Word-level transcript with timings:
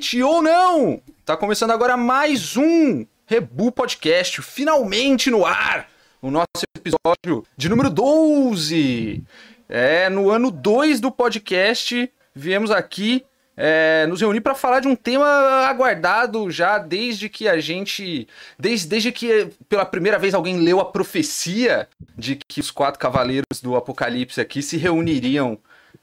ou 0.00 0.40
não! 0.40 1.02
Tá 1.26 1.36
começando 1.36 1.72
agora 1.72 1.94
mais 1.94 2.56
um 2.56 3.04
Rebu 3.26 3.70
Podcast, 3.70 4.40
finalmente 4.40 5.30
no 5.30 5.44
ar! 5.44 5.90
O 6.22 6.30
nosso 6.30 6.46
episódio 6.74 7.44
de 7.54 7.68
número 7.68 7.90
12. 7.90 9.22
É, 9.68 10.08
no 10.08 10.30
ano 10.30 10.50
2 10.50 11.00
do 11.00 11.12
podcast, 11.12 12.10
viemos 12.34 12.70
aqui 12.70 13.26
é, 13.54 14.06
nos 14.06 14.22
reunir 14.22 14.40
para 14.40 14.54
falar 14.54 14.80
de 14.80 14.88
um 14.88 14.96
tema 14.96 15.26
aguardado 15.68 16.50
já 16.50 16.78
desde 16.78 17.28
que 17.28 17.46
a 17.46 17.60
gente. 17.60 18.26
Desde, 18.58 18.88
desde 18.88 19.12
que 19.12 19.50
pela 19.68 19.84
primeira 19.84 20.18
vez 20.18 20.32
alguém 20.32 20.60
leu 20.60 20.80
a 20.80 20.86
profecia 20.86 21.86
de 22.16 22.36
que 22.36 22.60
os 22.60 22.70
quatro 22.70 22.98
cavaleiros 22.98 23.60
do 23.62 23.76
Apocalipse 23.76 24.40
aqui 24.40 24.62
se 24.62 24.78
reuniriam 24.78 25.58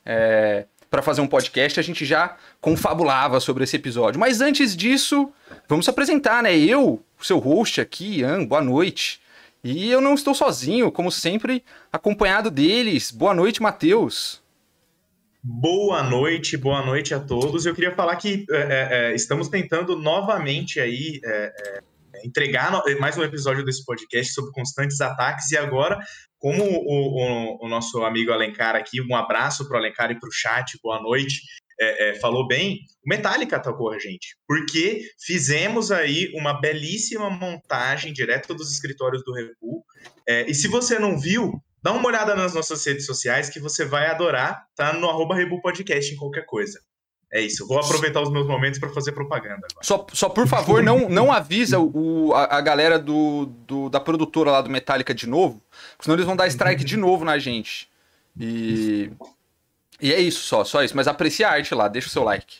é, 0.06 0.66
para 0.90 1.02
fazer 1.02 1.20
um 1.20 1.26
podcast, 1.26 1.78
a 1.78 1.82
gente 1.82 2.04
já 2.04 2.36
confabulava 2.60 3.40
sobre 3.40 3.64
esse 3.64 3.76
episódio. 3.76 4.18
Mas 4.18 4.40
antes 4.40 4.76
disso, 4.76 5.30
vamos 5.68 5.84
se 5.84 5.90
apresentar, 5.90 6.42
né? 6.42 6.56
Eu, 6.56 7.02
seu 7.20 7.38
host 7.38 7.80
aqui, 7.80 8.20
Ian, 8.20 8.44
boa 8.44 8.62
noite. 8.62 9.20
E 9.62 9.90
eu 9.90 10.00
não 10.00 10.14
estou 10.14 10.34
sozinho, 10.34 10.90
como 10.90 11.10
sempre, 11.10 11.64
acompanhado 11.92 12.50
deles. 12.50 13.10
Boa 13.10 13.34
noite, 13.34 13.60
Matheus. 13.60 14.40
Boa 15.42 16.02
noite, 16.02 16.56
boa 16.56 16.84
noite 16.84 17.14
a 17.14 17.20
todos. 17.20 17.64
Eu 17.64 17.74
queria 17.74 17.94
falar 17.94 18.16
que 18.16 18.44
é, 18.50 18.56
é, 18.56 19.10
é 19.10 19.14
estamos 19.14 19.48
tentando 19.48 19.96
novamente 19.96 20.80
aí 20.80 21.20
é, 21.24 21.52
é 21.56 21.80
entregar 22.24 22.70
mais 22.98 23.16
um 23.16 23.22
episódio 23.22 23.64
desse 23.64 23.84
podcast 23.84 24.32
sobre 24.32 24.52
constantes 24.52 25.00
ataques 25.00 25.50
e 25.50 25.56
agora, 25.56 25.98
como 26.38 26.62
o, 26.62 27.62
o, 27.62 27.66
o 27.66 27.68
nosso 27.68 28.02
amigo 28.04 28.32
Alencar 28.32 28.76
aqui, 28.76 29.00
um 29.00 29.14
abraço 29.14 29.66
para 29.66 29.76
o 29.76 29.78
Alencar 29.78 30.10
e 30.10 30.18
para 30.18 30.28
o 30.28 30.32
chat, 30.32 30.78
boa 30.82 31.00
noite. 31.00 31.42
É, 31.80 32.14
falou 32.14 32.44
bem, 32.44 32.80
o 33.06 33.08
Metallica 33.08 33.54
atacou 33.54 33.92
a 33.92 33.98
gente, 34.00 34.36
porque 34.48 35.00
fizemos 35.24 35.92
aí 35.92 36.32
uma 36.34 36.60
belíssima 36.60 37.30
montagem 37.30 38.12
direto 38.12 38.52
dos 38.52 38.72
escritórios 38.72 39.22
do 39.24 39.32
Rebu. 39.32 39.84
e 40.48 40.54
se 40.54 40.66
você 40.66 40.98
não 40.98 41.16
viu, 41.16 41.52
Dá 41.82 41.92
uma 41.92 42.08
olhada 42.08 42.34
nas 42.34 42.54
nossas 42.54 42.84
redes 42.84 43.06
sociais 43.06 43.48
que 43.48 43.60
você 43.60 43.84
vai 43.84 44.06
adorar. 44.08 44.66
Tá 44.74 44.92
no 44.92 45.08
arroba 45.08 45.34
Rebu 45.34 45.60
Podcast 45.60 46.12
em 46.12 46.16
qualquer 46.16 46.44
coisa. 46.44 46.80
É 47.30 47.42
isso, 47.42 47.66
vou 47.66 47.78
aproveitar 47.78 48.22
os 48.22 48.30
meus 48.30 48.46
momentos 48.46 48.78
para 48.78 48.88
fazer 48.88 49.12
propaganda 49.12 49.66
agora. 49.70 49.82
Só, 49.82 50.06
só 50.14 50.30
por 50.30 50.48
favor, 50.48 50.82
não, 50.82 51.10
não 51.10 51.30
avisa 51.30 51.78
o, 51.78 52.32
a, 52.32 52.56
a 52.56 52.60
galera 52.62 52.98
do, 52.98 53.46
do, 53.66 53.90
da 53.90 54.00
produtora 54.00 54.50
lá 54.50 54.62
do 54.62 54.70
Metallica 54.70 55.14
de 55.14 55.28
novo, 55.28 55.62
senão 56.00 56.16
eles 56.16 56.24
vão 56.24 56.34
dar 56.34 56.46
strike 56.46 56.84
de 56.84 56.96
novo 56.96 57.26
na 57.26 57.38
gente. 57.38 57.86
E, 58.38 59.10
e 60.00 60.12
é 60.12 60.20
isso 60.20 60.40
só, 60.40 60.64
só 60.64 60.82
isso. 60.82 60.96
Mas 60.96 61.06
aprecie 61.06 61.44
a 61.44 61.50
arte 61.50 61.74
lá, 61.74 61.86
deixa 61.86 62.08
o 62.08 62.10
seu 62.10 62.24
like. 62.24 62.58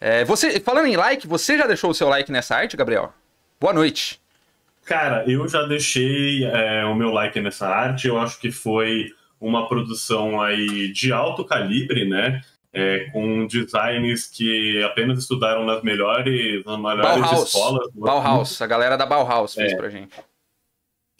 É, 0.00 0.24
você, 0.24 0.58
falando 0.58 0.86
em 0.86 0.96
like, 0.96 1.26
você 1.26 1.56
já 1.56 1.66
deixou 1.66 1.90
o 1.90 1.94
seu 1.94 2.08
like 2.08 2.32
nessa 2.32 2.56
arte, 2.56 2.76
Gabriel? 2.76 3.12
Boa 3.60 3.72
noite. 3.72 4.20
Cara, 4.84 5.24
eu 5.30 5.46
já 5.46 5.62
deixei 5.64 6.44
é, 6.44 6.84
o 6.86 6.94
meu 6.94 7.10
like 7.10 7.40
nessa 7.40 7.68
arte. 7.68 8.08
Eu 8.08 8.18
acho 8.18 8.40
que 8.40 8.50
foi 8.50 9.06
uma 9.40 9.68
produção 9.68 10.40
aí 10.40 10.90
de 10.92 11.12
alto 11.12 11.44
calibre, 11.44 12.08
né? 12.08 12.40
É, 12.78 13.10
com 13.10 13.46
designs 13.46 14.26
que 14.26 14.82
apenas 14.84 15.18
estudaram 15.18 15.64
nas 15.64 15.82
melhores, 15.82 16.64
nas 16.64 16.78
melhores 16.78 17.20
Bauhaus. 17.20 17.46
escolas. 17.46 17.88
Bauhaus, 17.94 18.62
a 18.62 18.66
galera 18.66 18.96
da 18.96 19.06
Bauhaus 19.06 19.54
fez 19.54 19.72
é. 19.72 19.76
pra 19.76 19.88
gente. 19.88 20.14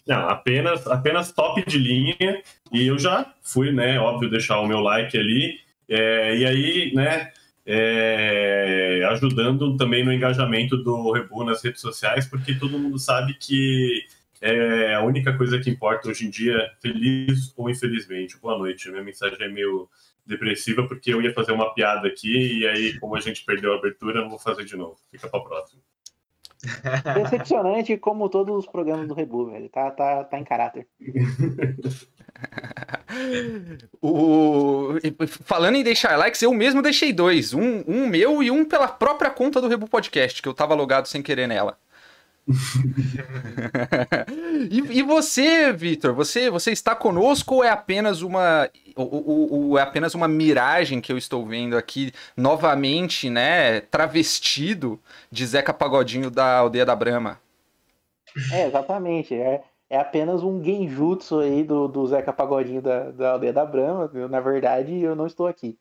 Não, 0.06 0.28
apenas, 0.28 0.86
apenas 0.86 1.32
top 1.32 1.64
de 1.66 1.78
linha. 1.78 2.42
E 2.72 2.86
eu 2.86 2.98
já 2.98 3.34
fui, 3.42 3.72
né? 3.72 3.98
Óbvio, 3.98 4.30
deixar 4.30 4.60
o 4.60 4.66
meu 4.66 4.80
like 4.80 5.18
ali. 5.18 5.58
É, 5.88 6.36
e 6.36 6.47
aí, 6.47 6.94
né? 6.94 7.32
é, 7.70 9.06
ajudando 9.10 9.76
também 9.76 10.02
no 10.02 10.10
engajamento 10.10 10.78
do 10.78 11.12
Rebu 11.12 11.44
nas 11.44 11.62
redes 11.62 11.82
sociais, 11.82 12.26
porque 12.26 12.54
todo 12.54 12.78
mundo 12.78 12.98
sabe 12.98 13.34
que 13.34 14.06
é 14.41 14.94
a 14.94 15.02
única 15.02 15.36
coisa 15.36 15.58
que 15.58 15.68
importa 15.68 16.08
hoje 16.08 16.26
em 16.26 16.30
dia, 16.30 16.56
feliz 16.80 17.52
ou 17.58 17.68
infelizmente. 17.68 18.38
Boa 18.41 18.56
noite, 18.56 18.88
minha 18.88 19.04
mensagem 19.04 19.36
é 19.42 19.48
meio 19.48 19.86
depressiva, 20.28 20.87
porque 20.87 21.12
eu 21.12 21.22
ia 21.22 21.33
fazer 21.33 21.53
uma 21.53 21.72
piada 21.75 22.06
aqui, 22.06 22.61
e 22.61 22.69
aí, 22.69 22.99
como 22.99 23.16
a 23.16 23.21
gente 23.21 23.44
perdeu 23.44 23.72
a 23.72 23.77
abertura, 23.77 24.19
eu 24.19 24.22
não 24.22 24.31
vou 24.31 24.39
fazer 24.39 24.65
de 24.65 24.77
novo. 24.77 24.97
Fica 25.11 25.28
pra 25.28 25.41
próxima. 25.41 25.81
Decepcionante 27.15 27.97
como 27.97 28.28
todos 28.28 28.56
os 28.56 28.66
programas 28.66 29.06
do 29.06 29.15
Rebu, 29.15 29.50
velho. 29.50 29.69
Tá, 29.69 29.91
tá, 29.93 30.25
tá 30.25 30.39
em 30.39 30.44
caráter. 30.44 30.89
o... 34.03 34.94
Falando 35.44 35.77
em 35.77 35.84
deixar 35.84 36.16
likes, 36.16 36.43
eu 36.43 36.53
mesmo 36.53 36.83
deixei 36.83 37.12
dois. 37.12 37.55
Um, 37.55 37.84
um 37.87 38.09
meu 38.09 38.43
e 38.43 38.50
um 38.50 38.65
pela 38.65 38.89
própria 38.89 39.31
conta 39.31 39.60
do 39.60 39.69
Rebu 39.69 39.89
Podcast, 39.89 40.43
que 40.43 40.49
eu 40.49 40.55
tava 40.55 40.75
logado 40.75 41.06
sem 41.06 41.22
querer 41.22 41.47
nela. 41.47 41.78
e, 44.70 44.98
e, 44.98 45.03
você, 45.03 45.72
Vitor, 45.72 46.14
você, 46.14 46.48
você 46.48 46.72
está 46.72 46.94
conosco 46.94 47.56
ou 47.56 47.64
é 47.64 47.69
apenas 47.69 48.22
uma 48.22 48.70
ou, 48.97 49.53
ou, 49.53 49.78
é 49.78 49.82
apenas 49.82 50.14
uma 50.14 50.26
miragem 50.26 51.00
que 51.00 51.12
eu 51.12 51.19
estou 51.19 51.44
vendo 51.44 51.76
aqui 51.76 52.12
novamente, 52.36 53.28
né, 53.28 53.81
travestido 53.82 54.98
de 55.31 55.47
Zeca 55.47 55.75
Pagodinho 55.75 56.31
da 56.31 56.59
aldeia 56.59 56.86
da 56.86 56.97
Brama? 56.97 57.38
É, 58.53 58.66
exatamente. 58.66 59.34
É, 59.34 59.62
é 59.91 59.98
apenas 59.98 60.42
um 60.42 60.62
genjutsu 60.62 61.41
aí 61.41 61.62
do, 61.62 61.86
do 61.86 62.06
Zeca 62.06 62.32
Pagodinho 62.32 62.80
da, 62.80 63.10
da 63.10 63.32
aldeia 63.32 63.53
da 63.53 63.65
Brama. 63.65 64.10
Eu, 64.15 64.28
na 64.28 64.41
verdade, 64.41 64.98
eu 64.98 65.15
não 65.15 65.26
estou 65.26 65.47
aqui. 65.47 65.78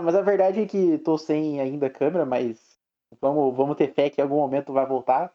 Mas 0.00 0.14
a 0.14 0.22
verdade 0.22 0.60
é 0.60 0.66
que 0.66 0.76
estou 0.76 1.18
sem 1.18 1.60
ainda 1.60 1.90
câmera, 1.90 2.24
mas 2.24 2.78
vamos, 3.20 3.56
vamos 3.56 3.76
ter 3.76 3.92
fé 3.92 4.08
que 4.08 4.20
em 4.20 4.24
algum 4.24 4.36
momento 4.36 4.72
vai 4.72 4.86
voltar. 4.86 5.32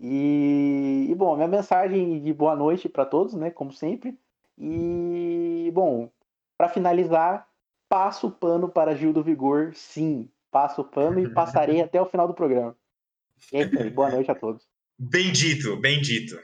E, 0.00 1.08
e 1.10 1.14
bom, 1.14 1.34
minha 1.34 1.48
mensagem 1.48 2.22
de 2.22 2.32
boa 2.32 2.54
noite 2.54 2.88
para 2.88 3.04
todos, 3.04 3.34
né? 3.34 3.50
Como 3.50 3.72
sempre. 3.72 4.16
E 4.56 5.70
bom, 5.74 6.10
para 6.56 6.68
finalizar, 6.68 7.48
passo 7.88 8.28
o 8.28 8.30
pano 8.30 8.68
para 8.68 8.94
Gil 8.94 9.12
do 9.12 9.22
Vigor, 9.22 9.72
sim. 9.74 10.28
Passo 10.50 10.82
o 10.82 10.84
pano 10.84 11.18
e 11.20 11.28
passarei 11.34 11.80
até 11.80 12.00
o 12.00 12.06
final 12.06 12.28
do 12.28 12.34
programa. 12.34 12.76
É 13.52 13.62
isso 13.62 13.78
aí, 13.78 13.90
boa 13.90 14.10
noite 14.10 14.30
a 14.30 14.34
todos. 14.34 14.64
Bendito, 14.98 15.76
bendito. 15.76 16.38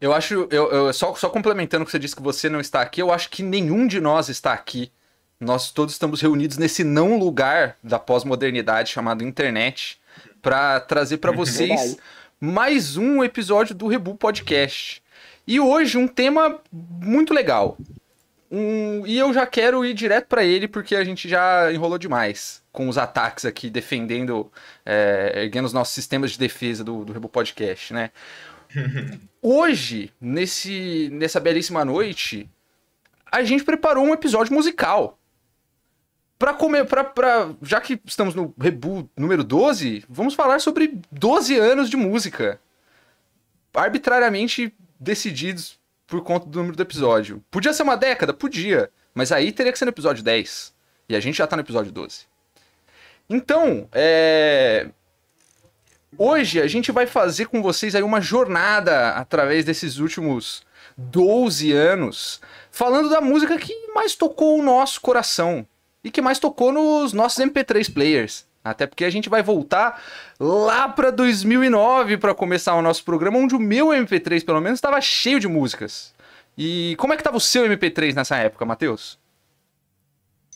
Eu 0.00 0.12
acho, 0.12 0.48
eu, 0.50 0.70
eu, 0.70 0.92
só, 0.92 1.14
só 1.14 1.30
complementando 1.30 1.82
o 1.82 1.86
que 1.86 1.92
você 1.92 1.98
disse 1.98 2.16
que 2.16 2.22
você 2.22 2.48
não 2.48 2.60
está 2.60 2.82
aqui, 2.82 3.00
eu 3.00 3.12
acho 3.12 3.30
que 3.30 3.42
nenhum 3.42 3.86
de 3.86 4.00
nós 4.00 4.28
está 4.28 4.52
aqui. 4.52 4.92
Nós 5.38 5.70
todos 5.70 5.94
estamos 5.94 6.20
reunidos 6.20 6.58
nesse 6.58 6.82
não 6.82 7.18
lugar 7.18 7.76
da 7.82 7.98
pós-modernidade 7.98 8.90
chamado 8.90 9.24
internet 9.24 10.00
para 10.44 10.78
trazer 10.78 11.16
para 11.16 11.32
vocês 11.34 11.96
mais 12.38 12.98
um 12.98 13.24
episódio 13.24 13.74
do 13.74 13.88
Rebu 13.88 14.14
Podcast. 14.14 15.02
E 15.46 15.58
hoje 15.58 15.96
um 15.96 16.06
tema 16.06 16.60
muito 16.70 17.32
legal. 17.32 17.78
Um, 18.50 19.04
e 19.06 19.18
eu 19.18 19.32
já 19.32 19.46
quero 19.46 19.84
ir 19.84 19.94
direto 19.94 20.26
para 20.26 20.44
ele 20.44 20.68
porque 20.68 20.94
a 20.94 21.02
gente 21.02 21.28
já 21.28 21.72
enrolou 21.72 21.98
demais 21.98 22.62
com 22.70 22.88
os 22.88 22.98
ataques 22.98 23.46
aqui, 23.46 23.70
defendendo, 23.70 24.52
é, 24.84 25.44
erguendo 25.44 25.64
os 25.64 25.72
nossos 25.72 25.94
sistemas 25.94 26.32
de 26.32 26.38
defesa 26.38 26.84
do, 26.84 27.04
do 27.04 27.12
Rebu 27.12 27.28
Podcast, 27.28 27.94
né? 27.94 28.10
Hoje, 29.40 30.12
nesse, 30.20 31.08
nessa 31.10 31.40
belíssima 31.40 31.84
noite, 31.84 32.48
a 33.32 33.42
gente 33.42 33.64
preparou 33.64 34.04
um 34.04 34.12
episódio 34.12 34.52
musical. 34.52 35.18
Pra 36.38 36.52
comer, 36.52 36.84
pra, 36.84 37.04
pra, 37.04 37.50
já 37.62 37.80
que 37.80 38.00
estamos 38.04 38.34
no 38.34 38.52
Rebu 38.60 39.08
número 39.16 39.44
12, 39.44 40.04
vamos 40.08 40.34
falar 40.34 40.60
sobre 40.60 41.00
12 41.10 41.56
anos 41.56 41.88
de 41.88 41.96
música. 41.96 42.60
Arbitrariamente 43.72 44.74
decididos 44.98 45.78
por 46.06 46.22
conta 46.22 46.46
do 46.46 46.58
número 46.58 46.76
do 46.76 46.82
episódio. 46.82 47.42
Podia 47.50 47.72
ser 47.72 47.84
uma 47.84 47.96
década? 47.96 48.34
Podia. 48.34 48.90
Mas 49.14 49.30
aí 49.30 49.52
teria 49.52 49.72
que 49.72 49.78
ser 49.78 49.84
no 49.84 49.90
episódio 49.90 50.24
10. 50.24 50.74
E 51.08 51.14
a 51.14 51.20
gente 51.20 51.38
já 51.38 51.46
tá 51.46 51.56
no 51.56 51.62
episódio 51.62 51.92
12. 51.92 52.26
Então, 53.30 53.88
é... 53.92 54.88
Hoje 56.18 56.60
a 56.60 56.66
gente 56.66 56.92
vai 56.92 57.06
fazer 57.06 57.46
com 57.46 57.62
vocês 57.62 57.94
aí 57.94 58.02
uma 58.02 58.20
jornada 58.20 59.10
através 59.10 59.64
desses 59.64 59.98
últimos 59.98 60.64
12 60.96 61.72
anos, 61.72 62.40
falando 62.70 63.08
da 63.08 63.20
música 63.20 63.58
que 63.58 63.74
mais 63.92 64.14
tocou 64.14 64.58
o 64.58 64.62
nosso 64.62 65.00
coração 65.00 65.66
e 66.04 66.10
que 66.10 66.20
mais 66.20 66.38
tocou 66.38 66.70
nos 66.70 67.12
nossos 67.12 67.42
MP3 67.42 67.92
players. 67.92 68.46
Até 68.62 68.86
porque 68.86 69.04
a 69.04 69.10
gente 69.10 69.28
vai 69.28 69.42
voltar 69.42 70.02
lá 70.38 70.88
para 70.88 71.10
2009 71.10 72.16
para 72.16 72.34
começar 72.34 72.74
o 72.74 72.82
nosso 72.82 73.04
programa, 73.04 73.38
onde 73.38 73.54
o 73.54 73.60
meu 73.60 73.88
MP3 73.88 74.44
pelo 74.44 74.60
menos 74.60 74.78
estava 74.78 75.00
cheio 75.00 75.40
de 75.40 75.48
músicas. 75.48 76.14
E 76.56 76.94
como 76.98 77.12
é 77.12 77.16
que 77.16 77.20
estava 77.20 77.36
o 77.36 77.40
seu 77.40 77.64
MP3 77.66 78.14
nessa 78.14 78.36
época, 78.36 78.64
Matheus? 78.64 79.18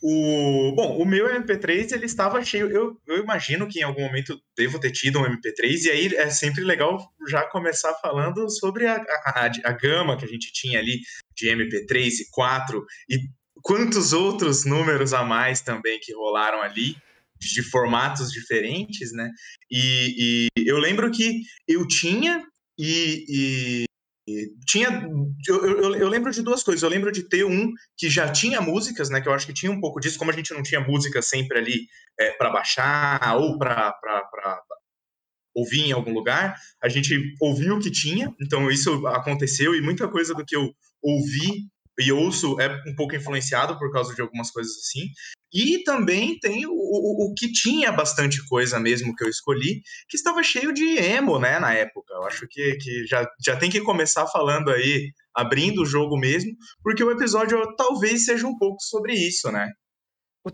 O, 0.00 0.72
bom, 0.76 0.96
o 0.96 1.04
meu 1.04 1.26
MP3 1.26 1.92
ele 1.92 2.06
estava 2.06 2.42
cheio. 2.44 2.70
Eu, 2.70 2.96
eu 3.06 3.18
imagino 3.18 3.66
que 3.66 3.80
em 3.80 3.82
algum 3.82 4.02
momento 4.02 4.40
devo 4.56 4.78
ter 4.78 4.92
tido 4.92 5.18
um 5.18 5.24
MP3, 5.24 5.84
e 5.84 5.90
aí 5.90 6.06
é 6.14 6.30
sempre 6.30 6.62
legal 6.62 7.12
já 7.28 7.42
começar 7.48 7.92
falando 7.94 8.48
sobre 8.48 8.86
a, 8.86 8.94
a, 8.94 9.46
a, 9.46 9.50
a 9.64 9.72
gama 9.72 10.16
que 10.16 10.24
a 10.24 10.28
gente 10.28 10.52
tinha 10.52 10.78
ali 10.78 11.00
de 11.36 11.48
MP3 11.48 12.20
e 12.20 12.30
4. 12.30 12.84
E 13.08 13.18
quantos 13.62 14.12
outros 14.12 14.64
números 14.64 15.12
a 15.12 15.24
mais 15.24 15.60
também 15.60 15.98
que 16.00 16.14
rolaram 16.14 16.62
ali, 16.62 16.96
de 17.38 17.62
formatos 17.62 18.32
diferentes, 18.32 19.12
né? 19.12 19.30
E, 19.70 20.48
e 20.56 20.68
eu 20.68 20.78
lembro 20.78 21.10
que 21.10 21.42
eu 21.66 21.86
tinha 21.86 22.44
e, 22.78 23.86
e, 24.26 24.48
tinha. 24.66 25.08
Eu, 25.46 25.64
eu, 25.64 25.94
eu, 25.94 26.08
lembro 26.08 26.30
de 26.32 26.42
duas 26.42 26.62
coisas. 26.62 26.82
Eu 26.82 26.88
lembro 26.88 27.12
de 27.12 27.22
ter 27.22 27.44
um 27.44 27.72
que 27.96 28.10
já 28.10 28.30
tinha 28.30 28.60
músicas, 28.60 29.08
né? 29.08 29.20
Que 29.20 29.28
eu 29.28 29.32
acho 29.32 29.46
que 29.46 29.52
tinha 29.52 29.72
um 29.72 29.80
pouco 29.80 30.00
disso, 30.00 30.18
como 30.18 30.30
a 30.30 30.34
gente 30.34 30.52
não 30.52 30.62
tinha 30.62 30.80
música 30.80 31.22
sempre 31.22 31.58
ali 31.58 31.86
é, 32.18 32.32
para 32.32 32.50
baixar 32.50 33.36
ou 33.36 33.58
para 33.58 33.94
ouvir 35.54 35.86
em 35.86 35.92
algum 35.92 36.12
lugar, 36.12 36.54
a 36.80 36.88
gente 36.88 37.34
ouviu 37.40 37.76
o 37.76 37.80
que 37.80 37.90
tinha, 37.90 38.32
então 38.40 38.70
isso 38.70 39.04
aconteceu 39.08 39.74
e 39.74 39.80
muita 39.80 40.06
coisa 40.06 40.32
do 40.32 40.44
que 40.44 40.54
eu 40.54 40.72
ouvi 41.02 41.66
e 41.98 42.12
ouço 42.12 42.60
é 42.60 42.68
um 42.86 42.94
pouco 42.94 43.16
influenciado 43.16 43.78
por 43.78 43.92
causa 43.92 44.14
de 44.14 44.20
algumas 44.20 44.50
coisas 44.50 44.72
assim. 44.72 45.10
E 45.52 45.82
também 45.82 46.38
tem 46.38 46.66
o, 46.66 46.72
o, 46.72 47.26
o, 47.26 47.34
que 47.34 47.50
tinha 47.50 47.90
bastante 47.90 48.46
coisa 48.46 48.78
mesmo 48.78 49.14
que 49.16 49.24
eu 49.24 49.28
escolhi, 49.28 49.82
que 50.08 50.16
estava 50.16 50.42
cheio 50.42 50.72
de 50.72 50.84
emo, 50.98 51.38
né, 51.38 51.58
na 51.58 51.72
época. 51.72 52.14
Eu 52.14 52.24
acho 52.24 52.46
que, 52.48 52.76
que 52.76 53.06
já, 53.06 53.26
já 53.42 53.56
tem 53.56 53.70
que 53.70 53.80
começar 53.80 54.26
falando 54.26 54.70
aí, 54.70 55.10
abrindo 55.34 55.82
o 55.82 55.86
jogo 55.86 56.18
mesmo, 56.18 56.52
porque 56.82 57.02
o 57.02 57.10
episódio 57.10 57.58
talvez 57.76 58.26
seja 58.26 58.46
um 58.46 58.56
pouco 58.58 58.82
sobre 58.82 59.14
isso, 59.14 59.50
né? 59.50 59.70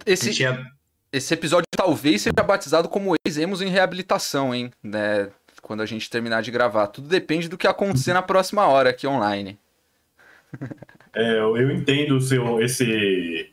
Esse, 0.07 0.33
tinha... 0.33 0.65
esse 1.13 1.35
episódio 1.35 1.67
talvez 1.77 2.23
seja 2.23 2.43
batizado 2.43 2.89
como 2.89 3.17
ex-emos 3.27 3.61
em 3.61 3.69
reabilitação, 3.69 4.55
hein? 4.55 4.71
Né? 4.83 5.29
Quando 5.61 5.83
a 5.83 5.87
gente 5.87 6.09
terminar 6.09 6.43
de 6.43 6.51
gravar. 6.51 6.87
Tudo 6.87 7.09
depende 7.09 7.49
do 7.49 7.59
que 7.59 7.67
acontecer 7.67 8.13
na 8.13 8.23
próxima 8.23 8.67
hora 8.67 8.91
aqui 8.91 9.07
online. 9.07 9.59
É, 11.15 11.39
eu 11.39 11.71
entendo 11.71 12.17
o 12.17 12.21
seu, 12.21 12.61
esse, 12.61 13.51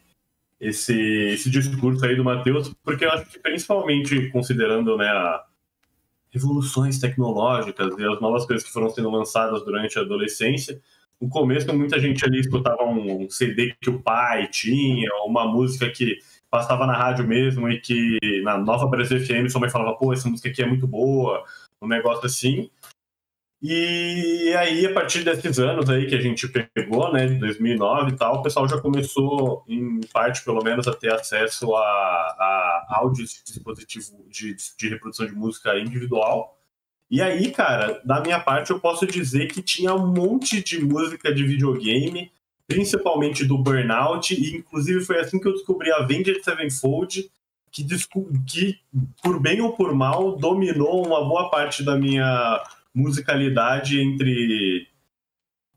esse, 0.59 0.93
esse 0.93 1.49
discurso 1.49 2.05
aí 2.05 2.15
do 2.15 2.23
Matheus, 2.23 2.73
porque 2.83 3.05
eu 3.05 3.11
acho 3.11 3.25
que 3.29 3.39
principalmente 3.39 4.29
considerando 4.29 4.97
né, 4.97 5.09
revoluções 6.31 6.99
tecnológicas 6.99 7.93
e 7.97 8.03
as 8.03 8.19
novas 8.21 8.45
coisas 8.45 8.65
que 8.65 8.73
foram 8.73 8.89
sendo 8.89 9.11
lançadas 9.11 9.63
durante 9.63 9.99
a 9.99 10.01
adolescência, 10.01 10.81
no 11.21 11.29
começo 11.29 11.71
muita 11.75 11.99
gente 11.99 12.25
ali 12.25 12.39
escutava 12.39 12.83
um 12.83 13.29
CD 13.29 13.75
que 13.79 13.91
o 13.91 14.01
pai 14.01 14.47
tinha, 14.47 15.07
uma 15.25 15.45
música 15.45 15.87
que 15.89 16.17
passava 16.49 16.87
na 16.87 16.97
rádio 16.97 17.27
mesmo 17.27 17.69
e 17.69 17.79
que 17.79 18.17
na 18.43 18.57
Nova 18.57 18.87
Brasil 18.87 19.19
FM 19.19 19.49
sua 19.49 19.61
mãe 19.61 19.69
falava, 19.69 19.95
pô, 19.95 20.11
essa 20.11 20.27
música 20.27 20.49
aqui 20.49 20.63
é 20.63 20.65
muito 20.65 20.87
boa, 20.87 21.43
um 21.81 21.87
negócio 21.87 22.25
assim. 22.25 22.69
E 23.61 24.55
aí, 24.57 24.87
a 24.87 24.93
partir 24.93 25.23
desses 25.23 25.59
anos 25.59 25.87
aí 25.87 26.07
que 26.07 26.15
a 26.15 26.21
gente 26.21 26.47
pegou, 26.47 27.13
né, 27.13 27.27
de 27.27 27.35
2009 27.35 28.11
e 28.11 28.15
tal, 28.15 28.37
o 28.37 28.41
pessoal 28.41 28.67
já 28.67 28.81
começou, 28.81 29.63
em 29.67 30.01
parte 30.11 30.43
pelo 30.43 30.63
menos, 30.63 30.87
a 30.87 30.95
ter 30.95 31.13
acesso 31.13 31.75
a, 31.75 31.81
a 31.81 32.87
áudios 32.89 33.29
de 33.29 33.43
dispositivo 33.43 34.25
de, 34.27 34.55
de 34.77 34.89
reprodução 34.89 35.27
de 35.27 35.33
música 35.33 35.77
individual. 35.77 36.57
E 37.09 37.21
aí, 37.21 37.51
cara, 37.51 38.01
da 38.03 38.19
minha 38.19 38.39
parte, 38.39 38.71
eu 38.71 38.79
posso 38.79 39.05
dizer 39.05 39.47
que 39.47 39.61
tinha 39.61 39.93
um 39.93 40.07
monte 40.07 40.63
de 40.63 40.83
música 40.83 41.31
de 41.31 41.45
videogame, 41.45 42.31
principalmente 42.67 43.45
do 43.45 43.59
Burnout, 43.59 44.33
e 44.33 44.57
inclusive 44.57 45.01
foi 45.01 45.19
assim 45.19 45.39
que 45.39 45.47
eu 45.47 45.53
descobri 45.53 45.91
a 45.91 45.97
Avenged 45.97 46.43
Sevenfold, 46.43 47.29
que, 47.71 47.85
que, 48.47 48.79
por 49.21 49.39
bem 49.39 49.61
ou 49.61 49.73
por 49.73 49.93
mal, 49.93 50.35
dominou 50.35 51.05
uma 51.05 51.23
boa 51.23 51.51
parte 51.51 51.83
da 51.83 51.95
minha 51.95 52.59
musicalidade 52.93 53.99
entre 53.99 54.88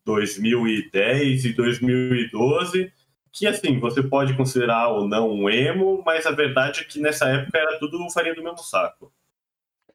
2010 0.04 1.44
e 1.46 1.52
2012, 1.52 2.92
que 3.32 3.46
assim, 3.46 3.80
você 3.80 4.02
pode 4.02 4.36
considerar 4.36 4.88
ou 4.88 5.08
não 5.08 5.30
um 5.30 5.50
emo, 5.50 6.02
mas 6.04 6.26
a 6.26 6.30
verdade 6.30 6.82
é 6.82 6.84
que 6.84 7.00
nessa 7.00 7.26
época 7.28 7.58
era 7.58 7.78
tudo 7.78 7.98
farinha 8.10 8.34
do 8.34 8.42
mesmo 8.42 8.58
saco. 8.58 9.12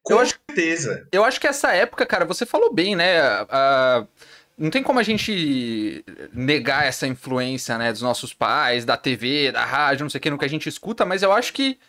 Com 0.04 0.14
eu 0.14 0.20
acho, 0.20 0.40
certeza. 0.50 1.08
Eu 1.12 1.24
acho 1.24 1.40
que 1.40 1.48
essa 1.48 1.74
época, 1.74 2.06
cara, 2.06 2.26
você 2.26 2.46
falou 2.46 2.74
bem, 2.74 2.96
né? 2.96 3.44
Uh, 3.44 4.08
não 4.58 4.70
tem 4.70 4.84
como 4.84 5.00
a 5.00 5.04
gente 5.04 6.04
negar 6.34 6.86
essa 6.86 7.08
influência, 7.08 7.78
né, 7.78 7.92
dos 7.92 8.02
nossos 8.02 8.34
pais, 8.34 8.84
da 8.84 8.98
TV, 8.98 9.52
da 9.52 9.64
rádio, 9.64 10.04
não 10.04 10.10
sei 10.10 10.20
o 10.20 10.22
que, 10.22 10.30
no 10.30 10.38
que 10.38 10.46
a 10.46 10.50
gente 10.50 10.68
escuta, 10.68 11.06
mas 11.06 11.24
eu 11.24 11.32
acho 11.32 11.54
que 11.54 11.80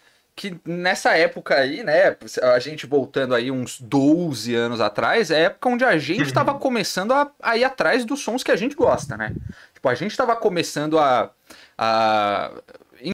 que 0.40 0.58
nessa 0.64 1.14
época 1.18 1.54
aí, 1.54 1.84
né, 1.84 2.16
a 2.54 2.58
gente 2.58 2.86
voltando 2.86 3.34
aí 3.34 3.50
uns 3.50 3.78
12 3.78 4.54
anos 4.54 4.80
atrás, 4.80 5.30
é 5.30 5.36
a 5.36 5.38
época 5.40 5.68
onde 5.68 5.84
a 5.84 5.98
gente 5.98 6.22
estava 6.22 6.54
uhum. 6.54 6.58
começando 6.58 7.12
a, 7.12 7.30
a, 7.42 7.58
ir 7.58 7.64
atrás 7.64 8.06
dos 8.06 8.20
sons 8.20 8.42
que 8.42 8.50
a 8.50 8.56
gente 8.56 8.74
gosta, 8.74 9.18
né? 9.18 9.34
Tipo, 9.74 9.86
a 9.90 9.94
gente 9.94 10.12
estava 10.12 10.34
começando 10.34 10.98
a, 10.98 11.30
a. 11.76 12.52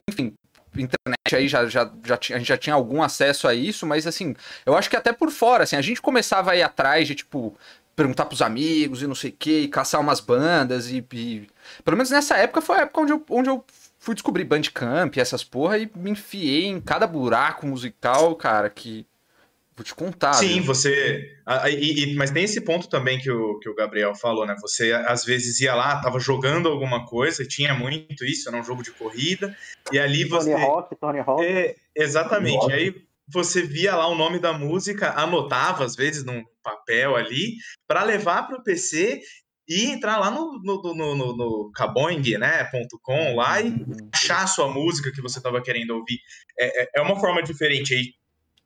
Enfim, 0.09 0.33
internet 0.77 1.35
aí 1.35 1.49
já, 1.49 1.67
já, 1.67 1.91
já 2.01 2.15
tinha, 2.15 2.37
a 2.37 2.39
gente 2.39 2.47
já 2.47 2.57
tinha 2.57 2.73
algum 2.73 3.03
acesso 3.03 3.45
a 3.45 3.53
isso, 3.53 3.85
mas 3.85 4.07
assim, 4.07 4.33
eu 4.65 4.77
acho 4.77 4.89
que 4.89 4.95
até 4.95 5.11
por 5.11 5.29
fora, 5.29 5.65
assim, 5.65 5.75
a 5.75 5.81
gente 5.81 6.01
começava 6.01 6.51
a 6.51 6.55
ir 6.55 6.63
atrás 6.63 7.09
de, 7.09 7.15
tipo, 7.15 7.57
perguntar 7.93 8.25
pros 8.25 8.41
amigos 8.41 9.01
e 9.01 9.07
não 9.07 9.15
sei 9.15 9.31
o 9.31 9.35
que, 9.37 9.61
e 9.63 9.67
caçar 9.67 9.99
umas 9.99 10.21
bandas 10.21 10.87
e, 10.87 11.05
e, 11.11 11.49
Pelo 11.83 11.97
menos 11.97 12.09
nessa 12.09 12.37
época 12.37 12.61
foi 12.61 12.77
a 12.77 12.81
época 12.83 13.01
onde 13.01 13.11
eu, 13.11 13.25
onde 13.29 13.49
eu 13.49 13.65
fui 13.99 14.15
descobrir 14.15 14.43
Bandcamp, 14.43 15.17
essas 15.17 15.43
porra, 15.43 15.77
e 15.77 15.89
me 15.95 16.11
enfiei 16.11 16.65
em 16.65 16.79
cada 16.79 17.07
buraco 17.07 17.65
musical, 17.65 18.35
cara, 18.35 18.69
que. 18.69 19.05
Vou 19.75 19.83
te 19.83 19.93
contar. 19.93 20.33
Sim, 20.33 20.55
viu? 20.55 20.63
você. 20.63 21.37
E, 21.67 22.03
e, 22.03 22.15
mas 22.15 22.31
tem 22.31 22.43
esse 22.43 22.59
ponto 22.61 22.89
também 22.89 23.19
que 23.19 23.29
o, 23.29 23.59
que 23.59 23.69
o 23.69 23.75
Gabriel 23.75 24.15
falou, 24.15 24.43
né? 24.43 24.55
Você 24.59 24.91
às 24.91 25.23
vezes 25.23 25.59
ia 25.59 25.75
lá, 25.75 26.01
tava 26.01 26.19
jogando 26.19 26.67
alguma 26.67 27.05
coisa, 27.05 27.45
tinha 27.45 27.75
muito 27.75 28.25
isso, 28.25 28.49
era 28.49 28.57
um 28.57 28.63
jogo 28.63 28.81
de 28.81 28.89
corrida, 28.89 29.55
e 29.91 29.99
ali 29.99 30.23
você. 30.23 30.51
Tony 30.51 30.63
Hawk, 30.63 30.95
Tony 30.99 31.19
Hawk. 31.19 31.45
É, 31.45 31.75
exatamente. 31.95 32.59
Tony 32.59 32.73
aí 32.73 33.07
você 33.27 33.61
via 33.61 33.95
lá 33.95 34.07
o 34.07 34.15
nome 34.15 34.39
da 34.39 34.53
música, 34.53 35.11
anotava 35.11 35.83
às 35.83 35.95
vezes 35.95 36.23
num 36.23 36.43
papel 36.63 37.15
ali, 37.15 37.57
para 37.87 38.03
levar 38.03 38.47
para 38.47 38.57
o 38.57 38.63
PC 38.63 39.21
e 39.67 39.85
entrar 39.85 40.17
lá 40.17 40.31
no, 40.31 40.61
no, 40.63 40.81
no, 40.81 41.15
no, 41.15 41.35
no 41.35 41.71
Kaboing, 41.73 42.37
né, 42.37 42.69
.com 43.01 43.35
lá 43.35 43.59
e 43.61 43.73
achar 44.13 44.43
a 44.43 44.47
sua 44.47 44.69
música 44.69 45.11
que 45.11 45.21
você 45.21 45.39
estava 45.39 45.61
querendo 45.61 45.91
ouvir. 45.91 46.19
É, 46.57 46.83
é, 46.83 46.89
é 46.97 47.01
uma 47.01 47.19
forma 47.19 47.43
diferente. 47.43 47.93
Aí 47.93 48.13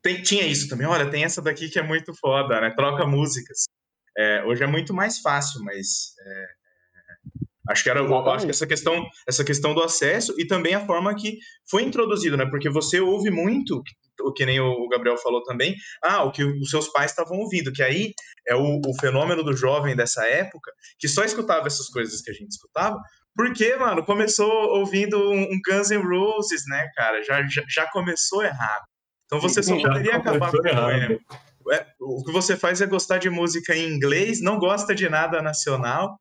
tem, 0.02 0.22
tinha 0.22 0.46
isso 0.46 0.70
também. 0.70 0.88
Olha, 0.88 1.10
tem 1.10 1.24
essa 1.24 1.42
daqui 1.42 1.70
que 1.70 1.80
é 1.80 1.84
muito 1.84 2.14
foda, 2.14 2.62
né? 2.62 2.72
Troca 2.76 3.06
músicas. 3.06 3.66
É, 4.18 4.44
hoje 4.46 4.64
é 4.64 4.68
muito 4.68 4.94
mais 4.94 5.20
fácil, 5.20 5.64
mas 5.64 6.14
é, 6.20 6.46
Acho 7.70 7.84
que 7.84 7.90
era 7.90 8.02
acho 8.02 8.46
que 8.46 8.52
essa 8.52 8.66
questão, 8.66 9.06
essa 9.28 9.44
questão 9.44 9.74
do 9.74 9.84
acesso 9.84 10.34
e 10.38 10.46
também 10.46 10.74
a 10.74 10.86
forma 10.86 11.14
que 11.16 11.38
foi 11.70 11.84
introduzido, 11.84 12.36
né? 12.36 12.46
Porque 12.46 12.70
você 12.70 13.00
ouve 13.00 13.30
muito, 13.30 13.84
o 14.22 14.34
que 14.34 14.46
nem 14.46 14.60
o 14.60 14.88
Gabriel 14.90 15.18
falou 15.18 15.44
também, 15.44 15.76
ah, 16.04 16.24
o 16.24 16.32
que 16.32 16.44
os 16.44 16.70
seus 16.70 16.88
pais 16.88 17.12
estavam 17.12 17.38
ouvindo, 17.38 17.72
que 17.72 17.84
aí 17.84 18.14
é 18.48 18.56
o, 18.56 18.82
o 18.86 19.00
fenômeno 19.00 19.44
do 19.44 19.56
jovem 19.56 19.96
dessa 19.96 20.26
época, 20.26 20.72
que 20.98 21.08
só 21.08 21.24
escutava 21.24 21.68
essas 21.68 21.88
coisas 21.88 22.22
que 22.22 22.32
a 22.32 22.34
gente 22.34 22.50
escutava, 22.50 22.98
porque, 23.36 23.76
mano, 23.76 24.04
começou 24.04 24.52
ouvindo 24.78 25.18
um, 25.32 25.48
Guns 25.66 25.90
N' 25.90 26.04
Roses, 26.04 26.64
né, 26.68 26.90
cara? 26.96 27.24
Já, 27.24 27.42
já, 27.48 27.64
já 27.68 27.90
começou 27.92 28.44
errado. 28.44 28.84
Então 29.26 29.40
você 29.40 29.64
só 29.64 29.80
poderia 29.80 30.18
acabar 30.18 30.52
com 30.52 30.58
o 30.58 31.72
é, 31.72 31.86
o 32.00 32.24
que 32.24 32.32
você 32.32 32.58
faz 32.58 32.82
é 32.82 32.88
gostar 32.88 33.20
de 33.20 33.30
música 33.30 33.76
em 33.76 33.88
inglês, 33.88 34.42
não 34.42 34.58
gosta 34.58 34.96
de 34.96 35.08
nada 35.08 35.42
nacional, 35.42 36.20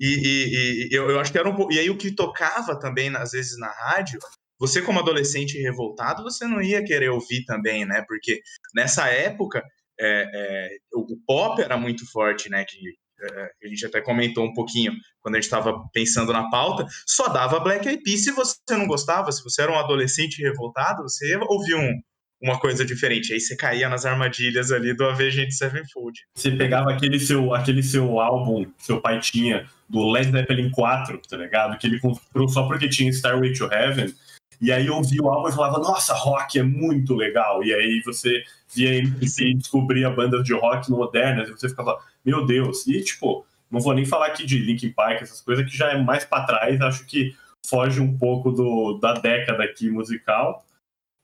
e, 0.00 0.06
e, 0.06 0.88
e 0.90 0.96
eu, 0.96 1.10
eu, 1.10 1.20
acho 1.20 1.30
que 1.30 1.38
era 1.38 1.48
um 1.48 1.54
pouco. 1.54 1.72
E 1.72 1.78
aí 1.78 1.90
o 1.90 1.96
que 1.96 2.10
tocava 2.10 2.78
também, 2.78 3.14
às 3.14 3.32
vezes, 3.32 3.58
na 3.58 3.70
rádio, 3.70 4.18
você, 4.58 4.80
como 4.82 4.98
adolescente 4.98 5.58
revoltado, 5.58 6.22
você 6.22 6.46
não 6.46 6.60
ia 6.60 6.82
querer 6.84 7.10
ouvir 7.10 7.44
também, 7.44 7.84
né? 7.84 8.02
Porque 8.08 8.40
nessa 8.74 9.08
época 9.08 9.62
é, 9.98 10.26
é, 10.34 10.68
o, 10.94 11.16
pop 11.26 11.60
era 11.60 11.76
muito 11.76 12.10
forte, 12.10 12.48
né? 12.48 12.64
Que 12.64 12.78
é, 13.22 13.50
a 13.64 13.68
gente 13.68 13.84
até 13.84 14.00
comentou 14.00 14.44
um 14.44 14.54
pouquinho 14.54 14.92
quando 15.20 15.34
a 15.34 15.38
gente 15.38 15.44
estava 15.44 15.74
pensando 15.92 16.32
na 16.32 16.48
pauta, 16.48 16.86
só 17.06 17.28
dava 17.28 17.60
Black 17.60 17.86
Eyed 17.86 18.02
Peas 18.02 18.24
se 18.24 18.32
você 18.32 18.56
não 18.70 18.86
gostava, 18.86 19.30
se 19.30 19.42
você 19.44 19.62
era 19.62 19.72
um 19.72 19.78
adolescente 19.78 20.42
revoltado, 20.42 21.02
você 21.02 21.36
ouvia 21.36 21.76
um, 21.76 22.00
uma 22.42 22.58
coisa 22.58 22.84
diferente. 22.84 23.32
Aí 23.32 23.40
você 23.40 23.54
caía 23.54 23.88
nas 23.88 24.06
armadilhas 24.06 24.72
ali 24.72 24.94
do 24.94 25.04
Avenged 25.04 25.52
Sevenfold. 25.52 26.18
Você 26.34 26.50
pegava 26.50 26.90
aquele 26.90 27.20
seu, 27.20 27.54
aquele 27.54 27.82
seu 27.82 28.18
álbum 28.18 28.64
que 28.64 28.84
seu 28.84 29.00
pai 29.00 29.20
tinha, 29.20 29.68
do 29.90 30.08
Led 30.08 30.30
Zeppelin 30.30 30.70
4, 30.70 31.20
tá 31.28 31.36
ligado? 31.36 31.76
Que 31.76 31.86
ele 31.86 31.98
comprou 31.98 32.48
só 32.48 32.66
porque 32.66 32.88
tinha 32.88 33.10
Starway 33.10 33.52
to 33.52 33.64
Heaven. 33.64 34.14
E 34.60 34.70
aí 34.70 34.88
ouvia 34.88 35.22
o 35.22 35.28
álbum 35.28 35.48
e 35.48 35.52
falava, 35.52 35.78
nossa, 35.78 36.14
rock 36.14 36.58
é 36.58 36.62
muito 36.62 37.14
legal. 37.14 37.64
E 37.64 37.74
aí 37.74 38.00
você 38.04 38.42
via 38.72 38.94
e 38.94 39.54
descobria 39.54 40.08
bandas 40.10 40.44
de 40.44 40.54
rock 40.54 40.90
modernas 40.90 41.48
e 41.48 41.52
você 41.52 41.68
ficava, 41.68 41.98
meu 42.24 42.46
Deus. 42.46 42.86
E 42.86 43.02
tipo, 43.02 43.44
não 43.70 43.80
vou 43.80 43.92
nem 43.92 44.04
falar 44.04 44.26
aqui 44.26 44.46
de 44.46 44.58
Linkin 44.58 44.92
Park, 44.92 45.22
essas 45.22 45.40
coisas 45.40 45.68
que 45.68 45.76
já 45.76 45.90
é 45.90 46.00
mais 46.00 46.24
para 46.24 46.44
trás, 46.44 46.80
acho 46.80 47.04
que 47.06 47.34
foge 47.66 48.00
um 48.00 48.16
pouco 48.16 48.52
do, 48.52 48.98
da 48.98 49.14
década 49.14 49.64
aqui 49.64 49.90
musical. 49.90 50.64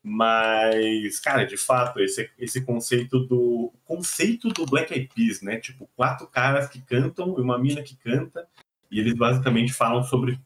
Mas, 0.09 1.19
cara, 1.19 1.45
de 1.45 1.57
fato, 1.57 1.99
esse, 1.99 2.31
esse 2.39 2.65
conceito 2.65 3.19
do 3.27 3.73
conceito 3.85 4.51
do 4.51 4.65
Black 4.65 4.95
Eyed 4.95 5.11
Peas, 5.13 5.43
né? 5.43 5.59
Tipo, 5.59 5.91
quatro 5.97 6.29
caras 6.29 6.69
que 6.69 6.81
cantam 6.81 7.37
e 7.37 7.41
uma 7.41 7.59
mina 7.59 7.83
que 7.83 7.97
canta, 7.97 8.47
e 8.89 9.01
eles 9.01 9.15
basicamente 9.15 9.73
falam 9.73 10.05
sobre 10.05 10.39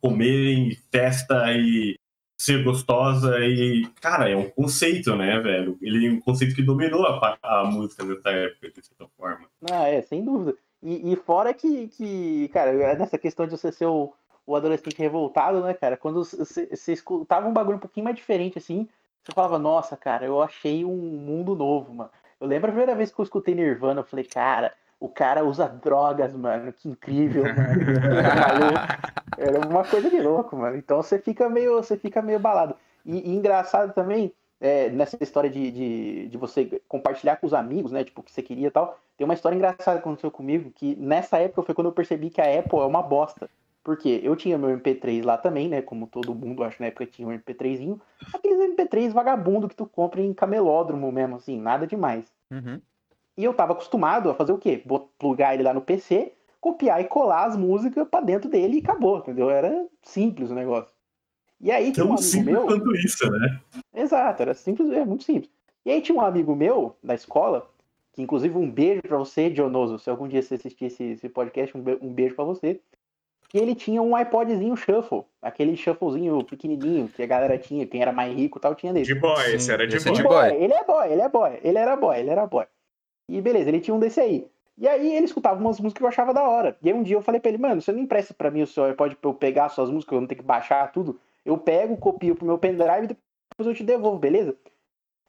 comerem 0.00 0.74
festa 0.90 1.52
e 1.52 1.96
ser 2.40 2.64
gostosa 2.64 3.38
e, 3.40 3.86
cara, 4.00 4.30
é 4.30 4.34
um 4.34 4.48
conceito, 4.48 5.14
né, 5.14 5.38
velho? 5.38 5.76
Ele 5.82 6.06
é 6.06 6.10
um 6.10 6.20
conceito 6.20 6.54
que 6.54 6.62
dominou 6.62 7.04
a, 7.04 7.36
a 7.42 7.64
música 7.64 8.02
nessa 8.04 8.30
época, 8.30 8.70
de 8.70 8.86
certa 8.86 9.06
forma. 9.18 9.50
Ah, 9.70 9.86
é, 9.86 10.00
sem 10.00 10.24
dúvida. 10.24 10.56
E, 10.82 11.12
e 11.12 11.16
fora 11.16 11.52
que, 11.52 11.88
que, 11.88 12.48
cara, 12.54 12.70
é 12.70 12.96
nessa 12.96 13.18
questão 13.18 13.44
de 13.44 13.50
você 13.50 13.70
ser 13.70 13.84
o, 13.84 14.14
o 14.48 14.56
adolescente 14.56 14.98
revoltado, 14.98 15.60
né, 15.60 15.74
cara? 15.74 15.94
Quando 15.94 16.24
você, 16.24 16.66
escutava 16.90 17.46
um 17.46 17.52
bagulho 17.52 17.76
um 17.76 17.80
pouquinho 17.80 18.04
mais 18.04 18.16
diferente, 18.16 18.56
assim, 18.56 18.88
você 19.22 19.30
falava, 19.32 19.58
nossa, 19.58 19.94
cara, 19.94 20.24
eu 20.24 20.42
achei 20.42 20.86
um 20.86 20.96
mundo 20.96 21.54
novo, 21.54 21.92
mano. 21.92 22.10
Eu 22.40 22.46
lembro 22.46 22.70
a 22.70 22.72
primeira 22.72 22.94
vez 22.94 23.12
que 23.12 23.20
eu 23.20 23.24
escutei 23.24 23.54
Nirvana, 23.54 24.00
eu 24.00 24.04
falei, 24.04 24.24
cara, 24.24 24.72
o 24.98 25.06
cara 25.06 25.44
usa 25.44 25.68
drogas, 25.68 26.34
mano, 26.34 26.72
que 26.72 26.88
incrível, 26.88 27.44
mano. 27.44 28.72
Era 29.36 29.68
uma 29.68 29.84
coisa 29.84 30.08
de 30.08 30.18
louco, 30.18 30.56
mano. 30.56 30.76
Então 30.76 31.02
você 31.02 31.18
fica 31.18 31.46
meio, 31.50 31.74
você 31.74 31.98
fica 31.98 32.22
meio 32.22 32.38
balado. 32.38 32.74
E, 33.04 33.30
e 33.30 33.36
engraçado 33.36 33.92
também, 33.92 34.32
é, 34.58 34.88
nessa 34.88 35.18
história 35.20 35.50
de, 35.50 35.70
de, 35.70 36.28
de, 36.28 36.38
você 36.38 36.80
compartilhar 36.88 37.36
com 37.36 37.46
os 37.46 37.52
amigos, 37.52 37.92
né? 37.92 38.02
Tipo, 38.02 38.22
o 38.22 38.24
que 38.24 38.32
você 38.32 38.42
queria 38.42 38.68
e 38.68 38.70
tal. 38.70 38.98
Tem 39.14 39.26
uma 39.26 39.34
história 39.34 39.56
engraçada 39.56 39.98
que 39.98 40.08
aconteceu 40.08 40.30
comigo, 40.30 40.72
que 40.74 40.96
nessa 40.96 41.36
época 41.36 41.64
foi 41.64 41.74
quando 41.74 41.88
eu 41.88 41.92
percebi 41.92 42.30
que 42.30 42.40
a 42.40 42.58
Apple 42.58 42.78
é 42.78 42.86
uma 42.86 43.02
bosta. 43.02 43.50
Porque 43.88 44.20
eu 44.22 44.36
tinha 44.36 44.58
meu 44.58 44.68
MP3 44.68 45.24
lá 45.24 45.38
também, 45.38 45.66
né? 45.66 45.80
Como 45.80 46.06
todo 46.06 46.34
mundo, 46.34 46.62
acho, 46.62 46.76
na 46.78 46.88
época 46.88 47.06
tinha 47.06 47.26
um 47.26 47.30
MP3zinho. 47.30 47.98
Aqueles 48.34 48.58
MP3 48.58 49.10
vagabundo 49.10 49.66
que 49.66 49.74
tu 49.74 49.86
compra 49.86 50.20
em 50.20 50.34
camelódromo 50.34 51.10
mesmo, 51.10 51.36
assim, 51.36 51.58
nada 51.58 51.86
demais. 51.86 52.30
Uhum. 52.50 52.82
E 53.34 53.42
eu 53.42 53.54
tava 53.54 53.72
acostumado 53.72 54.28
a 54.28 54.34
fazer 54.34 54.52
o 54.52 54.58
quê? 54.58 54.84
Plugar 55.18 55.54
ele 55.54 55.62
lá 55.62 55.72
no 55.72 55.80
PC, 55.80 56.34
copiar 56.60 57.00
e 57.00 57.04
colar 57.04 57.46
as 57.46 57.56
músicas 57.56 58.06
para 58.06 58.22
dentro 58.22 58.50
dele 58.50 58.76
e 58.76 58.80
acabou, 58.80 59.20
entendeu? 59.20 59.48
Era 59.48 59.86
simples 60.02 60.50
o 60.50 60.54
negócio. 60.54 60.94
E 61.58 61.70
aí 61.70 61.90
tinha 61.90 62.04
um 62.04 62.08
amigo 62.08 62.22
simples 62.22 62.56
meu. 62.56 62.66
quanto 62.66 62.94
isso, 62.94 63.30
né? 63.30 63.60
Exato, 63.94 64.42
era 64.42 64.52
simples, 64.52 64.90
é 64.90 65.02
muito 65.02 65.24
simples. 65.24 65.50
E 65.86 65.90
aí 65.90 66.02
tinha 66.02 66.18
um 66.18 66.20
amigo 66.20 66.54
meu 66.54 66.94
da 67.02 67.14
escola, 67.14 67.66
que 68.12 68.20
inclusive 68.20 68.54
um 68.54 68.70
beijo 68.70 69.00
para 69.00 69.16
você, 69.16 69.48
Dionoso, 69.48 69.98
se 69.98 70.10
algum 70.10 70.28
dia 70.28 70.42
você 70.42 70.56
assistir 70.56 70.84
esse, 70.84 71.04
esse 71.04 71.28
podcast, 71.30 71.74
um 71.74 72.12
beijo 72.12 72.34
para 72.34 72.44
você. 72.44 72.82
Que 73.48 73.56
ele 73.56 73.74
tinha 73.74 74.02
um 74.02 74.18
iPodzinho 74.18 74.76
shuffle, 74.76 75.24
aquele 75.40 75.74
shufflezinho 75.74 76.44
pequenininho 76.44 77.08
que 77.08 77.22
a 77.22 77.26
galera 77.26 77.56
tinha, 77.56 77.86
quem 77.86 78.02
era 78.02 78.12
mais 78.12 78.36
rico 78.36 78.58
e 78.58 78.60
tal 78.60 78.74
tinha 78.74 78.92
dele. 78.92 79.06
De 79.06 79.14
boy, 79.14 79.54
esse 79.54 79.72
era 79.72 79.86
de 79.86 79.96
esse 79.96 80.08
é 80.08 80.12
boy. 80.12 80.22
de 80.22 80.28
boy. 80.28 80.62
Ele 80.62 80.74
é 80.74 80.84
boy, 80.84 81.12
ele 81.12 81.22
é 81.22 81.28
boy, 81.28 81.60
ele 81.62 81.78
era 81.78 81.96
boy, 81.96 82.18
ele 82.18 82.30
era 82.30 82.46
boy. 82.46 82.66
E 83.28 83.40
beleza, 83.40 83.70
ele 83.70 83.80
tinha 83.80 83.94
um 83.94 83.98
desse 83.98 84.20
aí. 84.20 84.46
E 84.76 84.86
aí 84.86 85.16
ele 85.16 85.24
escutava 85.24 85.58
umas 85.58 85.80
músicas 85.80 85.98
que 85.98 86.04
eu 86.04 86.08
achava 86.08 86.32
da 86.32 86.48
hora. 86.48 86.76
E 86.82 86.88
aí 86.88 86.94
um 86.94 87.02
dia 87.02 87.16
eu 87.16 87.22
falei 87.22 87.40
pra 87.40 87.48
ele, 87.48 87.58
mano, 87.58 87.80
você 87.80 87.90
não 87.90 88.00
empresta 88.00 88.32
pra 88.32 88.50
mim 88.50 88.62
o 88.62 88.66
seu 88.66 88.84
iPod 88.84 89.16
pra 89.16 89.30
eu 89.30 89.34
pegar 89.34 89.68
suas 89.70 89.90
músicas, 89.90 90.14
eu 90.14 90.20
não 90.20 90.28
tenho 90.28 90.40
que 90.40 90.46
baixar 90.46 90.92
tudo. 90.92 91.18
Eu 91.44 91.56
pego, 91.56 91.96
copio 91.96 92.36
pro 92.36 92.46
meu 92.46 92.58
pendrive 92.58 93.04
e 93.04 93.06
depois 93.08 93.66
eu 93.66 93.74
te 93.74 93.82
devolvo, 93.82 94.18
beleza? 94.18 94.54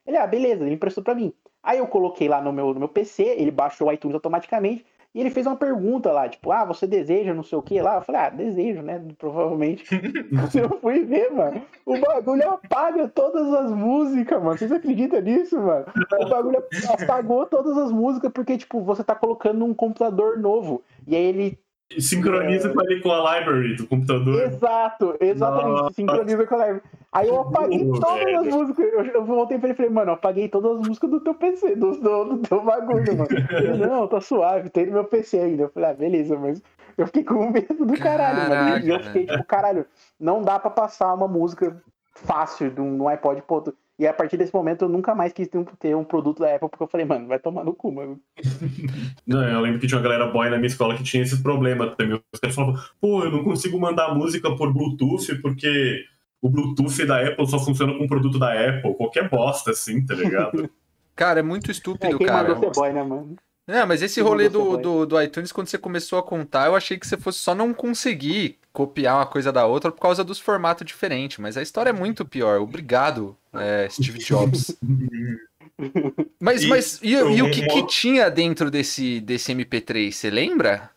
Ele, 0.05 0.17
ah, 0.17 0.27
beleza, 0.27 0.65
ele 0.65 0.75
emprestou 0.75 1.03
pra 1.03 1.15
mim. 1.15 1.33
Aí 1.63 1.79
eu 1.79 1.87
coloquei 1.87 2.27
lá 2.27 2.41
no 2.41 2.53
meu, 2.53 2.73
no 2.73 2.79
meu 2.79 2.89
PC, 2.89 3.23
ele 3.23 3.51
baixou 3.51 3.87
o 3.87 3.91
iTunes 3.91 4.15
automaticamente, 4.15 4.85
e 5.13 5.19
ele 5.19 5.31
fez 5.31 5.47
uma 5.47 5.55
pergunta 5.55 6.11
lá, 6.11 6.29
tipo, 6.29 6.51
ah, 6.51 6.63
você 6.63 6.85
deseja 6.85 7.33
não 7.33 7.41
sei 7.41 7.57
o 7.57 7.63
que 7.63 7.81
lá? 7.81 7.95
Eu 7.95 8.01
falei, 8.03 8.21
ah, 8.21 8.29
desejo, 8.29 8.83
né? 8.83 9.03
Provavelmente. 9.17 9.83
eu 10.53 10.79
fui 10.79 11.03
ver, 11.03 11.31
mano. 11.31 11.61
O 11.83 11.99
bagulho 11.99 12.47
apaga 12.47 13.07
todas 13.07 13.51
as 13.53 13.71
músicas, 13.71 14.41
mano. 14.41 14.57
Vocês 14.57 14.71
acreditam 14.71 15.19
nisso, 15.19 15.59
mano? 15.59 15.85
O 16.19 16.29
bagulho 16.29 16.63
apagou 16.87 17.47
todas 17.47 17.75
as 17.75 17.91
músicas 17.91 18.31
porque, 18.31 18.57
tipo, 18.57 18.81
você 18.81 19.03
tá 19.03 19.15
colocando 19.15 19.59
num 19.59 19.73
computador 19.73 20.37
novo. 20.37 20.83
E 21.07 21.15
aí 21.15 21.23
ele 21.23 21.59
E 21.91 22.01
sincroniza 22.01 22.69
com 22.69 22.79
ali 22.81 23.01
com 23.01 23.11
a 23.11 23.39
library 23.39 23.75
do 23.75 23.87
computador. 23.87 24.43
Exato, 24.43 25.17
exatamente. 25.19 25.81
Nossa. 25.81 25.93
Sincroniza 25.93 26.45
com 26.45 26.55
a 26.55 26.57
live. 26.59 26.81
Aí 27.11 27.27
eu 27.27 27.41
apaguei 27.41 27.83
todas 27.85 28.11
as 28.11 28.23
velho. 28.23 28.45
músicas. 28.45 28.93
Eu, 28.93 29.05
eu 29.05 29.25
voltei 29.25 29.57
pra 29.57 29.67
ele 29.69 29.73
e 29.73 29.75
falei, 29.75 29.91
mano, 29.91 30.11
eu 30.11 30.13
apaguei 30.13 30.47
todas 30.47 30.79
as 30.79 30.87
músicas 30.87 31.09
do 31.09 31.19
teu 31.19 31.33
PC, 31.33 31.75
do, 31.75 31.99
do, 31.99 32.23
do 32.25 32.37
teu 32.47 32.63
bagulho, 32.63 33.17
mano. 33.17 33.29
Ele, 33.51 33.87
não, 33.87 34.07
tá 34.07 34.21
suave, 34.21 34.69
tem 34.69 34.85
no 34.85 34.93
meu 34.93 35.05
PC 35.05 35.39
ainda. 35.39 35.63
Eu 35.63 35.69
falei, 35.69 35.89
ah, 35.89 35.93
beleza, 35.93 36.37
mas 36.37 36.61
eu 36.95 37.07
fiquei 37.07 37.23
com 37.23 37.49
medo 37.49 37.85
do 37.85 37.97
caralho, 37.97 38.49
mano. 38.49 38.85
E 38.85 38.89
eu 38.89 38.97
Caraca, 38.97 39.03
fiquei 39.05 39.25
tipo, 39.25 39.45
caralho, 39.45 39.85
não 40.19 40.43
dá 40.43 40.59
pra 40.59 40.69
passar 40.69 41.11
uma 41.13 41.27
música 41.27 41.81
fácil 42.13 42.69
de 42.69 42.81
um, 42.81 42.95
de 42.95 43.01
um 43.01 43.07
iPod 43.07 43.41
pro 43.41 43.55
outro. 43.55 43.73
E 43.99 44.07
a 44.07 44.13
partir 44.13 44.37
desse 44.37 44.53
momento 44.53 44.85
eu 44.85 44.89
nunca 44.89 45.13
mais 45.13 45.33
quis 45.33 45.49
ter 45.49 45.57
um, 45.57 45.65
ter 45.65 45.93
um 45.93 46.05
produto 46.05 46.39
da 46.39 46.55
Apple, 46.55 46.69
porque 46.69 46.81
eu 46.81 46.87
falei, 46.87 47.05
mano, 47.05 47.27
vai 47.27 47.37
tomar 47.37 47.65
no 47.65 47.73
cu, 47.75 47.91
mano. 47.91 48.17
Não, 49.27 49.43
eu 49.43 49.59
lembro 49.59 49.77
que 49.79 49.87
tinha 49.87 49.97
uma 49.97 50.03
galera 50.03 50.27
boy 50.31 50.49
na 50.49 50.55
minha 50.55 50.67
escola 50.67 50.95
que 50.95 51.03
tinha 51.03 51.21
esse 51.21 51.43
problema 51.43 51.93
também. 51.95 52.19
Os 52.33 52.39
caras 52.39 52.55
falavam, 52.55 52.81
pô, 53.01 53.23
eu 53.25 53.31
não 53.31 53.43
consigo 53.43 53.77
mandar 53.77 54.15
música 54.15 54.55
por 54.55 54.71
Bluetooth 54.73 55.35
porque 55.41 56.05
o 56.41 56.49
Bluetooth 56.49 57.05
da 57.05 57.27
Apple 57.27 57.45
só 57.47 57.59
funciona 57.59 57.93
com 57.97 58.05
o 58.05 58.07
produto 58.07 58.39
da 58.39 58.53
Apple. 58.53 58.95
Qualquer 58.95 59.29
bosta, 59.29 59.71
assim, 59.71 60.05
tá 60.05 60.15
ligado? 60.15 60.69
Cara, 61.13 61.41
é 61.41 61.43
muito 61.43 61.69
É, 61.69 61.71
estúpido, 61.73 62.17
quem 62.17 62.27
cara. 62.27 62.47
mandou 62.55 62.73
ser 62.73 62.79
boy, 62.79 62.93
né, 62.93 63.03
mano? 63.03 63.35
Não, 63.69 63.85
mas 63.85 64.01
esse 64.01 64.19
rolê 64.19 64.49
do, 64.49 64.77
do, 64.77 65.05
do 65.05 65.21
iTunes, 65.21 65.51
quando 65.51 65.67
você 65.67 65.77
começou 65.77 66.17
a 66.17 66.23
contar, 66.23 66.65
eu 66.65 66.75
achei 66.75 66.97
que 66.97 67.05
você 67.05 67.15
fosse 67.17 67.37
só 67.37 67.53
não 67.53 67.71
conseguir 67.71 68.57
copiar 68.73 69.17
uma 69.17 69.27
coisa 69.27 69.51
da 69.51 69.65
outra 69.67 69.91
por 69.91 70.01
causa 70.01 70.23
dos 70.23 70.39
formatos 70.39 70.85
diferentes. 70.87 71.37
Mas 71.37 71.55
a 71.55 71.61
história 71.61 71.91
é 71.91 71.93
muito 71.93 72.25
pior. 72.25 72.59
Obrigado, 72.61 73.37
é, 73.53 73.87
Steve 73.87 74.17
Jobs. 74.17 74.75
Mas, 76.41 76.63
E 76.63 76.67
mas 76.67 76.99
e, 77.01 77.11
e 77.11 77.41
o 77.41 77.51
que, 77.51 77.65
que 77.67 77.83
tinha 77.87 78.29
dentro 78.29 78.71
desse, 78.71 79.19
desse 79.21 79.51
MP3? 79.53 80.11
Você 80.11 80.29
lembra? 80.29 80.89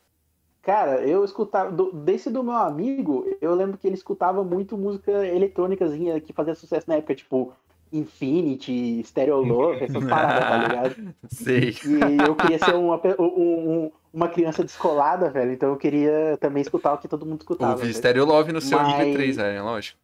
Cara, 0.62 1.04
eu 1.06 1.24
escutava. 1.24 1.70
do- 1.72 1.92
desse 1.92 2.30
do 2.30 2.42
meu 2.42 2.54
amigo, 2.54 3.26
eu 3.40 3.54
lembro 3.54 3.76
que 3.76 3.86
ele 3.86 3.96
escutava 3.96 4.44
muito 4.44 4.78
música 4.78 5.10
eletrônicazinha 5.26 6.20
que 6.20 6.32
fazia 6.32 6.54
sucesso 6.54 6.88
na 6.88 6.96
época, 6.96 7.14
tipo 7.16 7.52
Infinity, 7.92 9.02
Stereo 9.04 9.42
Love, 9.42 9.84
essas 9.84 10.04
paradas, 10.04 10.48
tá 10.48 10.56
ligado? 10.68 11.14
Sei. 11.28 11.70
E 11.70 12.26
eu 12.26 12.34
queria 12.34 12.58
ser 12.58 12.74
uma, 12.74 13.00
um- 13.18 13.24
um- 13.84 13.90
uma 14.12 14.28
criança 14.28 14.62
descolada, 14.64 15.30
velho, 15.30 15.52
então 15.52 15.70
eu 15.70 15.76
queria 15.76 16.36
também 16.40 16.60
escutar 16.62 16.94
o 16.94 16.98
que 16.98 17.08
todo 17.08 17.26
mundo 17.26 17.40
escutava. 17.40 17.72
Ouvi. 17.72 17.92
Stereo 17.94 18.24
Love 18.24 18.52
no 18.52 18.60
seu 18.60 18.78
Mas- 18.78 18.94
MP3, 18.94 19.38
é, 19.38 19.60
lógico. 19.62 19.98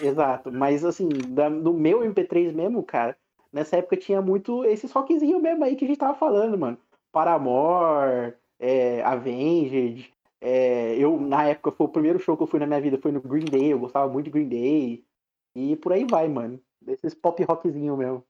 Exato, 0.00 0.52
mas 0.52 0.84
assim, 0.84 1.08
da- 1.28 1.48
no 1.48 1.72
meu 1.72 2.02
MP3 2.04 2.52
mesmo, 2.52 2.82
cara, 2.82 3.16
nessa 3.52 3.76
época 3.76 3.96
tinha 3.96 4.20
muito 4.20 4.64
esses 4.64 4.92
rockzinho 4.92 5.40
mesmo 5.40 5.64
aí 5.64 5.74
que 5.76 5.84
a 5.84 5.88
gente 5.88 5.98
tava 5.98 6.14
falando, 6.18 6.58
mano. 6.58 6.76
Paramore, 7.10 8.34
é, 8.60 9.02
Avenged. 9.02 10.10
é, 10.40 10.94
eu, 10.98 11.18
na 11.18 11.44
época, 11.48 11.72
foi 11.72 11.86
o 11.86 11.88
primeiro 11.88 12.18
show 12.18 12.36
que 12.36 12.42
eu 12.42 12.46
fui 12.46 12.60
na 12.60 12.66
minha 12.66 12.80
vida, 12.80 12.98
foi 12.98 13.10
no 13.10 13.20
Green 13.22 13.46
Day, 13.46 13.72
eu 13.72 13.78
gostava 13.78 14.06
muito 14.12 14.26
de 14.26 14.30
Green 14.30 14.48
Day. 14.48 15.02
E 15.54 15.74
por 15.76 15.92
aí 15.94 16.04
vai, 16.08 16.28
mano. 16.28 16.60
Desses 16.86 17.14
pop 17.14 17.42
rockzinho 17.42 17.96
mesmo. 17.96 18.24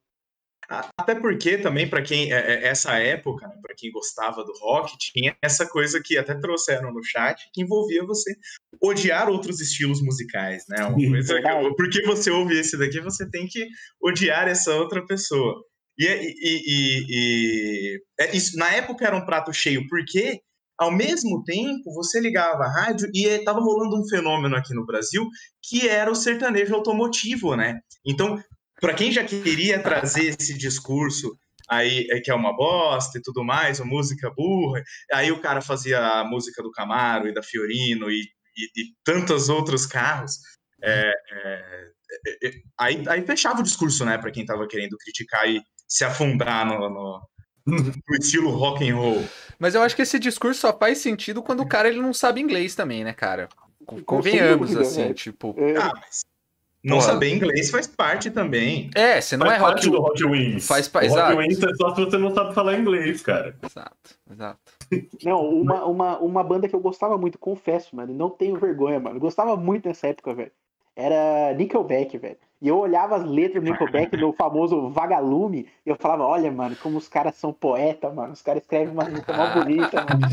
Até 0.99 1.15
porque 1.15 1.57
também, 1.57 1.89
para 1.89 2.01
quem. 2.01 2.33
é, 2.33 2.37
é, 2.37 2.67
Essa 2.67 2.97
época, 2.99 3.47
né, 3.47 3.55
para 3.61 3.73
quem 3.75 3.89
gostava 3.91 4.43
do 4.43 4.51
rock, 4.59 4.97
tinha 4.97 5.37
essa 5.41 5.65
coisa 5.65 6.01
que 6.03 6.17
até 6.17 6.35
trouxeram 6.35 6.91
no 6.91 7.01
chat, 7.03 7.49
que 7.53 7.61
envolvia 7.61 8.03
você 8.03 8.35
odiar 8.83 9.29
outros 9.29 9.61
estilos 9.61 10.01
musicais, 10.01 10.65
né? 10.67 10.83
Uma 10.83 10.95
coisa 11.09 11.41
que, 11.41 11.75
porque 11.75 12.01
você 12.01 12.29
ouve 12.29 12.59
esse 12.59 12.77
daqui, 12.77 12.99
você 12.99 13.29
tem 13.29 13.47
que 13.47 13.65
odiar 14.01 14.47
essa 14.49 14.75
outra 14.75 15.05
pessoa. 15.05 15.63
E, 15.97 16.05
é- 16.05 16.23
e- 16.23 16.35
e- 16.67 17.05
e- 17.09 18.03
é 18.19 18.35
isso, 18.35 18.57
na 18.57 18.69
época 18.73 19.05
era 19.05 19.15
um 19.15 19.25
prato 19.25 19.53
cheio, 19.53 19.87
porque 19.87 20.41
ao 20.77 20.91
mesmo 20.91 21.43
tempo 21.43 21.93
você 21.93 22.19
ligava 22.19 22.63
a 22.63 22.71
rádio 22.71 23.09
e 23.13 23.25
estava 23.25 23.59
rolando 23.59 23.99
um 23.99 24.07
fenômeno 24.07 24.55
aqui 24.55 24.73
no 24.73 24.85
Brasil 24.85 25.27
que 25.63 25.87
era 25.87 26.11
o 26.11 26.15
sertanejo 26.15 26.75
automotivo, 26.75 27.55
né? 27.55 27.79
Então, 28.05 28.41
para 28.79 28.93
quem 28.93 29.11
já 29.11 29.23
queria 29.23 29.81
trazer 29.81 30.35
esse 30.39 30.57
discurso 30.57 31.35
aí 31.69 32.07
é 32.11 32.21
que 32.21 32.31
é 32.31 32.35
uma 32.35 32.55
bosta 32.55 33.17
e 33.17 33.21
tudo 33.21 33.43
mais, 33.43 33.79
uma 33.79 33.89
música 33.89 34.31
burra, 34.35 34.81
aí 35.11 35.31
o 35.31 35.41
cara 35.41 35.61
fazia 35.61 35.99
a 35.99 36.23
música 36.23 36.63
do 36.63 36.71
Camaro 36.71 37.27
e 37.27 37.33
da 37.33 37.43
Fiorino 37.43 38.09
e, 38.09 38.21
e, 38.21 38.81
e 38.81 38.85
tantos 39.03 39.49
outros 39.49 39.85
carros. 39.85 40.37
é, 40.81 41.11
é, 41.31 41.97
é, 42.25 42.47
é, 42.47 42.51
aí, 42.79 43.03
aí 43.09 43.25
fechava 43.25 43.59
o 43.59 43.63
discurso, 43.63 44.05
né, 44.05 44.17
para 44.17 44.31
quem 44.31 44.45
tava 44.45 44.67
querendo 44.67 44.95
criticar 44.97 45.49
e 45.49 45.61
se 45.87 46.05
afundar 46.05 46.65
no, 46.65 46.89
no, 46.89 47.21
no 47.67 48.15
estilo 48.19 48.51
rock 48.51 48.89
and 48.89 48.95
roll. 48.95 49.27
Mas 49.59 49.75
eu 49.75 49.81
acho 49.81 49.95
que 49.95 50.01
esse 50.01 50.19
discurso 50.19 50.61
só 50.61 50.77
faz 50.77 50.99
sentido 50.99 51.41
quando 51.41 51.61
o 51.61 51.67
cara 51.67 51.87
ele 51.87 52.01
não 52.01 52.13
sabe 52.13 52.39
inglês 52.41 52.75
também, 52.75 53.03
né, 53.03 53.13
cara? 53.13 53.49
Con- 53.85 54.03
Convenhamos, 54.03 54.69
dúvida, 54.69 54.81
assim, 54.87 55.01
velho. 55.03 55.13
tipo. 55.13 55.55
É, 55.57 55.77
Ah, 55.77 55.91
mas 55.95 56.25
não 56.83 56.97
Porra. 56.97 57.07
saber 57.13 57.33
inglês 57.33 57.69
faz 57.71 57.87
parte 57.87 58.29
também. 58.29 58.89
É, 58.95 59.19
você 59.19 59.35
não 59.35 59.45
faz 59.47 59.57
é 59.57 59.61
rock. 59.61 59.71
parte 59.73 59.89
do 59.89 60.01
Hot 60.01 60.23
Wings. 60.25 60.67
Faz 60.67 60.87
pa- 60.87 61.01
o 61.03 61.05
Hot. 61.11 61.35
Wings 61.37 61.61
é 61.63 61.73
só 61.75 61.95
se 61.95 62.01
você 62.05 62.17
não 62.17 62.33
sabe 62.33 62.53
falar 62.53 62.75
inglês, 62.77 63.21
cara. 63.21 63.55
Exato, 63.63 64.15
exato. 64.31 64.59
Não, 65.23 65.49
uma, 65.49 65.85
uma, 65.85 66.19
uma 66.19 66.43
banda 66.43 66.67
que 66.69 66.75
eu 66.75 66.79
gostava 66.79 67.17
muito, 67.17 67.37
confesso, 67.39 67.95
mano, 67.95 68.13
não 68.13 68.29
tenho 68.29 68.57
vergonha, 68.59 68.99
mano. 68.99 69.17
Eu 69.17 69.21
gostava 69.21 69.57
muito 69.57 69.87
nessa 69.87 70.07
época, 70.07 70.33
velho. 70.33 70.51
Era 70.95 71.53
Nickelback, 71.55 72.17
velho. 72.17 72.37
E 72.61 72.67
eu 72.67 72.77
olhava 72.77 73.17
as 73.17 73.23
letras 73.23 73.63
do 73.63 73.69
Nickelback 73.69 74.15
no 74.17 74.33
famoso 74.33 74.89
Vagalume 74.89 75.67
e 75.85 75.89
eu 75.89 75.95
falava, 75.95 76.23
olha, 76.23 76.51
mano, 76.51 76.75
como 76.75 76.97
os 76.97 77.07
caras 77.07 77.35
são 77.35 77.53
poeta, 77.53 78.09
mano. 78.09 78.33
Os 78.33 78.41
caras 78.41 78.63
escrevem 78.63 78.93
uma 78.93 79.05
música 79.05 79.33
mó 79.33 79.53
bonita, 79.53 80.05
mano. 80.05 80.27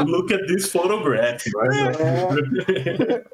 Look 0.10 0.32
at 0.32 0.46
this 0.46 0.70
photograph. 0.70 1.42
É. 1.46 3.24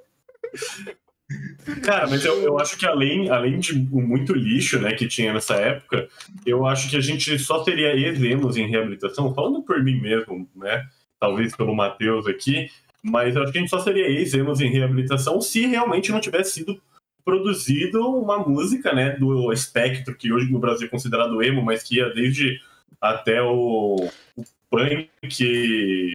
Cara, 1.82 2.06
mas 2.06 2.24
eu, 2.24 2.40
eu 2.42 2.58
acho 2.58 2.78
que 2.78 2.86
além, 2.86 3.28
além 3.30 3.58
de 3.58 3.74
muito 3.76 4.32
lixo 4.32 4.78
né, 4.80 4.92
que 4.92 5.08
tinha 5.08 5.32
nessa 5.32 5.56
época, 5.56 6.08
eu 6.44 6.64
acho 6.66 6.88
que 6.88 6.96
a 6.96 7.00
gente 7.00 7.36
só 7.38 7.64
teria 7.64 7.96
ex 7.96 8.20
em 8.20 8.68
reabilitação, 8.68 9.34
falando 9.34 9.62
por 9.62 9.82
mim 9.82 10.00
mesmo, 10.00 10.48
né? 10.54 10.84
Talvez 11.18 11.56
pelo 11.56 11.74
Matheus 11.74 12.26
aqui, 12.26 12.70
mas 13.06 13.36
eu 13.36 13.42
acho 13.42 13.52
que 13.52 13.58
a 13.58 13.60
gente 13.60 13.70
só 13.70 13.78
seria 13.78 14.08
ex 14.08 14.34
em 14.34 14.70
reabilitação 14.70 15.40
se 15.40 15.64
realmente 15.66 16.10
não 16.10 16.20
tivesse 16.20 16.52
sido 16.52 16.80
produzido 17.24 18.00
uma 18.16 18.38
música 18.38 18.92
né, 18.92 19.10
do 19.10 19.52
espectro, 19.52 20.14
que 20.14 20.32
hoje 20.32 20.50
no 20.50 20.58
Brasil 20.58 20.86
é 20.86 20.90
considerado 20.90 21.42
emo, 21.42 21.62
mas 21.62 21.82
que 21.82 21.96
ia 21.96 22.10
desde 22.10 22.60
até 23.00 23.42
o, 23.42 24.08
o 24.36 24.44
punk, 24.70 26.12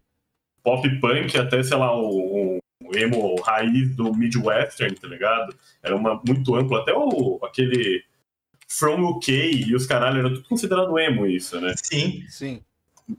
pop 0.62 1.00
punk, 1.00 1.36
até, 1.36 1.62
sei 1.62 1.76
lá, 1.76 1.94
o, 1.94 2.58
o 2.82 2.96
emo 2.96 3.40
raiz 3.42 3.94
do 3.94 4.14
Midwestern, 4.14 4.94
tá 4.94 5.08
ligado? 5.08 5.54
Era 5.82 5.96
uma, 5.96 6.20
muito 6.26 6.54
amplo, 6.54 6.76
até 6.76 6.92
o, 6.94 7.38
aquele 7.42 8.04
From 8.68 9.06
UK 9.10 9.66
e 9.66 9.74
os 9.74 9.86
caralho, 9.86 10.20
era 10.20 10.30
tudo 10.30 10.48
considerado 10.48 10.98
emo 10.98 11.26
isso, 11.26 11.60
né? 11.60 11.74
Sim, 11.76 12.24
sim. 12.28 12.62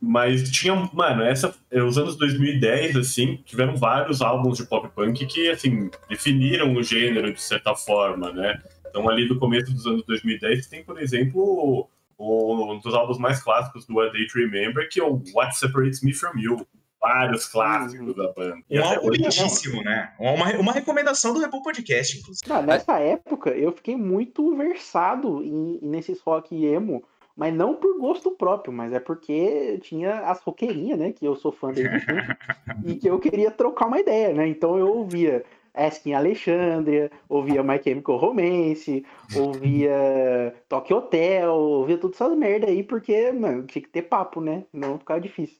Mas 0.02 0.50
tinha, 0.50 0.74
mano, 0.94 1.24
essa, 1.24 1.54
os 1.72 1.98
anos 1.98 2.16
2010, 2.18 2.96
assim, 2.96 3.38
tiveram 3.46 3.76
vários 3.76 4.22
álbuns 4.22 4.58
de 4.58 4.66
pop 4.66 4.90
punk 4.96 5.26
que, 5.26 5.50
assim, 5.50 5.90
definiram 6.10 6.74
o 6.74 6.82
gênero 6.82 7.34
de 7.34 7.42
certa 7.42 7.76
forma, 7.76 8.32
né? 8.32 8.62
Então, 8.90 9.10
ali 9.10 9.28
do 9.28 9.40
começo 9.40 9.72
dos 9.74 9.86
anos 9.86 10.04
2010, 10.06 10.68
tem, 10.68 10.84
por 10.84 11.02
exemplo, 11.02 11.90
o, 12.18 12.74
um 12.74 12.80
dos 12.80 12.94
álbuns 12.94 13.18
mais 13.18 13.42
clássicos 13.42 13.86
do 13.86 14.00
A 14.00 14.10
Day 14.10 14.28
to 14.28 14.38
Remember, 14.38 14.88
que 14.90 15.00
é 15.00 15.04
o 15.04 15.22
What 15.34 15.58
Separates 15.58 16.02
Me 16.02 16.14
From 16.14 16.38
You. 16.38 16.66
Vários 17.02 17.48
clássicos 17.48 18.16
da 18.16 18.32
banda. 18.32 18.64
Um 18.72 18.82
álbum 18.82 19.10
lindíssimo, 19.10 19.84
né? 19.84 20.14
Uma, 20.18 20.52
uma 20.54 20.72
recomendação 20.72 21.34
do 21.34 21.42
Rebu 21.42 21.62
Podcast, 21.62 22.18
inclusive. 22.18 22.48
Não, 22.48 22.62
nessa 22.62 22.98
época, 22.98 23.50
eu 23.50 23.74
fiquei 23.74 23.98
muito 23.98 24.56
versado 24.56 25.44
em, 25.44 25.80
nesses 25.82 26.22
rock 26.22 26.64
emo, 26.64 27.04
mas 27.36 27.54
não 27.54 27.76
por 27.76 28.00
gosto 28.00 28.32
próprio, 28.32 28.72
mas 28.72 28.94
é 28.94 29.00
porque 29.00 29.80
tinha 29.82 30.20
as 30.22 30.42
roqueirinhas, 30.42 31.00
né? 31.00 31.12
Que 31.12 31.26
eu 31.26 31.36
sou 31.36 31.52
fã 31.52 31.72
desde 31.72 32.00
sempre, 32.00 32.38
e 32.86 32.96
que 32.96 33.10
eu 33.10 33.20
queria 33.20 33.52
trocar 33.52 33.88
uma 33.88 34.00
ideia, 34.00 34.34
né? 34.34 34.48
Então 34.48 34.78
eu 34.78 34.88
ouvia 34.88 35.44
Asking 35.74 36.14
Alexandria, 36.14 37.12
ouvia 37.28 37.64
My 37.64 37.82
Chemical 37.84 38.18
Romance, 38.18 39.04
ouvia 39.36 40.54
Tokyo 40.70 40.98
Hotel, 40.98 41.52
ouvia 41.52 41.98
todas 41.98 42.22
essas 42.22 42.38
merda 42.38 42.68
aí, 42.68 42.84
porque, 42.84 43.32
mano, 43.32 43.64
tinha 43.64 43.82
que 43.82 43.90
ter 43.90 44.04
papo, 44.04 44.40
né? 44.40 44.66
Não 44.72 45.00
ficava 45.00 45.20
difícil. 45.20 45.58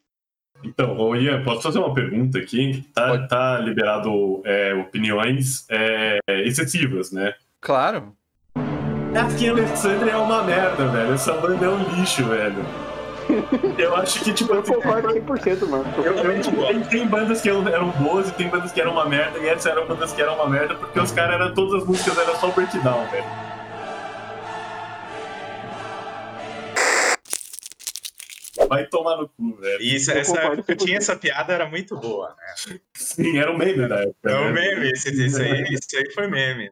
Então, 0.64 0.98
ô 0.98 1.16
Ian, 1.16 1.44
posso 1.44 1.64
fazer 1.64 1.80
uma 1.80 1.94
pergunta 1.94 2.38
aqui? 2.38 2.86
Tá, 2.94 3.28
tá 3.28 3.60
liberado 3.60 4.42
é, 4.46 4.74
opiniões 4.76 5.66
é, 5.70 6.20
excessivas, 6.46 7.12
né? 7.12 7.34
Claro. 7.60 8.16
Asking 9.16 9.50
Alexandria 9.50 10.14
é 10.14 10.18
uma 10.18 10.44
merda, 10.44 10.88
velho. 10.88 11.14
Essa 11.14 11.34
banda 11.34 11.66
é 11.66 11.70
um 11.70 11.84
lixo, 11.96 12.26
velho. 12.26 12.66
Eu 13.78 13.96
acho 13.96 14.24
que, 14.24 14.34
tipo. 14.34 14.54
Eu 14.54 14.64
concordo 14.64 15.08
100%, 15.10 15.68
mano. 15.68 15.86
Eu, 15.98 16.14
eu, 16.14 16.42
tem, 16.42 16.82
tem, 16.82 17.08
bandas 17.08 17.40
que 17.40 17.50
eram 17.50 17.90
boas 17.92 18.30
e 18.30 18.34
tem 18.34 18.50
bandas 18.50 18.72
que 18.72 18.82
eram 18.82 18.92
uma 18.92 19.06
merda, 19.06 19.38
e 19.40 19.48
essas 19.48 19.68
eram 19.68 19.88
bandas 19.88 20.12
que 20.12 20.22
eram 20.22 20.36
uma 20.36 20.50
merda 20.50 20.76
porque 20.76 21.00
os 21.00 21.12
caras 21.12 21.36
eram. 21.36 21.54
Todas 21.54 21.84
as 21.84 21.88
músicas 21.88 22.18
eram 22.18 22.36
só 22.36 22.48
breakdown, 22.50 23.08
velho. 23.12 23.26
Vai 28.68 28.88
tomar 28.88 29.18
no 29.18 29.30
cu, 29.30 29.56
velho. 29.58 29.82
Isso, 29.82 30.12
eu 30.12 30.18
essa 30.18 30.40
época 30.40 30.76
tinha 30.76 30.98
essa 30.98 31.16
piada, 31.16 31.54
era 31.54 31.68
muito 31.68 31.96
boa, 31.98 32.30
né? 32.30 32.80
Sim, 32.94 33.38
era 33.38 33.52
um 33.52 33.58
meme 33.58 33.88
da 33.88 34.02
época. 34.02 34.32
É 34.32 34.36
um 34.36 34.52
né? 34.52 34.76
meme, 34.76 34.92
esse, 34.92 35.10
esse, 35.10 35.42
aí, 35.42 35.64
esse 35.72 35.98
aí 35.98 36.12
foi 36.12 36.28
meme. 36.28 36.72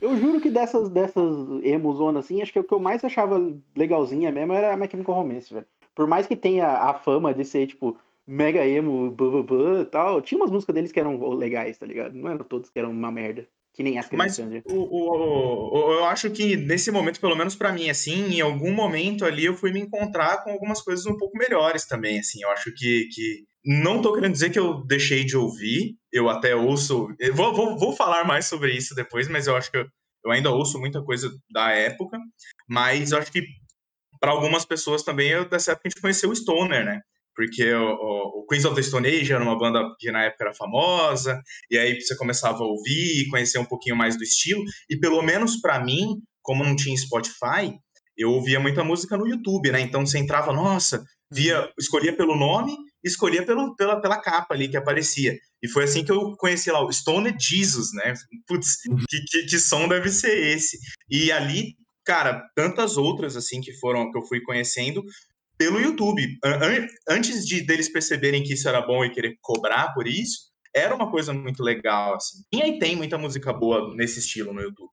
Eu 0.00 0.16
juro 0.16 0.40
que 0.40 0.50
dessas, 0.50 0.88
dessas 0.88 1.36
emozonas 1.62 2.24
assim, 2.24 2.42
acho 2.42 2.52
que 2.52 2.58
o 2.58 2.64
que 2.64 2.74
eu 2.74 2.80
mais 2.80 3.04
achava 3.04 3.40
legalzinha 3.76 4.30
mesmo 4.30 4.52
era 4.52 4.72
a 4.72 4.76
Mechanical 4.76 5.14
Romance, 5.14 5.52
velho. 5.52 5.66
Por 5.94 6.06
mais 6.06 6.26
que 6.26 6.36
tenha 6.36 6.66
a 6.66 6.94
fama 6.94 7.32
de 7.32 7.44
ser, 7.44 7.66
tipo, 7.66 7.96
mega 8.26 8.66
emo, 8.66 9.10
blá, 9.10 9.80
e 9.82 9.84
tal, 9.84 10.20
tinha 10.20 10.38
umas 10.40 10.50
músicas 10.50 10.74
deles 10.74 10.92
que 10.92 11.00
eram 11.00 11.18
legais, 11.34 11.78
tá 11.78 11.86
ligado? 11.86 12.14
Não 12.14 12.30
eram 12.30 12.44
todos 12.44 12.70
que 12.70 12.78
eram 12.78 12.90
uma 12.90 13.12
merda. 13.12 13.46
Que 13.74 13.82
nem 13.82 13.98
as 13.98 14.08
Mas 14.12 14.38
o, 14.38 14.72
o, 14.72 15.74
o, 15.74 15.92
eu 15.94 16.04
acho 16.04 16.30
que 16.30 16.56
nesse 16.56 16.92
momento, 16.92 17.20
pelo 17.20 17.34
menos 17.34 17.56
para 17.56 17.72
mim, 17.72 17.90
assim, 17.90 18.36
em 18.36 18.40
algum 18.40 18.72
momento 18.72 19.24
ali 19.24 19.46
eu 19.46 19.56
fui 19.56 19.72
me 19.72 19.80
encontrar 19.80 20.44
com 20.44 20.50
algumas 20.50 20.80
coisas 20.80 21.04
um 21.06 21.18
pouco 21.18 21.36
melhores 21.36 21.84
também, 21.84 22.20
assim. 22.20 22.40
Eu 22.40 22.50
acho 22.50 22.72
que, 22.72 23.08
que 23.12 23.44
não 23.64 24.02
tô 24.02 24.12
querendo 24.12 24.32
dizer 24.32 24.50
que 24.50 24.58
eu 24.58 24.84
deixei 24.84 25.24
de 25.24 25.36
ouvir, 25.36 25.96
eu 26.12 26.28
até 26.28 26.54
ouço. 26.54 27.08
Eu 27.18 27.34
vou, 27.34 27.54
vou, 27.54 27.78
vou 27.78 27.96
falar 27.96 28.24
mais 28.24 28.46
sobre 28.46 28.72
isso 28.72 28.94
depois, 28.94 29.28
mas 29.28 29.46
eu 29.46 29.56
acho 29.56 29.70
que 29.70 29.78
eu, 29.78 29.86
eu 30.24 30.30
ainda 30.30 30.50
ouço 30.50 30.78
muita 30.78 31.02
coisa 31.02 31.30
da 31.50 31.70
época, 31.70 32.18
mas 32.68 33.12
eu 33.12 33.18
acho 33.18 33.32
que 33.32 33.46
para 34.20 34.32
algumas 34.32 34.64
pessoas 34.64 35.02
também, 35.02 35.30
eu, 35.30 35.48
dessa 35.48 35.72
época 35.72 35.88
a 35.88 35.90
gente 35.90 36.00
conheceu 36.00 36.30
o 36.30 36.36
Stoner, 36.36 36.84
né? 36.84 37.00
Porque 37.34 37.72
o, 37.74 37.94
o, 37.94 38.40
o, 38.40 38.46
Queens 38.46 38.64
of 38.64 38.76
the 38.76 38.82
Stone 38.82 39.08
Age 39.08 39.32
era 39.32 39.42
uma 39.42 39.58
banda 39.58 39.82
que 39.98 40.10
na 40.10 40.24
época 40.24 40.44
era 40.44 40.54
famosa, 40.54 41.42
e 41.70 41.76
aí 41.76 42.00
você 42.00 42.16
começava 42.16 42.58
a 42.58 42.66
ouvir 42.66 43.22
e 43.22 43.28
conhecer 43.28 43.58
um 43.58 43.64
pouquinho 43.64 43.96
mais 43.96 44.16
do 44.16 44.22
estilo, 44.22 44.62
e 44.88 44.96
pelo 44.96 45.20
menos 45.20 45.60
para 45.60 45.82
mim, 45.82 46.22
como 46.42 46.64
não 46.64 46.76
tinha 46.76 46.96
Spotify, 46.96 47.76
eu 48.16 48.30
ouvia 48.30 48.60
muita 48.60 48.84
música 48.84 49.16
no 49.16 49.26
YouTube, 49.26 49.72
né? 49.72 49.80
Então 49.80 50.06
você 50.06 50.18
entrava, 50.18 50.52
nossa, 50.52 51.04
via, 51.30 51.68
escolhia 51.78 52.16
pelo 52.16 52.36
nome, 52.36 52.74
escolhia 53.04 53.44
pelo, 53.44 53.76
pela, 53.76 54.00
pela 54.00 54.20
capa 54.20 54.54
ali 54.54 54.68
que 54.68 54.76
aparecia. 54.76 55.36
E 55.62 55.68
foi 55.68 55.84
assim 55.84 56.04
que 56.04 56.12
eu 56.12 56.36
conheci 56.36 56.70
lá 56.70 56.84
o 56.84 56.92
Stone 56.92 57.34
Jesus, 57.38 57.92
né? 57.92 58.14
Putz, 58.46 58.82
que, 59.08 59.20
que, 59.30 59.46
que 59.46 59.58
som 59.58 59.86
deve 59.86 60.10
ser 60.10 60.36
esse? 60.36 60.78
E 61.10 61.30
ali, 61.30 61.76
cara, 62.04 62.42
tantas 62.54 62.96
outras 62.96 63.36
assim 63.36 63.60
que 63.60 63.72
foram 63.74 64.10
que 64.10 64.18
eu 64.18 64.24
fui 64.24 64.40
conhecendo 64.40 65.02
pelo 65.56 65.80
YouTube. 65.80 66.22
Antes 67.08 67.46
de 67.46 67.60
deles 67.62 67.92
perceberem 67.92 68.42
que 68.42 68.54
isso 68.54 68.68
era 68.68 68.80
bom 68.80 69.04
e 69.04 69.10
querer 69.10 69.36
cobrar 69.40 69.92
por 69.94 70.06
isso, 70.06 70.52
era 70.74 70.94
uma 70.94 71.10
coisa 71.10 71.32
muito 71.32 71.62
legal, 71.62 72.14
assim. 72.14 72.42
E 72.52 72.62
aí 72.62 72.78
tem 72.78 72.96
muita 72.96 73.16
música 73.16 73.52
boa 73.52 73.94
nesse 73.94 74.18
estilo 74.18 74.52
no 74.52 74.60
YouTube. 74.60 74.90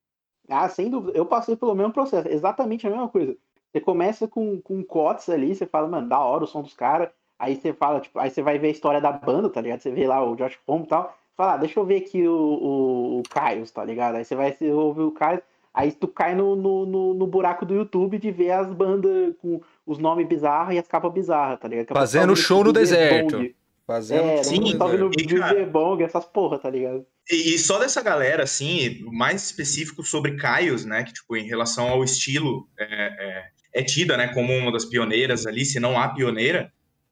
Ah, 0.48 0.70
sem 0.70 0.90
dúvida. 0.90 1.18
Eu 1.18 1.26
passei 1.26 1.56
pelo 1.56 1.74
mesmo 1.74 1.94
processo, 1.94 2.28
exatamente 2.28 2.86
a 2.86 2.90
mesma 2.90 3.08
coisa. 3.10 3.36
Você 3.72 3.80
começa 3.80 4.28
com, 4.28 4.62
com 4.62 4.84
cotes 4.84 5.30
ali, 5.30 5.56
você 5.56 5.66
fala, 5.66 5.88
mano, 5.88 6.08
da 6.08 6.20
hora 6.20 6.44
o 6.44 6.48
som 6.48 6.62
dos 6.62 6.74
caras. 6.74 7.10
Aí 7.42 7.56
você 7.56 7.74
fala, 7.74 8.00
tipo, 8.00 8.20
aí 8.20 8.30
você 8.30 8.44
vai 8.44 8.60
ver 8.60 8.68
a 8.68 8.72
história 8.72 9.02
da 9.02 9.12
banda, 9.12 9.50
tá 9.50 9.60
ligado? 9.60 9.80
Você 9.80 9.90
vê 9.90 10.06
lá 10.06 10.24
o 10.24 10.36
Josh 10.36 10.60
Homme 10.68 10.86
e 10.86 10.88
tal. 10.88 11.18
Fala, 11.36 11.54
ah, 11.56 11.58
deixa 11.58 11.80
eu 11.80 11.84
ver 11.84 11.98
aqui 11.98 12.28
o, 12.28 12.32
o, 12.32 13.20
o 13.20 13.24
Caio, 13.28 13.66
tá 13.72 13.84
ligado? 13.84 14.18
Aí 14.18 14.24
você 14.24 14.36
vai 14.36 14.56
ouvir 14.62 15.02
o 15.02 15.12
Caio. 15.12 15.42
Aí 15.74 15.92
tu 15.92 16.08
cai 16.08 16.36
no, 16.36 16.56
no, 16.56 16.86
no, 16.86 17.14
no, 17.16 17.26
buraco 17.26 17.66
do 17.66 17.74
YouTube 17.74 18.20
de 18.20 18.30
ver 18.30 18.52
as 18.52 18.72
bandas 18.72 19.34
com 19.42 19.60
os 19.88 19.98
nomes 19.98 20.28
bizarros 20.28 20.76
e 20.76 20.78
as 20.78 20.88
capas 20.88 21.12
bizarras, 21.12 21.60
tá 21.60 21.68
ligado? 21.68 21.96
Fazendo 21.96 22.36
show 22.36 22.64
no 22.64 22.72
deserto. 22.72 23.50
Fazendo 23.88 24.24
é, 24.24 24.44
sim, 24.44 24.78
tá 24.78 24.86
vendo 24.86 25.10
Viver 25.10 25.66
Bong, 25.66 26.04
essas 26.04 26.26
porra, 26.26 26.60
tá 26.60 26.70
ligado? 26.70 27.06
E, 27.30 27.56
e, 27.56 27.58
só 27.58 27.80
dessa 27.80 28.04
galera, 28.04 28.44
assim, 28.44 29.04
mais 29.12 29.44
específico 29.44 30.04
sobre 30.04 30.38
Caios, 30.38 30.86
né? 30.86 31.04
Que, 31.04 31.14
tipo, 31.14 31.36
em 31.36 31.48
relação 31.48 31.90
ao 31.90 32.04
estilo, 32.04 32.68
é, 32.78 32.86
é, 32.86 33.82
é 33.82 33.84
tida, 33.84 34.16
né, 34.16 34.28
como 34.34 34.54
uma 34.54 34.72
das 34.72 34.86
pioneiras 34.86 35.48
ali, 35.48 35.66
se 35.66 35.80
não 35.80 36.00
a 36.00 36.10
pioneira. 36.10 36.72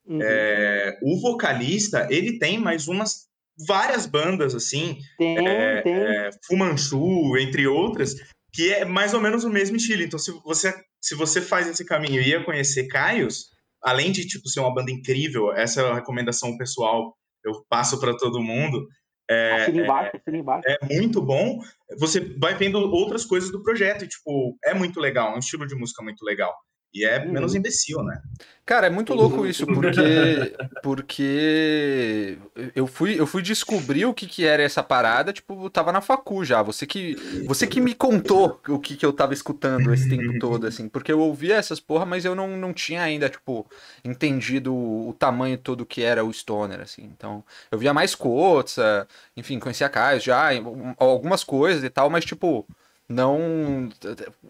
Uhum. 0.09 0.19
É, 0.23 0.97
o 1.03 1.21
vocalista, 1.21 2.07
ele 2.09 2.39
tem 2.39 2.57
mais 2.57 2.87
umas 2.87 3.29
várias 3.67 4.07
bandas, 4.07 4.55
assim, 4.55 4.97
tem, 5.17 5.47
é, 5.47 5.81
tem. 5.81 5.93
É, 5.93 6.29
Fumanchu, 6.47 7.37
entre 7.37 7.67
outras, 7.67 8.15
que 8.51 8.73
é 8.73 8.85
mais 8.85 9.13
ou 9.13 9.21
menos 9.21 9.43
o 9.43 9.49
mesmo 9.49 9.77
estilo. 9.77 10.01
Então, 10.01 10.17
se 10.17 10.31
você, 10.43 10.73
se 10.99 11.13
você 11.13 11.41
faz 11.41 11.67
esse 11.67 11.85
caminho 11.85 12.21
e 12.21 12.29
ia 12.29 12.43
conhecer 12.43 12.87
Caios, 12.87 13.49
além 13.83 14.11
de 14.11 14.25
tipo, 14.25 14.49
ser 14.49 14.61
uma 14.61 14.73
banda 14.73 14.91
incrível, 14.91 15.53
essa 15.53 15.81
é 15.81 15.91
a 15.91 15.95
recomendação 15.95 16.57
pessoal, 16.57 17.15
eu 17.45 17.63
passo 17.69 17.99
para 17.99 18.17
todo 18.17 18.41
mundo. 18.41 18.87
É, 19.29 19.69
embaixo, 19.69 20.17
é, 20.25 20.31
embaixo. 20.35 20.63
é 20.67 20.95
muito 20.95 21.21
bom. 21.21 21.59
Você 21.99 22.19
vai 22.39 22.55
vendo 22.55 22.79
outras 22.79 23.25
coisas 23.25 23.51
do 23.51 23.61
projeto, 23.61 24.03
e, 24.03 24.07
tipo, 24.07 24.57
é 24.65 24.73
muito 24.73 24.99
legal, 24.99 25.33
é 25.33 25.35
um 25.35 25.39
estilo 25.39 25.67
de 25.67 25.75
música 25.75 26.01
muito 26.01 26.25
legal. 26.25 26.51
E 26.93 27.05
é 27.05 27.19
uhum. 27.19 27.31
menos 27.31 27.53
imbecil, 27.53 28.03
né? 28.03 28.21
Cara, 28.65 28.85
é 28.85 28.89
muito 28.91 29.15
louco 29.15 29.47
isso, 29.47 29.65
porque 29.65 30.55
porque 30.83 32.37
eu 32.75 32.85
fui 32.85 33.19
eu 33.19 33.25
fui 33.25 33.41
descobrir 33.41 34.05
o 34.05 34.13
que 34.13 34.27
que 34.27 34.45
era 34.45 34.61
essa 34.61 34.83
parada, 34.83 35.33
tipo, 35.33 35.65
eu 35.65 35.69
tava 35.71 35.91
na 35.91 36.01
facu 36.01 36.45
já. 36.45 36.61
Você 36.61 36.85
que 36.85 37.15
você 37.47 37.65
que 37.65 37.81
me 37.81 37.95
contou 37.95 38.61
o 38.67 38.77
que 38.77 38.95
que 38.95 39.03
eu 39.03 39.11
tava 39.11 39.33
escutando 39.33 39.91
esse 39.91 40.07
tempo 40.07 40.37
todo 40.37 40.67
assim, 40.67 40.87
porque 40.87 41.11
eu 41.11 41.19
ouvia 41.19 41.55
essas 41.55 41.79
porra, 41.79 42.05
mas 42.05 42.25
eu 42.25 42.35
não, 42.35 42.55
não 42.57 42.71
tinha 42.71 43.01
ainda, 43.01 43.27
tipo, 43.27 43.67
entendido 44.05 44.71
o, 44.71 45.09
o 45.09 45.13
tamanho 45.13 45.57
todo 45.57 45.85
que 45.85 46.03
era 46.03 46.23
o 46.23 46.31
stoner 46.31 46.79
assim. 46.79 47.03
Então, 47.05 47.43
eu 47.71 47.77
via 47.79 47.91
mais 47.91 48.13
Kotza, 48.13 49.07
enfim, 49.35 49.57
conhecia 49.57 49.89
Caio 49.89 50.19
já, 50.19 50.49
algumas 50.97 51.43
coisas 51.43 51.83
e 51.83 51.89
tal, 51.89 52.07
mas 52.07 52.23
tipo, 52.23 52.67
não. 53.09 53.89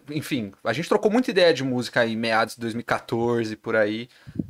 Enfim, 0.09 0.51
a 0.65 0.73
gente 0.73 0.89
trocou 0.89 1.09
muita 1.09 1.31
ideia 1.31 1.53
de 1.53 1.63
música 1.63 2.01
aí, 2.01 2.13
meados 2.13 2.55
de 2.55 2.61
2014, 2.61 3.55
por 3.55 3.73
aí. 3.73 4.09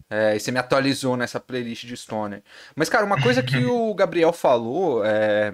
É, 0.09 0.35
e 0.35 0.39
você 0.39 0.51
me 0.51 0.57
atualizou 0.57 1.15
nessa 1.15 1.39
playlist 1.39 1.85
de 1.85 1.95
Stoner. 1.95 2.41
Mas, 2.75 2.89
cara, 2.89 3.05
uma 3.05 3.21
coisa 3.21 3.43
que 3.43 3.63
o 3.63 3.93
Gabriel 3.95 4.33
falou 4.33 5.05
é. 5.05 5.53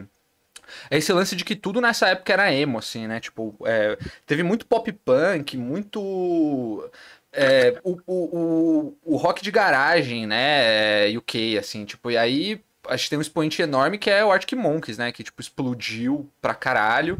É 0.89 0.97
esse 0.97 1.13
lance 1.13 1.35
de 1.35 1.45
que 1.45 1.55
tudo 1.55 1.79
nessa 1.79 2.07
época 2.07 2.33
era 2.33 2.51
emo, 2.51 2.79
assim, 2.79 3.05
né? 3.05 3.19
Tipo, 3.19 3.55
é, 3.65 3.97
teve 4.25 4.41
muito 4.41 4.65
pop 4.65 4.91
punk, 4.91 5.57
muito. 5.57 6.89
É, 7.31 7.79
o, 7.83 7.99
o, 8.07 8.37
o, 8.37 8.97
o, 9.03 9.17
rock 9.17 9.43
de 9.43 9.51
garagem, 9.51 10.25
né? 10.25 11.07
UK, 11.15 11.57
assim, 11.59 11.85
tipo, 11.85 12.09
e 12.09 12.17
aí 12.17 12.59
a 12.87 12.95
gente 12.97 13.09
tem 13.09 13.19
um 13.19 13.21
expoente 13.21 13.61
enorme 13.61 13.97
que 13.99 14.09
é 14.09 14.25
o 14.25 14.31
Arctic 14.31 14.57
Monkeys, 14.57 14.97
né? 14.97 15.11
Que, 15.11 15.23
tipo, 15.23 15.39
explodiu 15.39 16.27
pra 16.41 16.55
caralho. 16.55 17.19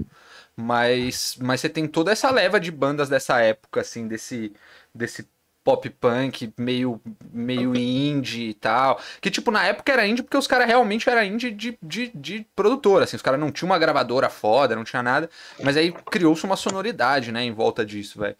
Mas, 0.57 1.37
mas 1.41 1.59
você 1.61 1.69
tem 1.69 1.87
toda 1.87 2.11
essa 2.11 2.31
leva 2.31 2.59
de 2.59 2.71
bandas 2.71 3.09
dessa 3.09 3.41
época, 3.41 3.81
assim, 3.81 4.07
desse, 4.07 4.53
desse 4.93 5.27
pop 5.65 5.89
punk 5.89 6.53
meio, 6.57 7.01
meio 7.33 7.75
indie 7.75 8.49
e 8.49 8.53
tal. 8.53 9.01
Que, 9.19 9.31
tipo, 9.31 9.49
na 9.49 9.65
época 9.65 9.91
era 9.91 10.05
indie 10.05 10.21
porque 10.21 10.37
os 10.37 10.45
caras 10.45 10.67
realmente 10.67 11.09
eram 11.09 11.23
indie 11.23 11.49
de, 11.49 11.77
de, 11.81 12.11
de 12.13 12.47
produtora, 12.55 13.03
assim. 13.03 13.15
Os 13.15 13.21
caras 13.23 13.39
não 13.39 13.51
tinham 13.51 13.71
uma 13.71 13.79
gravadora 13.79 14.29
foda, 14.29 14.75
não 14.75 14.83
tinha 14.83 15.01
nada. 15.01 15.27
Mas 15.61 15.75
aí 15.75 15.91
criou-se 15.91 16.45
uma 16.45 16.55
sonoridade, 16.55 17.31
né, 17.31 17.43
em 17.43 17.51
volta 17.51 17.83
disso, 17.83 18.19
velho. 18.19 18.35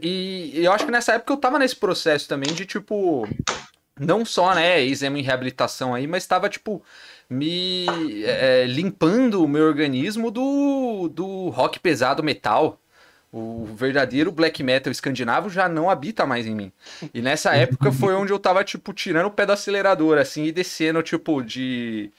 E, 0.00 0.52
e, 0.54 0.64
eu 0.64 0.72
acho 0.72 0.86
que 0.86 0.92
nessa 0.92 1.14
época 1.14 1.32
eu 1.32 1.36
tava 1.36 1.58
nesse 1.58 1.74
processo 1.74 2.28
também 2.28 2.54
de, 2.54 2.64
tipo... 2.64 3.28
Não 4.00 4.24
só, 4.24 4.54
né, 4.54 4.80
exame 4.80 5.18
em 5.18 5.24
reabilitação 5.24 5.92
aí, 5.92 6.06
mas 6.06 6.24
tava, 6.24 6.48
tipo 6.48 6.80
me 7.28 7.86
é, 8.24 8.64
limpando 8.66 9.42
o 9.44 9.48
meu 9.48 9.64
organismo 9.64 10.30
do, 10.30 11.08
do 11.08 11.48
rock 11.50 11.78
pesado 11.78 12.22
metal. 12.22 12.80
O 13.30 13.66
verdadeiro 13.66 14.32
black 14.32 14.62
metal 14.62 14.90
escandinavo 14.90 15.50
já 15.50 15.68
não 15.68 15.90
habita 15.90 16.24
mais 16.24 16.46
em 16.46 16.54
mim. 16.54 16.72
E 17.12 17.20
nessa 17.20 17.52
época 17.56 17.92
foi 17.92 18.14
onde 18.14 18.32
eu 18.32 18.38
tava, 18.38 18.64
tipo, 18.64 18.92
tirando 18.94 19.26
o 19.26 19.30
pé 19.30 19.44
do 19.44 19.52
acelerador, 19.52 20.16
assim, 20.16 20.44
e 20.44 20.52
descendo, 20.52 21.02
tipo, 21.02 21.42
de 21.42 22.10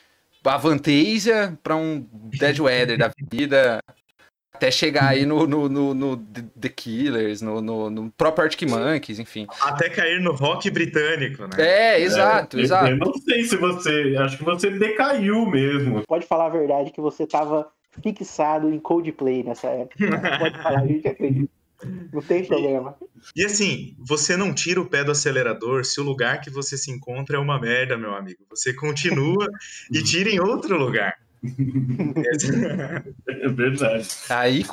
Avantasia 0.43 1.57
pra 1.63 1.75
um 1.75 2.05
Dead 2.11 2.59
Weather 2.59 2.97
da 2.97 3.11
vida, 3.31 3.81
até 4.59 4.69
chegar 4.69 5.07
aí 5.07 5.25
no, 5.25 5.47
no, 5.47 5.69
no, 5.69 5.93
no 5.93 6.17
The 6.17 6.67
Killers, 6.67 7.41
no, 7.41 7.61
no, 7.61 7.89
no, 7.89 8.11
próprio 8.11 8.43
Arctic 8.43 8.69
Monkeys, 8.69 9.17
enfim. 9.17 9.47
Até 9.61 9.89
cair 9.89 10.19
no 10.19 10.33
rock 10.33 10.69
britânico, 10.69 11.43
né? 11.43 11.55
É, 11.57 12.01
exato, 12.01 12.59
é, 12.59 12.61
exato. 12.61 12.87
Eu 12.89 12.97
não 12.97 13.13
sei 13.13 13.43
se 13.43 13.55
você. 13.55 14.15
Acho 14.19 14.37
que 14.37 14.43
você 14.43 14.69
decaiu 14.69 15.45
mesmo. 15.45 16.03
Pode 16.05 16.27
falar 16.27 16.47
a 16.47 16.49
verdade 16.49 16.91
que 16.91 16.99
você 16.99 17.25
tava 17.25 17.71
fixado 18.03 18.69
em 18.69 18.79
Coldplay 18.79 19.43
nessa 19.43 19.67
época. 19.67 19.95
Pode 20.37 20.61
falar, 20.61 20.81
a 20.81 20.87
gente 20.87 21.07
acredita. 21.07 21.51
Não 22.11 22.21
tem 22.21 22.43
problema. 22.43 22.97
E, 23.33 23.41
e, 23.41 23.45
assim, 23.45 23.95
você 23.97 24.35
não 24.35 24.53
tira 24.53 24.81
o 24.81 24.85
pé 24.85 25.05
do 25.05 25.11
acelerador 25.11 25.85
se 25.85 26.01
o 26.01 26.03
lugar 26.03 26.41
que 26.41 26.49
você 26.49 26.77
se 26.77 26.91
encontra 26.91 27.37
é 27.37 27.39
uma 27.39 27.57
merda, 27.57 27.97
meu 27.97 28.13
amigo. 28.13 28.39
Você 28.49 28.73
continua 28.73 29.47
e 29.89 30.03
tira 30.03 30.29
em 30.29 30.41
outro 30.41 30.77
lugar. 30.77 31.15
É 33.27 33.47
verdade. 33.47 34.07
Aí, 34.29 34.63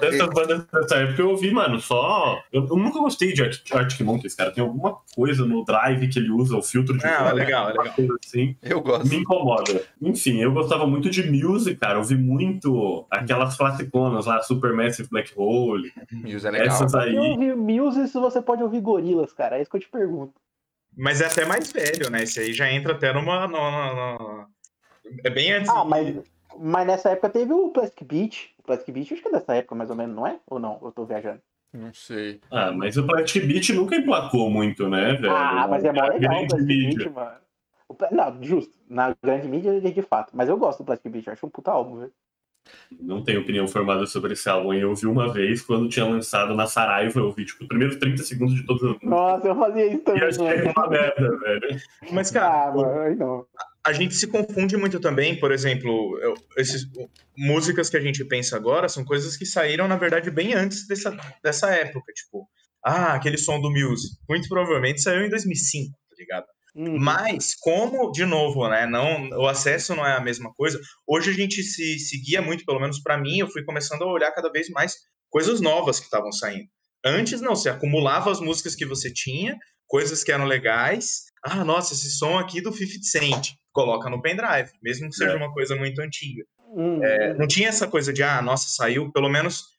dessas 0.00 0.28
bandas 0.28 0.66
dessa 0.66 0.96
época 0.96 1.22
eu 1.22 1.30
ouvi, 1.30 1.50
mano, 1.50 1.80
só. 1.80 2.42
Eu, 2.52 2.66
eu 2.66 2.76
nunca 2.76 2.98
gostei 2.98 3.32
de 3.32 3.42
Arctic 3.42 4.00
Monkeys, 4.00 4.34
cara. 4.34 4.50
Tem 4.50 4.62
alguma 4.62 4.98
coisa 5.14 5.44
no 5.44 5.64
drive 5.64 6.08
que 6.08 6.18
ele 6.18 6.30
usa, 6.30 6.56
o 6.56 6.62
filtro 6.62 6.96
de. 6.98 7.06
Ah, 7.06 7.28
é 7.30 7.32
legal, 7.32 7.70
é 7.70 7.72
legal. 7.74 7.94
Assim, 8.24 8.56
eu 8.62 8.80
gosto. 8.80 9.08
Me 9.08 9.16
incomoda. 9.16 9.82
Enfim, 10.02 10.40
eu 10.40 10.52
gostava 10.52 10.86
muito 10.86 11.08
de 11.10 11.30
music, 11.30 11.78
cara. 11.78 11.94
Eu 11.94 11.98
ouvi 11.98 12.16
muito 12.16 13.06
aquelas 13.10 13.56
classiconas 13.56 14.26
lá, 14.26 14.42
Supermassive 14.42 15.08
Black 15.08 15.32
Hole. 15.36 15.92
Muse 16.10 16.46
é 16.46 16.50
legal. 16.50 16.66
Essas 16.66 16.94
aí. 16.94 17.12
Se 17.12 17.18
ouvir 17.18 17.56
Muse, 17.56 18.08
se 18.08 18.18
você 18.18 18.42
pode 18.42 18.62
ouvir 18.62 18.80
gorilas, 18.80 19.32
cara. 19.32 19.58
É 19.58 19.62
isso 19.62 19.70
que 19.70 19.76
eu 19.76 19.80
te 19.80 19.88
pergunto. 19.88 20.34
Mas 20.96 21.20
é 21.20 21.26
até 21.26 21.44
mais 21.44 21.70
velho, 21.70 22.10
né? 22.10 22.22
Esse 22.22 22.40
aí 22.40 22.54
já 22.54 22.72
entra 22.72 22.94
até 22.94 23.12
numa, 23.12 23.46
numa, 23.46 24.16
numa 24.16 24.48
é 25.24 25.30
bem 25.30 25.52
antes. 25.52 25.70
Ah, 25.70 25.84
mas, 25.84 26.16
mas 26.58 26.86
nessa 26.86 27.10
época 27.10 27.30
teve 27.30 27.52
o 27.52 27.70
Plastic 27.70 28.04
Beach. 28.04 28.54
O 28.58 28.62
Plastic 28.62 28.94
Beach 28.94 29.14
acho 29.14 29.22
que 29.22 29.28
é 29.28 29.32
dessa 29.32 29.54
época 29.54 29.74
mais 29.74 29.90
ou 29.90 29.96
menos, 29.96 30.14
não 30.14 30.26
é? 30.26 30.38
Ou 30.46 30.58
não? 30.58 30.78
Eu 30.82 30.92
tô 30.92 31.04
viajando. 31.04 31.40
Não 31.72 31.92
sei. 31.92 32.40
Ah, 32.50 32.72
mas 32.72 32.96
o 32.96 33.06
Plastic 33.06 33.44
Beach 33.44 33.72
nunca 33.72 33.96
emplacou 33.96 34.48
muito, 34.48 34.88
né, 34.88 35.14
velho? 35.14 35.34
Ah, 35.34 35.66
mas 35.68 35.84
é 35.84 35.92
mó 35.92 36.06
legal 36.06 36.42
o 36.42 36.48
Plastic 36.48 36.66
Beach, 36.66 37.08
mano. 37.10 37.36
Não, 38.10 38.42
justo. 38.42 38.74
Na 38.88 39.14
grande 39.22 39.48
mídia, 39.48 39.80
de 39.80 40.02
fato. 40.02 40.30
Mas 40.34 40.48
eu 40.48 40.56
gosto 40.56 40.78
do 40.78 40.84
Plastic 40.86 41.10
Beach. 41.10 41.26
Eu 41.26 41.32
acho 41.32 41.46
um 41.46 41.50
puta 41.50 41.70
álbum, 41.70 41.98
velho. 41.98 42.12
Não 43.00 43.22
tenho 43.22 43.40
opinião 43.40 43.66
formada 43.66 44.06
sobre 44.06 44.32
esse 44.32 44.48
álbum. 44.48 44.72
Eu 44.72 44.90
ouvi 44.90 45.06
uma 45.06 45.32
vez 45.32 45.62
quando 45.62 45.88
tinha 45.88 46.04
lançado 46.04 46.54
na 46.54 46.66
Saraiva. 46.66 47.18
Eu 47.18 47.26
ouvi, 47.26 47.44
tipo, 47.44 47.62
os 47.62 47.68
primeiros 47.68 47.96
30 47.96 48.22
segundos 48.22 48.54
de 48.54 48.64
todas 48.64 48.82
as 48.82 48.88
músicas. 48.90 49.10
Nossa, 49.10 49.48
eu 49.48 49.56
fazia 49.56 49.86
isso 49.86 50.02
também. 50.04 50.22
E 50.22 50.24
achei 50.24 50.62
uma 50.62 50.88
merda, 50.88 51.38
velho. 51.38 51.80
Mas, 52.12 52.30
cara, 52.30 52.68
ah, 52.68 52.74
mano, 52.74 53.16
não. 53.16 53.46
a 53.84 53.92
gente 53.92 54.14
se 54.14 54.26
confunde 54.26 54.76
muito 54.76 55.00
também. 55.00 55.38
Por 55.38 55.50
exemplo, 55.50 56.18
eu, 56.22 56.34
esses, 56.56 56.88
músicas 57.36 57.90
que 57.90 57.96
a 57.96 58.00
gente 58.00 58.24
pensa 58.24 58.56
agora 58.56 58.88
são 58.88 59.04
coisas 59.04 59.36
que 59.36 59.44
saíram, 59.44 59.88
na 59.88 59.96
verdade, 59.96 60.30
bem 60.30 60.54
antes 60.54 60.86
dessa, 60.86 61.16
dessa 61.42 61.70
época. 61.70 62.12
Tipo, 62.12 62.48
ah, 62.84 63.14
aquele 63.14 63.36
som 63.36 63.60
do 63.60 63.70
Muse. 63.70 64.18
Muito 64.28 64.48
provavelmente 64.48 65.02
saiu 65.02 65.26
em 65.26 65.30
2005, 65.30 65.90
tá 65.90 66.16
ligado? 66.18 66.46
Uhum. 66.76 66.98
Mas, 66.98 67.54
como, 67.58 68.12
de 68.12 68.26
novo, 68.26 68.68
né, 68.68 68.86
não, 68.86 69.30
o 69.30 69.46
acesso 69.48 69.94
não 69.96 70.06
é 70.06 70.14
a 70.14 70.20
mesma 70.20 70.52
coisa, 70.52 70.78
hoje 71.06 71.30
a 71.30 71.32
gente 71.32 71.62
se 71.62 71.98
seguia 71.98 72.42
muito, 72.42 72.66
pelo 72.66 72.78
menos 72.78 73.00
para 73.00 73.16
mim, 73.16 73.38
eu 73.38 73.48
fui 73.48 73.64
começando 73.64 74.02
a 74.02 74.12
olhar 74.12 74.30
cada 74.32 74.52
vez 74.52 74.68
mais 74.68 74.94
coisas 75.30 75.60
novas 75.60 75.98
que 75.98 76.04
estavam 76.04 76.30
saindo. 76.30 76.68
Antes, 77.04 77.40
não, 77.40 77.56
você 77.56 77.70
acumulava 77.70 78.30
as 78.30 78.40
músicas 78.40 78.74
que 78.74 78.84
você 78.84 79.10
tinha, 79.10 79.56
coisas 79.86 80.22
que 80.22 80.30
eram 80.32 80.44
legais. 80.44 81.22
Ah, 81.42 81.64
nossa, 81.64 81.94
esse 81.94 82.10
som 82.10 82.38
aqui 82.38 82.60
do 82.60 82.72
50 82.72 83.02
Cent, 83.04 83.52
coloca 83.72 84.10
no 84.10 84.20
pendrive, 84.20 84.70
mesmo 84.82 85.08
que 85.08 85.14
seja 85.16 85.32
É. 85.32 85.36
uma 85.36 85.52
coisa 85.52 85.76
muito 85.76 86.00
antiga. 86.00 86.44
Uhum. 86.74 87.02
É, 87.02 87.32
não 87.34 87.46
tinha 87.46 87.68
essa 87.68 87.86
coisa 87.86 88.12
de, 88.12 88.22
ah, 88.22 88.42
nossa, 88.42 88.68
saiu, 88.68 89.10
pelo 89.12 89.28
menos. 89.30 89.75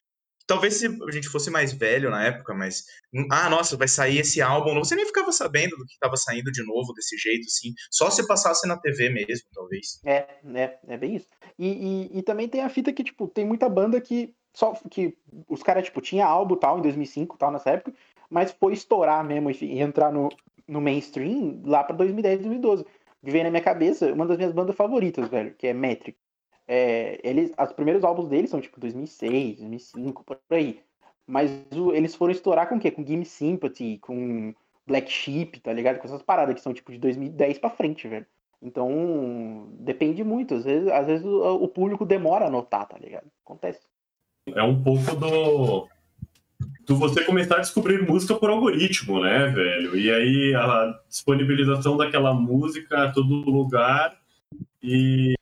Talvez 0.48 0.76
se 0.76 0.86
a 0.86 1.12
gente 1.12 1.28
fosse 1.28 1.50
mais 1.50 1.74
velho 1.74 2.10
na 2.10 2.24
época, 2.24 2.54
mas. 2.54 2.84
Ah, 3.30 3.50
nossa, 3.50 3.76
vai 3.76 3.86
sair 3.86 4.18
esse 4.18 4.40
álbum 4.40 4.72
novo. 4.72 4.86
Você 4.86 4.96
nem 4.96 5.04
ficava 5.04 5.30
sabendo 5.30 5.76
do 5.76 5.84
que 5.84 5.92
estava 5.92 6.16
saindo 6.16 6.50
de 6.50 6.64
novo 6.64 6.94
desse 6.94 7.18
jeito, 7.18 7.44
assim. 7.46 7.74
Só 7.90 8.08
se 8.10 8.26
passasse 8.26 8.66
na 8.66 8.78
TV 8.78 9.10
mesmo, 9.10 9.46
talvez. 9.54 10.00
É, 10.06 10.26
é, 10.54 10.78
é 10.88 10.96
bem 10.96 11.16
isso. 11.16 11.28
E, 11.58 12.08
e, 12.14 12.18
e 12.18 12.22
também 12.22 12.48
tem 12.48 12.62
a 12.62 12.70
fita 12.70 12.94
que, 12.94 13.04
tipo, 13.04 13.28
tem 13.28 13.44
muita 13.44 13.68
banda 13.68 14.00
que 14.00 14.34
só 14.54 14.72
que 14.90 15.16
os 15.46 15.62
caras, 15.62 15.84
tipo, 15.84 16.00
tinha 16.00 16.26
álbum 16.26 16.56
tal 16.56 16.78
em 16.78 16.82
2005, 16.82 17.36
tal, 17.36 17.52
nessa 17.52 17.70
época, 17.70 17.92
mas 18.30 18.50
foi 18.50 18.72
estourar 18.72 19.22
mesmo 19.22 19.50
e 19.50 19.78
entrar 19.78 20.10
no, 20.10 20.30
no 20.66 20.80
mainstream 20.80 21.62
lá 21.64 21.84
pra 21.84 21.94
2010, 21.94 22.40
2012. 22.40 22.84
Que 23.24 23.42
na 23.42 23.50
minha 23.50 23.62
cabeça 23.62 24.12
uma 24.12 24.26
das 24.26 24.36
minhas 24.36 24.52
bandas 24.52 24.74
favoritas, 24.74 25.28
velho, 25.28 25.54
que 25.54 25.66
é 25.66 25.74
Metric. 25.74 26.18
É, 26.68 27.18
eles, 27.24 27.50
os 27.58 27.72
primeiros 27.72 28.04
álbuns 28.04 28.28
deles 28.28 28.50
são, 28.50 28.60
tipo, 28.60 28.78
2006, 28.78 29.56
2005, 29.58 30.22
por 30.22 30.38
aí. 30.50 30.80
Mas 31.26 31.50
o- 31.74 31.92
eles 31.94 32.14
foram 32.14 32.30
estourar 32.32 32.68
com 32.68 32.76
o 32.76 32.80
quê? 32.80 32.90
Com 32.90 33.04
Gimme 33.04 33.24
Sympathy, 33.24 33.98
com 33.98 34.54
Black 34.86 35.10
Sheep, 35.10 35.60
tá 35.60 35.72
ligado? 35.72 35.98
Com 35.98 36.06
essas 36.06 36.22
paradas 36.22 36.54
que 36.54 36.60
são, 36.60 36.72
tipo, 36.74 36.92
de 36.92 36.98
2010 36.98 37.58
pra 37.58 37.70
frente, 37.70 38.06
velho. 38.06 38.26
Então, 38.62 39.68
depende 39.78 40.22
muito. 40.22 40.54
Às 40.54 40.64
vezes, 40.64 40.88
às 40.90 41.06
vezes 41.06 41.24
o, 41.24 41.54
o 41.56 41.68
público 41.68 42.04
demora 42.04 42.46
a 42.46 42.50
notar, 42.50 42.86
tá 42.86 42.98
ligado? 42.98 43.26
Acontece. 43.44 43.86
É 44.54 44.62
um 44.62 44.82
pouco 44.82 45.14
do. 45.16 45.88
Do 46.86 46.96
você 46.96 47.22
começar 47.24 47.56
a 47.56 47.60
descobrir 47.60 48.04
música 48.08 48.34
por 48.34 48.50
algoritmo, 48.50 49.20
né, 49.22 49.46
velho? 49.46 49.94
E 49.94 50.10
aí 50.10 50.54
a 50.54 50.98
disponibilização 51.08 51.96
daquela 51.96 52.32
música 52.34 53.04
a 53.04 53.12
todo 53.12 53.28
lugar 53.50 54.18
e, 54.82 55.34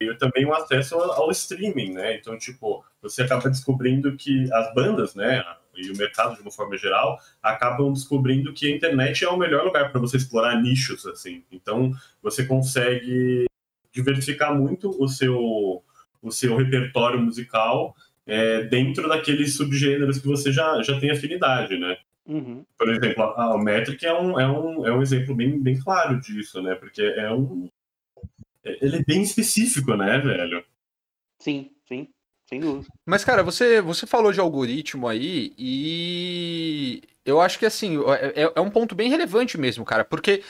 e 0.00 0.14
também 0.14 0.46
o 0.46 0.54
acesso 0.54 0.94
ao 0.94 1.12
ao 1.12 1.30
streaming, 1.30 1.92
né? 1.92 2.16
Então, 2.16 2.38
tipo, 2.38 2.84
você 3.02 3.22
acaba 3.22 3.50
descobrindo 3.50 4.16
que 4.16 4.50
as 4.52 4.74
bandas, 4.74 5.14
né? 5.14 5.44
E 5.76 5.90
o 5.90 5.96
mercado 5.96 6.34
de 6.34 6.42
uma 6.42 6.50
forma 6.50 6.76
geral 6.76 7.18
acabam 7.42 7.92
descobrindo 7.92 8.52
que 8.52 8.66
a 8.66 8.74
internet 8.74 9.24
é 9.24 9.28
o 9.28 9.36
melhor 9.36 9.64
lugar 9.64 9.90
para 9.90 10.00
você 10.00 10.16
explorar 10.16 10.60
nichos, 10.60 11.06
assim. 11.06 11.44
Então, 11.50 11.92
você 12.22 12.44
consegue 12.44 13.46
diversificar 13.92 14.54
muito 14.54 14.90
o 15.02 15.08
seu, 15.08 15.82
o 16.22 16.30
seu 16.30 16.56
repertório 16.56 17.20
musical 17.20 17.94
é, 18.26 18.64
dentro 18.64 19.08
daqueles 19.08 19.56
subgêneros 19.56 20.18
que 20.18 20.26
você 20.26 20.52
já, 20.52 20.82
já 20.82 20.98
tem 20.98 21.10
afinidade, 21.10 21.78
né? 21.78 21.96
Uhum. 22.26 22.64
Por 22.78 22.88
exemplo, 22.88 23.24
a, 23.24 23.54
a 23.54 23.58
Metric 23.58 24.06
é 24.06 24.14
um, 24.14 24.38
é, 24.38 24.46
um, 24.46 24.86
é 24.86 24.92
um 24.92 25.02
exemplo 25.02 25.34
bem, 25.34 25.60
bem 25.60 25.78
claro 25.78 26.20
disso, 26.20 26.62
né? 26.62 26.74
Porque 26.74 27.02
é 27.02 27.30
um. 27.32 27.68
Ele 28.64 28.96
é 28.96 29.02
bem 29.02 29.22
específico, 29.22 29.94
né, 29.96 30.18
velho? 30.18 30.64
Sim, 31.38 31.70
sim, 31.88 32.08
sem 32.48 32.60
dúvida. 32.60 32.86
Mas, 33.06 33.24
cara, 33.24 33.42
você, 33.42 33.80
você 33.80 34.06
falou 34.06 34.32
de 34.32 34.40
algoritmo 34.40 35.08
aí 35.08 35.52
e 35.56 37.02
eu 37.24 37.40
acho 37.40 37.58
que, 37.58 37.66
assim, 37.66 37.98
é, 38.04 38.42
é- 38.42 38.52
é 38.56 38.60
um 38.60 38.70
ponto 38.70 38.94
bem 38.94 39.08
relevante 39.08 39.56
mesmo, 39.56 39.84
cara, 39.84 40.04
porque 40.04 40.42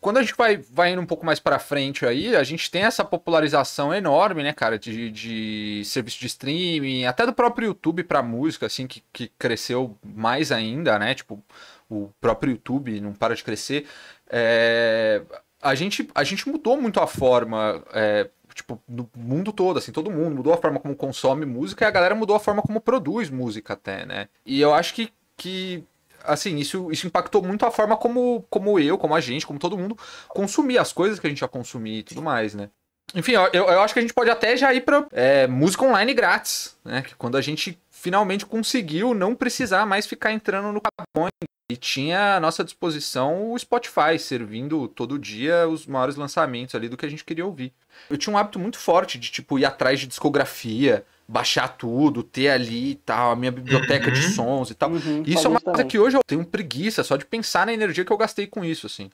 quando 0.00 0.18
a 0.18 0.22
gente 0.22 0.34
vai, 0.36 0.56
vai 0.56 0.92
indo 0.92 1.00
um 1.02 1.06
pouco 1.06 1.24
mais 1.24 1.40
para 1.40 1.58
frente 1.58 2.04
aí, 2.04 2.36
a 2.36 2.44
gente 2.44 2.70
tem 2.70 2.82
essa 2.82 3.04
popularização 3.04 3.94
enorme, 3.94 4.42
né, 4.42 4.52
cara, 4.52 4.78
de, 4.78 5.10
de 5.10 5.82
serviço 5.84 6.18
de 6.20 6.26
streaming, 6.26 7.04
até 7.06 7.24
do 7.26 7.32
próprio 7.32 7.66
YouTube 7.68 8.04
para 8.04 8.22
música, 8.22 8.66
assim, 8.66 8.86
que, 8.86 9.02
que 9.12 9.28
cresceu 9.38 9.96
mais 10.04 10.52
ainda, 10.52 10.98
né? 10.98 11.14
Tipo, 11.14 11.42
o 11.88 12.10
próprio 12.20 12.52
YouTube 12.52 13.00
não 13.00 13.12
para 13.14 13.34
de 13.34 13.42
crescer. 13.44 13.86
É, 14.28 15.22
a, 15.66 15.74
gente, 15.74 16.08
a 16.14 16.24
gente 16.24 16.48
mudou 16.48 16.80
muito 16.80 17.00
a 17.00 17.06
forma. 17.06 17.82
É, 17.92 18.28
tipo, 18.54 18.80
no 18.88 19.08
mundo 19.16 19.52
todo, 19.52 19.78
assim, 19.78 19.92
todo 19.92 20.10
mundo 20.10 20.36
mudou 20.36 20.54
a 20.54 20.56
forma 20.56 20.80
como 20.80 20.96
consome 20.96 21.44
música 21.44 21.84
e 21.84 21.88
a 21.88 21.90
galera 21.90 22.14
mudou 22.14 22.36
a 22.36 22.40
forma 22.40 22.62
como 22.62 22.80
produz 22.80 23.28
música 23.28 23.74
até, 23.74 24.06
né? 24.06 24.28
E 24.44 24.60
eu 24.60 24.72
acho 24.72 24.94
que, 24.94 25.12
que 25.36 25.84
assim, 26.24 26.56
isso, 26.56 26.90
isso 26.90 27.06
impactou 27.06 27.42
muito 27.42 27.66
a 27.66 27.70
forma 27.70 27.96
como, 27.96 28.46
como 28.48 28.78
eu, 28.78 28.96
como 28.96 29.14
a 29.14 29.20
gente, 29.20 29.46
como 29.46 29.58
todo 29.58 29.76
mundo 29.76 29.96
consumia 30.28 30.80
as 30.80 30.92
coisas 30.92 31.18
que 31.18 31.26
a 31.26 31.30
gente 31.30 31.42
ia 31.42 31.48
consumir 31.48 31.98
e 31.98 32.02
tudo 32.02 32.22
mais, 32.22 32.54
né? 32.54 32.70
Enfim, 33.14 33.32
eu, 33.32 33.50
eu 33.52 33.80
acho 33.80 33.94
que 33.94 34.00
a 34.00 34.02
gente 34.02 34.14
pode 34.14 34.30
até 34.30 34.56
já 34.56 34.72
ir 34.74 34.80
pra 34.80 35.06
é, 35.12 35.46
música 35.46 35.84
online 35.84 36.12
grátis, 36.12 36.76
né? 36.84 37.02
Que 37.02 37.14
quando 37.14 37.36
a 37.36 37.40
gente 37.40 37.78
finalmente 38.06 38.46
conseguiu 38.46 39.12
não 39.12 39.34
precisar 39.34 39.84
mais 39.84 40.06
ficar 40.06 40.32
entrando 40.32 40.70
no 40.70 40.80
Capone 40.80 41.32
e 41.68 41.76
tinha 41.76 42.36
à 42.36 42.40
nossa 42.40 42.62
disposição 42.62 43.50
o 43.50 43.58
Spotify, 43.58 44.16
servindo 44.16 44.86
todo 44.86 45.18
dia 45.18 45.66
os 45.66 45.88
maiores 45.88 46.14
lançamentos 46.14 46.76
ali 46.76 46.88
do 46.88 46.96
que 46.96 47.04
a 47.04 47.08
gente 47.08 47.24
queria 47.24 47.44
ouvir. 47.44 47.72
Eu 48.08 48.16
tinha 48.16 48.32
um 48.32 48.38
hábito 48.38 48.60
muito 48.60 48.78
forte 48.78 49.18
de, 49.18 49.28
tipo, 49.28 49.58
ir 49.58 49.64
atrás 49.64 49.98
de 49.98 50.06
discografia, 50.06 51.04
baixar 51.26 51.66
tudo, 51.76 52.22
ter 52.22 52.48
ali 52.48 52.92
e 52.92 52.94
tal, 52.94 53.32
a 53.32 53.36
minha 53.36 53.50
biblioteca 53.50 54.06
uhum. 54.06 54.12
de 54.12 54.22
sons 54.22 54.70
e 54.70 54.74
tal. 54.76 54.92
Uhum, 54.92 55.24
isso 55.26 55.44
é 55.44 55.50
uma 55.50 55.60
coisa 55.60 55.84
que 55.84 55.98
hoje 55.98 56.16
eu 56.16 56.22
tenho 56.24 56.44
preguiça 56.44 57.02
só 57.02 57.16
de 57.16 57.26
pensar 57.26 57.66
na 57.66 57.72
energia 57.72 58.04
que 58.04 58.12
eu 58.12 58.16
gastei 58.16 58.46
com 58.46 58.64
isso, 58.64 58.86
assim. 58.86 59.10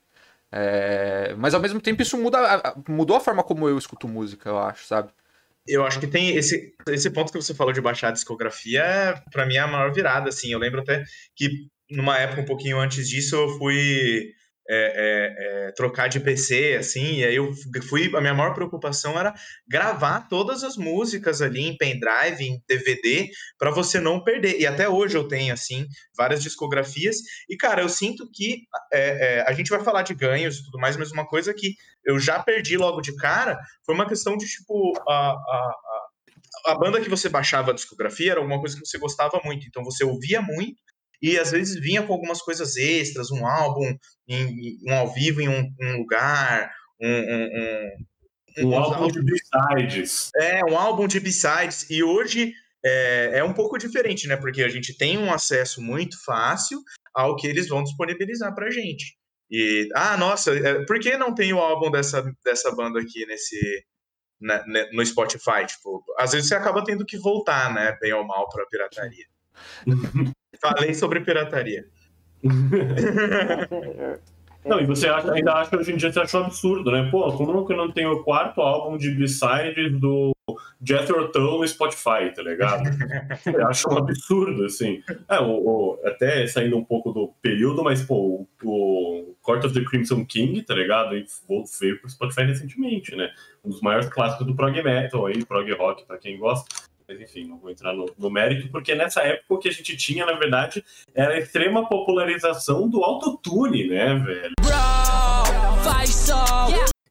É... 0.50 1.35
Mas 1.38 1.55
ao 1.55 1.62
mesmo 1.62 1.81
tempo 1.81 2.02
isso 2.02 2.18
muda, 2.18 2.74
mudou 2.87 3.16
a 3.16 3.20
forma 3.20 3.42
como 3.42 3.66
eu 3.66 3.78
escuto 3.78 4.07
música, 4.07 4.50
eu 4.50 4.59
acho, 4.59 4.85
sabe? 4.85 5.09
Eu 5.66 5.85
acho 5.87 6.01
que 6.01 6.07
tem 6.07 6.37
esse, 6.37 6.75
esse 6.88 7.11
ponto 7.11 7.33
que 7.33 7.40
você 7.40 7.55
falou 7.55 7.72
de 7.72 7.81
baixar 7.81 8.09
a 8.09 8.12
discografia, 8.12 8.83
é, 8.83 9.14
para 9.31 9.46
mim 9.46 9.55
é 9.55 9.61
a 9.61 9.66
maior 9.66 9.92
virada, 9.92 10.29
assim. 10.29 10.53
Eu 10.53 10.59
lembro 10.59 10.81
até 10.81 11.05
que 11.37 11.51
numa 11.90 12.18
época 12.18 12.42
um 12.42 12.46
pouquinho 12.46 12.79
antes 12.79 13.09
disso 13.09 13.37
eu 13.37 13.59
fui 13.59 14.33
é, 14.68 14.77
é, 14.77 15.66
é, 15.68 15.72
trocar 15.72 16.09
de 16.09 16.20
PC, 16.20 16.77
assim, 16.79 17.16
e 17.16 17.25
aí 17.25 17.35
eu 17.35 17.53
fui, 17.88 18.11
a 18.14 18.20
minha 18.20 18.35
maior 18.35 18.55
preocupação 18.55 19.18
era 19.18 19.35
gravar 19.68 20.29
todas 20.29 20.62
as 20.62 20.77
músicas 20.77 21.42
ali 21.42 21.66
em 21.66 21.77
pendrive, 21.77 22.44
em 22.44 22.62
DVD, 22.68 23.29
para 23.59 23.70
você 23.70 23.98
não 23.98 24.22
perder. 24.22 24.61
E 24.61 24.66
até 24.66 24.88
hoje 24.88 25.16
eu 25.16 25.27
tenho, 25.27 25.53
assim, 25.53 25.87
várias 26.16 26.42
discografias, 26.42 27.16
e 27.48 27.57
cara, 27.57 27.83
eu 27.83 27.88
sinto 27.88 28.29
que 28.33 28.62
é, 28.92 29.38
é, 29.38 29.40
a 29.42 29.53
gente 29.53 29.70
vai 29.70 29.83
falar 29.83 30.03
de 30.03 30.14
ganhos 30.14 30.59
e 30.59 30.64
tudo 30.64 30.79
mais, 30.79 30.96
mas 30.96 31.11
uma 31.11 31.27
coisa 31.27 31.53
que 31.53 31.75
eu 32.05 32.18
já 32.18 32.40
perdi 32.42 32.77
logo 32.77 33.01
de 33.01 33.14
cara 33.16 33.59
foi 33.85 33.94
uma 33.94 34.09
questão 34.09 34.37
de, 34.37 34.46
tipo, 34.46 34.92
a, 35.09 35.12
a, 35.12 35.35
a 35.35 36.03
a 36.66 36.75
banda 36.77 37.01
que 37.01 37.09
você 37.09 37.29
baixava 37.29 37.72
a 37.72 37.75
discografia 37.75 38.33
era 38.33 38.40
alguma 38.40 38.61
coisa 38.61 38.77
que 38.79 38.87
você 38.87 38.96
gostava 38.96 39.40
muito, 39.44 39.66
então 39.66 39.83
você 39.83 40.05
ouvia 40.05 40.40
muito 40.40 40.81
e 41.22 41.38
às 41.38 41.52
vezes 41.52 41.80
vinha 41.80 42.02
com 42.02 42.12
algumas 42.12 42.42
coisas 42.42 42.76
extras, 42.76 43.30
um 43.30 43.46
álbum, 43.46 43.96
em, 44.28 44.78
um 44.87 44.92
ao 44.92 45.12
vivo 45.14 45.40
em 45.40 45.48
um, 45.48 45.72
um 45.80 45.96
lugar, 45.98 46.72
um, 47.00 47.08
um, 47.08 48.66
um 48.66 48.76
álbum 48.76 49.06
de 49.06 49.22
B-sides. 49.22 50.30
É, 50.37 50.64
um 50.64 50.76
álbum 50.76 51.06
de 51.06 51.20
B-sides. 51.20 51.88
E 51.88 52.02
hoje 52.02 52.52
é, 52.85 53.38
é 53.38 53.44
um 53.44 53.52
pouco 53.52 53.78
diferente, 53.78 54.26
né? 54.26 54.37
Porque 54.37 54.62
a 54.62 54.68
gente 54.68 54.96
tem 54.96 55.16
um 55.16 55.32
acesso 55.32 55.80
muito 55.80 56.22
fácil 56.24 56.82
ao 57.14 57.37
que 57.37 57.46
eles 57.46 57.68
vão 57.68 57.85
disponibilizar 57.85 58.52
pra 58.54 58.70
gente. 58.70 59.16
E, 59.48 59.88
ah, 59.94 60.16
nossa, 60.16 60.52
é, 60.56 60.85
por 60.87 60.98
que 60.98 61.16
não 61.16 61.35
tem 61.35 61.52
o 61.52 61.58
álbum 61.58 61.90
dessa, 61.90 62.24
dessa 62.44 62.74
banda 62.74 62.98
aqui 62.98 63.24
nesse, 63.26 63.85
né, 64.40 64.64
no 64.92 65.04
Spotify? 65.04 65.66
Tipo, 65.66 66.02
às 66.18 66.32
vezes 66.32 66.48
você 66.48 66.54
acaba 66.54 66.82
tendo 66.82 67.04
que 67.04 67.18
voltar, 67.18 67.72
né, 67.72 67.96
bem 68.00 68.12
ou 68.12 68.26
mal, 68.26 68.48
pra 68.48 68.66
pirataria. 68.66 69.26
Falei 70.62 70.94
sobre 70.94 71.20
pirataria. 71.20 71.85
Não, 74.64 74.81
e 74.81 74.87
você 74.87 75.09
acha, 75.09 75.33
ainda 75.33 75.55
acha 75.55 75.77
hoje 75.77 75.92
em 75.92 75.96
dia 75.96 76.12
você 76.12 76.20
achou 76.20 76.44
absurdo, 76.44 76.90
né? 76.92 77.09
Pô, 77.11 77.33
como 77.33 77.66
que 77.66 77.75
não 77.75 77.90
tem 77.90 78.07
o 78.07 78.22
quarto 78.22 78.61
álbum 78.61 78.96
de 78.96 79.11
B-side 79.11 79.90
do 79.90 80.33
Jethro 80.81 81.33
Tull 81.33 81.59
no 81.59 81.66
Spotify, 81.66 82.33
tá 82.35 82.42
ligado? 82.42 82.85
Eu 83.44 83.66
acho 83.66 83.88
um 83.88 83.98
absurdo, 83.98 84.64
assim. 84.64 85.03
É, 85.29 85.40
o, 85.40 85.51
o, 85.51 86.01
até 86.05 86.46
saindo 86.46 86.77
um 86.77 86.85
pouco 86.85 87.12
do 87.12 87.35
período, 87.42 87.83
mas, 87.83 88.03
pô, 88.03 88.14
o, 88.14 88.48
o 88.64 89.35
Court 89.42 89.64
of 89.64 89.75
the 89.75 89.85
Crimson 89.85 90.25
King, 90.25 90.62
tá 90.62 90.75
ligado? 90.75 91.16
E 91.16 91.25
veio 91.81 92.01
pro 92.01 92.11
Spotify 92.11 92.42
recentemente, 92.42 93.16
né? 93.16 93.31
Um 93.64 93.70
dos 93.70 93.81
maiores 93.81 94.09
clássicos 94.09 94.46
do 94.46 94.55
prog 94.55 94.81
metal 94.81 95.27
aí, 95.27 95.44
prog 95.44 95.72
rock, 95.72 96.07
pra 96.07 96.18
quem 96.18 96.38
gosta. 96.38 96.91
Mas 97.12 97.20
enfim, 97.20 97.46
não 97.46 97.59
vou 97.59 97.70
entrar 97.70 97.92
no, 97.92 98.07
no, 98.18 98.31
mérito, 98.31 98.68
porque 98.70 98.94
nessa 98.94 99.20
época 99.20 99.55
o 99.55 99.59
que 99.59 99.68
a 99.68 99.72
gente 99.72 99.96
tinha, 99.96 100.25
na 100.25 100.33
verdade, 100.33 100.83
era 101.14 101.35
a 101.35 101.38
extrema 101.38 101.87
popularização 101.87 102.88
do 102.88 103.05
autotune, 103.05 103.87
né, 103.87 104.14
velho? 104.14 104.55
Bro, 104.61 105.85
faz 105.85 106.27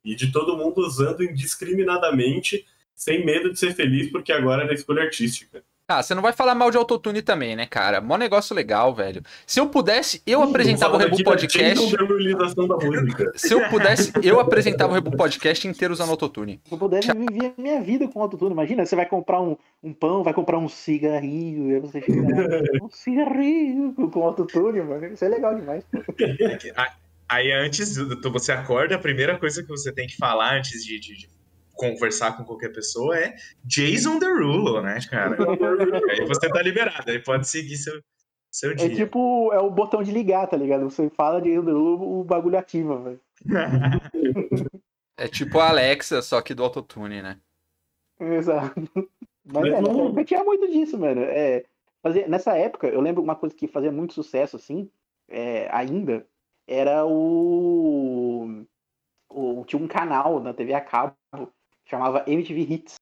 E 0.03 0.15
de 0.15 0.31
todo 0.31 0.57
mundo 0.57 0.81
usando 0.81 1.23
indiscriminadamente, 1.23 2.65
sem 2.95 3.23
medo 3.23 3.51
de 3.51 3.59
ser 3.59 3.75
feliz, 3.75 4.11
porque 4.11 4.31
agora 4.31 4.63
era 4.63 4.73
escolha 4.73 5.03
artística. 5.03 5.63
Ah, 5.91 6.01
você 6.01 6.15
não 6.15 6.21
vai 6.21 6.31
falar 6.31 6.55
mal 6.55 6.71
de 6.71 6.77
autotune 6.77 7.21
também, 7.21 7.53
né, 7.53 7.65
cara? 7.65 7.99
Mó 7.99 8.17
negócio 8.17 8.55
legal, 8.55 8.95
velho. 8.95 9.21
Se 9.45 9.59
eu 9.59 9.67
pudesse, 9.67 10.21
eu 10.25 10.41
apresentava 10.41 10.95
o 10.95 10.97
Rebu 10.97 11.21
Podcast. 11.21 11.85
Se 13.35 13.53
eu 13.53 13.69
pudesse, 13.69 14.13
eu 14.23 14.39
apresentava 14.39 14.91
o 14.91 14.95
Rebu 14.95 15.11
Podcast 15.17 15.67
inteiro 15.67 15.93
usando 15.93 16.11
autotune. 16.11 16.61
Se 16.63 16.73
eu 16.73 16.77
pudesse, 16.77 17.09
eu 17.09 17.15
vivia 17.15 17.53
minha 17.57 17.81
vida 17.81 18.07
com 18.07 18.21
autotune. 18.21 18.53
Imagina, 18.53 18.85
você 18.85 18.95
vai 18.95 19.05
comprar 19.05 19.41
um, 19.41 19.57
um 19.83 19.93
pão, 19.93 20.23
vai 20.23 20.33
comprar 20.33 20.57
um 20.57 20.69
cigarrinho, 20.69 21.75
e 21.75 21.79
você 21.81 21.99
fica. 21.99 22.21
um 22.81 22.87
cigarrinho 22.89 23.93
com 23.93 24.23
autotune, 24.23 24.81
mano. 24.81 25.07
Isso 25.07 25.25
é 25.25 25.27
legal 25.27 25.53
demais. 25.55 25.83
Aí 27.27 27.51
antes, 27.51 27.97
você 27.97 28.51
acorda, 28.53 28.95
a 28.95 28.99
primeira 28.99 29.37
coisa 29.37 29.61
que 29.61 29.69
você 29.69 29.91
tem 29.91 30.07
que 30.07 30.15
falar 30.15 30.57
antes 30.57 30.85
de, 30.85 30.99
de, 30.99 31.17
de 31.17 31.40
conversar 31.81 32.37
com 32.37 32.43
qualquer 32.43 32.71
pessoa 32.71 33.17
é 33.17 33.35
Jason 33.63 34.19
Derulo, 34.19 34.81
né, 34.81 34.99
cara? 35.09 35.35
aí 36.11 36.25
você 36.27 36.47
tá 36.47 36.61
liberado, 36.61 37.09
aí 37.09 37.19
pode 37.19 37.47
seguir 37.47 37.77
seu, 37.77 37.99
seu 38.51 38.71
é 38.71 38.75
dia. 38.75 38.85
É 38.85 38.95
tipo, 38.95 39.51
é 39.51 39.59
o 39.59 39.71
botão 39.71 40.03
de 40.03 40.11
ligar, 40.11 40.47
tá 40.47 40.55
ligado? 40.55 40.83
Você 40.83 41.09
fala 41.09 41.41
Jason 41.41 41.63
Derulo, 41.63 42.19
o 42.19 42.23
bagulho 42.23 42.57
ativa, 42.57 43.01
velho. 43.01 43.21
é 45.17 45.27
tipo 45.27 45.57
a 45.59 45.69
Alexa, 45.69 46.21
só 46.21 46.39
que 46.41 46.53
do 46.53 46.63
autotune, 46.63 47.21
né? 47.21 47.39
Exato. 48.19 48.79
Mas, 49.43 49.63
Mas 49.63 49.73
é, 49.73 49.81
não... 49.81 50.23
tinha 50.23 50.43
muito 50.43 50.67
disso, 50.71 50.99
mano. 50.99 51.21
É, 51.21 51.65
fazia, 52.03 52.27
nessa 52.27 52.55
época, 52.55 52.87
eu 52.87 53.01
lembro 53.01 53.23
uma 53.23 53.35
coisa 53.35 53.55
que 53.55 53.67
fazia 53.67 53.91
muito 53.91 54.13
sucesso, 54.13 54.55
assim, 54.55 54.87
é, 55.27 55.67
ainda, 55.71 56.27
era 56.67 57.03
o, 57.07 58.65
o. 59.29 59.65
Tinha 59.65 59.81
um 59.81 59.87
canal 59.87 60.39
na 60.39 60.53
TV 60.53 60.75
a 60.75 60.81
cabo 60.81 61.15
chamava 61.91 62.23
MTV 62.25 62.61
Hits. 62.61 62.95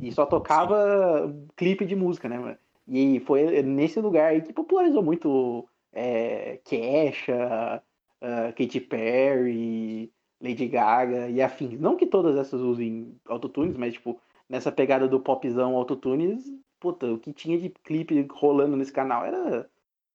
E 0.00 0.12
só 0.12 0.26
tocava 0.26 1.34
clipe 1.56 1.84
de 1.84 1.96
música, 1.96 2.28
né? 2.28 2.58
E 2.86 3.20
foi 3.20 3.62
nesse 3.62 4.00
lugar 4.00 4.30
aí 4.30 4.42
que 4.42 4.52
popularizou 4.52 5.02
muito 5.02 5.66
é, 5.92 6.60
Kesha, 6.64 7.82
uh, 8.22 8.52
Katy 8.54 8.80
Perry, 8.80 10.12
Lady 10.40 10.68
Gaga 10.68 11.28
e 11.28 11.42
afins. 11.42 11.80
Não 11.80 11.96
que 11.96 12.06
todas 12.06 12.36
essas 12.36 12.60
usem 12.60 13.16
autotunes, 13.26 13.76
mas 13.76 13.94
tipo, 13.94 14.20
nessa 14.48 14.70
pegada 14.70 15.08
do 15.08 15.18
popzão 15.18 15.74
autotunes, 15.74 16.44
puta, 16.78 17.06
o 17.06 17.18
que 17.18 17.32
tinha 17.32 17.58
de 17.58 17.70
clipe 17.82 18.26
rolando 18.30 18.76
nesse 18.76 18.92
canal 18.92 19.24
era, 19.24 19.68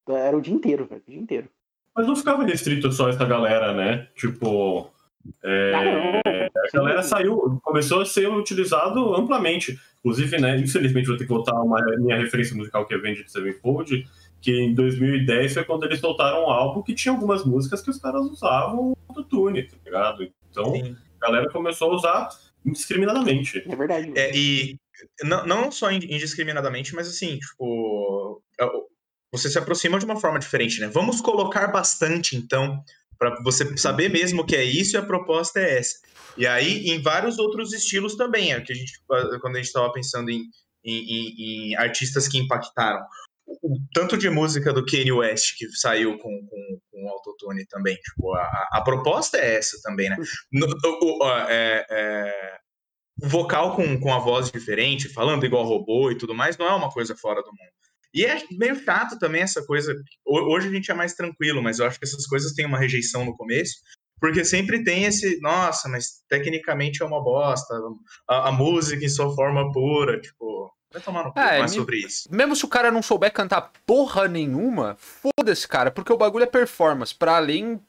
era 0.07 0.37
o 0.37 0.41
dia 0.41 0.53
inteiro, 0.53 0.85
velho, 0.85 1.01
o 1.05 1.11
dia 1.11 1.19
inteiro. 1.19 1.49
Mas 1.93 2.07
não 2.07 2.15
ficava 2.15 2.43
restrito 2.43 2.89
só 2.91 3.09
essa 3.09 3.25
galera, 3.25 3.73
né? 3.73 4.07
Tipo, 4.15 4.89
é, 5.43 6.49
a 6.55 6.77
galera 6.77 7.03
saiu, 7.03 7.59
começou 7.63 8.01
a 8.01 8.05
ser 8.05 8.27
utilizado 8.27 9.15
amplamente. 9.15 9.79
Inclusive, 9.99 10.39
né, 10.39 10.57
infelizmente 10.57 11.07
vou 11.07 11.17
ter 11.17 11.25
que 11.25 11.29
voltar 11.29 11.53
uma 11.61 11.79
minha 11.97 12.17
referência 12.17 12.55
musical 12.55 12.87
que 12.87 12.93
é 12.93 12.97
Avenged 12.97 13.31
Sevenfold, 13.31 14.07
que 14.41 14.51
em 14.51 14.73
2010 14.73 15.53
foi 15.53 15.63
quando 15.63 15.83
eles 15.83 15.99
soltaram 15.99 16.45
um 16.45 16.49
álbum 16.49 16.81
que 16.81 16.95
tinha 16.95 17.13
algumas 17.13 17.45
músicas 17.45 17.81
que 17.81 17.89
os 17.89 17.99
caras 17.99 18.21
usavam 18.25 18.95
do 19.13 19.23
Tune, 19.23 19.63
tá 19.63 19.77
ligado? 19.85 20.27
Então, 20.49 20.73
Sim. 20.73 20.95
a 21.21 21.25
galera 21.25 21.49
começou 21.49 21.91
a 21.91 21.95
usar 21.95 22.29
indiscriminadamente. 22.65 23.63
É 23.67 23.75
verdade. 23.75 24.11
É, 24.15 24.35
e 24.35 24.79
não, 25.23 25.45
não 25.45 25.71
só 25.71 25.91
indiscriminadamente, 25.91 26.95
mas 26.95 27.07
assim, 27.07 27.37
tipo, 27.37 28.41
é, 28.59 28.65
você 29.31 29.49
se 29.49 29.57
aproxima 29.57 29.97
de 29.97 30.05
uma 30.05 30.19
forma 30.19 30.39
diferente, 30.39 30.79
né? 30.81 30.87
Vamos 30.87 31.21
colocar 31.21 31.67
bastante, 31.67 32.35
então, 32.35 32.83
para 33.21 33.39
você 33.43 33.77
saber 33.77 34.09
mesmo 34.09 34.43
que 34.43 34.55
é 34.55 34.63
isso 34.63 34.95
e 34.95 34.97
a 34.97 35.05
proposta 35.05 35.59
é 35.59 35.77
essa. 35.77 35.99
E 36.35 36.47
aí, 36.47 36.89
em 36.89 36.99
vários 37.03 37.37
outros 37.37 37.71
estilos 37.71 38.15
também, 38.15 38.51
é 38.51 38.59
que 38.59 38.73
a 38.73 38.75
gente, 38.75 38.93
quando 39.39 39.57
a 39.57 39.59
gente 39.59 39.67
estava 39.67 39.93
pensando 39.93 40.31
em, 40.31 40.41
em, 40.83 41.35
em, 41.69 41.75
artistas 41.75 42.27
que 42.27 42.39
impactaram. 42.39 43.05
o 43.45 43.77
tanto 43.93 44.17
de 44.17 44.27
música 44.27 44.73
do 44.73 44.83
Kanye 44.83 45.11
West 45.11 45.55
que 45.55 45.69
saiu 45.73 46.17
com, 46.17 46.47
com, 46.47 46.79
com 46.89 47.09
autotune 47.09 47.63
também. 47.67 47.95
Tipo, 47.97 48.33
a, 48.33 48.69
a 48.71 48.81
proposta 48.81 49.37
é 49.37 49.55
essa 49.55 49.79
também, 49.83 50.09
né? 50.09 50.17
No, 50.51 50.65
o, 50.65 51.23
o, 51.23 51.31
é, 51.47 51.85
é, 51.91 52.57
o 53.21 53.29
vocal 53.29 53.75
com, 53.75 53.99
com 53.99 54.11
a 54.11 54.17
voz 54.17 54.49
diferente, 54.49 55.07
falando 55.07 55.45
igual 55.45 55.63
robô 55.63 56.09
e 56.09 56.17
tudo 56.17 56.33
mais, 56.33 56.57
não 56.57 56.65
é 56.65 56.73
uma 56.73 56.89
coisa 56.89 57.15
fora 57.15 57.43
do 57.43 57.49
mundo. 57.49 57.90
E 58.13 58.25
é 58.25 58.41
meio 58.51 58.75
chato 58.83 59.17
também 59.17 59.41
essa 59.41 59.65
coisa. 59.65 59.95
Hoje 60.25 60.67
a 60.67 60.71
gente 60.71 60.91
é 60.91 60.93
mais 60.93 61.13
tranquilo, 61.13 61.61
mas 61.61 61.79
eu 61.79 61.85
acho 61.85 61.97
que 61.97 62.05
essas 62.05 62.25
coisas 62.25 62.53
têm 62.53 62.65
uma 62.65 62.77
rejeição 62.77 63.23
no 63.23 63.35
começo, 63.35 63.75
porque 64.19 64.43
sempre 64.45 64.83
tem 64.83 65.05
esse, 65.05 65.39
nossa, 65.41 65.89
mas 65.89 66.23
tecnicamente 66.29 67.01
é 67.01 67.05
uma 67.05 67.23
bosta, 67.23 67.73
a, 68.27 68.49
a 68.49 68.51
música 68.51 69.03
em 69.03 69.09
sua 69.09 69.33
forma 69.33 69.71
pura, 69.71 70.19
tipo, 70.19 70.71
vai 70.91 71.01
tomar 71.01 71.23
no 71.23 71.33
cu 71.33 71.39
é, 71.39 71.59
mais 71.59 71.71
sobre 71.71 71.97
isso. 71.97 72.29
Mesmo 72.31 72.55
se 72.55 72.65
o 72.65 72.67
cara 72.67 72.91
não 72.91 73.01
souber 73.01 73.31
cantar 73.31 73.71
porra 73.85 74.27
nenhuma, 74.27 74.97
foda-se, 74.99 75.67
cara, 75.67 75.89
porque 75.89 76.11
o 76.11 76.17
bagulho 76.17 76.43
é 76.43 76.47
performance, 76.47 77.15
para 77.15 77.37
além 77.37 77.79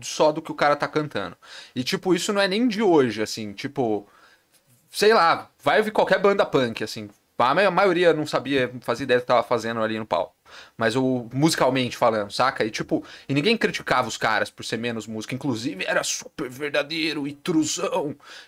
só 0.00 0.32
do 0.32 0.42
que 0.42 0.52
o 0.52 0.54
cara 0.54 0.76
tá 0.76 0.86
cantando. 0.86 1.36
E, 1.74 1.82
tipo, 1.82 2.14
isso 2.14 2.32
não 2.32 2.40
é 2.40 2.48
nem 2.48 2.68
de 2.68 2.82
hoje, 2.82 3.22
assim, 3.22 3.52
tipo, 3.52 4.06
sei 4.90 5.14
lá, 5.14 5.50
vai 5.62 5.78
ouvir 5.78 5.90
qualquer 5.90 6.20
banda 6.20 6.44
punk, 6.44 6.84
assim, 6.84 7.08
a 7.50 7.70
maioria 7.70 8.12
não 8.12 8.26
sabia, 8.26 8.72
fazia 8.80 9.04
ideia 9.04 9.20
do 9.20 9.22
que 9.22 9.26
tava 9.26 9.42
fazendo 9.42 9.80
ali 9.82 9.98
no 9.98 10.06
pau. 10.06 10.34
Mas 10.76 10.96
o 10.96 11.28
musicalmente 11.32 11.96
falando, 11.96 12.30
saca? 12.30 12.64
E 12.64 12.70
tipo, 12.70 13.04
e 13.28 13.34
ninguém 13.34 13.56
criticava 13.56 14.08
os 14.08 14.16
caras 14.16 14.50
por 14.50 14.64
ser 14.64 14.76
menos 14.76 15.06
música, 15.06 15.34
inclusive 15.34 15.84
era 15.86 16.02
super 16.02 16.48
verdadeiro 16.48 17.26
e. 17.26 17.38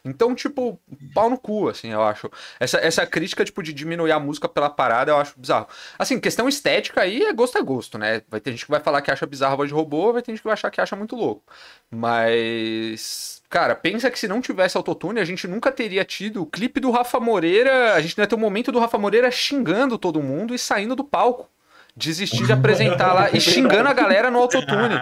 Então, 0.05 0.35
tipo, 0.35 0.81
pau 1.15 1.31
no 1.31 1.39
cu, 1.39 1.69
assim, 1.69 1.91
eu 1.91 2.03
acho. 2.03 2.31
Essa, 2.59 2.79
essa 2.79 3.07
crítica, 3.07 3.45
tipo, 3.45 3.63
de 3.63 3.73
diminuir 3.73 4.13
a 4.13 4.21
música 4.21 4.49
pela 4.49 4.71
parada, 4.71 5.13
eu 5.13 5.17
acho 5.17 5.39
bizarro. 5.39 5.67
Assim, 5.99 6.21
questão 6.21 6.49
estética 6.49 7.03
aí 7.03 7.23
é 7.23 7.33
gosto 7.33 7.59
é 7.59 7.63
gosto, 7.63 7.99
né? 7.99 8.23
Vai 8.29 8.41
ter 8.41 8.51
gente 8.53 8.65
que 8.65 8.71
vai 8.71 8.81
falar 8.81 9.03
que 9.03 9.11
acha 9.11 9.27
bizarro 9.27 9.55
a 9.55 9.57
voz 9.57 9.69
de 9.69 9.75
robô, 9.75 10.13
vai 10.13 10.23
ter 10.23 10.33
gente 10.33 10.41
que 10.41 10.47
vai 10.47 10.55
achar 10.55 10.71
que 10.71 10.81
acha 10.81 10.97
muito 10.97 11.17
louco. 11.17 11.43
Mas 11.91 13.43
Cara, 13.55 13.77
pensa 13.77 14.11
que 14.11 14.19
se 14.19 14.27
não 14.27 14.41
tivesse 14.41 14.77
autotune, 14.77 15.21
a 15.21 15.25
gente 15.25 15.47
nunca 15.47 15.71
teria 15.71 16.05
tido 16.05 16.43
o 16.43 16.47
clipe 16.47 16.81
do 16.81 16.91
Rafa 16.91 17.21
Moreira. 17.21 17.95
A 17.95 18.01
gente 18.01 18.19
não 18.19 18.25
ia 18.25 18.27
ter 18.27 18.35
o 18.35 18.39
momento 18.39 18.73
do 18.73 18.81
Rafa 18.81 18.99
Moreira 18.99 19.31
xingando 19.31 19.97
todo 19.97 20.21
mundo 20.21 20.57
e 20.57 20.59
saindo 20.59 20.97
do 20.97 21.05
palco. 21.05 21.49
Desistir 21.97 22.45
de 22.45 22.53
apresentar 22.53 23.13
lá 23.13 23.31
e 23.31 23.41
xingando 23.41 23.89
a 23.89 23.93
galera 23.93 24.31
no 24.31 24.39
autotune. 24.41 24.97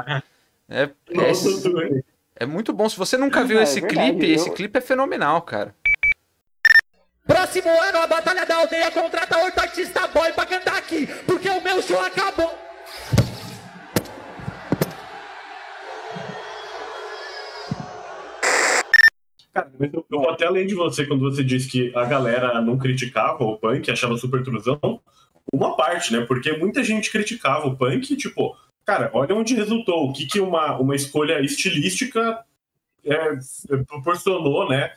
É, 0.68 0.83
é, 0.83 1.33
é 2.37 2.46
muito 2.46 2.72
bom. 2.72 2.88
Se 2.88 2.98
você 2.98 3.16
nunca 3.16 3.44
viu 3.44 3.59
é, 3.59 3.62
esse 3.62 3.81
verdade, 3.81 4.11
clipe, 4.11 4.28
eu... 4.28 4.35
esse 4.35 4.50
clipe 4.50 4.78
é 4.78 4.81
fenomenal, 4.81 5.40
cara. 5.42 5.74
Próximo 7.26 7.70
ano, 7.70 7.98
a 7.98 8.07
Batalha 8.07 8.44
da 8.44 8.57
Aldeia 8.57 8.90
contrata 8.90 9.38
outro 9.38 9.61
artista 9.61 10.07
boy 10.09 10.33
pra 10.33 10.44
cantar 10.44 10.76
aqui, 10.76 11.07
porque 11.26 11.48
o 11.48 11.62
meu 11.62 11.81
show 11.81 12.00
acabou. 12.00 12.59
Cara, 19.55 19.70
eu, 19.81 20.07
eu 20.11 20.31
até 20.31 20.46
além 20.46 20.66
de 20.66 20.74
você, 20.74 21.07
quando 21.07 21.20
você 21.20 21.44
disse 21.44 21.68
que 21.68 21.92
a 21.94 22.05
galera 22.05 22.61
não 22.61 22.78
criticava 22.78 23.44
o 23.44 23.59
punk, 23.59 23.90
achava 23.90 24.16
super 24.16 24.42
truzão, 24.42 25.00
uma 25.53 25.77
parte, 25.77 26.12
né? 26.12 26.25
Porque 26.27 26.53
muita 26.57 26.83
gente 26.83 27.11
criticava 27.11 27.67
o 27.67 27.77
punk, 27.77 28.17
tipo, 28.17 28.57
cara, 28.85 29.11
olha 29.12 29.35
onde 29.35 29.55
resultou, 29.55 30.09
o 30.09 30.12
que, 30.12 30.27
que 30.27 30.41
uma, 30.41 30.79
uma 30.79 30.97
escolha 30.97 31.41
estilística 31.41 32.45
é, 33.05 33.17
proporcionou, 33.87 34.69
né? 34.69 34.93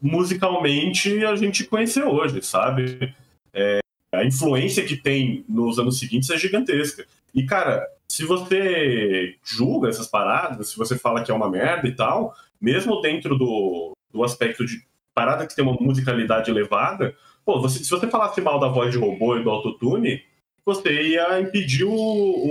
Musicalmente 0.00 1.24
a 1.24 1.34
gente 1.34 1.64
conhece 1.64 2.00
hoje, 2.00 2.40
sabe? 2.42 3.12
É, 3.52 3.80
a 4.12 4.24
influência 4.24 4.84
que 4.84 4.96
tem 4.96 5.44
nos 5.48 5.78
anos 5.78 5.98
seguintes 5.98 6.30
é 6.30 6.38
gigantesca. 6.38 7.04
E, 7.34 7.44
cara, 7.44 7.86
se 8.10 8.24
você 8.24 9.36
julga 9.44 9.88
essas 9.88 10.06
paradas, 10.06 10.70
se 10.70 10.78
você 10.78 10.96
fala 10.96 11.22
que 11.22 11.30
é 11.30 11.34
uma 11.34 11.50
merda 11.50 11.88
e 11.88 11.94
tal, 11.94 12.34
mesmo 12.60 13.00
dentro 13.00 13.36
do, 13.36 13.92
do 14.12 14.24
aspecto 14.24 14.64
de 14.64 14.82
parada 15.14 15.46
que 15.46 15.54
tem 15.54 15.64
uma 15.64 15.76
musicalidade 15.80 16.50
elevada, 16.50 17.14
pô, 17.48 17.62
você, 17.62 17.82
se 17.82 17.88
você 17.88 18.06
falasse 18.08 18.42
mal 18.42 18.60
da 18.60 18.68
voz 18.68 18.92
de 18.92 18.98
robô 18.98 19.34
e 19.34 19.42
do 19.42 19.48
autotune, 19.48 20.22
você 20.66 21.00
ia 21.00 21.40
impedir 21.40 21.84
o, 21.84 21.90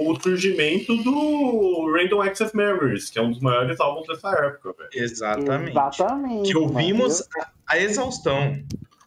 o, 0.10 0.20
surgimento 0.20 0.98
do 1.04 1.92
Random 1.96 2.24
Access 2.24 2.58
Memories, 2.58 3.12
que 3.12 3.20
é 3.20 3.22
um 3.22 3.30
dos 3.30 3.40
maiores 3.40 3.80
álbuns 3.80 4.08
dessa 4.08 4.32
época, 4.32 4.74
velho. 4.76 4.90
Exatamente. 4.92 5.70
Exatamente. 5.70 6.52
Que 6.52 6.58
ouvimos 6.58 7.22
a, 7.38 7.52
a, 7.68 7.78
exaustão. 7.78 8.58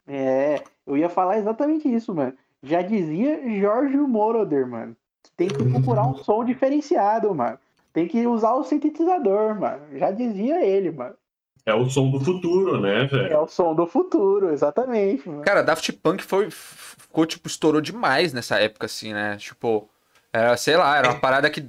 É, 0.06 0.62
eu 0.86 0.96
ia 0.96 1.08
falar 1.08 1.38
exatamente 1.38 1.92
isso, 1.92 2.14
mano. 2.14 2.34
Já 2.62 2.82
dizia 2.82 3.40
Jorge 3.58 3.96
Moroder, 3.96 4.68
mano. 4.68 4.96
Tem 5.36 5.48
que 5.48 5.64
procurar 5.64 6.06
um 6.06 6.14
som 6.18 6.44
diferenciado, 6.44 7.34
mano. 7.34 7.58
Tem 7.92 8.06
que 8.06 8.24
usar 8.28 8.54
o 8.54 8.62
sintetizador, 8.62 9.58
mano. 9.58 9.82
Já 9.98 10.12
dizia 10.12 10.64
ele, 10.64 10.92
mano. 10.92 11.16
É 11.64 11.74
o 11.74 11.88
som 11.88 12.10
do 12.10 12.20
futuro, 12.20 12.80
né, 12.80 13.04
velho? 13.04 13.32
É 13.32 13.38
o 13.38 13.46
som 13.46 13.74
do 13.74 13.86
futuro, 13.86 14.50
exatamente. 14.50 15.28
Mano. 15.28 15.42
Cara, 15.42 15.62
Daft 15.62 15.92
Punk 15.92 16.22
foi, 16.22 16.48
ficou, 16.50 17.26
tipo, 17.26 17.48
estourou 17.48 17.80
demais 17.80 18.32
nessa 18.32 18.58
época, 18.58 18.86
assim, 18.86 19.12
né? 19.12 19.36
Tipo, 19.36 19.88
era, 20.32 20.56
sei 20.56 20.76
lá, 20.76 20.96
era 20.96 21.10
uma 21.10 21.20
parada 21.20 21.50
que, 21.50 21.64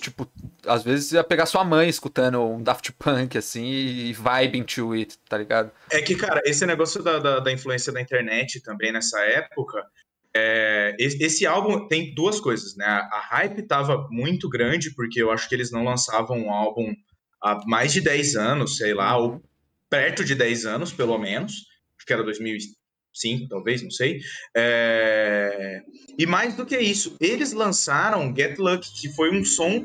tipo, 0.00 0.26
às 0.66 0.82
vezes 0.82 1.12
ia 1.12 1.22
pegar 1.22 1.46
sua 1.46 1.64
mãe 1.64 1.88
escutando 1.88 2.42
um 2.42 2.62
Daft 2.62 2.92
Punk, 2.92 3.36
assim, 3.36 3.64
e 3.64 4.12
vibing 4.12 4.64
to 4.64 4.92
it, 4.92 5.18
tá 5.28 5.36
ligado? 5.38 5.70
É 5.90 6.00
que, 6.00 6.16
cara, 6.16 6.40
esse 6.44 6.64
negócio 6.64 7.02
da, 7.02 7.18
da, 7.18 7.40
da 7.40 7.52
influência 7.52 7.92
da 7.92 8.00
internet 8.00 8.62
também 8.62 8.92
nessa 8.92 9.20
época 9.20 9.84
é, 10.34 10.96
esse 10.98 11.46
álbum 11.46 11.86
tem 11.88 12.14
duas 12.14 12.40
coisas, 12.40 12.74
né? 12.74 12.86
A 12.86 13.20
hype 13.20 13.62
tava 13.62 14.08
muito 14.10 14.48
grande, 14.48 14.94
porque 14.94 15.22
eu 15.22 15.30
acho 15.30 15.48
que 15.48 15.54
eles 15.54 15.70
não 15.70 15.84
lançavam 15.84 16.38
um 16.38 16.50
álbum 16.50 16.94
há 17.42 17.60
mais 17.66 17.92
de 17.92 18.00
10 18.00 18.36
anos, 18.36 18.76
sei 18.76 18.94
lá, 18.94 19.16
ou 19.16 19.42
perto 19.90 20.24
de 20.24 20.34
10 20.34 20.64
anos, 20.66 20.92
pelo 20.92 21.18
menos. 21.18 21.52
Acho 21.96 22.06
que 22.06 22.12
era 22.12 22.22
2005, 22.22 23.48
talvez, 23.48 23.82
não 23.82 23.90
sei. 23.90 24.20
É... 24.56 25.82
E 26.18 26.26
mais 26.26 26.56
do 26.56 26.64
que 26.64 26.78
isso, 26.78 27.16
eles 27.20 27.52
lançaram 27.52 28.34
Get 28.34 28.58
Lucky, 28.58 28.88
que 29.00 29.14
foi 29.14 29.30
um 29.30 29.44
som 29.44 29.84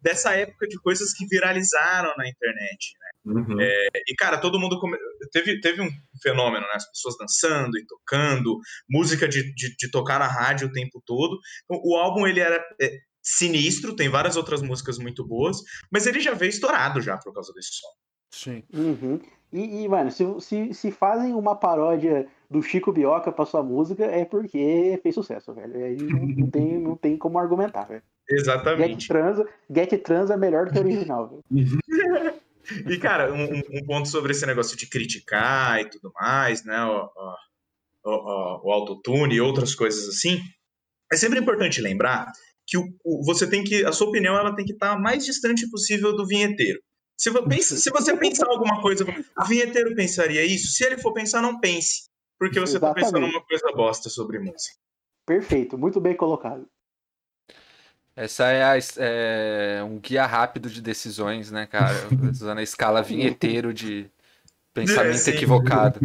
dessa 0.00 0.34
época 0.34 0.68
de 0.68 0.78
coisas 0.80 1.12
que 1.12 1.26
viralizaram 1.26 2.14
na 2.16 2.28
internet, 2.28 2.94
né? 3.00 3.08
Uhum. 3.24 3.60
É, 3.60 3.88
e, 4.08 4.14
cara, 4.14 4.38
todo 4.38 4.58
mundo. 4.58 4.78
Come... 4.80 4.96
Teve, 5.32 5.60
teve 5.60 5.82
um 5.82 5.90
fenômeno, 6.22 6.64
né? 6.66 6.72
As 6.74 6.88
pessoas 6.88 7.16
dançando 7.18 7.76
e 7.76 7.84
tocando, 7.86 8.58
música 8.88 9.28
de, 9.28 9.52
de, 9.54 9.76
de 9.76 9.90
tocar 9.90 10.18
na 10.18 10.26
rádio 10.26 10.68
o 10.68 10.72
tempo 10.72 11.02
todo. 11.04 11.38
Então, 11.64 11.80
o 11.84 11.96
álbum, 11.96 12.26
ele 12.26 12.40
era 12.40 12.64
é, 12.80 12.98
sinistro, 13.28 13.94
tem 13.94 14.08
várias 14.08 14.36
outras 14.36 14.62
músicas 14.62 14.98
muito 14.98 15.26
boas, 15.26 15.58
mas 15.90 16.06
ele 16.06 16.20
já 16.20 16.32
veio 16.34 16.50
estourado 16.50 17.00
já 17.00 17.18
por 17.18 17.32
causa 17.32 17.52
desse 17.52 17.72
som. 17.72 17.88
Sim. 18.30 18.62
Uhum. 18.72 19.20
E, 19.52 19.82
e, 19.82 19.88
mano, 19.88 20.10
se, 20.10 20.24
se, 20.40 20.74
se 20.74 20.90
fazem 20.90 21.34
uma 21.34 21.56
paródia 21.56 22.26
do 22.50 22.62
Chico 22.62 22.92
Bioca 22.92 23.32
pra 23.32 23.46
sua 23.46 23.62
música, 23.62 24.04
é 24.04 24.24
porque 24.24 24.98
fez 25.02 25.14
sucesso, 25.14 25.54
velho. 25.54 25.84
Aí 25.84 25.96
não, 25.96 26.26
não 26.26 26.50
tem, 26.50 26.78
não 26.78 26.96
tem 26.96 27.16
como 27.16 27.38
argumentar, 27.38 27.84
velho. 27.84 28.02
Exatamente. 28.28 29.00
Get 29.00 29.08
Transa, 29.08 29.48
Get 29.74 30.02
Transa 30.02 30.34
é 30.34 30.36
melhor 30.36 30.66
do 30.66 30.72
que 30.72 30.78
o 30.78 30.82
original, 30.82 31.28
velho. 31.28 31.42
E, 32.86 32.98
cara, 32.98 33.32
um, 33.32 33.62
um, 33.78 33.86
ponto 33.86 34.06
sobre 34.08 34.32
esse 34.32 34.44
negócio 34.44 34.76
de 34.76 34.86
criticar 34.86 35.80
e 35.80 35.88
tudo 35.88 36.12
mais, 36.14 36.66
né? 36.66 36.84
O, 36.84 37.08
o, 38.04 38.10
o, 38.10 38.60
o 38.68 38.72
autotune 38.72 39.36
e 39.36 39.40
outras 39.40 39.74
coisas 39.74 40.06
assim. 40.06 40.38
É 41.10 41.16
sempre 41.16 41.38
importante 41.38 41.80
lembrar 41.80 42.30
que 42.68 42.76
o, 42.76 42.84
o, 43.02 43.24
você 43.24 43.48
tem 43.48 43.64
que. 43.64 43.84
A 43.86 43.92
sua 43.92 44.08
opinião 44.08 44.36
ela 44.36 44.54
tem 44.54 44.64
que 44.64 44.74
estar 44.74 44.94
tá 44.94 45.00
mais 45.00 45.24
distante 45.24 45.68
possível 45.70 46.14
do 46.14 46.26
vinheteiro. 46.26 46.78
Se, 47.16 47.32
pensa, 47.48 47.76
se 47.76 47.90
você 47.90 48.14
pensar 48.16 48.46
alguma 48.46 48.82
coisa, 48.82 49.04
o 49.40 49.44
vinheteiro 49.46 49.94
pensaria 49.94 50.44
isso? 50.44 50.68
Se 50.68 50.84
ele 50.84 50.98
for 50.98 51.14
pensar, 51.14 51.40
não 51.40 51.58
pense. 51.58 52.08
Porque 52.38 52.60
você 52.60 52.76
está 52.76 52.92
pensando 52.92 53.26
uma 53.26 53.42
coisa 53.42 53.72
bosta 53.74 54.10
sobre 54.10 54.38
música. 54.38 54.76
Perfeito, 55.26 55.78
muito 55.78 56.00
bem 56.00 56.14
colocado. 56.14 56.68
Essa 58.14 58.46
é, 58.48 58.62
a, 58.64 58.78
é, 58.98 59.82
um 59.82 59.98
guia 59.98 60.26
rápido 60.26 60.68
de 60.68 60.82
decisões, 60.82 61.50
né, 61.50 61.66
cara? 61.66 61.94
Usando 62.30 62.58
a 62.58 62.62
escala 62.62 63.02
vinheteiro 63.02 63.72
de 63.72 64.10
pensamento 64.74 65.26
é, 65.26 65.30
equivocado. 65.30 66.00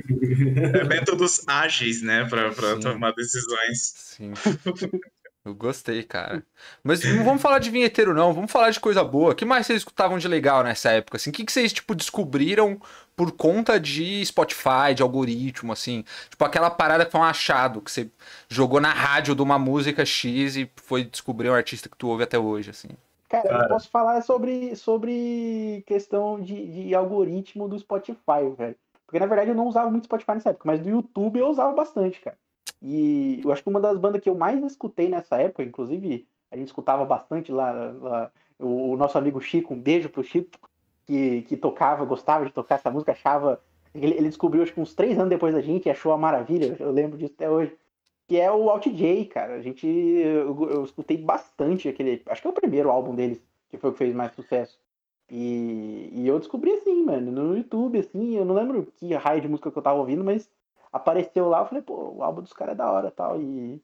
É 0.73 0.83
métodos 0.83 1.41
ágeis, 1.47 2.01
né, 2.01 2.25
para 2.25 2.79
tomar 2.79 3.11
decisões. 3.13 3.93
Sim. 3.95 4.33
Eu 5.45 5.53
gostei, 5.53 6.03
cara. 6.03 6.41
Mas 6.81 7.03
não 7.03 7.25
vamos 7.25 7.41
falar 7.41 7.59
de 7.59 7.69
vinheteiro, 7.69 8.13
não. 8.13 8.31
Vamos 8.33 8.49
falar 8.49 8.69
de 8.69 8.79
coisa 8.79 9.03
boa. 9.03 9.33
O 9.33 9.35
que 9.35 9.43
mais 9.43 9.67
vocês 9.67 9.79
escutavam 9.79 10.17
de 10.17 10.25
legal 10.25 10.63
nessa 10.63 10.91
época? 10.91 11.17
Assim, 11.17 11.31
o 11.31 11.33
que, 11.33 11.43
que 11.43 11.51
vocês, 11.51 11.73
tipo, 11.73 11.93
descobriram 11.93 12.79
por 13.13 13.29
conta 13.33 13.77
de 13.77 14.25
Spotify, 14.25 14.93
de 14.95 15.03
algoritmo, 15.03 15.73
assim? 15.73 16.05
Tipo, 16.29 16.45
aquela 16.45 16.69
parada 16.69 17.05
que 17.05 17.11
foi 17.11 17.19
um 17.19 17.25
achado, 17.25 17.81
que 17.81 17.91
você 17.91 18.09
jogou 18.47 18.79
na 18.79 18.91
rádio 18.93 19.35
de 19.35 19.41
uma 19.41 19.59
música 19.59 20.05
X 20.05 20.55
e 20.55 20.71
foi 20.77 21.03
descobrir 21.03 21.49
um 21.49 21.53
artista 21.53 21.89
que 21.89 21.97
tu 21.97 22.07
ouve 22.07 22.23
até 22.23 22.39
hoje, 22.39 22.69
assim. 22.69 22.89
Cara, 23.27 23.49
cara. 23.49 23.63
eu 23.65 23.67
posso 23.67 23.89
falar 23.89 24.21
sobre, 24.21 24.75
sobre 24.77 25.83
questão 25.85 26.39
de, 26.39 26.85
de 26.85 26.95
algoritmo 26.95 27.67
do 27.67 27.77
Spotify, 27.77 28.47
velho. 28.57 28.77
Porque, 29.05 29.19
na 29.19 29.25
verdade, 29.25 29.49
eu 29.51 29.55
não 29.55 29.67
usava 29.67 29.91
muito 29.91 30.05
Spotify 30.05 30.35
nessa 30.35 30.51
época, 30.51 30.67
mas 30.67 30.79
do 30.79 30.89
YouTube 30.89 31.37
eu 31.37 31.47
usava 31.47 31.73
bastante, 31.73 32.21
cara. 32.21 32.37
E 32.84 33.39
eu 33.41 33.51
acho 33.51 33.63
que 33.63 33.69
uma 33.69 33.79
das 33.79 33.97
bandas 33.97 34.21
que 34.21 34.29
eu 34.29 34.36
mais 34.36 34.61
escutei 34.61 35.07
nessa 35.07 35.38
época, 35.38 35.63
inclusive 35.63 36.27
a 36.51 36.57
gente 36.57 36.67
escutava 36.67 37.05
bastante 37.05 37.51
lá, 37.51 37.71
lá 37.71 38.31
o, 38.59 38.97
nosso 38.97 39.17
amigo 39.17 39.39
Chico, 39.39 39.73
um 39.73 39.79
beijo 39.79 40.09
pro 40.09 40.23
Chico, 40.23 40.51
que, 41.05 41.43
que 41.43 41.55
tocava, 41.55 42.03
gostava 42.03 42.45
de 42.45 42.51
tocar 42.51 42.75
essa 42.75 42.91
música, 42.91 43.13
achava. 43.13 43.61
Ele, 43.95 44.13
ele 44.15 44.27
descobriu 44.27 44.63
acho 44.63 44.73
que 44.73 44.81
uns 44.81 44.93
três 44.93 45.17
anos 45.17 45.29
depois 45.29 45.53
da 45.53 45.61
gente 45.61 45.86
e 45.86 45.89
achou 45.89 46.11
a 46.11 46.17
maravilha, 46.17 46.75
eu 46.79 46.91
lembro 46.91 47.17
disso 47.17 47.34
até 47.36 47.49
hoje. 47.49 47.75
Que 48.27 48.39
é 48.39 48.51
o 48.51 48.69
Alt 48.69 48.88
J, 48.88 49.25
cara. 49.25 49.55
A 49.55 49.61
gente. 49.61 49.86
Eu, 49.88 50.69
eu 50.69 50.84
escutei 50.84 51.17
bastante 51.17 51.89
aquele. 51.89 52.21
Acho 52.25 52.41
que 52.41 52.47
é 52.47 52.51
o 52.51 52.53
primeiro 52.53 52.89
álbum 52.89 53.15
deles, 53.15 53.41
que 53.69 53.77
foi 53.77 53.89
o 53.89 53.93
que 53.93 53.99
fez 53.99 54.15
mais 54.15 54.34
sucesso. 54.34 54.79
E, 55.29 56.09
e 56.11 56.27
eu 56.27 56.39
descobri 56.39 56.71
assim, 56.73 57.03
mano, 57.03 57.31
no 57.31 57.57
YouTube, 57.57 57.97
assim, 57.99 58.36
eu 58.36 58.45
não 58.45 58.55
lembro 58.55 58.88
que 58.97 59.13
raio 59.13 59.41
de 59.41 59.47
música 59.47 59.71
que 59.71 59.77
eu 59.77 59.81
tava 59.81 59.99
ouvindo, 59.99 60.23
mas 60.23 60.49
apareceu 60.93 61.49
lá, 61.49 61.61
eu 61.61 61.65
falei, 61.65 61.81
pô, 61.81 62.13
o 62.15 62.23
álbum 62.23 62.43
dos 62.43 62.53
caras 62.53 62.73
é 62.73 62.77
da 62.77 62.91
hora 62.91 63.11
tal. 63.11 63.41
E, 63.41 63.81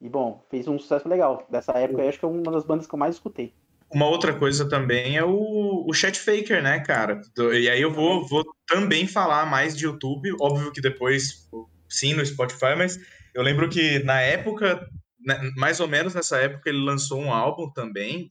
e 0.00 0.08
bom, 0.08 0.44
fez 0.50 0.66
um 0.66 0.78
sucesso 0.78 1.08
legal. 1.08 1.46
Dessa 1.48 1.72
época, 1.72 2.06
acho 2.06 2.18
que 2.18 2.24
é 2.24 2.28
uma 2.28 2.50
das 2.50 2.64
bandas 2.64 2.86
que 2.86 2.94
eu 2.94 2.98
mais 2.98 3.14
escutei. 3.14 3.54
Uma 3.90 4.06
outra 4.06 4.38
coisa 4.38 4.68
também 4.68 5.16
é 5.16 5.24
o, 5.24 5.86
o 5.88 5.94
Chat 5.94 6.18
Faker, 6.20 6.62
né, 6.62 6.80
cara? 6.80 7.22
E 7.38 7.70
aí 7.70 7.80
eu 7.80 7.90
vou, 7.90 8.26
vou 8.26 8.44
também 8.66 9.06
falar 9.06 9.46
mais 9.46 9.74
de 9.74 9.86
YouTube, 9.86 10.36
óbvio 10.38 10.72
que 10.72 10.80
depois, 10.80 11.48
sim, 11.88 12.12
no 12.12 12.26
Spotify, 12.26 12.74
mas 12.76 12.98
eu 13.34 13.42
lembro 13.42 13.68
que 13.68 14.00
na 14.00 14.20
época, 14.20 14.86
né, 15.24 15.40
mais 15.56 15.80
ou 15.80 15.88
menos 15.88 16.14
nessa 16.14 16.36
época, 16.36 16.68
ele 16.68 16.84
lançou 16.84 17.18
um 17.18 17.32
álbum 17.32 17.70
também. 17.70 18.30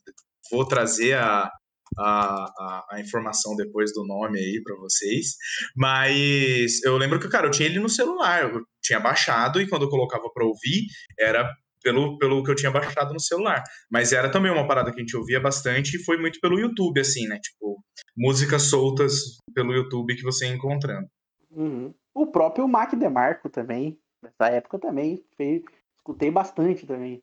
Vou 0.51 0.63
trazer 0.63 1.15
a, 1.15 1.51
a, 1.97 2.05
a, 2.05 2.88
a, 2.91 2.99
informação 2.99 3.55
depois 3.55 3.93
do 3.93 4.05
nome 4.05 4.39
aí 4.39 4.61
para 4.63 4.75
vocês. 4.77 5.35
Mas 5.75 6.83
eu 6.83 6.97
lembro 6.97 7.19
que, 7.19 7.29
cara, 7.29 7.47
eu 7.47 7.51
tinha 7.51 7.67
ele 7.67 7.79
no 7.79 7.89
celular, 7.89 8.43
eu 8.43 8.61
tinha 8.81 8.99
baixado 8.99 9.61
e 9.61 9.67
quando 9.67 9.83
eu 9.83 9.89
colocava 9.89 10.29
para 10.33 10.45
ouvir, 10.45 10.88
era 11.19 11.47
pelo, 11.83 12.17
pelo 12.17 12.43
que 12.43 12.51
eu 12.51 12.55
tinha 12.55 12.71
baixado 12.71 13.13
no 13.13 13.19
celular. 13.19 13.63
Mas 13.89 14.11
era 14.11 14.29
também 14.29 14.51
uma 14.51 14.67
parada 14.67 14.91
que 14.91 14.97
a 14.97 15.01
gente 15.01 15.15
ouvia 15.15 15.39
bastante 15.39 15.95
e 15.95 16.03
foi 16.03 16.17
muito 16.17 16.39
pelo 16.39 16.59
YouTube, 16.59 16.99
assim, 16.99 17.27
né? 17.27 17.39
Tipo, 17.39 17.81
músicas 18.15 18.63
soltas 18.63 19.38
pelo 19.53 19.73
YouTube 19.73 20.15
que 20.15 20.23
você 20.23 20.47
ia 20.47 20.53
encontrando. 20.53 21.07
Uhum. 21.51 21.93
O 22.13 22.27
próprio 22.27 22.67
Mac 22.67 22.93
DeMarco 22.93 23.49
também, 23.49 23.97
nessa 24.23 24.51
época 24.51 24.79
também, 24.79 25.23
fez, 25.38 25.61
escutei 26.08 26.32
bastante 26.32 26.86
também. 26.86 27.22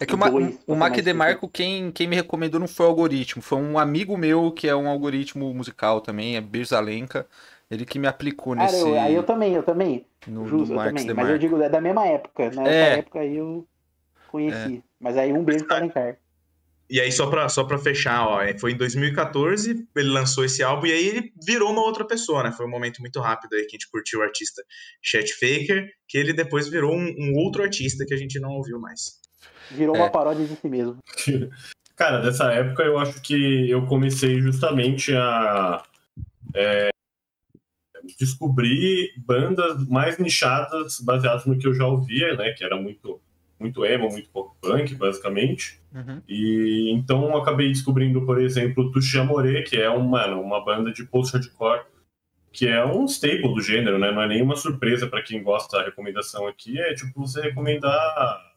É 0.00 0.04
que 0.04 0.14
o, 0.14 0.18
Ma 0.18 0.26
o 0.66 0.74
Mac 0.74 0.96
DeMarco, 0.96 1.48
quem, 1.48 1.92
quem 1.92 2.08
me 2.08 2.16
recomendou 2.16 2.58
não 2.58 2.66
foi 2.66 2.86
o 2.86 2.88
algoritmo, 2.88 3.40
foi 3.40 3.58
um 3.58 3.78
amigo 3.78 4.16
meu 4.16 4.50
que 4.50 4.68
é 4.68 4.74
um 4.74 4.88
algoritmo 4.88 5.52
musical 5.54 6.00
também, 6.00 6.36
é 6.36 6.40
Birzalenka. 6.40 7.26
Ele 7.70 7.86
que 7.86 7.98
me 7.98 8.06
aplicou 8.06 8.54
nesse. 8.54 8.76
Cara, 8.76 8.88
eu, 8.88 9.00
aí 9.00 9.14
eu 9.14 9.22
também, 9.22 9.54
eu 9.54 9.62
também. 9.62 10.06
No, 10.26 10.46
Justo, 10.46 10.74
no 10.74 10.80
eu 10.80 10.84
também. 10.84 11.14
Mas 11.14 11.30
eu 11.30 11.38
digo, 11.38 11.60
é 11.62 11.68
da 11.68 11.80
mesma 11.80 12.06
época. 12.06 12.50
Nessa 12.50 12.68
é. 12.68 12.98
época 12.98 13.20
aí 13.20 13.36
eu 13.36 13.66
conheci. 14.30 14.76
É. 14.76 14.82
Mas 15.00 15.16
aí 15.16 15.32
um 15.32 15.42
beijo 15.42 15.66
para 15.66 15.78
Alencar. 15.78 16.18
E 16.88 17.00
aí, 17.00 17.10
só 17.10 17.28
pra, 17.28 17.48
só 17.48 17.64
pra 17.64 17.78
fechar, 17.78 18.26
ó, 18.26 18.42
é, 18.42 18.56
foi 18.58 18.72
em 18.72 18.76
2014, 18.76 19.88
ele 19.96 20.08
lançou 20.08 20.44
esse 20.44 20.62
álbum 20.62 20.86
e 20.86 20.92
aí 20.92 21.08
ele 21.08 21.32
virou 21.44 21.70
uma 21.72 21.82
outra 21.82 22.06
pessoa, 22.06 22.42
né? 22.42 22.52
Foi 22.52 22.66
um 22.66 22.70
momento 22.70 23.00
muito 23.00 23.20
rápido 23.20 23.54
aí 23.54 23.62
que 23.62 23.76
a 23.76 23.78
gente 23.78 23.90
curtiu 23.90 24.20
o 24.20 24.22
artista 24.22 24.62
Chet 25.02 25.32
Faker, 25.32 25.88
que 26.06 26.18
ele 26.18 26.32
depois 26.32 26.68
virou 26.68 26.94
um, 26.94 27.14
um 27.18 27.34
outro 27.36 27.62
artista 27.62 28.04
que 28.06 28.12
a 28.12 28.18
gente 28.18 28.38
não 28.38 28.50
ouviu 28.50 28.78
mais. 28.78 29.18
Virou 29.70 29.96
é. 29.96 29.98
uma 29.98 30.10
paródia 30.10 30.46
de 30.46 30.56
si 30.56 30.68
mesmo. 30.68 30.98
Cara, 31.96 32.20
dessa 32.20 32.52
época 32.52 32.82
eu 32.82 32.98
acho 32.98 33.20
que 33.22 33.70
eu 33.70 33.86
comecei 33.86 34.40
justamente 34.40 35.14
a 35.14 35.82
é, 36.54 36.90
descobrir 38.18 39.12
bandas 39.18 39.86
mais 39.88 40.18
nichadas 40.18 40.98
baseadas 41.00 41.46
no 41.46 41.58
que 41.58 41.66
eu 41.66 41.74
já 41.74 41.86
ouvia, 41.86 42.36
né? 42.36 42.52
Que 42.52 42.64
era 42.64 42.76
muito 42.76 43.20
muito 43.64 43.84
emo, 43.84 44.08
muito 44.10 44.28
pop 44.28 44.54
punk, 44.60 44.94
basicamente. 44.94 45.80
Uhum. 45.92 46.20
E 46.28 46.90
então 46.92 47.24
eu 47.24 47.36
acabei 47.36 47.68
descobrindo, 47.68 48.24
por 48.26 48.40
exemplo, 48.40 48.92
Touché 48.92 49.18
Amoré, 49.18 49.62
que 49.62 49.76
é 49.76 49.88
uma, 49.88 50.26
uma 50.26 50.62
banda 50.62 50.92
de 50.92 51.04
post-hardcore, 51.04 51.86
que 52.52 52.68
é 52.68 52.84
um 52.84 53.06
staple 53.06 53.54
do 53.54 53.60
gênero, 53.60 53.98
né? 53.98 54.12
Não 54.12 54.22
é 54.22 54.28
nenhuma 54.28 54.54
surpresa 54.54 55.06
para 55.06 55.22
quem 55.22 55.42
gosta 55.42 55.78
da 55.78 55.84
recomendação 55.84 56.46
aqui. 56.46 56.78
É 56.78 56.94
tipo 56.94 57.26
você 57.26 57.40
recomendar. 57.40 58.52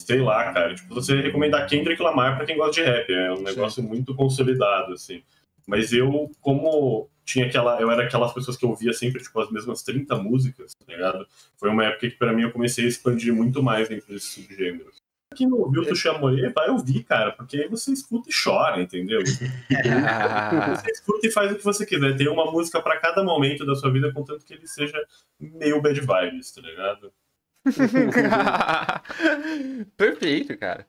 Sei 0.00 0.20
lá, 0.20 0.52
cara. 0.52 0.74
Tipo, 0.74 0.94
você 0.94 1.20
recomendar 1.20 1.66
Kendrick 1.66 2.00
Lamar 2.00 2.36
para 2.36 2.46
quem 2.46 2.56
gosta 2.56 2.80
de 2.80 2.82
rap. 2.82 3.12
É 3.12 3.32
um 3.32 3.42
negócio 3.42 3.82
Sim. 3.82 3.88
muito 3.88 4.14
consolidado, 4.14 4.92
assim. 4.92 5.22
Mas 5.68 5.92
eu, 5.92 6.32
como 6.40 7.10
tinha 7.26 7.44
aquela. 7.44 7.78
Eu 7.78 7.90
era 7.90 8.04
aquelas 8.04 8.32
pessoas 8.32 8.56
que 8.56 8.64
ouvia 8.64 8.94
sempre, 8.94 9.22
tipo, 9.22 9.38
as 9.38 9.50
mesmas 9.50 9.82
30 9.82 10.16
músicas, 10.16 10.74
tá 10.74 10.90
ligado? 10.90 11.28
Foi 11.58 11.68
uma 11.68 11.84
época 11.84 12.08
que, 12.08 12.16
para 12.16 12.32
mim, 12.32 12.42
eu 12.42 12.50
comecei 12.50 12.86
a 12.86 12.88
expandir 12.88 13.34
muito 13.34 13.62
mais 13.62 13.86
dentro 13.86 14.08
desses 14.08 14.30
subgêneros. 14.30 14.96
Quem 15.36 15.46
não 15.46 15.58
ouviu 15.58 15.82
o 15.82 15.94
Chamoré, 15.94 16.48
vai 16.48 16.70
ouvir, 16.70 17.04
cara, 17.04 17.32
porque 17.32 17.58
aí 17.58 17.68
você 17.68 17.92
escuta 17.92 18.30
e 18.30 18.32
chora, 18.32 18.80
entendeu? 18.80 19.20
você 19.28 20.90
escuta 20.90 21.26
e 21.26 21.30
faz 21.30 21.52
o 21.52 21.56
que 21.56 21.64
você 21.64 21.84
quiser. 21.84 22.16
Tem 22.16 22.28
uma 22.28 22.50
música 22.50 22.80
para 22.80 22.98
cada 22.98 23.22
momento 23.22 23.66
da 23.66 23.74
sua 23.74 23.92
vida, 23.92 24.10
contanto 24.10 24.46
que 24.46 24.54
ele 24.54 24.66
seja 24.66 24.98
meio 25.38 25.82
bad 25.82 26.00
vibes, 26.00 26.50
tá 26.50 26.62
ligado? 26.62 27.12
Perfeito, 29.98 30.56
cara 30.56 30.86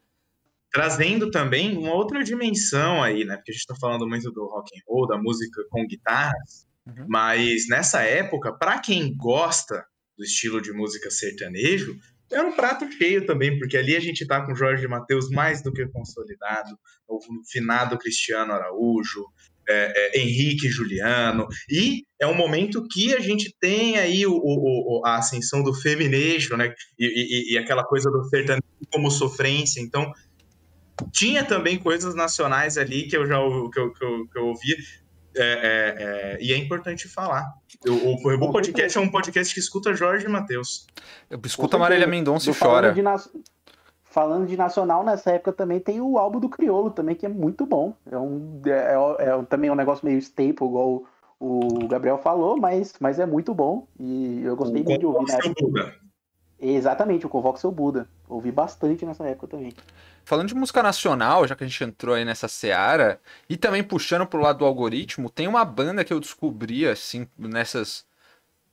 trazendo 0.71 1.31
também 1.31 1.77
uma 1.77 1.93
outra 1.93 2.23
dimensão 2.23 3.01
aí, 3.01 3.25
né? 3.25 3.35
Porque 3.35 3.51
a 3.51 3.53
gente 3.53 3.61
está 3.61 3.75
falando 3.75 4.07
muito 4.07 4.31
do 4.31 4.45
rock 4.45 4.77
and 4.77 4.81
roll, 4.87 5.07
da 5.07 5.17
música 5.17 5.61
com 5.69 5.85
guitarras, 5.85 6.67
uhum. 6.87 7.05
mas 7.07 7.67
nessa 7.67 8.01
época, 8.03 8.53
para 8.53 8.79
quem 8.79 9.15
gosta 9.15 9.83
do 10.17 10.23
estilo 10.23 10.61
de 10.61 10.71
música 10.71 11.09
sertanejo, 11.09 11.97
era 12.31 12.47
um 12.47 12.55
prato 12.55 12.89
cheio 12.91 13.25
também, 13.25 13.57
porque 13.57 13.75
ali 13.75 13.95
a 13.95 13.99
gente 13.99 14.25
tá 14.27 14.45
com 14.45 14.55
Jorge 14.55 14.87
Mateus 14.87 15.29
mais 15.29 15.63
do 15.63 15.73
que 15.73 15.87
consolidado, 15.87 16.77
o 17.07 17.19
finado 17.51 17.97
Cristiano 17.97 18.53
Araújo, 18.53 19.25
é, 19.67 20.17
é, 20.17 20.21
Henrique 20.21 20.67
Juliano, 20.67 21.47
e 21.69 22.03
é 22.19 22.27
um 22.27 22.35
momento 22.35 22.87
que 22.87 23.15
a 23.15 23.19
gente 23.19 23.55
tem 23.59 23.97
aí 23.97 24.25
o, 24.25 24.33
o, 24.33 25.01
a 25.05 25.17
ascensão 25.17 25.63
do 25.63 25.73
feminejo, 25.73 26.55
né, 26.55 26.73
e, 26.97 27.05
e, 27.05 27.53
e 27.53 27.57
aquela 27.57 27.83
coisa 27.83 28.09
do 28.11 28.23
sertanejo 28.29 28.63
como 28.91 29.11
sofrência, 29.11 29.79
então 29.79 30.11
tinha 31.11 31.43
também 31.43 31.77
coisas 31.77 32.15
nacionais 32.15 32.77
ali 32.77 33.07
que 33.07 33.15
eu 33.15 33.25
já 33.25 33.37
que 33.37 33.79
eu, 33.79 33.93
que 33.93 34.03
eu, 34.03 34.27
que 34.27 34.39
eu 34.39 34.47
ouvi. 34.47 34.75
É, 35.35 35.43
é, 35.43 36.03
é, 36.03 36.37
e 36.41 36.51
é 36.51 36.57
importante 36.57 37.07
falar. 37.07 37.45
O, 37.87 38.25
o 38.25 38.29
Rebu 38.29 38.51
Podcast 38.51 38.97
é 38.97 39.01
um 39.01 39.09
podcast 39.09 39.53
que 39.53 39.59
escuta 39.59 39.93
Jorge 39.93 40.27
Matheus. 40.27 40.87
Escuta 41.45 41.77
Marília 41.77 42.07
Mendonça 42.07 42.49
e 42.49 42.53
chora. 42.53 42.91
De 42.91 43.01
falando 44.09 44.47
de 44.47 44.57
nacional, 44.57 45.03
nessa 45.03 45.31
época 45.31 45.53
também 45.53 45.79
tem 45.79 46.01
o 46.01 46.17
álbum 46.17 46.39
do 46.39 46.49
Criolo 46.49 46.89
também, 46.89 47.15
que 47.15 47.25
é 47.25 47.29
muito 47.29 47.65
bom. 47.65 47.93
É, 48.11 48.17
um, 48.17 48.59
é, 48.65 48.71
é, 48.71 49.29
é 49.29 49.43
também 49.43 49.69
um 49.69 49.75
negócio 49.75 50.05
meio 50.05 50.17
staple, 50.17 50.65
igual 50.65 51.03
o, 51.39 51.87
Gabriel 51.87 52.17
falou, 52.17 52.57
mas, 52.57 52.93
mas 52.99 53.19
é 53.19 53.25
muito 53.25 53.53
bom. 53.53 53.87
E 53.99 54.41
eu 54.43 54.55
gostei 54.55 54.83
muito 54.83 54.99
de 54.99 55.05
ouvir. 55.05 55.31
Né? 55.71 55.93
Exatamente, 56.61 57.25
o 57.25 57.29
Convoque 57.29 57.59
Seu 57.59 57.71
Buda. 57.71 58.07
Ouvi 58.27 58.51
bastante 58.51 59.05
nessa 59.05 59.25
época 59.25 59.47
também. 59.47 59.73
Falando 60.25 60.49
de 60.49 60.55
música 60.55 60.83
nacional, 60.83 61.47
já 61.47 61.55
que 61.55 61.63
a 61.63 61.67
gente 61.67 61.83
entrou 61.83 62.15
aí 62.15 62.25
nessa 62.25 62.47
seara, 62.47 63.19
e 63.49 63.55
também 63.55 63.83
puxando 63.83 64.27
pro 64.27 64.41
lado 64.41 64.59
do 64.59 64.65
algoritmo, 64.65 65.29
tem 65.29 65.47
uma 65.47 65.63
banda 65.63 66.03
que 66.03 66.13
eu 66.13 66.19
descobri, 66.19 66.87
assim, 66.87 67.27
nessas, 67.37 68.05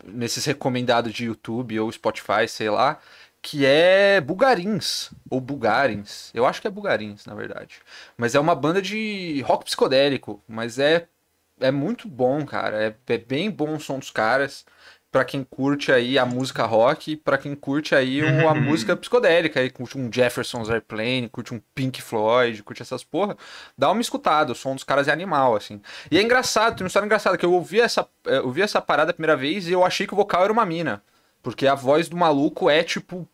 nesses 0.04 0.44
recomendados 0.44 1.12
de 1.12 1.26
YouTube 1.26 1.78
ou 1.78 1.90
Spotify, 1.90 2.48
sei 2.48 2.68
lá, 2.68 2.98
que 3.40 3.64
é 3.64 4.20
Bugarins, 4.20 5.10
ou 5.30 5.40
Bugarins. 5.40 6.30
Eu 6.34 6.44
acho 6.44 6.60
que 6.60 6.66
é 6.66 6.70
Bugarins, 6.70 7.24
na 7.24 7.34
verdade. 7.34 7.76
Mas 8.16 8.34
é 8.34 8.40
uma 8.40 8.54
banda 8.54 8.82
de 8.82 9.40
rock 9.46 9.64
psicodélico, 9.64 10.42
mas 10.48 10.78
é, 10.80 11.06
é 11.60 11.70
muito 11.70 12.08
bom, 12.08 12.44
cara. 12.44 12.84
É, 12.84 13.14
é 13.14 13.18
bem 13.18 13.50
bom 13.50 13.74
o 13.76 13.80
som 13.80 13.98
dos 13.98 14.10
caras 14.10 14.66
para 15.10 15.24
quem 15.24 15.42
curte 15.42 15.90
aí 15.90 16.18
a 16.18 16.26
música 16.26 16.64
rock, 16.64 17.16
para 17.16 17.38
quem 17.38 17.54
curte 17.54 17.94
aí 17.94 18.20
a 18.22 18.54
música 18.54 18.96
psicodélica, 18.96 19.60
aí 19.60 19.70
curte 19.70 19.96
um 19.96 20.12
Jefferson's 20.12 20.68
Airplane, 20.68 21.28
curte 21.30 21.54
um 21.54 21.60
Pink 21.74 22.02
Floyd, 22.02 22.62
curte 22.62 22.82
essas 22.82 23.02
porra, 23.02 23.36
dá 23.78 23.90
uma 23.90 24.00
escutada, 24.00 24.52
o 24.52 24.54
som 24.54 24.74
dos 24.74 24.84
caras 24.84 25.08
é 25.08 25.12
animal, 25.12 25.56
assim. 25.56 25.80
E 26.10 26.18
é 26.18 26.22
engraçado, 26.22 26.76
tem 26.76 26.84
uma 26.84 26.88
história 26.88 27.06
engraçada, 27.06 27.38
que 27.38 27.46
eu 27.46 27.52
ouvi 27.52 27.80
essa, 27.80 28.06
eu 28.24 28.46
ouvi 28.46 28.62
essa 28.62 28.80
parada 28.80 29.10
a 29.10 29.14
primeira 29.14 29.36
vez 29.36 29.66
e 29.68 29.72
eu 29.72 29.84
achei 29.84 30.06
que 30.06 30.12
o 30.12 30.16
vocal 30.16 30.44
era 30.44 30.52
uma 30.52 30.66
mina. 30.66 31.02
Porque 31.42 31.66
a 31.66 31.74
voz 31.74 32.08
do 32.08 32.16
maluco 32.16 32.68
é, 32.68 32.82
tipo, 32.82 33.26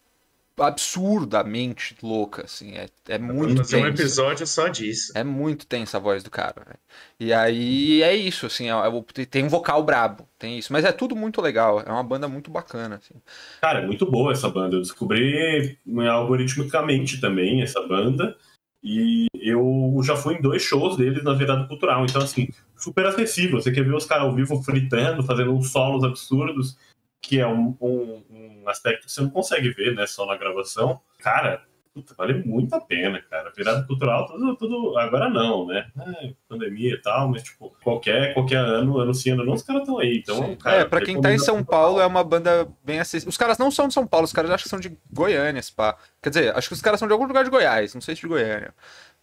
absurdamente 0.58 1.96
louca, 2.02 2.44
assim, 2.44 2.72
é, 2.72 2.88
é 3.08 3.18
muito 3.18 3.54
Vamos 3.54 3.70
fazer 3.70 3.82
um 3.82 3.86
episódio 3.86 4.46
só 4.46 4.68
disso. 4.68 5.12
É 5.14 5.24
muito 5.24 5.66
tensa 5.66 5.96
a 5.96 6.00
voz 6.00 6.22
do 6.22 6.30
cara. 6.30 6.76
E 7.18 7.32
aí 7.32 8.02
é 8.02 8.14
isso, 8.14 8.46
assim, 8.46 8.68
é, 8.68 8.72
é, 8.72 9.24
tem 9.24 9.44
um 9.44 9.48
vocal 9.48 9.82
brabo, 9.82 10.28
tem 10.38 10.58
isso, 10.58 10.72
mas 10.72 10.84
é 10.84 10.92
tudo 10.92 11.16
muito 11.16 11.40
legal, 11.40 11.80
é 11.80 11.90
uma 11.90 12.02
banda 12.02 12.28
muito 12.28 12.50
bacana, 12.50 12.96
assim. 12.96 13.14
Cara, 13.60 13.80
é 13.80 13.86
muito 13.86 14.10
boa 14.10 14.32
essa 14.32 14.48
banda, 14.48 14.76
eu 14.76 14.82
descobri 14.82 15.78
né, 15.86 16.08
algoritmicamente 16.08 17.20
também 17.20 17.62
essa 17.62 17.80
banda, 17.86 18.36
e 18.82 19.26
eu 19.34 20.00
já 20.02 20.16
fui 20.16 20.34
em 20.34 20.42
dois 20.42 20.62
shows 20.62 20.96
deles 20.96 21.22
na 21.22 21.34
virada 21.34 21.66
cultural, 21.66 22.04
então 22.04 22.20
assim, 22.20 22.48
super 22.76 23.06
acessível, 23.06 23.60
você 23.60 23.70
quer 23.70 23.84
ver 23.84 23.94
os 23.94 24.06
caras 24.06 24.24
ao 24.24 24.34
vivo 24.34 24.62
fritando, 24.62 25.22
fazendo 25.22 25.52
uns 25.52 25.70
solos 25.70 26.02
absurdos, 26.02 26.76
que 27.22 27.38
é 27.40 27.46
um, 27.46 27.74
um, 27.80 28.24
um 28.30 28.68
aspecto 28.68 29.06
que 29.06 29.12
você 29.12 29.22
não 29.22 29.30
consegue 29.30 29.70
ver, 29.70 29.94
né, 29.94 30.06
só 30.06 30.26
na 30.26 30.36
gravação, 30.36 31.00
cara, 31.18 31.64
puta, 31.94 32.14
vale 32.16 32.42
muito 32.44 32.74
a 32.74 32.80
pena, 32.80 33.22
cara. 33.22 33.52
Virada 33.56 33.86
cultural, 33.86 34.26
tudo, 34.26 34.56
tudo 34.56 34.98
agora 34.98 35.28
não, 35.28 35.66
né? 35.66 35.86
É, 35.98 36.32
pandemia 36.48 36.94
e 36.94 37.00
tal, 37.00 37.28
mas 37.28 37.42
tipo, 37.42 37.74
qualquer, 37.82 38.34
qualquer 38.34 38.56
ano, 38.56 38.98
ano 38.98 39.14
sim, 39.14 39.30
ano 39.30 39.44
não, 39.44 39.52
os 39.52 39.62
caras 39.62 39.82
estão 39.82 39.98
aí. 39.98 40.18
Então, 40.18 40.56
cara, 40.56 40.76
é, 40.78 40.84
pra 40.84 41.00
quem 41.00 41.20
tá 41.20 41.32
em 41.32 41.38
São 41.38 41.62
Paulo, 41.62 42.00
é 42.00 42.06
uma 42.06 42.24
banda 42.24 42.68
bem 42.84 42.98
acessível. 42.98 43.28
Os 43.28 43.36
caras 43.36 43.58
não 43.58 43.70
são 43.70 43.88
de 43.88 43.94
São 43.94 44.06
Paulo, 44.06 44.24
os 44.24 44.32
caras 44.32 44.50
acho 44.50 44.64
que 44.64 44.70
são 44.70 44.80
de 44.80 44.96
Goiânia, 45.12 45.62
pá. 45.76 45.96
Quer 46.22 46.30
dizer, 46.30 46.56
acho 46.56 46.68
que 46.68 46.74
os 46.74 46.82
caras 46.82 46.98
são 46.98 47.06
de 47.06 47.12
algum 47.12 47.26
lugar 47.26 47.44
de 47.44 47.50
Goiás, 47.50 47.94
não 47.94 48.00
sei 48.00 48.14
se 48.14 48.22
de 48.22 48.28
Goiânia. 48.28 48.74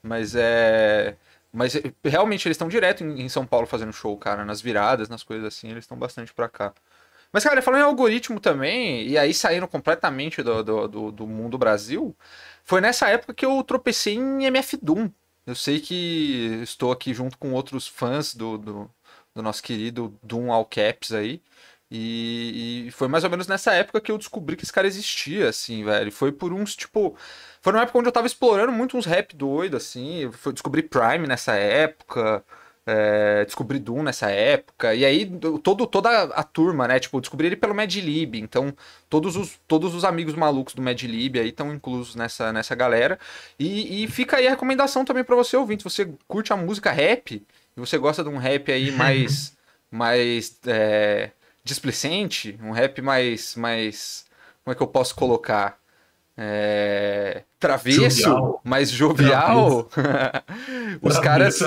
Mas 0.02 0.36
é. 0.36 1.18
Mas 1.52 1.74
realmente 2.04 2.47
eles 2.47 2.56
estão 2.56 2.68
direto 2.68 3.04
em 3.04 3.28
São 3.28 3.43
Paulo 3.43 3.66
fazendo 3.66 3.91
show, 3.91 4.16
cara. 4.16 4.45
Nas 4.45 4.62
viradas, 4.62 5.10
nas 5.10 5.24
coisas 5.24 5.47
assim, 5.47 5.72
eles 5.72 5.84
estão 5.84 5.97
bastante 5.97 6.32
pra 6.32 6.47
cá. 6.47 6.72
Mas, 7.32 7.44
cara, 7.44 7.62
falando 7.62 7.82
em 7.82 7.84
algoritmo 7.84 8.40
também, 8.40 9.08
e 9.08 9.18
aí 9.18 9.34
saindo 9.34 9.68
completamente 9.68 10.42
do, 10.42 10.64
do, 10.64 10.88
do, 10.88 11.12
do 11.12 11.28
mundo 11.28 11.58
Brasil, 11.58 12.16
foi 12.64 12.82
nessa 12.82 13.08
época 13.10 13.34
que 13.34 13.46
eu 13.46 13.64
tropecei 13.64 14.16
em 14.16 14.46
MF 14.46 14.78
Doom. 14.78 15.10
Eu 15.46 15.56
sei 15.56 15.80
que 15.80 16.60
estou 16.64 16.92
aqui 16.92 17.14
junto 17.14 17.38
com 17.38 17.54
outros 17.54 17.88
fãs 17.88 18.36
do, 18.36 18.58
do, 18.58 18.92
do 19.36 19.42
nosso 19.42 19.64
querido 19.64 20.18
Doom 20.24 20.52
All 20.52 20.66
Caps 20.66 21.12
aí. 21.12 21.42
E, 21.92 22.86
e, 22.88 22.92
foi 22.92 23.08
mais 23.08 23.24
ou 23.24 23.30
menos 23.32 23.48
nessa 23.48 23.74
época 23.74 24.00
que 24.00 24.12
eu 24.12 24.18
descobri 24.18 24.56
que 24.56 24.64
esse 24.64 24.72
cara 24.72 24.86
existia, 24.88 25.50
assim, 25.50 25.84
velho. 25.84 26.12
Foi 26.12 26.32
por 26.32 26.54
uns, 26.54 26.76
tipo. 26.76 27.18
Foi 27.62 27.74
numa 27.74 27.82
época 27.84 27.98
onde 27.98 28.08
eu 28.08 28.12
tava 28.12 28.28
explorando 28.28 28.72
muito 28.72 28.96
uns 28.96 29.06
rap 29.06 29.36
doido, 29.36 29.76
assim. 29.76 30.32
Eu 30.46 30.54
descobri 30.54 30.84
Prime 30.84 31.28
nessa 31.28 31.54
época. 31.56 32.44
É, 32.92 33.46
descobri 33.46 33.78
Doom 33.78 34.02
nessa 34.02 34.32
época. 34.32 34.96
E 34.96 35.06
aí, 35.06 35.30
todo, 35.64 35.86
toda 35.86 36.10
a 36.24 36.44
turma, 36.44 36.88
né? 36.88 37.00
Tipo, 37.00 37.22
descobri 37.22 37.46
ele 37.46 37.56
pelo 37.56 37.76
Madlib. 37.76 38.36
Então, 38.36 38.74
todos 39.08 39.36
os, 39.36 39.60
todos 39.68 39.94
os 39.94 40.04
amigos 40.04 40.34
malucos 40.34 40.74
do 40.74 40.82
Madlib 40.82 41.38
aí 41.40 41.50
estão 41.50 41.72
inclusos 41.72 42.16
nessa, 42.16 42.52
nessa 42.52 42.74
galera. 42.74 43.20
E, 43.60 44.04
e 44.04 44.08
fica 44.08 44.38
aí 44.38 44.48
a 44.48 44.52
recomendação 44.52 45.06
também 45.06 45.24
para 45.24 45.36
você 45.36 45.56
ouvir. 45.56 45.78
Se 45.78 45.84
você 45.84 46.12
curte 46.28 46.52
a 46.52 46.58
música 46.58 46.92
rap, 46.92 47.36
e 47.36 47.80
você 47.80 47.98
gosta 47.98 48.24
de 48.24 48.30
um 48.30 48.38
rap 48.38 48.72
aí 48.72 48.90
mais. 48.98 49.56
mais. 49.92 50.60
É, 50.66 51.32
displicente, 51.64 52.58
um 52.64 52.72
rap 52.72 53.02
mais. 53.02 53.56
mais. 53.56 54.26
Como 54.64 54.74
é 54.74 54.76
que 54.76 54.82
eu 54.82 54.88
posso 54.88 55.16
colocar? 55.16 55.79
É, 56.42 57.44
travesso, 57.60 58.22
jovial. 58.22 58.62
mais 58.64 58.90
jovial. 58.90 59.90
os 61.02 61.20
caras, 61.20 61.60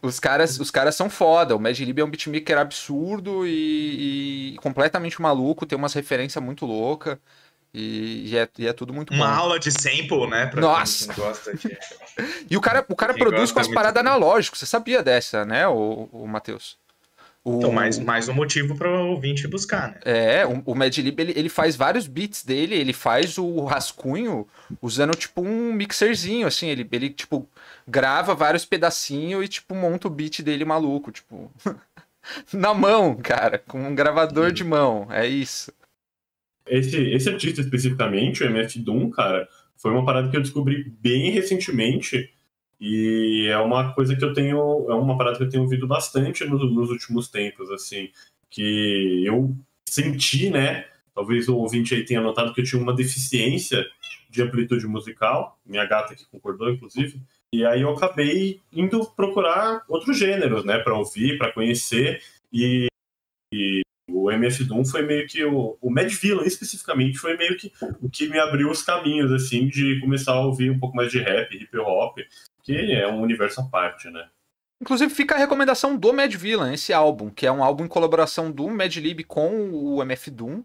os 0.00 0.20
caras, 0.20 0.60
os 0.60 0.70
caras 0.70 0.94
são 0.94 1.10
foda. 1.10 1.56
O 1.56 1.60
Mad 1.60 1.76
Lib 1.76 1.98
é 1.98 2.04
um 2.04 2.10
beatmaker 2.10 2.58
absurdo 2.58 3.44
e, 3.44 4.54
e, 4.54 4.56
completamente 4.58 5.20
maluco. 5.20 5.66
Tem 5.66 5.76
umas 5.76 5.94
referências 5.94 6.42
muito 6.42 6.64
louca 6.64 7.18
e, 7.74 8.30
e, 8.30 8.38
é, 8.38 8.48
e, 8.56 8.68
é, 8.68 8.72
tudo 8.72 8.94
muito 8.94 9.12
Uma 9.12 9.26
bom. 9.26 9.34
aula 9.34 9.58
de 9.58 9.72
sample, 9.72 10.28
né? 10.30 10.46
Pra 10.46 10.60
Nossa! 10.60 11.12
De... 11.54 11.76
e 12.48 12.56
o 12.56 12.60
cara, 12.60 12.86
o 12.88 12.94
cara 12.94 13.14
produz 13.14 13.50
com 13.50 13.58
as 13.58 13.66
paradas 13.66 14.00
analógicas. 14.00 14.60
Você 14.60 14.66
sabia 14.66 15.02
dessa, 15.02 15.44
né, 15.44 15.66
o, 15.66 16.08
o 16.12 16.28
Matheus? 16.28 16.78
O... 17.44 17.58
Então, 17.58 17.72
mais, 17.72 17.98
mais 17.98 18.28
um 18.28 18.34
motivo 18.34 18.76
para 18.76 18.90
o 18.90 19.10
ouvinte 19.10 19.46
buscar, 19.48 19.92
né? 19.92 20.00
É, 20.04 20.46
o, 20.46 20.62
o 20.66 20.74
Madlib, 20.74 21.18
ele, 21.18 21.32
ele 21.36 21.48
faz 21.48 21.76
vários 21.76 22.06
beats 22.06 22.44
dele, 22.44 22.74
ele 22.74 22.92
faz 22.92 23.38
o 23.38 23.64
rascunho 23.64 24.46
usando, 24.82 25.16
tipo, 25.16 25.40
um 25.40 25.72
mixerzinho, 25.72 26.46
assim, 26.46 26.68
ele, 26.68 26.86
ele 26.90 27.10
tipo, 27.10 27.48
grava 27.86 28.34
vários 28.34 28.64
pedacinhos 28.64 29.44
e, 29.44 29.48
tipo, 29.48 29.74
monta 29.74 30.08
o 30.08 30.10
beat 30.10 30.42
dele 30.42 30.64
maluco, 30.64 31.10
tipo... 31.10 31.50
na 32.52 32.74
mão, 32.74 33.16
cara, 33.16 33.58
com 33.58 33.80
um 33.82 33.94
gravador 33.94 34.52
de 34.52 34.64
mão, 34.64 35.06
é 35.10 35.26
isso. 35.26 35.72
Esse, 36.66 37.00
esse 37.12 37.28
artista 37.30 37.60
especificamente, 37.60 38.42
o 38.42 38.46
MF 38.46 38.78
Doom, 38.80 39.10
cara, 39.10 39.48
foi 39.76 39.90
uma 39.90 40.04
parada 40.04 40.28
que 40.28 40.36
eu 40.36 40.42
descobri 40.42 40.84
bem 41.00 41.30
recentemente 41.30 42.34
e 42.80 43.48
é 43.48 43.58
uma 43.58 43.92
coisa 43.92 44.14
que 44.14 44.24
eu 44.24 44.32
tenho, 44.32 44.86
é 44.88 44.94
uma 44.94 45.16
parada 45.18 45.36
que 45.36 45.44
eu 45.44 45.48
tenho 45.48 45.64
ouvido 45.64 45.86
bastante 45.86 46.44
nos, 46.44 46.62
nos 46.72 46.90
últimos 46.90 47.28
tempos, 47.28 47.70
assim, 47.70 48.10
que 48.48 49.24
eu 49.26 49.54
senti, 49.88 50.48
né? 50.50 50.86
Talvez 51.14 51.48
o 51.48 51.56
ouvinte 51.56 51.94
aí 51.94 52.04
tenha 52.04 52.20
notado 52.20 52.54
que 52.54 52.60
eu 52.60 52.64
tinha 52.64 52.80
uma 52.80 52.94
deficiência 52.94 53.84
de 54.30 54.42
amplitude 54.42 54.86
musical, 54.86 55.58
minha 55.66 55.84
gata 55.84 56.14
que 56.14 56.24
concordou, 56.26 56.70
inclusive. 56.70 57.20
E 57.52 57.64
aí 57.64 57.80
eu 57.80 57.90
acabei 57.90 58.60
indo 58.72 59.04
procurar 59.16 59.82
outros 59.88 60.16
gêneros, 60.16 60.64
né, 60.64 60.78
para 60.78 60.96
ouvir, 60.96 61.38
para 61.38 61.52
conhecer. 61.52 62.22
E, 62.52 62.86
e, 63.52 63.80
o 64.10 64.30
MF 64.30 64.64
Doom 64.64 64.84
foi 64.84 65.02
meio 65.02 65.26
que 65.26 65.44
o, 65.44 65.76
o 65.80 65.90
Mad 65.90 66.10
Villain 66.10 66.46
especificamente 66.46 67.18
foi 67.18 67.36
meio 67.36 67.56
que 67.56 67.72
o 68.00 68.08
que 68.08 68.28
me 68.28 68.38
abriu 68.38 68.70
os 68.70 68.82
caminhos 68.82 69.30
assim 69.32 69.68
de 69.68 70.00
começar 70.00 70.32
a 70.32 70.40
ouvir 70.40 70.70
um 70.70 70.78
pouco 70.78 70.96
mais 70.96 71.10
de 71.10 71.18
rap, 71.18 71.54
hip 71.54 71.76
hop 71.78 72.18
que 72.68 72.92
é 72.92 73.08
um 73.08 73.22
universo 73.22 73.62
à 73.62 73.64
parte, 73.64 74.10
né? 74.10 74.28
Inclusive 74.80 75.12
fica 75.12 75.34
a 75.34 75.38
recomendação 75.38 75.96
do 75.96 76.12
Mad 76.12 76.32
Villain, 76.34 76.74
esse 76.74 76.92
álbum, 76.92 77.30
que 77.30 77.46
é 77.46 77.50
um 77.50 77.64
álbum 77.64 77.86
em 77.86 77.88
colaboração 77.88 78.50
do 78.50 78.68
Madlib 78.68 79.24
com 79.24 79.70
o 79.70 80.02
MF 80.02 80.30
Doom. 80.30 80.62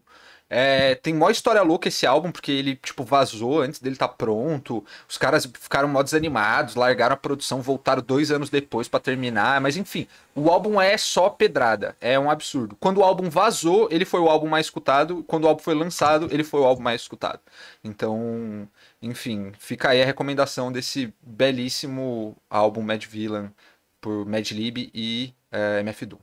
É, 0.50 0.94
tem 0.94 1.16
mó 1.16 1.32
história 1.32 1.64
louca 1.64 1.88
esse 1.88 2.06
álbum, 2.06 2.32
porque 2.32 2.52
ele, 2.52 2.76
tipo, 2.76 3.04
vazou 3.04 3.62
antes 3.62 3.80
dele 3.80 3.96
estar 3.96 4.10
tá 4.10 4.14
pronto. 4.14 4.86
Os 5.10 5.18
caras 5.18 5.46
ficaram 5.46 5.88
mó 5.88 6.04
desanimados, 6.04 6.76
largaram 6.76 7.16
a 7.16 7.18
produção, 7.18 7.60
voltaram 7.60 8.04
dois 8.04 8.30
anos 8.30 8.52
depois 8.52 8.88
para 8.88 9.00
terminar. 9.00 9.60
Mas 9.62 9.78
enfim, 9.78 10.08
o 10.36 10.52
álbum 10.52 10.80
é 10.80 10.96
só 10.96 11.28
pedrada. 11.30 11.96
É 12.00 12.20
um 12.20 12.30
absurdo. 12.30 12.78
Quando 12.80 13.00
o 13.00 13.04
álbum 13.04 13.32
vazou, 13.32 13.88
ele 13.90 14.06
foi 14.06 14.20
o 14.20 14.30
álbum 14.30 14.48
mais 14.48 14.68
escutado. 14.68 15.24
Quando 15.24 15.46
o 15.46 15.48
álbum 15.48 15.64
foi 15.64 15.74
lançado, 15.74 16.28
ele 16.30 16.44
foi 16.44 16.60
o 16.60 16.66
álbum 16.66 16.84
mais 16.84 17.02
escutado. 17.02 17.40
Então, 17.84 18.68
enfim, 19.04 19.52
fica 19.60 19.90
aí 19.90 20.02
a 20.02 20.06
recomendação 20.06 20.72
desse 20.72 21.14
belíssimo 21.22 22.36
álbum 22.50 22.82
Mad 22.82 23.06
Villain 23.06 23.52
por 24.00 24.26
Madlib 24.26 24.90
e 24.94 25.34
é, 25.52 25.80
MF 25.82 26.06
Doom. 26.06 26.20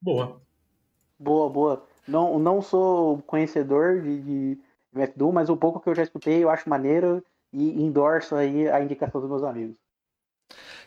Boa. 0.00 0.40
Boa, 1.18 1.48
boa. 1.48 1.86
Não, 2.06 2.38
não 2.38 2.60
sou 2.60 3.22
conhecedor 3.22 4.02
de, 4.02 4.20
de 4.20 4.58
MF 4.92 5.16
Doom, 5.16 5.32
mas 5.32 5.48
o 5.48 5.56
pouco 5.56 5.80
que 5.80 5.88
eu 5.88 5.94
já 5.94 6.02
escutei 6.02 6.42
eu 6.42 6.50
acho 6.50 6.68
maneiro 6.68 7.24
e 7.52 7.82
endorso 7.82 8.34
aí 8.34 8.68
a 8.68 8.82
indicação 8.82 9.20
dos 9.20 9.30
meus 9.30 9.44
amigos. 9.44 9.76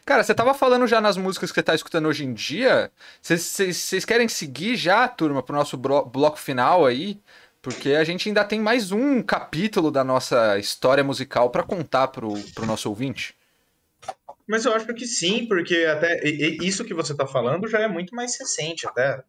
Cara, 0.05 0.23
você 0.23 0.35
tava 0.35 0.53
falando 0.53 0.85
já 0.85 1.01
nas 1.01 1.17
músicas 1.17 1.49
que 1.49 1.55
você 1.55 1.63
tá 1.63 1.73
escutando 1.73 2.07
hoje 2.07 2.23
em 2.25 2.33
dia. 2.33 2.91
Vocês 3.21 4.05
querem 4.05 4.27
seguir 4.27 4.75
já, 4.75 5.07
turma, 5.07 5.41
pro 5.41 5.55
nosso 5.55 5.77
bloco 5.77 6.37
final 6.37 6.85
aí? 6.85 7.19
Porque 7.65 7.93
a 7.93 8.03
gente 8.03 8.29
ainda 8.29 8.45
tem 8.45 8.59
mais 8.59 8.91
um 8.91 9.23
capítulo 9.23 9.89
da 9.89 10.03
nossa 10.03 10.59
história 10.59 11.03
musical 11.03 11.49
para 11.49 11.63
contar 11.63 12.09
pro, 12.09 12.31
pro 12.53 12.63
nosso 12.63 12.87
ouvinte. 12.87 13.33
Mas 14.47 14.65
eu 14.65 14.73
acho 14.75 14.85
que 14.93 15.07
sim, 15.07 15.47
porque 15.47 15.77
até 15.77 16.23
isso 16.61 16.85
que 16.85 16.93
você 16.93 17.13
está 17.13 17.25
falando 17.25 17.67
já 17.67 17.79
é 17.79 17.87
muito 17.87 18.13
mais 18.15 18.37
recente, 18.39 18.85
até. 18.85 19.19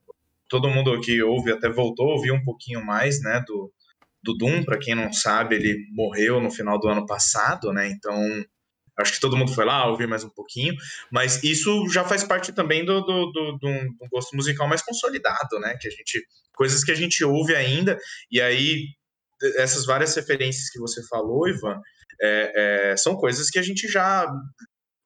Todo 0.51 0.68
mundo 0.68 1.01
que 1.01 1.22
ouve 1.22 1.51
até 1.51 1.70
voltou 1.70 2.11
a 2.11 2.12
ouvir 2.16 2.30
um 2.30 2.45
pouquinho 2.45 2.84
mais, 2.84 3.22
né, 3.22 3.43
do, 3.47 3.72
do 4.22 4.37
Doom, 4.37 4.64
para 4.64 4.78
quem 4.78 4.95
não 4.95 5.11
sabe, 5.14 5.55
ele 5.55 5.87
morreu 5.93 6.39
no 6.39 6.51
final 6.51 6.78
do 6.78 6.89
ano 6.89 7.07
passado, 7.07 7.72
né? 7.72 7.89
Então, 7.89 8.20
acho 8.99 9.13
que 9.13 9.21
todo 9.21 9.37
mundo 9.37 9.55
foi 9.55 9.65
lá 9.65 9.87
ouvir 9.87 10.07
mais 10.07 10.25
um 10.25 10.31
pouquinho, 10.31 10.75
mas 11.11 11.43
isso 11.43 11.89
já 11.89 12.05
faz 12.05 12.25
parte 12.25 12.53
também 12.53 12.85
do, 12.85 13.01
do, 13.01 13.33
do, 13.33 13.59
do, 13.59 13.69
do 13.99 14.09
gosto 14.11 14.35
musical 14.35 14.69
mais 14.69 14.83
consolidado, 14.83 15.59
né? 15.61 15.77
Que 15.81 15.89
a 15.89 15.91
gente 15.91 16.25
coisas 16.55 16.83
que 16.83 16.91
a 16.91 16.95
gente 16.95 17.23
ouve 17.23 17.55
ainda, 17.55 17.99
e 18.31 18.41
aí 18.41 18.87
essas 19.57 19.85
várias 19.85 20.15
referências 20.15 20.71
que 20.71 20.79
você 20.79 21.07
falou, 21.07 21.47
Ivan, 21.49 21.79
é, 22.21 22.91
é, 22.93 22.97
são 22.97 23.17
coisas 23.17 23.51
que 23.51 23.59
a 23.59 23.63
gente 23.63 23.87
já. 23.89 24.27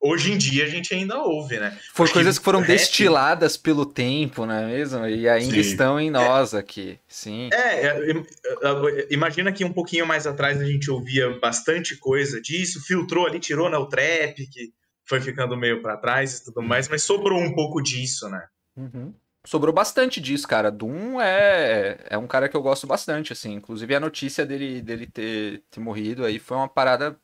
Hoje 0.00 0.32
em 0.32 0.38
dia 0.38 0.64
a 0.64 0.68
gente 0.68 0.94
ainda 0.94 1.18
ouve, 1.18 1.58
né? 1.58 1.78
Foi 1.92 2.08
coisas 2.08 2.36
que, 2.36 2.40
que 2.40 2.44
foram 2.44 2.60
rap... 2.60 2.68
destiladas 2.68 3.56
pelo 3.56 3.84
tempo, 3.84 4.46
não 4.46 4.54
é 4.54 4.66
mesmo? 4.66 5.06
E 5.06 5.28
ainda 5.28 5.54
Sim. 5.54 5.60
estão 5.60 6.00
em 6.00 6.08
é. 6.08 6.10
nós 6.10 6.54
é, 6.54 6.58
aqui. 6.58 6.98
Sim. 7.06 7.50
É, 7.52 7.86
é, 7.86 9.06
imagina 9.10 9.52
que 9.52 9.64
um 9.64 9.72
pouquinho 9.72 10.06
mais 10.06 10.26
atrás 10.26 10.60
a 10.60 10.64
gente 10.64 10.90
ouvia 10.90 11.38
bastante 11.38 11.96
coisa 11.96 12.40
disso, 12.40 12.82
filtrou 12.86 13.26
ali, 13.26 13.38
tirou 13.38 13.68
né, 13.68 13.76
o 13.76 13.86
trap, 13.86 14.34
que 14.46 14.72
foi 15.04 15.20
ficando 15.20 15.56
meio 15.56 15.82
para 15.82 15.98
trás 15.98 16.38
e 16.38 16.44
tudo 16.44 16.62
mais, 16.62 16.88
mas 16.88 17.02
sobrou 17.02 17.38
um 17.38 17.54
pouco 17.54 17.82
disso, 17.82 18.28
né? 18.28 18.46
Uhum 18.76 19.12
sobrou 19.44 19.72
bastante 19.72 20.20
disso, 20.20 20.46
cara. 20.46 20.70
Doom 20.70 21.20
é, 21.20 21.98
é 22.08 22.18
um 22.18 22.26
cara 22.26 22.48
que 22.48 22.56
eu 22.56 22.62
gosto 22.62 22.86
bastante, 22.86 23.32
assim. 23.32 23.54
Inclusive 23.54 23.94
a 23.94 24.00
notícia 24.00 24.44
dele, 24.44 24.80
dele 24.82 25.06
ter, 25.06 25.62
ter 25.70 25.80
morrido 25.80 26.24
aí 26.24 26.38
foi 26.38 26.56
uma 26.56 26.68
parada 26.68 27.18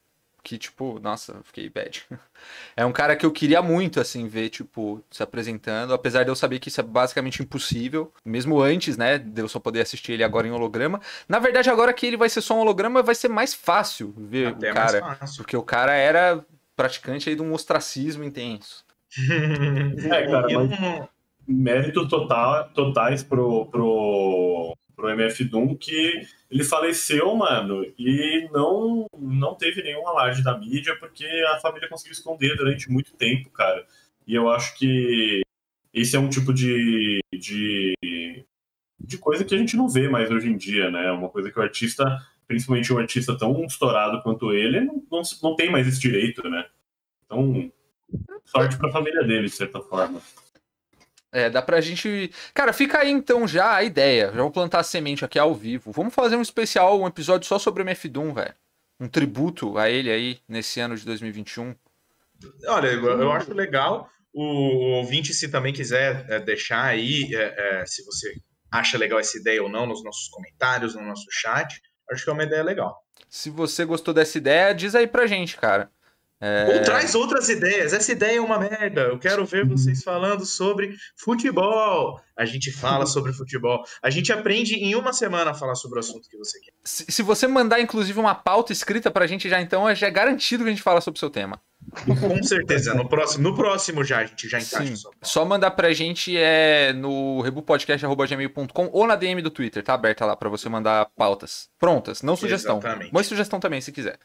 que, 0.46 0.56
tipo, 0.56 1.00
nossa, 1.00 1.40
fiquei 1.42 1.68
bad. 1.68 2.04
É 2.76 2.84
um 2.84 2.92
cara 2.92 3.16
que 3.16 3.24
eu 3.24 3.32
queria 3.32 3.62
muito, 3.62 3.98
assim, 3.98 4.28
ver, 4.28 4.50
tipo, 4.50 5.02
se 5.10 5.22
apresentando, 5.22 5.94
apesar 5.94 6.22
de 6.22 6.28
eu 6.28 6.36
saber 6.36 6.58
que 6.58 6.68
isso 6.68 6.78
é 6.78 6.84
basicamente 6.84 7.42
impossível, 7.42 8.12
mesmo 8.24 8.60
antes, 8.60 8.98
né, 8.98 9.18
de 9.18 9.40
eu 9.40 9.48
só 9.48 9.58
poder 9.58 9.80
assistir 9.80 10.12
ele 10.12 10.22
agora 10.22 10.46
em 10.46 10.50
holograma. 10.50 11.00
Na 11.26 11.38
verdade, 11.38 11.70
agora 11.70 11.92
que 11.94 12.06
ele 12.06 12.18
vai 12.18 12.28
ser 12.28 12.42
só 12.42 12.54
um 12.54 12.58
holograma, 12.60 13.02
vai 13.02 13.14
ser 13.14 13.28
mais 13.28 13.54
fácil 13.54 14.14
ver 14.16 14.48
Até 14.48 14.70
o 14.70 14.74
cara, 14.74 15.18
porque 15.38 15.56
o 15.56 15.62
cara 15.62 15.94
era 15.94 16.44
praticante 16.76 17.30
aí 17.30 17.34
de 17.34 17.42
um 17.42 17.52
ostracismo 17.52 18.22
intenso. 18.22 18.84
é, 20.12 20.26
cara, 20.30 20.46
mas 20.52 21.08
méritos 21.48 22.08
total, 22.08 22.68
totais 22.74 23.24
pro, 23.24 23.66
pro, 23.66 24.76
pro 24.96 25.10
MF 25.10 25.44
Doom 25.44 25.76
que 25.76 26.22
ele 26.50 26.64
faleceu, 26.64 27.36
mano, 27.36 27.84
e 27.98 28.48
não, 28.50 29.06
não 29.16 29.54
teve 29.54 29.82
nenhum 29.82 30.08
alarde 30.08 30.42
da 30.42 30.56
mídia 30.56 30.96
porque 30.98 31.26
a 31.54 31.60
família 31.60 31.88
conseguiu 31.88 32.12
esconder 32.12 32.56
durante 32.56 32.90
muito 32.90 33.12
tempo, 33.12 33.50
cara. 33.50 33.86
E 34.26 34.34
eu 34.34 34.48
acho 34.48 34.76
que 34.78 35.42
esse 35.92 36.16
é 36.16 36.18
um 36.18 36.30
tipo 36.30 36.52
de, 36.52 37.20
de, 37.32 37.94
de 38.98 39.18
coisa 39.18 39.44
que 39.44 39.54
a 39.54 39.58
gente 39.58 39.76
não 39.76 39.88
vê 39.88 40.08
mais 40.08 40.30
hoje 40.30 40.48
em 40.48 40.56
dia, 40.56 40.90
né? 40.90 41.12
Uma 41.12 41.28
coisa 41.28 41.50
que 41.50 41.58
o 41.58 41.62
artista, 41.62 42.04
principalmente 42.48 42.92
um 42.92 42.98
artista 42.98 43.36
tão 43.36 43.64
estourado 43.64 44.22
quanto 44.22 44.52
ele, 44.52 44.80
não, 44.80 45.02
não, 45.10 45.22
não 45.42 45.56
tem 45.56 45.70
mais 45.70 45.86
esse 45.86 46.00
direito, 46.00 46.48
né? 46.48 46.66
Então, 47.24 47.70
sorte 48.44 48.76
pra 48.78 48.90
família 48.90 49.22
dele, 49.24 49.46
de 49.46 49.54
certa 49.54 49.80
forma. 49.80 50.20
É, 51.32 51.50
dá 51.50 51.60
pra 51.60 51.80
gente. 51.80 52.30
Cara, 52.54 52.72
fica 52.72 52.98
aí 53.00 53.10
então 53.10 53.46
já 53.46 53.74
a 53.74 53.82
ideia. 53.82 54.32
Já 54.32 54.42
vou 54.42 54.50
plantar 54.50 54.80
a 54.80 54.84
semente 54.84 55.24
aqui 55.24 55.38
ao 55.38 55.54
vivo. 55.54 55.92
Vamos 55.92 56.14
fazer 56.14 56.36
um 56.36 56.42
especial, 56.42 57.00
um 57.00 57.06
episódio 57.06 57.46
só 57.46 57.58
sobre 57.58 57.82
o 57.82 57.84
MF 57.84 58.08
Doom, 58.08 58.32
velho. 58.32 58.54
Um 58.98 59.08
tributo 59.08 59.76
a 59.76 59.90
ele 59.90 60.10
aí 60.10 60.38
nesse 60.48 60.80
ano 60.80 60.96
de 60.96 61.04
2021. 61.04 61.74
Olha, 62.68 62.88
eu 62.88 63.32
acho 63.32 63.52
legal. 63.52 64.08
O 64.32 64.98
ouvinte, 64.98 65.32
se 65.32 65.48
também 65.48 65.72
quiser 65.72 66.26
é, 66.28 66.38
deixar 66.38 66.84
aí, 66.84 67.34
é, 67.34 67.80
é, 67.80 67.86
se 67.86 68.04
você 68.04 68.34
acha 68.70 68.98
legal 68.98 69.18
essa 69.18 69.38
ideia 69.38 69.62
ou 69.62 69.68
não, 69.68 69.86
nos 69.86 70.04
nossos 70.04 70.28
comentários, 70.28 70.94
no 70.94 71.02
nosso 71.02 71.26
chat, 71.30 71.80
acho 72.10 72.24
que 72.24 72.30
é 72.30 72.32
uma 72.32 72.44
ideia 72.44 72.62
legal. 72.62 72.94
Se 73.28 73.50
você 73.50 73.84
gostou 73.84 74.12
dessa 74.12 74.36
ideia, 74.38 74.74
diz 74.74 74.94
aí 74.94 75.06
pra 75.06 75.26
gente, 75.26 75.56
cara. 75.56 75.90
É... 76.40 76.74
Ou 76.74 76.82
traz 76.82 77.14
outras 77.14 77.48
ideias. 77.48 77.92
Essa 77.92 78.12
ideia 78.12 78.38
é 78.38 78.40
uma 78.40 78.58
merda. 78.58 79.02
Eu 79.02 79.18
quero 79.18 79.44
ver 79.46 79.66
vocês 79.66 80.02
falando 80.02 80.44
sobre 80.44 80.94
futebol. 81.16 82.20
A 82.36 82.44
gente 82.44 82.70
fala 82.70 83.06
sobre 83.06 83.32
futebol. 83.32 83.82
A 84.02 84.10
gente 84.10 84.30
aprende 84.30 84.74
em 84.74 84.94
uma 84.94 85.12
semana 85.12 85.52
a 85.52 85.54
falar 85.54 85.74
sobre 85.74 85.98
o 85.98 86.00
assunto 86.00 86.28
que 86.28 86.36
você 86.36 86.60
quer. 86.60 86.72
Se, 86.84 87.06
se 87.08 87.22
você 87.22 87.46
mandar, 87.46 87.80
inclusive, 87.80 88.18
uma 88.20 88.34
pauta 88.34 88.72
escrita 88.72 89.10
pra 89.10 89.26
gente 89.26 89.48
já, 89.48 89.60
então, 89.60 89.92
já 89.94 90.06
é 90.06 90.10
garantido 90.10 90.62
que 90.62 90.68
a 90.68 90.72
gente 90.72 90.82
fala 90.82 91.00
sobre 91.00 91.16
o 91.16 91.20
seu 91.20 91.30
tema. 91.30 91.58
Com 92.20 92.42
certeza. 92.42 92.92
No 92.92 93.08
próximo, 93.08 93.42
no 93.42 93.56
próximo 93.56 94.04
já, 94.04 94.18
a 94.18 94.26
gente 94.26 94.48
já 94.48 94.58
encaixa. 94.58 94.96
Sim. 94.96 95.10
Só 95.22 95.44
mandar 95.44 95.70
pra 95.70 95.92
gente 95.94 96.36
é 96.36 96.92
no 96.92 97.40
rebupodcast.gmail.com 97.40 98.90
ou 98.92 99.06
na 99.06 99.16
DM 99.16 99.40
do 99.40 99.50
Twitter. 99.50 99.82
Tá 99.82 99.94
aberta 99.94 100.26
lá 100.26 100.36
pra 100.36 100.50
você 100.50 100.68
mandar 100.68 101.06
pautas 101.16 101.70
prontas. 101.78 102.20
Não 102.20 102.36
sugestão. 102.36 102.78
Exatamente. 102.78 103.10
Mas 103.12 103.26
sugestão 103.26 103.58
também, 103.58 103.80
se 103.80 103.92
quiser. 103.92 104.18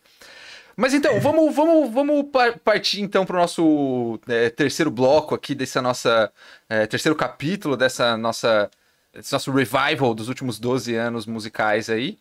Mas 0.76 0.94
então, 0.94 1.20
vamos, 1.20 1.54
vamos, 1.54 1.92
vamos 1.92 2.26
partir 2.64 3.02
então 3.02 3.26
para 3.26 3.36
o 3.36 3.40
nosso 3.40 4.20
é, 4.28 4.50
terceiro 4.50 4.90
bloco 4.90 5.36
aqui 5.36 5.54
dessa 5.54 5.82
nossa. 5.82 6.32
É, 6.70 6.86
terceiro 6.88 7.16
capítulo 7.16 7.76
dessa 7.76 8.18
nossa. 8.18 8.70
Desse 9.14 9.34
nosso 9.34 9.52
revival 9.52 10.14
dos 10.14 10.30
últimos 10.30 10.58
12 10.58 10.96
anos 10.96 11.26
musicais 11.26 11.90
aí. 11.90 12.18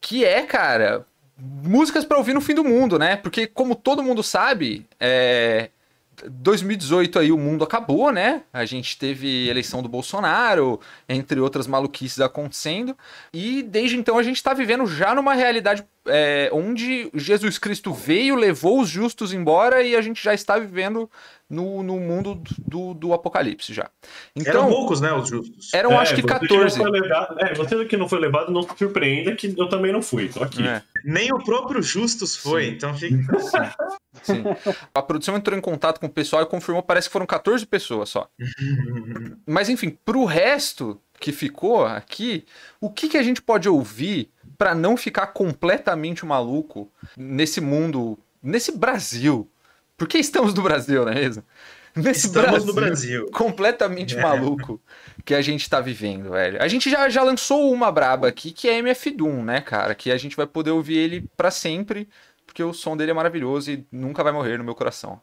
Que 0.00 0.24
é, 0.24 0.42
cara, 0.42 1.06
músicas 1.38 2.04
para 2.04 2.18
ouvir 2.18 2.34
no 2.34 2.40
fim 2.40 2.54
do 2.54 2.64
mundo, 2.64 2.98
né? 2.98 3.16
Porque, 3.16 3.46
como 3.46 3.74
todo 3.74 4.02
mundo 4.02 4.22
sabe, 4.22 4.86
é, 4.98 5.70
2018 6.24 7.18
aí 7.18 7.32
o 7.32 7.38
mundo 7.38 7.62
acabou, 7.64 8.10
né? 8.10 8.42
A 8.52 8.64
gente 8.64 8.98
teve 8.98 9.48
eleição 9.48 9.82
do 9.82 9.88
Bolsonaro, 9.88 10.80
entre 11.08 11.38
outras 11.40 11.66
maluquices 11.66 12.20
acontecendo. 12.20 12.96
E 13.32 13.62
desde 13.62 13.96
então 13.96 14.18
a 14.18 14.22
gente 14.22 14.36
está 14.36 14.54
vivendo 14.54 14.86
já 14.86 15.14
numa 15.14 15.34
realidade 15.34 15.84
é, 16.08 16.50
onde 16.52 17.10
Jesus 17.14 17.58
Cristo 17.58 17.92
veio, 17.92 18.34
levou 18.34 18.80
os 18.80 18.88
justos 18.88 19.32
embora 19.32 19.82
e 19.82 19.96
a 19.96 20.00
gente 20.00 20.22
já 20.22 20.34
está 20.34 20.58
vivendo 20.58 21.10
no, 21.48 21.82
no 21.82 21.98
mundo 21.98 22.42
do, 22.58 22.94
do 22.94 23.12
apocalipse 23.12 23.72
já. 23.72 23.88
Então, 24.34 24.52
eram 24.52 24.68
poucos, 24.68 25.00
né, 25.00 25.12
os 25.12 25.28
justos. 25.28 25.72
Eram 25.72 25.92
é, 25.92 25.96
acho 25.96 26.14
que 26.14 26.22
14. 26.22 26.78
Que 26.78 26.88
levado, 26.88 27.40
é, 27.40 27.54
você 27.54 27.84
que 27.84 27.96
não 27.96 28.08
foi 28.08 28.18
levado, 28.18 28.50
não 28.52 28.62
se 28.62 28.76
surpreenda 28.76 29.34
que 29.34 29.54
eu 29.56 29.68
também 29.68 29.92
não 29.92 30.02
fui, 30.02 30.28
tô 30.28 30.42
aqui. 30.42 30.66
É. 30.66 30.82
Nem 31.04 31.32
o 31.32 31.42
próprio 31.42 31.82
Justus 31.82 32.36
foi, 32.36 32.64
Sim. 32.66 32.70
então 32.72 32.94
fica... 32.94 33.16
Sim. 34.22 34.42
A 34.92 35.02
produção 35.02 35.36
entrou 35.36 35.56
em 35.56 35.60
contato 35.60 36.00
com 36.00 36.06
o 36.06 36.10
pessoal 36.10 36.42
e 36.42 36.46
confirmou, 36.46 36.82
parece 36.82 37.08
que 37.08 37.12
foram 37.12 37.26
14 37.26 37.64
pessoas 37.66 38.08
só. 38.08 38.28
Mas 39.46 39.68
enfim, 39.68 39.96
pro 40.04 40.24
resto 40.24 41.00
que 41.20 41.32
ficou 41.32 41.84
aqui, 41.84 42.44
o 42.80 42.90
que, 42.90 43.08
que 43.08 43.16
a 43.16 43.22
gente 43.22 43.40
pode 43.40 43.68
ouvir 43.68 44.30
para 44.56 44.74
não 44.74 44.96
ficar 44.96 45.28
completamente 45.28 46.24
maluco 46.24 46.90
nesse 47.16 47.60
mundo, 47.60 48.18
nesse 48.42 48.72
Brasil 48.72 49.48
porque 49.96 50.18
estamos 50.18 50.52
no 50.52 50.62
Brasil, 50.62 51.04
não 51.04 51.12
é 51.12 51.14
mesmo? 51.14 51.42
Nesse 51.94 52.26
estamos 52.26 52.50
Brasil, 52.50 52.66
no 52.66 52.72
Brasil. 52.74 53.30
Completamente 53.32 54.16
é. 54.16 54.20
maluco 54.20 54.80
que 55.24 55.34
a 55.34 55.40
gente 55.40 55.68
tá 55.68 55.80
vivendo, 55.80 56.30
velho. 56.30 56.62
A 56.62 56.68
gente 56.68 56.90
já, 56.90 57.08
já 57.08 57.22
lançou 57.22 57.72
uma 57.72 57.90
braba 57.90 58.28
aqui, 58.28 58.52
que 58.52 58.68
é 58.68 58.78
MF 58.78 59.10
Doom, 59.12 59.42
né, 59.42 59.62
cara? 59.62 59.94
Que 59.94 60.10
a 60.10 60.18
gente 60.18 60.36
vai 60.36 60.46
poder 60.46 60.72
ouvir 60.72 60.98
ele 60.98 61.24
para 61.36 61.50
sempre, 61.50 62.06
porque 62.44 62.62
o 62.62 62.74
som 62.74 62.96
dele 62.96 63.12
é 63.12 63.14
maravilhoso 63.14 63.70
e 63.70 63.86
nunca 63.90 64.22
vai 64.22 64.32
morrer 64.32 64.58
no 64.58 64.64
meu 64.64 64.74
coração. 64.74 65.18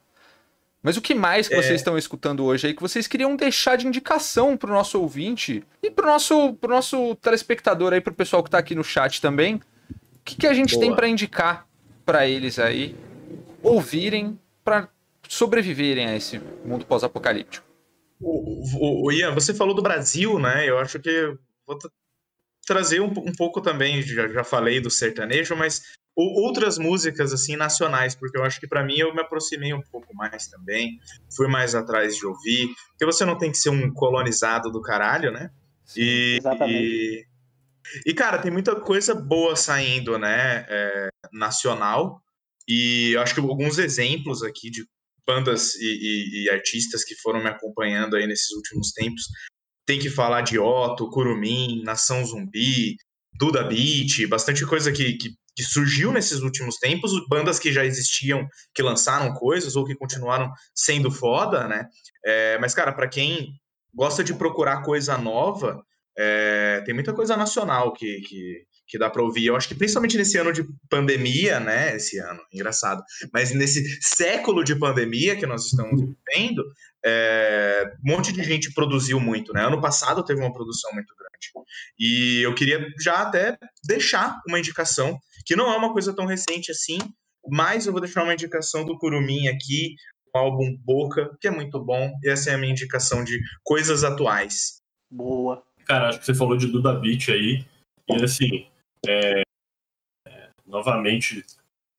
Mas 0.84 0.98
o 0.98 1.02
que 1.02 1.16
mais 1.16 1.48
que 1.48 1.56
é... 1.56 1.62
vocês 1.62 1.80
estão 1.80 1.98
escutando 1.98 2.44
hoje 2.44 2.68
aí 2.68 2.74
que 2.74 2.82
vocês 2.82 3.08
queriam 3.08 3.36
deixar 3.38 3.78
de 3.78 3.88
indicação 3.88 4.58
pro 4.58 4.74
nosso 4.74 5.00
ouvinte 5.00 5.64
e 5.82 5.90
pro 5.90 6.06
nosso, 6.06 6.54
pro 6.56 6.70
nosso 6.70 7.16
telespectador 7.16 7.94
aí, 7.94 8.02
pro 8.02 8.14
pessoal 8.14 8.44
que 8.44 8.50
tá 8.50 8.58
aqui 8.58 8.76
no 8.76 8.84
chat 8.84 9.22
também? 9.22 9.56
O 9.56 9.62
que, 10.26 10.36
que 10.36 10.48
a 10.48 10.54
gente 10.54 10.76
Boa. 10.76 10.86
tem 10.86 10.94
para 10.94 11.08
indicar 11.08 11.66
para 12.06 12.28
eles 12.28 12.60
aí 12.60 12.96
ouvirem 13.62 14.38
para 14.64 14.90
sobreviverem 15.28 16.08
a 16.08 16.16
esse 16.16 16.40
mundo 16.66 16.86
pós-apocalíptico. 16.86 17.66
O, 18.20 18.64
o, 18.78 19.06
o, 19.06 19.12
Ian, 19.12 19.34
você 19.34 19.54
falou 19.54 19.74
do 19.74 19.82
Brasil, 19.82 20.38
né? 20.38 20.70
Eu 20.70 20.78
acho 20.78 21.00
que 21.00 21.36
vou 21.66 21.78
trazer 22.66 23.02
um, 23.02 23.08
um 23.08 23.34
pouco 23.34 23.62
também, 23.62 24.02
já, 24.02 24.28
já 24.30 24.44
falei 24.44 24.80
do 24.80 24.90
sertanejo, 24.90 25.56
mas 25.56 25.98
outras 26.16 26.78
músicas 26.78 27.34
assim 27.34 27.56
nacionais, 27.56 28.16
porque 28.16 28.38
eu 28.38 28.44
acho 28.44 28.60
que 28.60 28.68
para 28.68 28.84
mim 28.84 28.98
eu 28.98 29.14
me 29.14 29.22
aproximei 29.22 29.74
um 29.74 29.82
pouco 29.82 30.14
mais 30.16 30.48
também, 30.48 31.00
fui 31.36 31.48
mais 31.48 31.74
atrás 31.74 32.16
de 32.16 32.26
ouvir, 32.26 32.70
porque 32.90 33.06
você 33.06 33.26
não 33.26 33.38
tem 33.38 33.52
que 33.52 33.58
ser 33.58 33.70
um 33.70 33.92
colonizado 33.92 34.72
do 34.72 34.82
caralho, 34.82 35.32
né? 35.32 35.50
E, 35.98 36.38
Exatamente. 36.40 36.84
E, 36.84 37.26
e 38.06 38.14
cara, 38.14 38.38
tem 38.38 38.52
muita 38.52 38.76
coisa 38.76 39.16
boa 39.16 39.56
saindo, 39.56 40.18
né? 40.18 40.66
É, 40.70 41.10
nacional. 41.32 42.22
E 42.68 43.12
eu 43.14 43.22
acho 43.22 43.34
que 43.34 43.42
alguns 43.42 43.78
exemplos 43.78 44.44
aqui 44.44 44.70
de 44.70 44.86
bandas 45.26 45.76
e, 45.76 45.86
e, 45.86 46.44
e, 46.44 46.50
artistas 46.50 47.04
que 47.04 47.16
foram 47.16 47.42
me 47.42 47.50
acompanhando 47.50 48.16
aí 48.16 48.28
nesses 48.28 48.52
últimos 48.52 48.92
tempos. 48.92 49.24
Tem 49.86 50.00
que 50.00 50.10
falar 50.10 50.42
de 50.42 50.60
Otto, 50.60 51.10
Curumim, 51.10 51.82
Nação 51.84 52.26
Zumbi, 52.26 52.96
Duda 53.34 53.64
Beat, 53.64 54.28
bastante 54.30 54.66
coisa 54.66 54.92
que, 54.92 55.14
que, 55.14 55.36
que, 55.56 55.64
surgiu 55.64 56.12
nesses 56.12 56.42
últimos 56.42 56.78
tempos, 56.78 57.12
bandas 57.28 57.60
que 57.60 57.72
já 57.72 57.86
existiam, 57.86 58.48
que 58.74 58.82
lançaram 58.82 59.34
coisas 59.34 59.76
ou 59.76 59.86
que 59.86 59.96
continuaram 59.96 60.52
sendo 60.74 61.12
foda, 61.12 61.68
né? 61.68 61.88
É, 62.26 62.58
mas, 62.60 62.74
cara, 62.74 62.92
para 62.92 63.08
quem 63.08 63.50
gosta 63.94 64.24
de 64.24 64.34
procurar 64.34 64.82
coisa 64.84 65.18
nova, 65.18 65.84
é, 66.18 66.82
tem 66.86 66.94
muita 66.94 67.14
coisa 67.14 67.36
nacional 67.36 67.94
que, 67.94 68.22
que, 68.22 68.66
que 68.88 68.98
dá 68.98 69.10
para 69.10 69.24
ouvir. 69.24 69.48
Eu 69.48 69.56
acho 69.56 69.68
que 69.68 69.76
principalmente 69.76 70.18
nesse 70.18 70.38
ano 70.38 70.54
de 70.54 70.66
pandemia, 70.90 71.60
né? 71.60 71.96
Esse 71.96 72.20
ano, 72.20 72.40
engraçado. 72.52 73.04
Mas 73.34 73.54
nesse 73.54 73.84
século 74.02 74.64
de 74.64 74.76
pandemia 74.78 75.36
que 75.36 75.46
nós 75.46 75.66
estamos 75.66 76.00
vivendo, 76.00 76.64
é, 77.06 77.92
um 78.06 78.12
monte 78.12 78.32
de 78.32 78.44
gente 78.44 78.74
produziu 78.74 79.20
muito, 79.20 79.52
né? 79.54 79.66
Ano 79.66 79.82
passado 79.82 80.24
teve 80.24 80.40
uma 80.40 80.54
produção 80.54 80.92
muito 80.94 81.14
grande. 81.18 81.34
E 82.00 82.42
eu 82.42 82.54
queria 82.54 82.86
já 83.02 83.22
até 83.22 83.58
deixar 83.84 84.40
uma 84.48 84.60
indicação, 84.60 85.20
que 85.46 85.56
não 85.56 85.72
é 85.72 85.78
uma 85.78 85.92
coisa 85.92 86.16
tão 86.16 86.26
recente 86.26 86.72
assim, 86.72 86.98
mas 87.48 87.86
eu 87.86 87.92
vou 87.92 88.02
deixar 88.02 88.24
uma 88.24 88.34
indicação 88.34 88.86
do 88.86 88.98
Curumim 88.98 89.48
aqui, 89.48 89.96
o 90.34 90.38
álbum 90.38 90.76
Boca, 90.78 91.36
que 91.40 91.48
é 91.48 91.52
muito 91.52 91.80
bom. 91.80 92.12
E 92.24 92.30
essa 92.30 92.52
é 92.52 92.56
a 92.56 92.58
minha 92.58 92.72
indicação 92.72 93.24
de 93.24 93.40
coisas 93.64 94.04
atuais. 94.04 94.78
Boa. 95.12 95.64
Cara, 95.86 96.10
acho 96.10 96.20
que 96.20 96.26
você 96.26 96.34
falou 96.34 96.58
de 96.58 96.68
Duda 96.68 96.94
Beat 96.94 97.30
aí. 97.30 97.66
E 98.10 98.24
assim, 98.24 98.68
é, 99.06 99.44
novamente, 100.66 101.46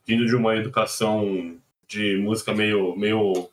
vindo 0.07 0.27
de 0.27 0.35
uma 0.35 0.57
educação 0.57 1.57
de 1.87 2.17
música 2.17 2.53
meio, 2.53 2.97
meio 2.97 3.51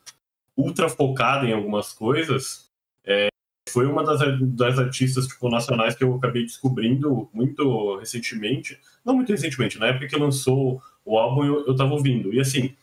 ultra 0.58 0.90
focada 0.90 1.46
em 1.46 1.54
algumas 1.54 1.94
coisas, 1.94 2.70
é, 3.06 3.28
foi 3.72 3.86
uma 3.86 4.04
das, 4.04 4.20
das 4.56 4.80
artistas 4.80 5.28
tipo, 5.28 5.50
nacionais 5.50 5.96
que 5.96 6.04
eu 6.04 6.16
acabei 6.16 6.44
descobrindo 6.44 7.30
muito 7.34 7.98
recentemente. 7.98 8.80
Não 9.04 9.16
muito 9.16 9.32
recentemente, 9.32 9.80
na 9.80 9.88
época 9.88 10.08
que 10.08 10.16
lançou 10.16 10.82
o 11.06 11.18
álbum 11.18 11.44
eu, 11.46 11.66
eu 11.66 11.76
tava 11.76 11.94
ouvindo. 11.94 12.34
E 12.34 12.40
assim, 12.40 12.74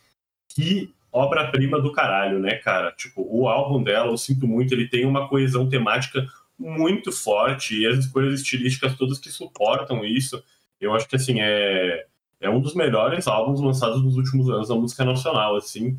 que 0.49 0.93
obra-prima 1.11 1.81
do 1.81 1.91
caralho, 1.91 2.39
né, 2.39 2.55
cara? 2.55 2.91
Tipo, 2.91 3.25
o 3.29 3.47
álbum 3.47 3.81
dela, 3.81 4.11
eu 4.11 4.17
sinto 4.17 4.47
muito, 4.47 4.73
ele 4.73 4.87
tem 4.87 5.05
uma 5.05 5.27
coesão 5.27 5.67
temática 5.67 6.27
muito 6.57 7.11
forte 7.11 7.79
e 7.79 7.87
as 7.87 7.99
escolhas 7.99 8.41
estilísticas 8.41 8.95
todas 8.97 9.17
que 9.17 9.29
suportam 9.29 10.05
isso. 10.05 10.43
Eu 10.79 10.93
acho 10.93 11.07
que, 11.07 11.15
assim, 11.15 11.39
é, 11.39 12.05
é 12.39 12.49
um 12.49 12.59
dos 12.59 12.75
melhores 12.75 13.27
álbuns 13.27 13.61
lançados 13.61 14.03
nos 14.03 14.17
últimos 14.17 14.49
anos 14.49 14.67
da 14.67 14.75
música 14.75 15.05
nacional, 15.05 15.55
assim, 15.55 15.97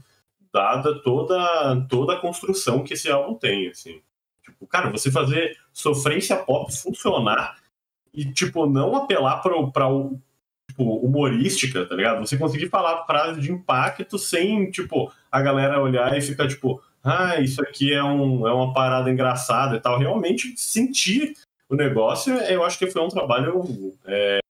dada 0.53 1.01
toda, 1.03 1.86
toda 1.88 2.14
a 2.14 2.20
construção 2.20 2.84
que 2.84 2.95
esse 2.95 3.11
álbum 3.11 3.34
tem, 3.34 3.68
assim. 3.68 4.01
Tipo, 4.51 4.67
cara, 4.67 4.91
você 4.91 5.11
fazer 5.11 5.57
sofrência 5.73 6.37
pop 6.37 6.73
funcionar 6.75 7.57
e, 8.13 8.25
tipo, 8.25 8.67
não 8.67 8.97
apelar 8.97 9.41
pro, 9.41 9.71
pra 9.71 9.87
tipo, 10.69 10.97
humorística, 10.97 11.87
tá 11.87 11.95
ligado? 11.95 12.21
Você 12.21 12.37
conseguir 12.37 12.69
falar 12.69 13.05
frase 13.07 13.41
de 13.41 13.53
impacto 13.53 14.19
sem, 14.19 14.71
tipo, 14.71 15.13
a 15.31 15.41
galera 15.41 15.81
olhar 15.81 16.17
e 16.17 16.21
ficar, 16.21 16.49
tipo, 16.49 16.83
ah, 17.03 17.41
isso 17.41 17.63
aqui 17.63 17.93
é, 17.93 18.03
um, 18.03 18.47
é 18.47 18.53
uma 18.53 18.73
parada 18.73 19.11
engraçada 19.11 19.77
e 19.77 19.81
tal. 19.81 19.99
Realmente 19.99 20.55
sentir 20.57 21.35
o 21.69 21.75
negócio, 21.75 22.35
eu 22.35 22.65
acho 22.65 22.79
que 22.79 22.91
foi 22.91 23.03
um 23.03 23.09
trabalho 23.09 23.95
é, 24.05 24.41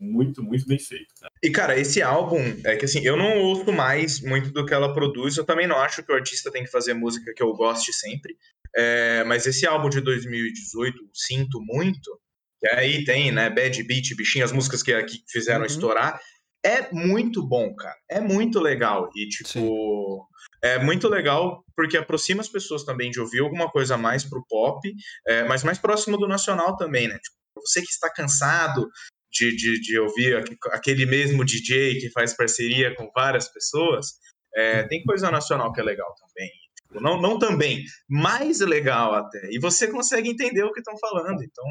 muito, 0.00 0.42
muito 0.42 0.66
bem 0.66 0.78
feito. 0.78 1.14
Cara. 1.20 1.32
E, 1.42 1.50
cara, 1.50 1.78
esse 1.78 2.00
álbum, 2.00 2.40
é 2.64 2.74
que 2.76 2.86
assim, 2.86 3.00
eu 3.04 3.16
não 3.16 3.38
ouço 3.38 3.70
mais 3.72 4.20
muito 4.20 4.50
do 4.50 4.64
que 4.64 4.72
ela 4.72 4.94
produz, 4.94 5.36
eu 5.36 5.44
também 5.44 5.66
não 5.66 5.76
acho 5.76 6.02
que 6.02 6.10
o 6.10 6.14
artista 6.14 6.50
tem 6.50 6.64
que 6.64 6.70
fazer 6.70 6.94
música 6.94 7.32
que 7.34 7.42
eu 7.42 7.52
goste 7.52 7.92
sempre. 7.92 8.36
É, 8.74 9.24
mas 9.24 9.46
esse 9.46 9.66
álbum 9.66 9.88
de 9.88 10.00
2018, 10.00 10.96
Sinto 11.12 11.60
Muito, 11.60 12.18
que 12.60 12.68
aí 12.68 13.04
tem, 13.04 13.30
né, 13.30 13.50
Bad 13.50 13.82
Beat, 13.82 14.14
Bichinho, 14.16 14.44
as 14.44 14.52
músicas 14.52 14.82
que, 14.82 15.02
que 15.02 15.22
fizeram 15.28 15.60
uhum. 15.60 15.66
estourar, 15.66 16.20
é 16.64 16.92
muito 16.92 17.46
bom, 17.46 17.74
cara. 17.74 17.96
É 18.08 18.20
muito 18.20 18.60
legal. 18.60 19.10
E, 19.14 19.28
tipo, 19.28 19.48
Sim. 19.48 20.18
é 20.62 20.78
muito 20.78 21.08
legal 21.08 21.64
porque 21.74 21.96
aproxima 21.96 22.40
as 22.42 22.48
pessoas 22.48 22.84
também 22.84 23.10
de 23.10 23.20
ouvir 23.20 23.40
alguma 23.40 23.70
coisa 23.70 23.96
mais 23.96 24.24
pro 24.24 24.44
pop, 24.48 24.80
é, 25.26 25.44
mas 25.44 25.64
mais 25.64 25.78
próximo 25.78 26.18
do 26.18 26.28
nacional 26.28 26.76
também, 26.76 27.08
né? 27.08 27.18
Tipo, 27.18 27.36
você 27.66 27.80
que 27.80 27.88
está 27.90 28.10
cansado 28.12 28.88
de, 29.30 29.54
de, 29.56 29.80
de, 29.80 29.98
ouvir 29.98 30.36
aquele 30.72 31.06
mesmo 31.06 31.44
DJ 31.44 32.00
que 32.00 32.10
faz 32.10 32.34
parceria 32.34 32.94
com 32.96 33.10
várias 33.14 33.48
pessoas, 33.48 34.14
é, 34.54 34.82
tem 34.84 35.02
coisa 35.04 35.30
nacional 35.30 35.72
que 35.72 35.80
é 35.80 35.84
legal 35.84 36.12
também. 36.14 36.50
Tipo, 36.76 37.00
não, 37.00 37.20
não 37.20 37.38
também, 37.38 37.84
mais 38.08 38.60
legal 38.60 39.14
até. 39.14 39.48
E 39.50 39.58
você 39.60 39.88
consegue 39.90 40.28
entender 40.28 40.64
o 40.64 40.72
que 40.72 40.80
estão 40.80 40.98
falando. 40.98 41.42
Então, 41.42 41.64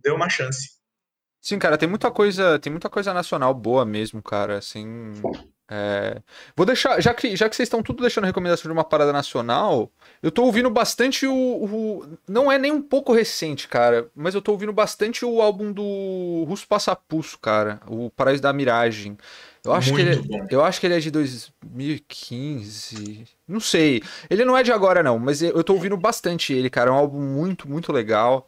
deu 0.00 0.14
uma 0.14 0.28
chance. 0.28 0.78
Sim, 1.40 1.58
cara, 1.58 1.78
tem 1.78 1.88
muita 1.88 2.10
coisa, 2.10 2.58
tem 2.58 2.70
muita 2.70 2.90
coisa 2.90 3.14
nacional 3.14 3.54
boa 3.54 3.84
mesmo, 3.84 4.22
cara, 4.22 4.58
assim. 4.58 5.12
É... 5.70 6.22
Vou 6.56 6.64
deixar, 6.64 6.98
já 7.00 7.12
que, 7.12 7.36
já 7.36 7.46
que 7.48 7.54
vocês 7.54 7.66
estão 7.66 7.82
tudo 7.82 8.00
deixando 8.00 8.24
recomendação 8.24 8.68
de 8.68 8.72
uma 8.72 8.84
parada 8.84 9.12
nacional, 9.12 9.90
eu 10.22 10.30
tô 10.30 10.44
ouvindo 10.44 10.70
bastante 10.70 11.26
o, 11.26 11.34
o, 11.34 12.18
Não 12.26 12.50
é 12.50 12.58
nem 12.58 12.72
um 12.72 12.80
pouco 12.80 13.12
recente, 13.12 13.68
cara, 13.68 14.08
mas 14.16 14.34
eu 14.34 14.40
tô 14.40 14.52
ouvindo 14.52 14.72
bastante 14.72 15.26
o 15.26 15.42
álbum 15.42 15.70
do 15.70 16.46
Russo 16.48 16.66
Passapuço, 16.66 17.38
cara, 17.38 17.80
o 17.86 18.08
Paraíso 18.10 18.42
da 18.42 18.52
Miragem. 18.52 19.18
Eu 19.64 19.72
acho, 19.74 19.94
que 19.94 20.00
ele, 20.00 20.34
é, 20.34 20.46
eu 20.50 20.64
acho 20.64 20.80
que 20.80 20.86
ele 20.86 20.94
é 20.94 21.00
de 21.00 21.10
2015. 21.10 23.26
Não 23.46 23.60
sei. 23.60 24.02
Ele 24.30 24.44
não 24.44 24.56
é 24.56 24.62
de 24.62 24.72
agora, 24.72 25.02
não, 25.02 25.18
mas 25.18 25.42
eu 25.42 25.62
tô 25.62 25.74
ouvindo 25.74 25.96
bastante 25.96 26.54
ele, 26.54 26.70
cara. 26.70 26.88
É 26.88 26.92
um 26.92 26.96
álbum 26.96 27.20
muito, 27.20 27.68
muito 27.68 27.92
legal. 27.92 28.47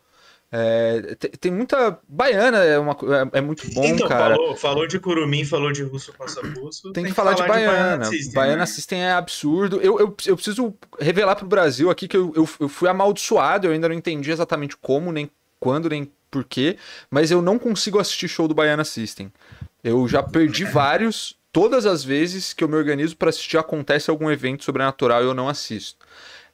É, 0.53 1.15
tem, 1.15 1.31
tem, 1.31 1.53
muita. 1.53 2.01
Baiana 2.09 2.59
é, 2.65 2.77
uma, 2.77 2.93
é, 2.93 3.39
é 3.39 3.41
muito 3.41 3.71
bom, 3.73 3.85
então, 3.85 4.09
cara. 4.09 4.35
Falou, 4.35 4.57
falou 4.57 4.87
de 4.87 4.99
Curumim, 4.99 5.45
falou 5.45 5.71
de 5.71 5.85
Russo 5.85 6.13
Passapuço. 6.13 6.93
Tem, 6.93 7.05
tem 7.05 7.05
que, 7.05 7.13
falar, 7.13 7.37
falar 7.37 7.47
de 7.47 7.53
Baiana. 7.53 8.05
De 8.05 8.11
Baiana, 8.11 8.33
Baiana 8.35 8.57
né? 8.57 8.67
System 8.67 9.01
é 9.01 9.13
absurdo. 9.13 9.77
Eu, 9.81 10.01
eu, 10.01 10.17
eu 10.27 10.35
preciso 10.35 10.75
revelar 10.99 11.37
pro 11.37 11.47
Brasil 11.47 11.89
aqui 11.89 12.09
que 12.09 12.17
eu, 12.17 12.33
eu, 12.35 12.49
eu 12.59 12.69
fui 12.69 12.89
amaldiçoado, 12.89 13.69
eu 13.69 13.73
ainda 13.73 13.89
não 13.89 13.95
entendi 13.95 14.33
exatamente 14.33 14.77
como, 14.77 15.13
nem 15.13 15.31
quando, 15.61 15.89
nem 15.89 16.11
porquê, 16.29 16.77
mas 17.09 17.31
eu 17.31 17.41
não 17.41 17.59
consigo 17.59 18.01
assistir 18.01 18.27
show 18.27 18.49
do 18.49 18.55
Baiana 18.55 18.85
System. 18.85 19.33
Eu 19.85 20.07
já 20.09 20.23
perdi 20.23 20.65
vários. 20.65 21.39
Todas 21.53 21.85
as 21.85 22.05
vezes 22.05 22.53
que 22.53 22.63
eu 22.63 22.69
me 22.69 22.77
organizo 22.77 23.17
para 23.17 23.31
assistir, 23.31 23.59
acontece 23.59 24.09
algum 24.09 24.31
evento 24.31 24.65
sobrenatural 24.65 25.23
e 25.23 25.27
eu 25.27 25.35
não 25.35 25.49
assisto. 25.49 26.07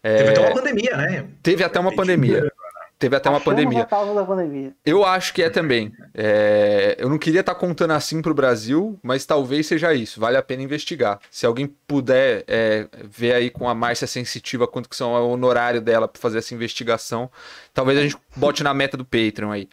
É... 0.02 0.16
Teve 0.16 0.30
até 0.30 0.40
uma 0.40 0.54
pandemia, 0.54 0.96
né? 0.96 1.26
Teve 1.42 1.64
até 1.64 1.80
uma 1.80 1.94
pandemia. 1.94 2.52
Teve 2.98 3.14
até 3.14 3.28
uma 3.28 3.40
pandemia. 3.40 3.84
pandemia. 3.84 4.74
Eu 4.84 5.04
acho 5.04 5.34
que 5.34 5.42
é 5.42 5.50
também. 5.50 5.92
É... 6.14 6.96
Eu 6.98 7.10
não 7.10 7.18
queria 7.18 7.40
estar 7.40 7.54
tá 7.54 7.60
contando 7.60 7.90
assim 7.92 8.22
para 8.22 8.32
o 8.32 8.34
Brasil, 8.34 8.98
mas 9.02 9.26
talvez 9.26 9.66
seja 9.66 9.92
isso. 9.92 10.18
Vale 10.18 10.38
a 10.38 10.42
pena 10.42 10.62
investigar. 10.62 11.18
Se 11.30 11.44
alguém 11.44 11.66
puder 11.86 12.44
é, 12.48 12.88
ver 13.04 13.34
aí 13.34 13.50
com 13.50 13.68
a 13.68 13.74
Márcia 13.74 14.06
Sensitiva 14.06 14.66
quanto 14.66 14.88
que 14.88 14.96
são 14.96 15.12
o 15.12 15.30
honorário 15.30 15.82
dela 15.82 16.08
para 16.08 16.20
fazer 16.20 16.38
essa 16.38 16.54
investigação, 16.54 17.30
talvez 17.74 17.98
a 17.98 18.02
gente 18.02 18.16
bote 18.34 18.62
na 18.62 18.72
meta 18.72 18.96
do 18.96 19.04
Patreon 19.04 19.50
aí. 19.50 19.68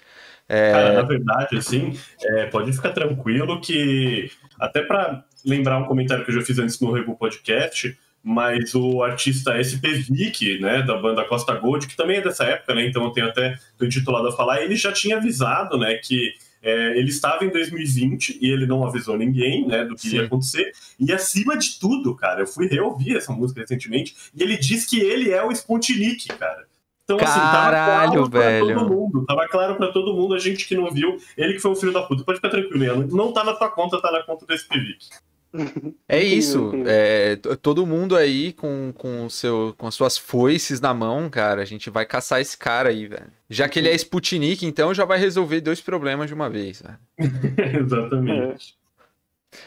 É... 0.50 0.72
Cara, 0.72 0.94
na 0.94 1.02
verdade, 1.04 1.58
assim, 1.58 1.98
é, 2.22 2.48
pode 2.48 2.74
ficar 2.74 2.92
tranquilo 2.92 3.62
que 3.62 4.30
até 4.60 4.82
para 4.82 5.24
lembrar 5.46 5.78
um 5.78 5.86
comentário 5.86 6.26
que 6.26 6.32
eu 6.32 6.36
já 6.36 6.42
fiz 6.42 6.60
antes 6.60 6.80
no 6.80 6.92
Rebo 6.92 7.16
Podcast, 7.16 7.98
mas 8.24 8.74
o 8.74 9.04
artista 9.04 9.60
SP 9.60 9.92
Vick, 10.10 10.60
né, 10.60 10.82
da 10.82 10.98
banda 10.98 11.26
Costa 11.26 11.54
Gold, 11.56 11.88
que 11.88 11.98
também 11.98 12.18
é 12.18 12.22
dessa 12.22 12.46
época, 12.46 12.74
né, 12.74 12.88
então 12.88 13.04
eu 13.04 13.12
tenho 13.12 13.28
até 13.28 13.60
tô 13.78 13.86
intitulado 13.86 14.30
a 14.30 14.32
falar, 14.32 14.62
ele 14.62 14.78
já 14.78 14.94
tinha 14.94 15.18
avisado, 15.18 15.78
né, 15.78 15.96
que 15.96 16.34
é, 16.62 16.98
ele 16.98 17.10
estava 17.10 17.44
em 17.44 17.50
2020 17.50 18.40
e 18.42 18.50
ele 18.50 18.66
não 18.66 18.88
avisou 18.88 19.18
ninguém, 19.18 19.68
né, 19.68 19.84
do 19.84 19.96
que 19.96 20.08
Sim. 20.08 20.16
ia 20.16 20.24
acontecer. 20.24 20.72
E 20.98 21.12
acima 21.12 21.58
de 21.58 21.78
tudo, 21.78 22.16
cara, 22.16 22.42
eu 22.42 22.48
fui 22.48 22.68
reouvir 22.68 23.18
essa 23.18 23.34
música 23.34 23.60
recentemente 23.60 24.16
e 24.34 24.42
ele 24.42 24.56
diz 24.56 24.86
que 24.86 25.02
ele 25.02 25.30
é 25.30 25.44
o 25.44 25.52
Sputnik, 25.52 26.30
cara. 26.30 26.66
Então, 27.04 27.18
Caralho, 27.18 27.42
assim, 27.42 27.52
tava 27.52 27.70
claro 27.70 28.30
velho. 28.30 28.66
pra 28.66 28.76
todo 28.76 28.90
mundo. 28.90 29.26
Tava 29.26 29.48
claro 29.50 29.76
pra 29.76 29.92
todo 29.92 30.14
mundo, 30.14 30.34
a 30.34 30.40
gente 30.40 30.66
que 30.66 30.74
não 30.74 30.90
viu, 30.90 31.18
ele 31.38 31.54
que 31.56 31.60
foi 31.60 31.72
o 31.72 31.76
filho 31.76 31.92
da 31.92 32.02
puta. 32.04 32.24
Pode 32.24 32.38
ficar 32.38 32.48
tranquilo, 32.48 33.06
não 33.12 33.34
tá 33.34 33.44
na 33.44 33.54
tua 33.54 33.70
conta, 33.70 34.02
tá 34.02 34.10
na 34.10 34.24
conta 34.24 34.46
do 34.46 34.54
SPVIC. 34.54 35.10
É 36.08 36.22
isso. 36.22 36.72
É, 36.86 37.36
todo 37.62 37.86
mundo 37.86 38.16
aí 38.16 38.54
com, 38.54 38.92
com, 38.96 39.30
seu, 39.30 39.74
com 39.78 39.88
as 39.88 39.96
suas 39.96 40.18
foices 40.18 40.82
na 40.82 40.94
mão, 40.94 41.30
cara. 41.30 41.62
A 41.62 41.66
gente 41.66 41.90
vai 41.90 42.06
caçar 42.06 42.42
esse 42.42 42.58
cara 42.58 42.90
aí, 42.90 43.08
velho. 43.08 43.32
Já 43.50 43.70
que 43.70 43.80
ele 43.80 43.90
é 43.90 43.96
Sputnik, 43.96 44.66
então 44.66 44.94
já 44.94 45.06
vai 45.06 45.18
resolver 45.18 45.62
dois 45.62 45.82
problemas 45.82 46.28
de 46.28 46.34
uma 46.34 46.50
vez, 46.50 46.82
velho. 46.82 46.98
Exatamente. 47.84 48.76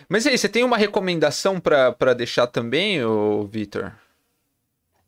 Mas 0.09 0.27
aí, 0.27 0.37
você 0.37 0.49
tem 0.49 0.65
uma 0.65 0.77
recomendação 0.77 1.61
para 1.61 2.15
deixar 2.15 2.47
também, 2.49 3.05
ô 3.05 3.45
Vitor? 3.45 3.93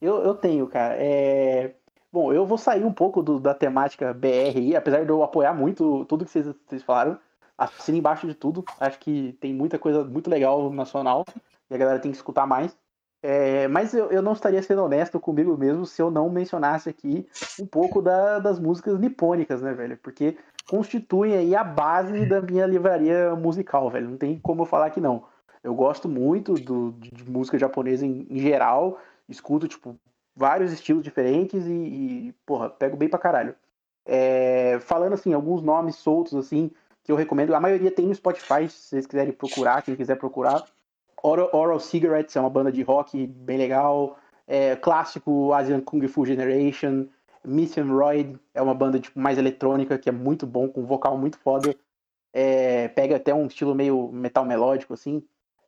Eu, 0.01 0.23
eu 0.23 0.35
tenho, 0.35 0.67
cara. 0.69 0.95
É... 0.97 1.73
Bom, 2.13 2.33
eu 2.33 2.47
vou 2.47 2.57
sair 2.57 2.85
um 2.85 2.93
pouco 2.93 3.23
do, 3.23 3.39
da 3.39 3.53
temática 3.53 4.15
BR, 4.15 4.77
apesar 4.77 5.05
de 5.05 5.11
eu 5.11 5.23
apoiar 5.23 5.53
muito 5.53 6.05
tudo 6.07 6.25
que 6.25 6.31
vocês, 6.31 6.47
vocês 6.67 6.83
falaram 6.83 7.19
assina 7.59 7.99
embaixo 7.99 8.27
de 8.27 8.35
tudo. 8.35 8.65
Acho 8.79 8.99
que 9.01 9.37
tem 9.41 9.53
muita 9.53 9.79
coisa 9.79 10.05
muito 10.05 10.31
legal 10.31 10.71
nacional 10.73 11.25
e 11.69 11.75
a 11.75 11.79
galera 11.79 11.99
tem 11.99 12.13
que 12.13 12.17
escutar 12.17 12.47
mais. 12.47 12.77
É, 13.21 13.67
mas 13.67 13.93
eu, 13.93 14.11
eu, 14.13 14.23
não 14.23 14.33
estaria 14.33 14.63
sendo 14.63 14.85
honesto 14.85 15.19
comigo 15.19 15.57
mesmo 15.59 15.85
se 15.85 16.01
eu 16.01 16.09
não 16.09 16.31
mencionasse 16.31 16.89
aqui 16.89 17.27
um 17.61 17.67
pouco 17.67 18.01
da, 18.01 18.39
das 18.39 18.61
músicas 18.61 18.97
nipônicas, 18.99 19.61
né, 19.61 19.73
velho? 19.75 19.99
Porque 19.99 20.39
constituem 20.69 21.35
aí 21.35 21.57
a 21.57 21.65
base 21.65 22.27
da 22.27 22.41
minha 22.41 22.65
livraria 22.65 23.35
musical, 23.35 23.91
velho. 23.91 24.11
Não 24.11 24.17
tem 24.17 24.39
como 24.39 24.63
eu 24.63 24.67
falar 24.67 24.91
que 24.91 25.01
não. 25.01 25.25
Eu 25.65 25.75
gosto 25.75 26.09
muito 26.09 26.55
do, 26.55 26.93
de, 26.93 27.29
música 27.29 27.59
japonesa 27.59 28.07
em, 28.07 28.25
em, 28.31 28.39
geral, 28.39 29.01
escuto, 29.29 29.67
tipo, 29.67 29.97
vários 30.37 30.73
estilos 30.73 31.03
diferentes 31.03 31.67
e, 31.67 31.73
e 31.73 32.35
porra, 32.47 32.71
pego 32.71 32.97
bem 32.97 33.09
pra 33.09 33.19
caralho. 33.19 33.57
É, 34.07 34.79
falando, 34.81 35.15
assim, 35.15 35.33
alguns 35.33 35.61
nomes 35.61 35.97
soltos, 35.97 36.35
assim, 36.37 36.71
que 37.09 37.13
eu 37.13 37.17
recomendo. 37.17 37.55
A 37.55 37.61
maioria 37.61 37.91
tem 37.91 38.07
no 38.07 38.15
Spotify, 38.15 38.69
se 38.69 38.91
vocês 38.91 39.07
quiserem 39.07 39.33
procurar, 39.33 39.81
quem 39.81 39.97
quiser 39.97 40.17
procurar. 40.17 40.63
Oral, 41.23 41.49
Oral 41.55 41.81
Cigarettes 41.81 42.37
é 42.37 42.41
uma 42.41 42.51
banda 42.51 42.71
de 42.71 42.83
rock 42.83 43.27
bem 43.27 43.57
legal. 43.57 44.19
É, 44.47 44.77
clássico 44.77 45.55
Asian 45.55 45.81
Kung 45.81 46.07
Fu 46.07 46.27
Generation. 46.27 47.07
Miss 47.43 47.75
Royd 47.77 48.39
é 48.53 48.61
uma 48.61 48.75
banda 48.75 49.01
tipo, 49.01 49.19
mais 49.19 49.39
eletrônica, 49.39 49.97
que 49.97 50.11
é 50.11 50.13
muito 50.13 50.47
bom, 50.47 50.69
com 50.69 50.83
um 50.83 50.87
vocal 50.87 51.17
muito 51.17 51.39
foda. 51.39 51.75
É, 52.31 52.89
pega 52.89 53.17
até 53.17 53.33
um 53.33 53.47
estilo 53.47 53.75
meio 53.75 54.13
metal 54.13 54.45
melódico, 54.45 54.93
assim. 54.93 55.23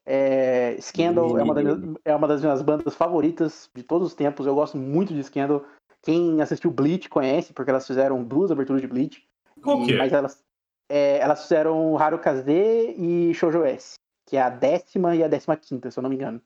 É, 0.04 0.76
Scandal 0.78 1.38
é 1.38 1.42
uma, 1.42 1.54
das, 1.54 1.78
é 2.04 2.14
uma 2.14 2.28
das 2.28 2.42
minhas 2.42 2.60
bandas 2.60 2.94
favoritas 2.94 3.70
de 3.74 3.82
todos 3.82 4.08
os 4.08 4.14
tempos. 4.14 4.46
Eu 4.46 4.54
gosto 4.54 4.76
muito 4.76 5.14
de 5.14 5.24
Scandal. 5.24 5.64
Quem 6.02 6.42
assistiu 6.42 6.70
Bleach 6.70 7.08
conhece, 7.08 7.54
porque 7.54 7.70
elas 7.70 7.86
fizeram 7.86 8.22
duas 8.22 8.50
aberturas 8.50 8.82
de 8.82 8.88
Bleach. 8.88 9.26
Qual 9.62 9.82
que 9.86 9.94
é? 9.94 9.96
Mas 9.96 10.12
elas, 10.12 10.42
é, 10.90 11.18
elas 11.18 11.42
fizeram 11.42 11.96
Harukaze 11.96 12.94
e 12.98 13.32
Shoujo 13.32 13.64
S, 13.64 13.94
que 14.28 14.36
é 14.36 14.42
a 14.42 14.50
décima 14.50 15.14
e 15.14 15.22
a 15.22 15.28
décima 15.28 15.56
quinta, 15.56 15.90
se 15.90 15.98
eu 15.98 16.02
não 16.02 16.10
me 16.10 16.16
engano. 16.16 16.42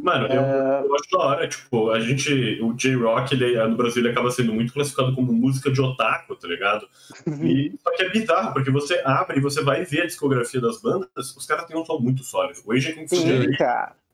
Mano, 0.00 0.26
eu, 0.26 0.40
uh... 0.40 0.86
eu, 0.86 0.94
acho 0.94 1.10
da 1.12 1.18
hora, 1.18 1.48
tipo, 1.48 1.90
a 1.90 2.00
gente, 2.00 2.58
o 2.62 2.72
J-Rock, 2.72 3.36
no 3.36 3.76
Brasil, 3.76 4.02
ele 4.02 4.10
acaba 4.10 4.30
sendo 4.30 4.52
muito 4.52 4.72
classificado 4.72 5.14
como 5.14 5.32
música 5.32 5.70
de 5.70 5.80
otaku, 5.80 6.34
tá 6.34 6.48
ligado? 6.48 6.88
E, 7.44 7.76
só 7.82 7.94
que 7.94 8.02
é 8.02 8.08
bizarro, 8.08 8.54
porque 8.54 8.70
você 8.70 9.00
abre 9.04 9.38
e 9.38 9.42
você 9.42 9.62
vai 9.62 9.84
ver 9.84 10.02
a 10.02 10.06
discografia 10.06 10.60
das 10.60 10.80
bandas, 10.80 11.36
os 11.36 11.46
caras 11.46 11.66
têm 11.66 11.76
um 11.76 11.84
som 11.84 11.98
muito 11.98 12.24
sólido. 12.24 12.60
O 12.60 12.64
Kung 12.64 13.08
Fu 13.08 13.16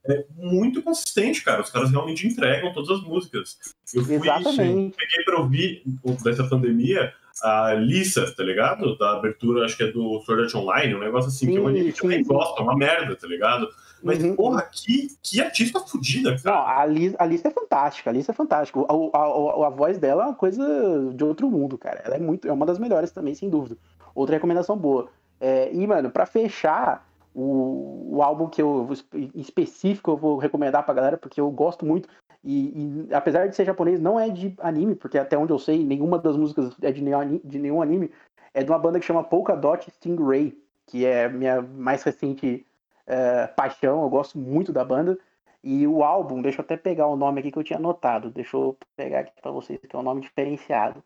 é 0.08 0.24
muito 0.36 0.82
consistente, 0.82 1.44
cara. 1.44 1.60
Os 1.60 1.70
caras 1.70 1.90
realmente 1.90 2.26
entregam 2.26 2.72
todas 2.72 2.98
as 2.98 3.02
músicas. 3.02 3.58
Eu 3.92 4.04
fui, 4.04 4.14
Exatamente. 4.14 4.96
peguei 4.96 5.24
pra 5.24 5.38
ouvir 5.38 5.82
dessa 6.22 6.48
pandemia, 6.48 7.12
a 7.42 7.74
Lisa, 7.74 8.30
tá 8.34 8.42
ligado? 8.42 8.96
Da 8.98 9.12
abertura, 9.12 9.64
acho 9.64 9.76
que 9.76 9.82
é 9.84 9.90
do 9.92 10.20
Sword 10.20 10.44
Art 10.44 10.54
Online, 10.54 10.94
um 10.94 11.00
negócio 11.00 11.28
assim, 11.28 11.46
Sim, 11.46 11.52
que 11.52 11.58
é 11.58 11.60
um 11.60 11.68
anime 11.68 11.92
que 11.92 12.04
eu 12.04 12.08
nem 12.08 12.22
gosto, 12.24 12.58
é 12.60 12.62
uma 12.62 12.76
merda, 12.76 13.14
tá 13.16 13.26
ligado? 13.26 13.68
Mas, 14.02 14.22
Uhum. 14.22 14.36
porra, 14.36 14.62
que, 14.70 15.08
que 15.22 15.40
artista 15.40 15.80
fodida, 15.80 16.30
Não, 16.30 16.38
cara. 16.42 16.56
a 16.58 16.80
Alice, 16.82 17.16
a 17.18 17.24
Alice 17.24 17.46
é 17.46 17.50
fantástica, 17.50 18.08
a 18.08 18.12
Alice 18.12 18.30
é 18.30 18.34
fantástica. 18.34 18.78
A, 18.80 18.92
a, 18.92 19.20
a, 19.20 19.66
a 19.66 19.70
voz 19.70 19.98
dela 19.98 20.22
é 20.22 20.26
uma 20.26 20.34
coisa 20.34 20.64
de 21.12 21.24
outro 21.24 21.50
mundo, 21.50 21.76
cara. 21.76 22.00
Ela 22.04 22.14
é 22.14 22.18
muito, 22.20 22.46
é 22.46 22.52
uma 22.52 22.64
das 22.64 22.78
melhores 22.78 23.10
também, 23.10 23.34
sem 23.34 23.50
dúvida. 23.50 23.76
Outra 24.14 24.36
recomendação 24.36 24.76
boa. 24.76 25.08
É, 25.40 25.72
e, 25.72 25.84
mano, 25.86 26.10
pra 26.10 26.26
fechar, 26.26 27.08
o, 27.34 28.16
o 28.16 28.22
álbum 28.22 28.46
que 28.48 28.62
eu 28.62 28.88
em 29.14 29.30
específico 29.40 30.10
eu 30.12 30.16
vou 30.16 30.38
recomendar 30.38 30.84
pra 30.84 30.94
galera, 30.94 31.16
porque 31.16 31.40
eu 31.40 31.50
gosto 31.50 31.84
muito. 31.84 32.08
E, 32.44 33.06
e 33.08 33.14
apesar 33.14 33.48
de 33.48 33.56
ser 33.56 33.64
japonês, 33.64 34.00
não 34.00 34.18
é 34.18 34.28
de 34.28 34.54
anime, 34.58 34.94
porque 34.94 35.18
até 35.18 35.36
onde 35.36 35.52
eu 35.52 35.58
sei, 35.58 35.84
nenhuma 35.84 36.18
das 36.18 36.36
músicas 36.36 36.74
é 36.80 36.92
de 36.92 37.02
nenhum, 37.02 37.40
de 37.42 37.58
nenhum 37.58 37.82
anime. 37.82 38.10
É 38.54 38.62
de 38.62 38.70
uma 38.70 38.78
banda 38.78 38.98
que 38.98 39.06
chama 39.06 39.24
Polka 39.24 39.56
Dot 39.56 39.90
Stingray, 39.90 40.56
que 40.86 41.04
é 41.04 41.28
minha 41.28 41.60
mais 41.60 42.02
recente 42.02 42.66
é, 43.06 43.46
paixão. 43.46 44.02
Eu 44.02 44.08
gosto 44.08 44.38
muito 44.38 44.72
da 44.72 44.84
banda. 44.84 45.18
E 45.62 45.86
o 45.86 46.04
álbum, 46.04 46.40
deixa 46.40 46.60
eu 46.60 46.64
até 46.64 46.76
pegar 46.76 47.08
o 47.08 47.16
nome 47.16 47.40
aqui 47.40 47.50
que 47.50 47.58
eu 47.58 47.64
tinha 47.64 47.78
anotado. 47.78 48.30
Deixa 48.30 48.56
eu 48.56 48.76
pegar 48.96 49.20
aqui 49.20 49.32
pra 49.42 49.50
vocês, 49.50 49.80
que 49.80 49.94
é 49.94 49.98
um 49.98 50.02
nome 50.02 50.20
diferenciado. 50.20 51.02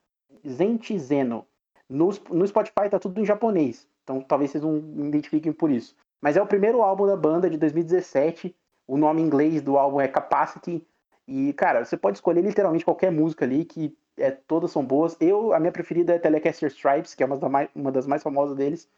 Zenti 0.46 0.98
Zeno. 0.98 1.46
No, 1.88 2.10
no 2.30 2.46
Spotify 2.46 2.88
tá 2.90 2.98
tudo 2.98 3.20
em 3.20 3.24
japonês. 3.24 3.88
Então 4.02 4.20
talvez 4.20 4.50
vocês 4.50 4.62
não 4.62 4.76
identifiquem 5.06 5.52
por 5.52 5.70
isso. 5.70 5.96
Mas 6.20 6.36
é 6.36 6.42
o 6.42 6.46
primeiro 6.46 6.82
álbum 6.82 7.06
da 7.06 7.16
banda 7.16 7.48
de 7.48 7.56
2017. 7.56 8.54
O 8.86 8.96
nome 8.96 9.22
em 9.22 9.26
inglês 9.26 9.62
do 9.62 9.78
álbum 9.78 10.00
é 10.00 10.08
Capacity. 10.08 10.86
E, 11.26 11.52
cara, 11.52 11.84
você 11.84 11.96
pode 11.96 12.18
escolher 12.18 12.42
literalmente 12.42 12.84
qualquer 12.84 13.10
música 13.12 13.44
ali, 13.44 13.64
que 13.64 13.94
é, 14.18 14.30
todas 14.30 14.70
são 14.70 14.84
boas. 14.84 15.16
Eu, 15.20 15.52
a 15.52 15.60
minha 15.60 15.72
preferida 15.72 16.14
é 16.14 16.18
Telecaster 16.18 16.68
Stripes, 16.68 17.14
que 17.14 17.22
é 17.22 17.26
uma 17.26 17.36
das 17.36 17.50
mais, 17.50 17.68
uma 17.74 17.92
das 17.92 18.06
mais 18.06 18.22
famosas 18.22 18.56
deles. 18.56 18.88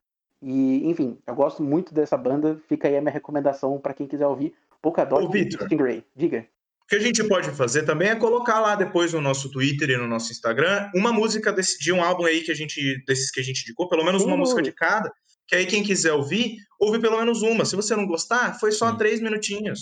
E, 0.42 0.88
enfim, 0.88 1.18
eu 1.26 1.34
gosto 1.34 1.62
muito 1.62 1.94
dessa 1.94 2.16
banda. 2.16 2.60
Fica 2.68 2.88
aí 2.88 2.96
a 2.96 3.00
minha 3.00 3.12
recomendação 3.12 3.78
pra 3.78 3.94
quem 3.94 4.06
quiser 4.06 4.26
ouvir. 4.26 4.54
Polkadot 4.82 5.24
Ô. 5.26 5.64
Stingray. 5.64 6.04
Diga. 6.14 6.46
O 6.82 6.86
que 6.86 6.96
a 6.96 7.00
gente 7.00 7.24
pode 7.24 7.50
fazer 7.52 7.84
também 7.84 8.08
é 8.08 8.14
colocar 8.14 8.60
lá 8.60 8.74
depois 8.76 9.14
no 9.14 9.20
nosso 9.20 9.50
Twitter 9.50 9.88
e 9.88 9.96
no 9.96 10.06
nosso 10.06 10.30
Instagram 10.30 10.90
uma 10.94 11.10
música 11.14 11.50
desse- 11.50 11.78
de 11.78 11.90
um 11.90 12.04
álbum 12.04 12.26
aí 12.26 12.42
que 12.42 12.52
a 12.52 12.54
gente 12.54 13.02
desses 13.06 13.30
que 13.30 13.40
a 13.40 13.42
gente 13.42 13.62
indicou, 13.62 13.88
pelo 13.88 14.04
menos 14.04 14.20
Sem 14.20 14.30
uma 14.30 14.36
música 14.36 14.60
de 14.60 14.70
cada, 14.70 15.10
que 15.46 15.56
aí 15.56 15.64
quem 15.64 15.82
quiser 15.82 16.12
ouvir, 16.12 16.58
ouve 16.78 16.98
pelo 16.98 17.16
menos 17.16 17.40
uma. 17.40 17.64
Se 17.64 17.74
você 17.74 17.96
não 17.96 18.06
gostar, 18.06 18.60
foi 18.60 18.70
só 18.70 18.90
Sim. 18.90 18.98
três 18.98 19.18
minutinhos. 19.18 19.80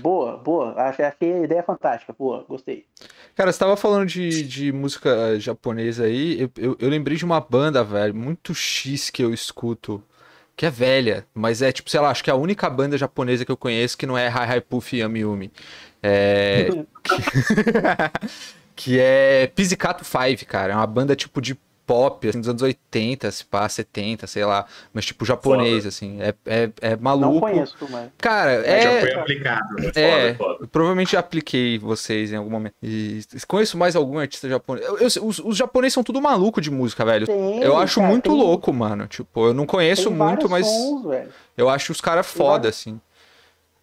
Boa, 0.00 0.36
boa. 0.36 0.72
Achei, 0.74 1.04
achei 1.04 1.32
a 1.32 1.44
ideia 1.44 1.62
fantástica. 1.62 2.12
Boa, 2.12 2.44
gostei. 2.48 2.86
Cara, 3.34 3.52
você 3.52 3.58
tava 3.58 3.76
falando 3.76 4.06
de, 4.06 4.42
de 4.42 4.72
música 4.72 5.10
eh, 5.10 5.38
japonesa 5.38 6.04
aí, 6.04 6.40
eu, 6.40 6.50
eu, 6.56 6.76
eu 6.78 6.88
lembrei 6.88 7.16
de 7.16 7.24
uma 7.24 7.40
banda, 7.40 7.84
velho, 7.84 8.14
muito 8.14 8.54
X 8.54 9.10
que 9.10 9.22
eu 9.22 9.32
escuto, 9.32 10.02
que 10.56 10.66
é 10.66 10.70
velha, 10.70 11.26
mas 11.34 11.62
é 11.62 11.70
tipo, 11.70 11.88
sei 11.88 12.00
lá, 12.00 12.10
acho 12.10 12.24
que 12.24 12.30
é 12.30 12.32
a 12.32 12.36
única 12.36 12.68
banda 12.68 12.98
japonesa 12.98 13.44
que 13.44 13.52
eu 13.52 13.56
conheço 13.56 13.96
que 13.96 14.06
não 14.06 14.18
é 14.18 14.28
Hi 14.28 14.56
Hi 14.56 14.60
Puff 14.60 14.96
Yami 14.96 15.20
Yumi. 15.20 15.52
É... 16.02 16.68
que 18.74 18.98
é 18.98 19.46
Pizzicato 19.48 20.04
5, 20.04 20.46
cara, 20.46 20.72
é 20.72 20.76
uma 20.76 20.86
banda 20.86 21.14
tipo 21.14 21.40
de 21.40 21.56
pop, 21.86 22.28
assim, 22.28 22.40
dos 22.40 22.48
anos 22.48 22.62
80, 22.62 23.30
se 23.30 23.44
pá, 23.44 23.68
70, 23.68 24.26
sei 24.26 24.44
lá, 24.44 24.66
mas 24.92 25.06
tipo 25.06 25.24
japonês, 25.24 25.86
assim, 25.86 26.20
é, 26.20 26.34
é, 26.44 26.70
é 26.80 26.90
Não 26.96 27.02
maluco. 27.02 27.40
conheço, 27.40 27.76
mas. 27.88 28.10
Cara, 28.18 28.62
Já 28.64 28.68
é... 28.70 29.00
foi 29.00 29.12
aplicado. 29.14 29.76
É, 29.94 30.34
Foda, 30.34 30.52
foda. 30.52 30.58
eu 30.64 30.68
provavelmente 30.68 31.12
já 31.12 31.20
apliquei 31.20 31.78
vocês 31.78 32.32
em 32.32 32.36
algum 32.36 32.50
momento. 32.50 32.74
E 32.82 33.20
conheço 33.46 33.78
mais 33.78 33.94
algum 33.94 34.18
artista 34.18 34.48
japonês. 34.48 34.84
Eu- 34.86 34.98
eu- 34.98 35.06
os, 35.26 35.38
os 35.38 35.56
japoneses 35.56 35.94
são 35.94 36.02
tudo 36.02 36.20
maluco 36.20 36.60
de 36.60 36.70
música, 36.70 37.04
velho. 37.04 37.26
Tem, 37.26 37.62
eu 37.62 37.76
acho 37.76 38.00
cara, 38.00 38.10
muito 38.12 38.30
tem- 38.30 38.38
louco, 38.38 38.72
mano. 38.72 39.06
Tipo, 39.06 39.46
eu 39.46 39.54
não 39.54 39.64
conheço 39.66 40.08
tem 40.08 40.12
muito, 40.18 40.48
mas 40.50 40.66
sons, 40.66 41.04
velho. 41.06 41.30
eu 41.56 41.68
acho 41.70 41.92
os 41.92 42.00
caras 42.00 42.26
foda, 42.26 42.48
vários- 42.62 42.76
assim. 42.78 43.00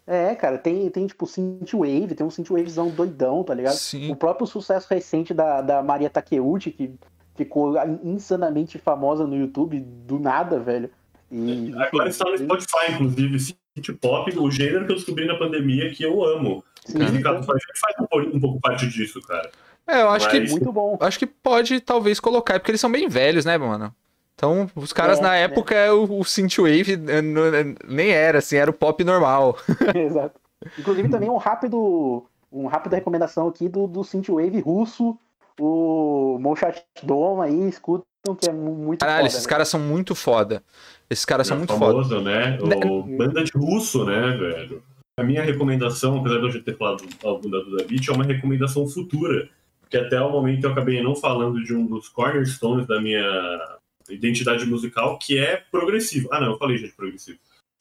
É, 0.05 0.35
cara, 0.35 0.57
tem, 0.57 0.89
tem 0.89 1.07
tipo 1.07 1.25
synthwave, 1.25 2.13
tem 2.13 2.25
um 2.27 2.29
synthwavezão 2.29 2.89
doidão, 2.89 3.41
tá 3.41 3.53
ligado? 3.53 3.75
Sim. 3.75 4.11
O 4.11 4.15
próprio 4.17 4.45
sucesso 4.45 4.85
recente 4.89 5.33
da, 5.33 5.61
da 5.61 5.81
Maria 5.81 6.09
Takeuchi, 6.09 6.71
que 6.71 6.93
ficou 7.35 7.75
insanamente 8.03 8.77
famosa 8.77 9.25
no 9.25 9.35
YouTube 9.35 9.79
do 9.79 10.19
nada, 10.19 10.59
velho. 10.59 10.89
E, 11.31 11.73
Agora 11.77 12.09
está 12.09 12.29
no 12.29 12.37
Spotify, 12.37 12.91
inclusive, 12.91 13.39
City 13.39 13.93
Pop, 13.93 14.37
o 14.37 14.51
gênero 14.51 14.85
que 14.85 14.91
eu 14.91 14.95
descobri 14.97 15.25
na 15.25 15.35
pandemia 15.37 15.91
que 15.91 16.03
eu 16.03 16.23
amo. 16.23 16.63
Sim, 16.85 16.97
O 17.01 17.43
faz, 17.43 17.63
faz 17.79 17.95
um, 17.99 18.05
pouco- 18.05 18.37
um 18.37 18.39
pouco 18.39 18.59
parte 18.61 18.87
disso, 18.87 19.19
cara. 19.21 19.49
É, 19.87 20.01
eu 20.01 20.09
acho 20.09 20.25
Mas- 20.27 20.33
que 20.43 20.49
muito 20.51 20.71
bom. 20.71 20.97
acho 21.01 21.17
que 21.19 21.25
pode 21.25 21.79
talvez 21.81 22.19
colocar, 22.19 22.59
porque 22.59 22.71
eles 22.71 22.81
são 22.81 22.91
bem 22.91 23.07
velhos, 23.09 23.45
né, 23.45 23.57
mano? 23.57 23.93
Então, 24.35 24.69
os 24.75 24.91
caras 24.93 25.19
É, 25.19 25.21
na 25.21 25.35
é. 25.35 25.43
época, 25.43 25.93
o, 25.93 26.19
o 26.19 26.23
synthwave 26.25 26.97
não- 26.97 27.45
eh, 27.53 27.75
nem 27.87 28.09
era, 28.11 28.39
assim, 28.39 28.55
era 28.57 28.69
o 28.69 28.73
pop 28.73 29.03
normal. 29.03 29.57
Exato. 29.95 30.39
Inclusive 30.77 31.09
também 31.09 31.29
um 31.29 31.37
rápido, 31.37 32.25
um 32.51 32.67
rápida 32.67 32.95
recomendação 32.95 33.47
aqui 33.47 33.67
do, 33.67 33.87
do 33.87 34.03
synthwave 34.03 34.59
russo, 34.59 35.17
o 35.59 36.37
Moshat 36.39 36.83
Dom 37.03 37.41
aí, 37.41 37.69
escutam 37.69 38.03
que 38.39 38.49
é 38.49 38.53
mu- 38.53 38.73
muito 38.75 38.99
Caralho, 39.01 39.17
foda, 39.19 39.27
esses 39.27 39.39
velho. 39.41 39.49
caras 39.49 39.67
são 39.67 39.79
muito 39.79 40.15
foda. 40.15 40.63
Esses 41.09 41.25
caras 41.25 41.45
são 41.47 41.55
É 41.55 41.57
muito 41.59 41.73
foda. 41.73 41.85
famoso, 42.03 42.21
né? 42.21 42.57
O 42.61 43.03
banda 43.17 43.43
de 43.43 43.51
russo, 43.55 44.05
né, 44.05 44.31
velho? 44.37 44.81
A 45.19 45.23
minha 45.23 45.43
recomendação, 45.43 46.19
apesar 46.19 46.37
de 46.39 46.45
eu 46.45 46.51
já 46.51 46.59
ter 46.61 46.75
falado 46.77 47.03
algum 47.23 47.49
da 47.49 47.59
Duda 47.59 47.83
Beat, 47.85 48.07
é 48.07 48.11
uma 48.11 48.23
recomendação 48.23 48.87
futura. 48.87 49.49
Porque 49.81 49.97
até 49.97 50.19
o 50.19 50.31
momento 50.31 50.63
eu 50.63 50.71
acabei 50.71 51.03
não 51.03 51.15
falando 51.15 51.63
de 51.63 51.75
um 51.75 51.85
dos 51.85 52.09
cornerstones 52.09 52.87
da 52.87 52.99
minha 52.99 53.77
identidade 54.09 54.65
musical, 54.65 55.19
que 55.19 55.37
é 55.37 55.57
progressivo. 55.71 56.29
Ah, 56.31 56.39
não, 56.39 56.53
eu 56.53 56.57
falei 56.57 56.77
já 56.77 56.87
de 56.87 56.93
progressivo. 56.93 57.37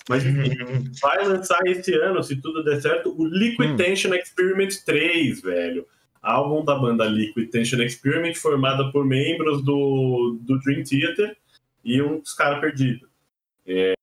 Mas 0.09 0.25
enfim, 0.27 0.51
vai 1.01 1.27
lançar 1.27 1.61
esse 1.67 1.95
ano, 1.95 2.23
se 2.23 2.37
tudo 2.37 2.63
der 2.65 2.83
certo, 2.83 3.15
o 3.17 3.25
Liquid 3.25 3.71
Hum. 3.71 3.77
Tension 3.77 4.13
Experiment 4.15 4.71
3, 4.85 5.41
velho. 5.41 5.87
Álbum 6.23 6.65
da 6.65 6.77
banda 6.77 7.05
Liquid 7.05 7.51
Tension 7.51 7.83
Experiment, 7.83 8.35
formada 8.35 8.91
por 8.93 9.05
membros 9.05 9.63
do, 9.65 10.39
do 10.41 10.59
Dream 10.61 10.85
Theater 10.85 11.37
e 11.85 12.01
uns 12.01 12.33
caras 12.33 12.61
perdidos. 12.61 13.09
É, 13.67 13.95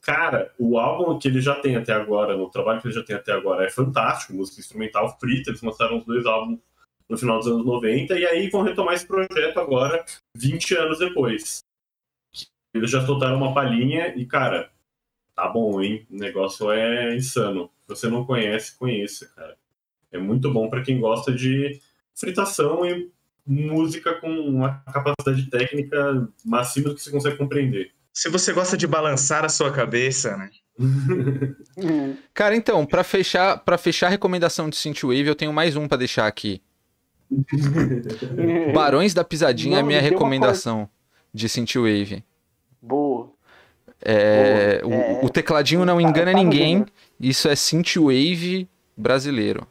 cara, 0.00 0.52
o 0.58 0.78
álbum 0.78 1.18
que 1.18 1.28
ele 1.28 1.40
já 1.40 1.54
tem 1.54 1.76
até 1.76 1.92
agora, 1.92 2.36
no 2.36 2.50
trabalho 2.50 2.80
que 2.80 2.88
ele 2.88 2.94
já 2.94 3.04
tem 3.04 3.14
até 3.14 3.32
agora, 3.32 3.64
é 3.64 3.70
fantástico, 3.70 4.34
música 4.34 4.60
instrumental 4.60 5.16
frita, 5.20 5.50
eles 5.50 5.62
mostraram 5.62 5.98
os 5.98 6.04
dois 6.04 6.26
álbuns 6.26 6.58
no 7.08 7.18
final 7.18 7.38
dos 7.38 7.48
anos 7.48 7.66
90, 7.66 8.18
e 8.18 8.26
aí 8.26 8.48
vão 8.48 8.62
retomar 8.62 8.94
esse 8.94 9.06
projeto 9.06 9.58
agora, 9.58 10.04
20 10.36 10.74
anos 10.76 10.98
depois. 11.00 11.64
Eles 12.72 12.90
já 12.90 13.04
soltaram 13.04 13.36
uma 13.36 13.52
palhinha 13.52 14.14
e, 14.16 14.24
cara, 14.24 14.70
tá 15.34 15.48
bom, 15.48 15.80
hein? 15.80 16.06
O 16.08 16.16
negócio 16.16 16.70
é 16.70 17.16
insano. 17.16 17.68
Se 17.82 17.88
você 17.88 18.08
não 18.08 18.24
conhece, 18.24 18.78
conheça, 18.78 19.26
cara. 19.34 19.56
É 20.12 20.18
muito 20.18 20.52
bom 20.52 20.68
pra 20.68 20.82
quem 20.82 21.00
gosta 21.00 21.32
de 21.32 21.80
fritação 22.14 22.84
e 22.84 23.10
música 23.46 24.14
com 24.14 24.28
uma 24.28 24.82
capacidade 24.92 25.48
técnica 25.50 26.28
máxima 26.44 26.94
que 26.94 27.00
você 27.00 27.10
consegue 27.10 27.36
compreender. 27.36 27.90
Se 28.12 28.28
você 28.28 28.52
gosta 28.52 28.76
de 28.76 28.86
balançar 28.86 29.44
a 29.44 29.48
sua 29.48 29.70
cabeça, 29.70 30.36
né? 30.36 30.50
Cara, 32.34 32.56
então, 32.56 32.84
pra 32.84 33.04
fechar, 33.04 33.58
para 33.58 33.78
fechar 33.78 34.08
a 34.08 34.10
recomendação 34.10 34.68
de 34.68 34.76
Synthwave, 34.76 35.26
eu 35.26 35.34
tenho 35.34 35.52
mais 35.52 35.76
um 35.76 35.86
pra 35.86 35.96
deixar 35.96 36.26
aqui. 36.26 36.60
Barões 38.74 39.14
da 39.14 39.22
Pisadinha 39.22 39.76
é 39.76 39.78
a 39.78 39.82
Não, 39.82 39.86
minha 39.86 40.00
deu 40.00 40.08
uma 40.10 40.14
recomendação 40.16 40.88
de 41.32 41.48
Synthwave. 41.48 42.24
Boa. 42.82 43.30
É, 44.02 44.80
Boa. 44.82 44.96
o, 44.96 45.00
É, 45.00 45.20
o 45.24 45.28
tecladinho 45.28 45.84
não 45.84 46.00
engana 46.00 46.32
tá 46.32 46.38
ninguém. 46.38 46.84
Isso 47.18 47.48
é 47.48 47.54
Synthwave 47.54 48.68
brasileiro. 48.96 49.66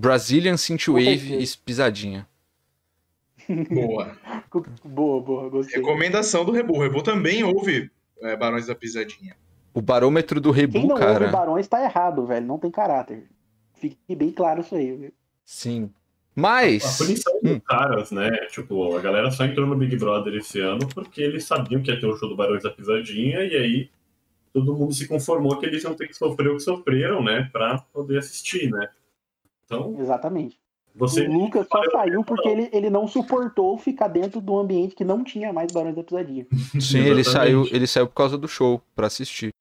Brazilian 0.00 0.56
Synthwave 0.56 1.34
e 1.38 1.46
Pisadinha. 1.64 2.26
Boa. 3.70 4.16
Boa, 4.84 5.20
boa, 5.22 5.48
gostei. 5.48 5.80
Recomendação 5.80 6.44
do 6.44 6.50
Rebu. 6.50 6.74
O 6.74 6.80
Rebu 6.80 7.02
também 7.02 7.44
ouve 7.44 7.88
é, 8.20 8.34
Barões 8.36 8.66
da 8.66 8.74
Pisadinha. 8.74 9.36
O 9.72 9.80
barômetro 9.80 10.40
do 10.40 10.52
Quem 10.52 10.62
Rebu, 10.62 10.86
não 10.88 10.96
cara. 10.96 11.20
ouve 11.20 11.32
Barões 11.32 11.68
tá 11.68 11.84
errado, 11.84 12.26
velho. 12.26 12.44
Não 12.46 12.58
tem 12.58 12.70
caráter. 12.70 13.28
Fique 13.74 14.16
bem 14.16 14.32
claro 14.32 14.60
isso 14.62 14.74
aí. 14.74 14.90
viu? 14.96 15.12
Sim. 15.44 15.84
A 16.36 16.40
Mas. 16.40 16.98
punição 16.98 17.32
Hum. 17.44 17.54
dos 17.54 17.62
caras, 17.64 18.10
né? 18.10 18.30
Tipo, 18.50 18.96
a 18.96 19.00
galera 19.00 19.30
só 19.30 19.44
entrou 19.44 19.66
no 19.68 19.76
Big 19.76 19.96
Brother 19.96 20.34
esse 20.34 20.58
ano 20.60 20.88
porque 20.92 21.22
eles 21.22 21.44
sabiam 21.44 21.80
que 21.82 21.90
ia 21.92 22.00
ter 22.00 22.06
o 22.06 22.16
show 22.16 22.28
do 22.28 22.34
Barões 22.36 22.62
da 22.64 22.70
Pisadinha 22.70 23.44
e 23.44 23.54
aí 23.56 23.90
todo 24.52 24.74
mundo 24.74 24.92
se 24.92 25.06
conformou 25.06 25.56
que 25.58 25.66
eles 25.66 25.84
iam 25.84 25.94
ter 25.94 26.08
que 26.08 26.14
sofrer 26.16 26.48
o 26.50 26.56
que 26.56 26.62
sofreram, 26.62 27.22
né? 27.22 27.48
Pra 27.52 27.78
poder 27.92 28.18
assistir, 28.18 28.68
né? 28.70 28.88
Então, 29.70 29.96
Exatamente. 30.00 30.58
você. 30.94 31.28
O 31.28 31.32
Lucas 31.32 31.66
só 31.70 31.80
saiu 31.92 32.24
porque 32.24 32.48
ele, 32.48 32.68
ele 32.72 32.90
não 32.90 33.06
suportou 33.06 33.78
ficar 33.78 34.08
dentro 34.08 34.40
do 34.40 34.58
ambiente 34.58 34.96
que 34.96 35.04
não 35.04 35.22
tinha 35.22 35.52
mais 35.52 35.70
Barões 35.70 35.94
da 35.94 36.02
Pisadinha. 36.02 36.44
Sim, 36.80 36.98
ele 36.98 37.22
saiu, 37.22 37.64
ele 37.70 37.86
saiu 37.86 38.08
por 38.08 38.14
causa 38.14 38.36
do 38.36 38.48
show 38.48 38.82
pra 38.96 39.06
assistir. 39.06 39.54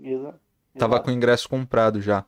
Exato. 0.00 0.38
Tava 0.78 0.98
com 1.00 1.10
o 1.10 1.12
ingresso 1.12 1.48
comprado 1.48 2.00
já. 2.00 2.24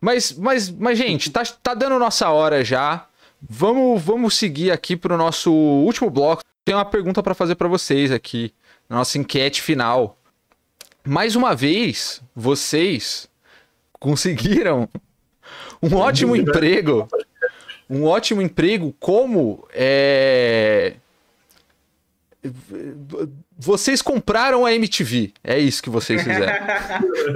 Mas, 0.00 0.32
mas, 0.32 0.70
mas 0.70 0.96
gente, 0.96 1.30
tá, 1.30 1.42
tá 1.62 1.74
dando 1.74 1.98
nossa 1.98 2.28
hora 2.30 2.64
já. 2.64 3.06
Vamos, 3.40 4.02
vamos 4.02 4.36
seguir 4.36 4.70
aqui 4.70 4.96
pro 4.96 5.16
nosso 5.16 5.52
último 5.52 6.10
bloco. 6.10 6.42
tenho 6.64 6.78
uma 6.78 6.84
pergunta 6.84 7.22
para 7.22 7.34
fazer 7.34 7.54
para 7.54 7.68
vocês 7.68 8.10
aqui, 8.10 8.54
na 8.88 8.96
nossa 8.96 9.18
enquete 9.18 9.60
final. 9.60 10.18
Mais 11.06 11.36
uma 11.36 11.54
vez, 11.54 12.22
vocês 12.34 13.28
conseguiram 13.98 14.88
um 15.82 15.96
ótimo 15.96 16.36
emprego. 16.36 17.08
Um 17.88 18.04
ótimo 18.04 18.40
emprego 18.40 18.94
como 19.00 19.66
é... 19.72 20.94
Vocês 23.58 24.00
compraram 24.00 24.64
a 24.64 24.72
MTV. 24.72 25.32
É 25.44 25.58
isso 25.58 25.82
que 25.82 25.90
vocês 25.90 26.22
fizeram. 26.22 26.52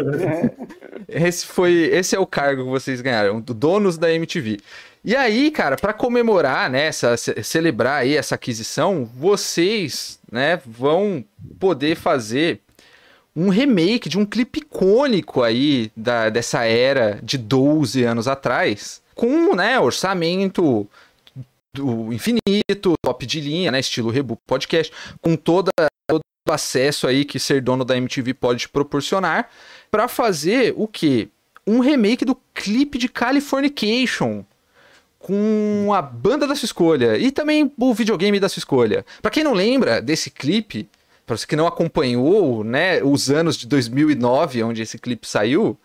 esse 1.08 1.44
foi, 1.44 1.90
esse 1.92 2.16
é 2.16 2.18
o 2.18 2.26
cargo 2.26 2.64
que 2.64 2.70
vocês 2.70 3.00
ganharam, 3.00 3.40
donos 3.40 3.98
da 3.98 4.10
MTV. 4.12 4.58
E 5.04 5.14
aí, 5.14 5.50
cara, 5.50 5.76
para 5.76 5.92
comemorar, 5.92 6.70
né, 6.70 6.86
essa, 6.86 7.14
celebrar 7.16 8.00
aí 8.00 8.16
essa 8.16 8.36
aquisição, 8.36 9.04
vocês, 9.04 10.18
né, 10.32 10.58
vão 10.64 11.22
poder 11.60 11.94
fazer 11.94 12.60
um 13.36 13.48
remake 13.48 14.08
de 14.08 14.18
um 14.18 14.24
clipe 14.24 14.60
icônico 14.60 15.42
aí 15.42 15.90
da, 15.96 16.30
dessa 16.30 16.64
era 16.64 17.18
de 17.22 17.36
12 17.36 18.04
anos 18.04 18.28
atrás, 18.28 19.02
com, 19.14 19.54
né, 19.54 19.78
orçamento 19.80 20.88
do 21.74 22.12
infinito, 22.12 22.94
top 23.02 23.26
de 23.26 23.40
linha, 23.40 23.72
né, 23.72 23.80
estilo 23.80 24.10
Rebu 24.10 24.38
Podcast, 24.46 24.92
com 25.20 25.34
toda 25.36 25.70
todo 26.06 26.20
o 26.48 26.52
acesso 26.52 27.06
aí 27.06 27.24
que 27.24 27.38
ser 27.38 27.60
dono 27.60 27.84
da 27.84 27.96
MTV 27.96 28.34
pode 28.34 28.60
te 28.60 28.68
proporcionar, 28.68 29.50
para 29.90 30.06
fazer 30.06 30.74
o 30.76 30.86
quê? 30.86 31.28
Um 31.66 31.80
remake 31.80 32.24
do 32.24 32.36
clipe 32.52 32.98
de 32.98 33.08
Californication, 33.08 34.44
com 35.18 35.90
a 35.94 36.02
banda 36.02 36.46
da 36.46 36.54
sua 36.54 36.66
escolha 36.66 37.16
e 37.16 37.30
também 37.30 37.72
o 37.78 37.94
videogame 37.94 38.38
da 38.38 38.48
sua 38.48 38.60
escolha. 38.60 39.06
Para 39.22 39.30
quem 39.30 39.42
não 39.42 39.54
lembra 39.54 40.02
desse 40.02 40.30
clipe, 40.30 40.86
para 41.26 41.36
você 41.36 41.46
que 41.46 41.56
não 41.56 41.66
acompanhou, 41.66 42.62
né, 42.64 43.02
os 43.02 43.30
anos 43.30 43.56
de 43.56 43.66
2009 43.66 44.62
onde 44.62 44.82
esse 44.82 44.98
clipe 44.98 45.26
saiu, 45.26 45.78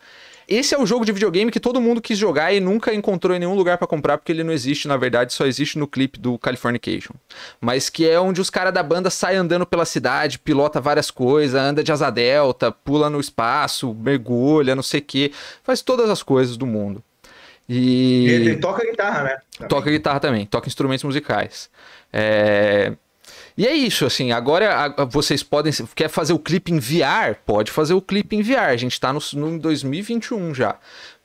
esse 0.50 0.74
é 0.74 0.78
o 0.78 0.84
jogo 0.84 1.04
de 1.04 1.12
videogame 1.12 1.48
que 1.48 1.60
todo 1.60 1.80
mundo 1.80 2.02
quis 2.02 2.18
jogar 2.18 2.52
e 2.52 2.58
nunca 2.58 2.92
encontrou 2.92 3.36
em 3.36 3.38
nenhum 3.38 3.54
lugar 3.54 3.78
para 3.78 3.86
comprar 3.86 4.18
porque 4.18 4.32
ele 4.32 4.42
não 4.42 4.52
existe, 4.52 4.88
na 4.88 4.96
verdade, 4.96 5.32
só 5.32 5.46
existe 5.46 5.78
no 5.78 5.86
clipe 5.86 6.18
do 6.18 6.36
Californication. 6.38 7.14
Mas 7.60 7.88
que 7.88 8.08
é 8.08 8.18
onde 8.18 8.40
os 8.40 8.50
caras 8.50 8.74
da 8.74 8.82
banda 8.82 9.10
saem 9.10 9.38
andando 9.38 9.64
pela 9.64 9.84
cidade, 9.84 10.40
pilota 10.40 10.80
várias 10.80 11.08
coisas, 11.08 11.54
anda 11.54 11.84
de 11.84 11.92
asa 11.92 12.10
delta, 12.10 12.72
pula 12.72 13.08
no 13.08 13.20
espaço, 13.20 13.94
mergulha, 13.94 14.74
não 14.74 14.82
sei 14.82 14.98
o 14.98 15.04
que, 15.04 15.32
faz 15.62 15.82
todas 15.82 16.10
as 16.10 16.20
coisas 16.20 16.56
do 16.56 16.66
mundo. 16.66 17.00
E... 17.68 18.26
Ele 18.28 18.56
toca 18.56 18.84
guitarra, 18.84 19.22
né? 19.22 19.36
Também. 19.52 19.68
Toca 19.68 19.90
guitarra 19.92 20.18
também, 20.18 20.46
toca 20.46 20.66
instrumentos 20.66 21.04
musicais. 21.04 21.70
É... 22.12 22.92
E 23.60 23.66
é 23.66 23.74
isso, 23.74 24.06
assim, 24.06 24.32
agora 24.32 24.88
vocês 25.10 25.42
podem. 25.42 25.70
Quer 25.94 26.08
fazer 26.08 26.32
o 26.32 26.38
clipe 26.38 26.72
em 26.72 26.78
VR? 26.78 27.36
Pode 27.44 27.70
fazer 27.70 27.92
o 27.92 28.00
clipe 28.00 28.34
em 28.34 28.40
VR. 28.40 28.70
A 28.70 28.76
gente 28.78 28.98
tá 28.98 29.12
no, 29.12 29.20
no 29.34 29.58
2021 29.58 30.54
já. 30.54 30.78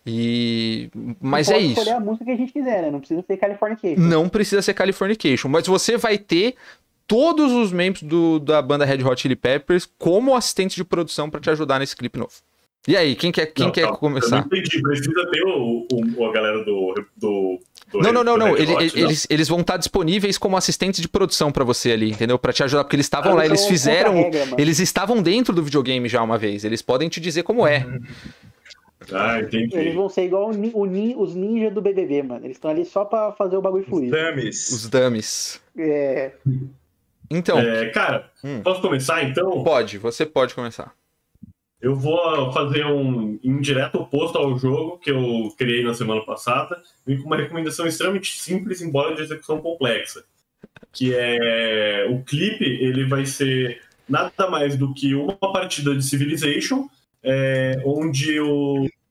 E. 0.06 0.90
Mas 1.22 1.50
é 1.50 1.58
isso. 1.58 1.76
Pode 1.76 1.80
escolher 1.80 1.96
a 1.96 2.00
música 2.02 2.26
que 2.26 2.32
a 2.32 2.36
gente 2.36 2.52
quiser, 2.52 2.82
né? 2.82 2.92
Não 2.92 3.00
precisa 3.00 3.24
ser 3.26 3.38
Californication. 3.38 4.02
Não 4.02 4.28
precisa 4.28 4.62
ser 4.62 4.74
Californication. 4.74 5.48
Mas 5.48 5.66
você 5.66 5.96
vai 5.96 6.18
ter 6.18 6.56
todos 7.08 7.54
os 7.54 7.72
membros 7.72 8.04
do, 8.04 8.38
da 8.38 8.62
banda 8.62 8.84
Red 8.84 9.02
Hot 9.02 9.22
Chili 9.22 9.38
Peppers 9.38 9.90
como 9.98 10.36
assistentes 10.36 10.76
de 10.76 10.84
produção 10.84 11.30
para 11.30 11.40
te 11.40 11.50
ajudar 11.50 11.80
nesse 11.80 11.96
clipe 11.96 12.20
novo. 12.20 12.34
E 12.86 12.98
aí, 12.98 13.16
quem 13.16 13.32
quer, 13.32 13.46
quem 13.46 13.68
não, 13.68 13.72
quer 13.72 13.88
começar? 13.94 14.40
Eu 14.40 14.40
não 14.42 14.58
entendi, 14.58 14.82
precisa 14.82 15.32
ter 15.32 15.42
o, 15.42 15.88
o, 15.90 16.26
a 16.26 16.34
galera 16.34 16.66
do, 16.66 16.94
do 17.16 17.60
não, 18.02 18.14
não, 18.14 18.24
não, 18.24 18.38
não. 18.38 18.58
Ele, 18.58 18.74
Hot, 18.74 19.00
eles, 19.00 19.28
eles 19.30 19.48
vão 19.48 19.62
estar 19.62 19.78
disponíveis 19.78 20.38
como 20.38 20.58
assistentes 20.58 21.02
de 21.02 21.08
produção 21.08 21.52
para 21.52 21.64
você 21.64 21.91
ali, 21.91 22.12
entendeu? 22.12 22.38
Para 22.38 22.54
te 22.54 22.64
ajudar, 22.64 22.84
porque 22.84 22.96
eles 22.96 23.06
estavam 23.06 23.34
ah, 23.34 23.36
lá, 23.36 23.46
eles 23.46 23.66
fizeram. 23.66 24.14
Regra, 24.14 24.48
eles 24.58 24.80
estavam 24.80 25.22
dentro 25.22 25.54
do 25.54 25.64
videogame 25.64 26.08
já 26.08 26.22
uma 26.22 26.38
vez. 26.38 26.64
Eles 26.64 26.82
podem 26.82 27.10
te 27.10 27.20
dizer 27.20 27.43
como 27.43 27.68
é. 27.68 27.86
Ah, 29.12 29.39
entendi. 29.39 29.76
Eles 29.76 29.93
vão 29.93 30.10
ser 30.10 30.26
igual 30.26 30.52
o, 30.52 30.86
o, 30.86 31.22
os 31.22 31.36
ninjas 31.36 31.74
do 31.74 31.82
BBB, 31.82 32.24
mano. 32.24 32.46
Eles 32.46 32.58
estão 32.58 32.72
ali 32.72 32.86
só 32.86 33.06
pra 33.06 33.32
fazer 33.34 33.58
o 33.58 33.62
bagulho 33.62 33.86
fluir. 33.86 34.12
Os 34.14 34.20
dummies. 34.20 34.70
Os 34.72 34.89
dummies. 34.89 35.62
É. 35.78 36.32
Então. 37.30 37.60
É, 37.60 37.89
cara, 37.89 38.30
hum. 38.43 38.62
posso 38.64 38.82
começar 38.82 39.24
então? 39.24 39.64
Pode, 39.64 39.98
você 39.98 40.26
pode 40.26 40.54
começar. 40.54 40.93
Eu 41.86 41.96
vou 41.96 42.52
fazer 42.52 42.84
um 42.88 43.38
indireto 43.44 44.00
oposto 44.00 44.40
ao 44.40 44.58
jogo 44.58 44.98
que 44.98 45.12
eu 45.12 45.54
criei 45.56 45.84
na 45.84 45.94
semana 45.94 46.26
passada, 46.26 46.82
vim 47.06 47.18
com 47.18 47.28
uma 47.28 47.38
recomendação 47.38 47.86
extremamente 47.86 48.40
simples, 48.40 48.82
embora 48.82 49.14
de 49.14 49.22
execução 49.22 49.62
complexa. 49.62 50.24
Que 50.92 51.14
é 51.14 52.08
o 52.10 52.24
clipe, 52.24 52.66
ele 52.66 53.06
vai 53.06 53.24
ser 53.28 53.84
nada 54.10 54.50
mais 54.50 54.76
do 54.76 54.96
que 54.96 55.14
uma 55.14 55.36
partida 55.36 55.96
de 55.96 56.04
Civilization, 56.04 56.90
é, 57.22 57.80
onde 57.86 58.40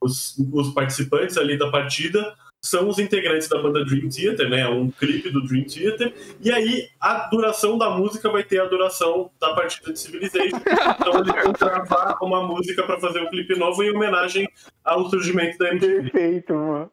os, 0.00 0.36
os 0.52 0.74
participantes 0.74 1.36
ali 1.36 1.56
da 1.56 1.70
partida 1.70 2.34
são 2.64 2.88
os 2.88 2.98
integrantes 2.98 3.46
da 3.46 3.60
banda 3.60 3.84
Dream 3.84 4.08
Theater, 4.08 4.48
né? 4.48 4.66
Um 4.66 4.90
clipe 4.90 5.28
do 5.28 5.46
Dream 5.46 5.64
Theater. 5.64 6.14
E 6.40 6.50
aí 6.50 6.88
a 6.98 7.28
duração 7.28 7.76
da 7.76 7.90
música 7.90 8.30
vai 8.30 8.42
ter 8.42 8.58
a 8.58 8.64
duração 8.64 9.30
da 9.38 9.52
partida 9.52 9.92
de 9.92 10.00
Civilization. 10.00 10.56
Então 10.56 11.20
eles 11.20 11.44
vão 11.44 11.52
gravar 11.52 12.16
uma 12.22 12.42
música 12.42 12.82
para 12.82 12.98
fazer 12.98 13.20
um 13.20 13.28
clipe 13.28 13.54
novo 13.58 13.82
em 13.82 13.94
homenagem 13.94 14.48
ao 14.82 15.10
surgimento 15.10 15.58
da 15.58 15.68
MTV. 15.72 16.10
Perfeito, 16.10 16.54
mano. 16.54 16.90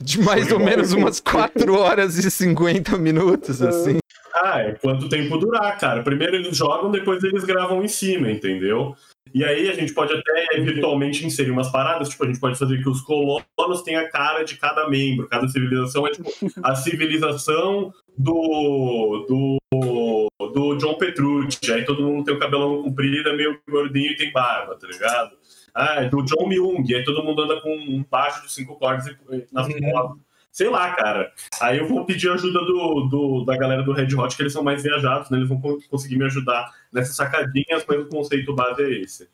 De 0.00 0.20
mais 0.20 0.50
ou 0.50 0.58
menos 0.58 0.92
umas 0.92 1.20
4 1.20 1.72
horas 1.78 2.18
e 2.18 2.28
50 2.28 2.98
minutos, 2.98 3.62
assim. 3.62 3.98
Ah, 4.34 4.60
é 4.60 4.72
quanto 4.72 5.08
tempo 5.08 5.38
durar, 5.38 5.78
cara. 5.78 6.02
Primeiro 6.02 6.36
eles 6.36 6.56
jogam, 6.56 6.90
depois 6.90 7.22
eles 7.22 7.44
gravam 7.44 7.84
em 7.84 7.88
cima, 7.88 8.30
entendeu? 8.30 8.96
E 9.32 9.44
aí 9.44 9.68
a 9.68 9.74
gente 9.74 9.94
pode 9.94 10.12
até 10.12 10.60
virtualmente 10.60 11.24
inserir 11.24 11.50
umas 11.50 11.70
paradas, 11.70 12.08
tipo, 12.08 12.24
a 12.24 12.26
gente 12.26 12.40
pode 12.40 12.58
fazer 12.58 12.82
que 12.82 12.88
os 12.88 13.00
colonos 13.00 13.82
tenham 13.84 14.02
a 14.02 14.08
cara 14.08 14.42
de 14.42 14.56
cada 14.56 14.88
membro, 14.88 15.28
cada 15.28 15.46
civilização 15.48 16.06
é 16.06 16.10
tipo 16.10 16.28
a 16.62 16.74
civilização 16.74 17.92
do, 18.18 19.58
do, 19.70 20.28
do 20.52 20.76
John 20.76 20.94
Petrucci, 20.98 21.72
aí 21.72 21.84
todo 21.84 22.02
mundo 22.02 22.24
tem 22.24 22.34
o 22.34 22.38
cabelão 22.38 22.82
comprido, 22.82 23.28
é 23.28 23.36
meio 23.36 23.60
gordinho 23.68 24.12
e 24.12 24.16
tem 24.16 24.32
barba, 24.32 24.76
tá 24.76 24.86
ligado? 24.86 25.30
Ah, 25.72 26.02
do 26.02 26.22
John 26.24 26.48
Myung, 26.48 26.84
aí 26.92 27.04
todo 27.04 27.22
mundo 27.22 27.42
anda 27.42 27.60
com 27.60 27.72
um 27.72 28.04
baixo 28.10 28.42
de 28.42 28.52
cinco 28.52 28.76
cordas 28.76 29.16
nas 29.52 29.68
uhum. 29.68 29.92
costas. 29.92 30.29
Sei 30.52 30.68
lá, 30.68 30.94
cara. 30.94 31.32
Aí 31.60 31.78
eu 31.78 31.86
vou 31.86 32.04
pedir 32.04 32.30
ajuda 32.30 32.58
do, 32.60 33.08
do, 33.08 33.44
da 33.44 33.56
galera 33.56 33.82
do 33.82 33.92
Red 33.92 34.14
Hot, 34.14 34.36
que 34.36 34.42
eles 34.42 34.52
são 34.52 34.62
mais 34.62 34.82
viajados, 34.82 35.30
né? 35.30 35.38
Eles 35.38 35.48
vão 35.48 35.60
conseguir 35.88 36.16
me 36.16 36.24
ajudar 36.24 36.72
nessas 36.92 37.14
sacadinhas, 37.14 37.84
mas 37.86 38.00
o 38.00 38.08
conceito 38.08 38.54
base 38.54 38.82
é 38.82 38.90
esse. 39.00 39.28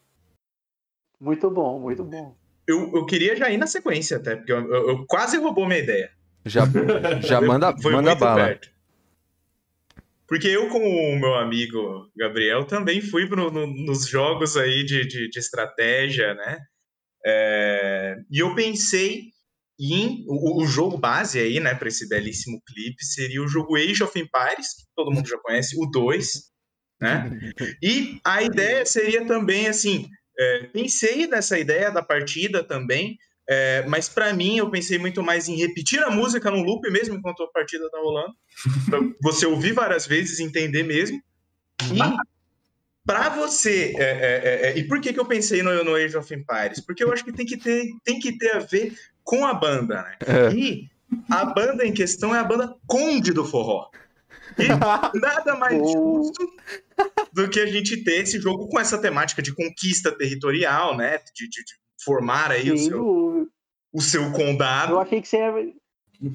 Muito 1.18 1.50
bom, 1.50 1.80
muito 1.80 2.04
bom. 2.04 2.36
Eu, 2.66 2.92
eu 2.94 3.06
queria 3.06 3.34
já 3.34 3.48
ir 3.50 3.56
na 3.56 3.66
sequência 3.66 4.18
até, 4.18 4.36
porque 4.36 4.52
eu, 4.52 4.58
eu, 4.58 4.88
eu 4.90 5.06
quase 5.06 5.38
roubou 5.38 5.66
minha 5.66 5.78
ideia. 5.78 6.10
Já, 6.44 6.64
já 7.20 7.40
manda, 7.42 7.74
Foi 7.78 7.92
manda 7.92 8.14
bala. 8.14 8.44
Perto. 8.44 8.76
Porque 10.26 10.48
eu, 10.48 10.68
como 10.68 10.84
o 10.84 11.18
meu 11.18 11.34
amigo 11.34 12.10
Gabriel, 12.16 12.64
também 12.64 13.00
fui 13.00 13.28
pro, 13.28 13.50
no, 13.50 13.66
nos 13.66 14.08
jogos 14.08 14.56
aí 14.56 14.84
de, 14.84 15.06
de, 15.06 15.30
de 15.30 15.38
estratégia, 15.38 16.34
né? 16.34 16.58
É, 17.24 18.16
e 18.30 18.40
eu 18.40 18.54
pensei 18.54 19.32
e 19.78 20.24
o, 20.26 20.62
o, 20.62 20.66
jogo 20.66 20.96
base 20.96 21.38
aí, 21.38 21.60
né, 21.60 21.74
para 21.74 21.88
esse 21.88 22.08
belíssimo 22.08 22.60
clipe 22.66 23.04
seria 23.04 23.42
o 23.42 23.48
jogo 23.48 23.76
Age 23.76 24.02
of 24.02 24.18
Empires, 24.18 24.68
que 24.74 24.84
todo 24.94 25.12
mundo 25.12 25.28
já 25.28 25.38
conhece, 25.38 25.76
o 25.78 25.86
2, 25.90 26.26
né? 27.00 27.30
E 27.82 28.18
a 28.24 28.42
ideia 28.42 28.86
seria 28.86 29.26
também 29.26 29.68
assim, 29.68 30.08
é, 30.38 30.62
pensei 30.72 31.26
nessa 31.26 31.58
ideia 31.58 31.90
da 31.90 32.02
partida 32.02 32.64
também, 32.64 33.18
é, 33.48 33.84
mas 33.86 34.08
para 34.08 34.32
mim 34.32 34.56
eu 34.56 34.70
pensei 34.70 34.98
muito 34.98 35.22
mais 35.22 35.46
em 35.46 35.56
repetir 35.56 36.02
a 36.02 36.10
música 36.10 36.50
no 36.50 36.62
loop 36.62 36.90
mesmo 36.90 37.14
enquanto 37.14 37.42
a 37.42 37.50
partida 37.52 37.88
tá 37.90 37.98
rolando, 37.98 38.34
pra 38.88 39.00
você 39.22 39.46
ouvir 39.46 39.72
várias 39.72 40.06
vezes, 40.06 40.40
entender 40.40 40.84
mesmo. 40.84 41.20
E 41.92 41.98
para 43.04 43.28
você, 43.28 43.94
é, 43.96 44.02
é, 44.02 44.68
é, 44.68 44.78
e 44.78 44.88
por 44.88 45.00
que, 45.00 45.12
que 45.12 45.20
eu 45.20 45.26
pensei 45.26 45.62
no, 45.62 45.84
no 45.84 45.94
Age 45.94 46.16
of 46.16 46.34
Empires? 46.34 46.80
Porque 46.80 47.04
eu 47.04 47.12
acho 47.12 47.24
que 47.24 47.32
tem 47.32 47.46
que 47.46 47.56
ter, 47.56 47.84
tem 48.02 48.18
que 48.18 48.36
ter 48.36 48.56
a 48.56 48.58
ver 48.58 48.96
com 49.26 49.44
a 49.44 49.52
banda, 49.52 50.02
né? 50.02 50.16
É. 50.24 50.52
E 50.54 50.88
a 51.28 51.44
banda 51.44 51.84
em 51.84 51.92
questão 51.92 52.34
é 52.34 52.38
a 52.38 52.44
banda 52.44 52.74
Conde 52.86 53.32
do 53.32 53.44
Forró. 53.44 53.90
E 54.56 54.68
nada 55.20 55.56
mais 55.56 55.76
justo 55.76 56.48
do 57.32 57.50
que 57.50 57.58
a 57.58 57.66
gente 57.66 58.02
ter 58.04 58.22
esse 58.22 58.40
jogo 58.40 58.68
com 58.68 58.78
essa 58.78 58.96
temática 58.96 59.42
de 59.42 59.52
conquista 59.52 60.16
territorial, 60.16 60.96
né? 60.96 61.18
De, 61.34 61.48
de, 61.48 61.64
de 61.64 61.74
formar 62.02 62.52
aí 62.52 62.70
o 62.70 62.78
seu, 62.78 63.48
o 63.92 64.00
seu 64.00 64.32
condado. 64.32 64.92
Eu 64.92 65.00
achei 65.00 65.20
que 65.20 65.28
você 65.28 65.38
ia, 65.38 65.74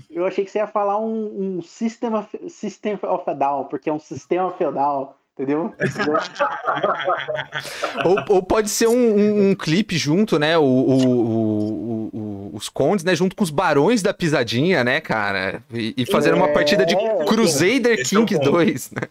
eu 0.09 0.25
achei 0.25 0.43
que 0.43 0.51
você 0.51 0.59
ia 0.59 0.67
falar 0.67 0.99
um, 0.99 1.57
um 1.57 1.61
system, 1.61 2.13
of, 2.13 2.49
system 2.49 2.99
of 3.01 3.23
a 3.25 3.33
Down, 3.33 3.65
porque 3.65 3.89
é 3.89 3.93
um 3.93 3.99
sistema 3.99 4.51
feudal 4.51 5.17
entendeu? 5.41 5.73
ou, 8.05 8.15
ou, 8.29 8.43
pode 8.43 8.69
ser 8.69 8.87
um, 8.87 8.93
um, 8.93 9.49
um, 9.49 9.55
clipe 9.55 9.97
junto, 9.97 10.37
né? 10.37 10.55
O, 10.57 10.63
o, 10.63 12.09
o, 12.13 12.51
os 12.53 12.69
condes, 12.69 13.03
né? 13.03 13.15
Junto 13.15 13.35
com 13.35 13.43
os 13.43 13.49
barões 13.49 14.03
da 14.03 14.13
pisadinha, 14.13 14.83
né, 14.83 15.01
cara? 15.01 15.63
E, 15.73 15.95
e 15.97 16.05
fazer 16.05 16.33
uma 16.33 16.49
partida 16.49 16.85
de 16.85 16.95
É, 16.95 17.25
Crusader 17.25 17.99
esse 17.99 18.15
é 18.15 18.19
King 18.19 18.35
ponto. 18.35 18.51
2, 18.51 18.91
né? 18.91 19.01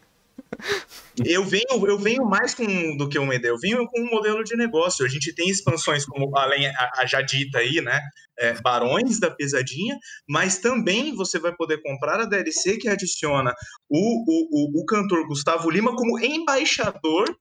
Eu 1.25 1.45
venho, 1.45 1.65
eu 1.87 1.99
venho 1.99 2.25
mais 2.25 2.55
com, 2.55 2.97
do 2.97 3.09
que 3.09 3.19
uma 3.19 3.35
ideia, 3.35 3.51
eu 3.53 3.59
venho 3.59 3.87
com 3.89 4.01
um 4.01 4.11
modelo 4.11 4.43
de 4.43 4.57
negócio. 4.57 5.05
A 5.05 5.09
gente 5.09 5.35
tem 5.35 5.49
expansões 5.51 6.07
como 6.07 6.35
além 6.39 6.67
a, 6.69 6.91
a 6.99 7.07
já 7.07 7.21
dita 7.21 7.59
aí, 7.59 7.81
né? 7.83 8.01
é, 8.39 8.55
Barões 8.63 9.21
da 9.21 9.31
Pesadinha, 9.31 9.99
mas 10.27 10.59
também 10.59 11.15
você 11.15 11.39
vai 11.39 11.55
poder 11.55 11.83
comprar 11.83 12.21
a 12.21 12.25
DLC 12.25 12.79
que 12.79 12.89
adiciona 12.89 13.53
o, 13.89 13.99
o, 13.99 14.79
o, 14.79 14.81
o 14.81 14.87
cantor 14.87 15.27
Gustavo 15.27 15.69
Lima 15.69 15.95
como 15.95 16.19
embaixador, 16.19 17.37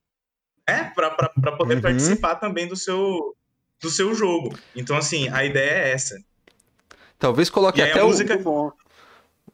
né? 0.67 0.91
Para 0.93 1.55
poder 1.55 1.75
Uhum. 1.75 1.81
participar 1.81 2.35
também 2.35 2.67
do 2.67 2.75
seu, 2.75 3.33
do 3.81 3.89
seu 3.89 4.13
jogo. 4.13 4.57
Então, 4.75 4.97
assim, 4.97 5.29
a 5.29 5.45
ideia 5.45 5.85
é 5.85 5.91
essa. 5.93 6.15
Talvez 7.17 7.49
coloque 7.49 7.79
E 7.79 7.83
a 7.83 7.91
até 7.91 8.03
o, 8.03 8.07
música- 8.07 8.37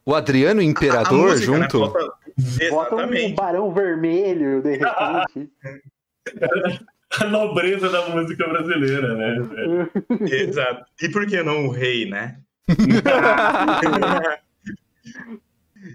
o 0.04 0.16
Adriano 0.16 0.62
A- 0.62 0.64
a 0.64 0.66
Imperador 0.66 1.28
música, 1.30 1.52
né, 1.60 1.68
junto. 2.38 2.70
bota- 2.72 2.96
um 2.96 3.00
Exatamente. 3.00 3.36
barão 3.36 3.74
vermelho, 3.74 4.62
de 4.62 4.78
repente. 4.78 5.52
A 7.22 7.26
nobreza 7.26 7.88
da 7.90 8.10
música 8.10 8.46
brasileira, 8.48 9.14
né? 9.16 9.38
Exato. 10.30 10.86
E 11.02 11.08
por 11.08 11.26
que 11.26 11.42
não 11.44 11.68
o 11.68 11.72
rei, 11.72 12.10
né? 12.10 12.42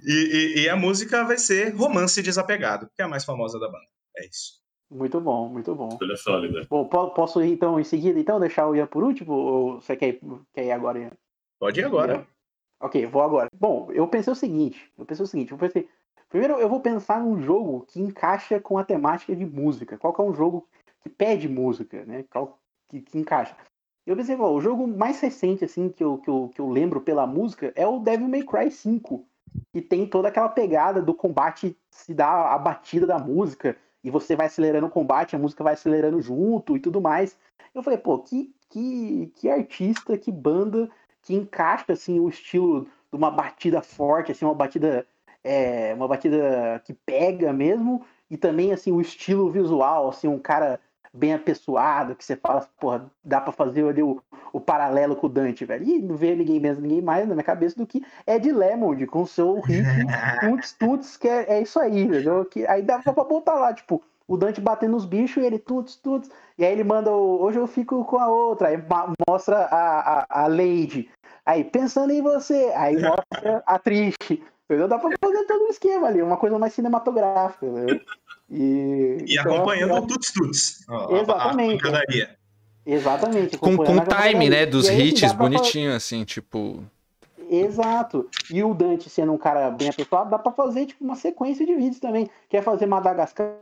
e, 0.07 0.12
e- 0.14 0.62
e 0.62 0.68
a 0.68 0.76
música 0.76 1.24
vai 1.24 1.36
ser 1.36 1.74
Romance 1.74 2.22
Desapegado, 2.22 2.88
que 2.95 3.03
é 3.03 3.05
a 3.05 3.09
mais 3.09 3.24
famosa 3.24 3.59
da 3.59 3.66
banda. 3.66 3.84
É 4.16 4.26
isso. 4.26 4.61
Muito 4.91 5.20
bom, 5.20 5.49
muito 5.49 5.74
bom. 5.74 5.99
Olha 6.01 6.16
sólida. 6.16 6.66
Bom, 6.68 6.84
po- 6.86 7.11
posso 7.11 7.43
ir 7.43 7.53
então 7.53 7.78
em 7.78 7.84
seguida, 7.84 8.18
então, 8.18 8.41
deixar 8.41 8.66
o 8.68 8.74
Ian 8.74 8.86
por 8.86 9.03
último? 9.05 9.32
Ou 9.32 9.80
você 9.80 9.97
quer 9.97 10.09
ir, 10.09 10.20
quer 10.53 10.64
ir 10.64 10.72
agora, 10.72 10.99
Ian? 10.99 11.12
Pode 11.59 11.80
ir 11.80 11.84
agora. 11.84 12.26
Ok, 12.80 13.05
vou 13.07 13.22
agora. 13.22 13.49
Bom, 13.55 13.91
eu 13.93 14.09
pensei 14.09 14.32
o 14.32 14.36
seguinte, 14.36 14.91
eu 14.99 15.05
pensei 15.05 15.22
o 15.24 15.28
seguinte, 15.28 15.53
eu 15.53 15.59
pensei, 15.59 15.86
primeiro 16.30 16.54
eu 16.54 16.68
vou 16.68 16.80
pensar 16.80 17.20
num 17.20 17.42
jogo 17.42 17.84
que 17.86 18.00
encaixa 18.00 18.58
com 18.58 18.78
a 18.78 18.84
temática 18.84 19.36
de 19.36 19.44
música. 19.44 19.98
Qual 19.98 20.14
é 20.18 20.22
um 20.22 20.34
jogo 20.34 20.66
que 21.02 21.10
pede 21.10 21.48
música, 21.48 22.04
né? 22.06 22.24
Qual 22.30 22.58
que, 22.88 23.02
que 23.02 23.18
encaixa? 23.18 23.54
Eu 24.06 24.16
pensei, 24.16 24.34
bom, 24.34 24.54
o 24.54 24.60
jogo 24.60 24.86
mais 24.86 25.20
recente, 25.20 25.64
assim, 25.64 25.90
que 25.90 26.02
eu, 26.02 26.18
que, 26.18 26.30
eu, 26.30 26.50
que 26.54 26.60
eu 26.60 26.68
lembro 26.68 27.00
pela 27.00 27.26
música 27.26 27.72
é 27.76 27.86
o 27.86 27.98
Devil 27.98 28.28
May 28.28 28.42
Cry 28.42 28.70
5, 28.70 29.24
que 29.72 29.82
tem 29.82 30.06
toda 30.06 30.28
aquela 30.28 30.48
pegada 30.48 31.02
do 31.02 31.12
combate 31.12 31.76
se 31.90 32.14
dá 32.14 32.54
a 32.54 32.58
batida 32.58 33.06
da 33.06 33.18
música, 33.18 33.76
e 34.02 34.10
você 34.10 34.34
vai 34.34 34.46
acelerando 34.46 34.86
o 34.86 34.90
combate, 34.90 35.36
a 35.36 35.38
música 35.38 35.62
vai 35.62 35.74
acelerando 35.74 36.20
junto 36.22 36.76
e 36.76 36.80
tudo 36.80 37.00
mais. 37.00 37.36
Eu 37.74 37.82
falei, 37.82 37.98
pô, 37.98 38.18
que, 38.18 38.54
que, 38.70 39.30
que 39.36 39.48
artista, 39.50 40.16
que 40.16 40.32
banda 40.32 40.90
que 41.22 41.34
encaixa 41.34 41.92
assim 41.92 42.18
o 42.18 42.28
estilo 42.28 42.84
de 42.84 43.16
uma 43.16 43.30
batida 43.30 43.82
forte, 43.82 44.32
assim, 44.32 44.44
uma 44.44 44.54
batida 44.54 45.06
é, 45.43 45.93
uma 45.95 46.09
batida 46.09 46.80
que 46.84 46.93
pega 46.93 47.53
mesmo 47.53 48.05
e 48.30 48.36
também 48.36 48.72
assim 48.72 48.93
o 48.93 49.01
estilo 49.01 49.51
visual, 49.51 50.09
assim, 50.09 50.28
um 50.28 50.38
cara 50.38 50.78
bem 51.12 51.34
apessoado, 51.34 52.14
que 52.14 52.24
você 52.24 52.36
fala, 52.36 52.68
porra, 52.78 53.11
dá 53.24 53.41
pra 53.41 53.53
fazer 53.53 53.86
ali 53.88 54.03
o, 54.03 54.22
o 54.53 54.61
paralelo 54.61 55.16
com 55.16 55.26
o 55.26 55.30
Dante, 55.30 55.64
velho. 55.64 55.84
E 55.84 56.01
não 56.01 56.16
veio 56.16 56.36
ninguém 56.36 56.61
mesmo, 56.61 56.82
ninguém 56.82 57.03
mais 57.03 57.26
na 57.26 57.34
minha 57.34 57.45
cabeça 57.45 57.76
do 57.76 57.86
que 57.86 58.05
Ed 58.26 58.51
Lemond 58.53 59.05
com 59.07 59.22
o 59.22 59.26
seu 59.26 59.61
riff 59.61 59.84
tuts 60.41 60.72
tuts, 60.72 61.16
que 61.16 61.28
é, 61.28 61.55
é 61.55 61.62
isso 61.62 61.80
aí, 61.80 62.03
entendeu? 62.03 62.45
Que, 62.45 62.66
aí 62.66 62.82
dá 62.82 63.01
pra 63.01 63.12
botar 63.12 63.55
lá, 63.55 63.74
tipo, 63.74 64.01
o 64.28 64.36
Dante 64.36 64.61
batendo 64.61 64.93
nos 64.93 65.05
bichos 65.05 65.43
e 65.43 65.47
ele 65.47 65.59
tuts 65.59 65.97
tuts, 65.97 66.30
e 66.57 66.64
aí 66.64 66.72
ele 66.72 66.84
manda 66.84 67.11
o 67.11 67.43
hoje 67.43 67.59
eu 67.59 67.66
fico 67.66 68.05
com 68.05 68.18
a 68.18 68.28
outra, 68.28 68.68
aí 68.68 68.80
mostra 69.28 69.57
a, 69.64 70.20
a, 70.20 70.26
a 70.45 70.47
Lady, 70.47 71.11
aí 71.45 71.64
pensando 71.64 72.12
em 72.12 72.22
você, 72.22 72.72
aí 72.76 72.95
mostra 72.95 73.61
a 73.66 73.78
Triste, 73.80 74.41
entendeu? 74.74 74.88
Dá 74.88 74.98
pra 74.98 75.10
fazer 75.20 75.44
todo 75.46 75.64
um 75.64 75.68
esquema 75.68 76.06
ali, 76.08 76.22
uma 76.22 76.36
coisa 76.36 76.58
mais 76.58 76.72
cinematográfica, 76.72 77.66
entendeu? 77.66 78.00
E, 78.50 79.18
E 79.26 79.36
então, 79.38 79.54
acompanhando 79.54 79.94
o 79.94 80.06
Tuts 80.06 80.32
Tuts. 80.32 80.84
ó, 80.88 80.94
a- 80.94 81.16
a- 81.16 81.20
Exatamente. 81.22 81.86
A. 81.88 82.28
Exatamente. 82.86 83.58
Com, 83.58 83.76
com 83.76 83.82
o 83.96 84.00
a 84.00 84.22
time, 84.28 84.48
né? 84.48 84.66
Dos 84.66 84.88
E 84.88 84.92
dá 84.96 84.98
hits 85.04 85.32
pra 85.32 85.48
bonitinho, 85.48 85.94
assim, 85.94 86.24
tipo. 86.24 86.82
Exato. 87.50 88.28
E 88.50 88.62
o 88.62 88.72
Dante 88.74 89.10
sendo 89.10 89.32
um 89.32 89.38
cara 89.38 89.70
bem 89.70 89.88
apessoado, 89.88 90.30
dá 90.30 90.38
pra 90.38 90.52
fazer 90.52 90.86
tipo 90.86 91.04
uma 91.04 91.16
sequência 91.16 91.66
de 91.66 91.74
vídeos 91.74 91.98
também. 92.00 92.28
Quer 92.48 92.62
fazer 92.62 92.86
Madagascar? 92.86 93.54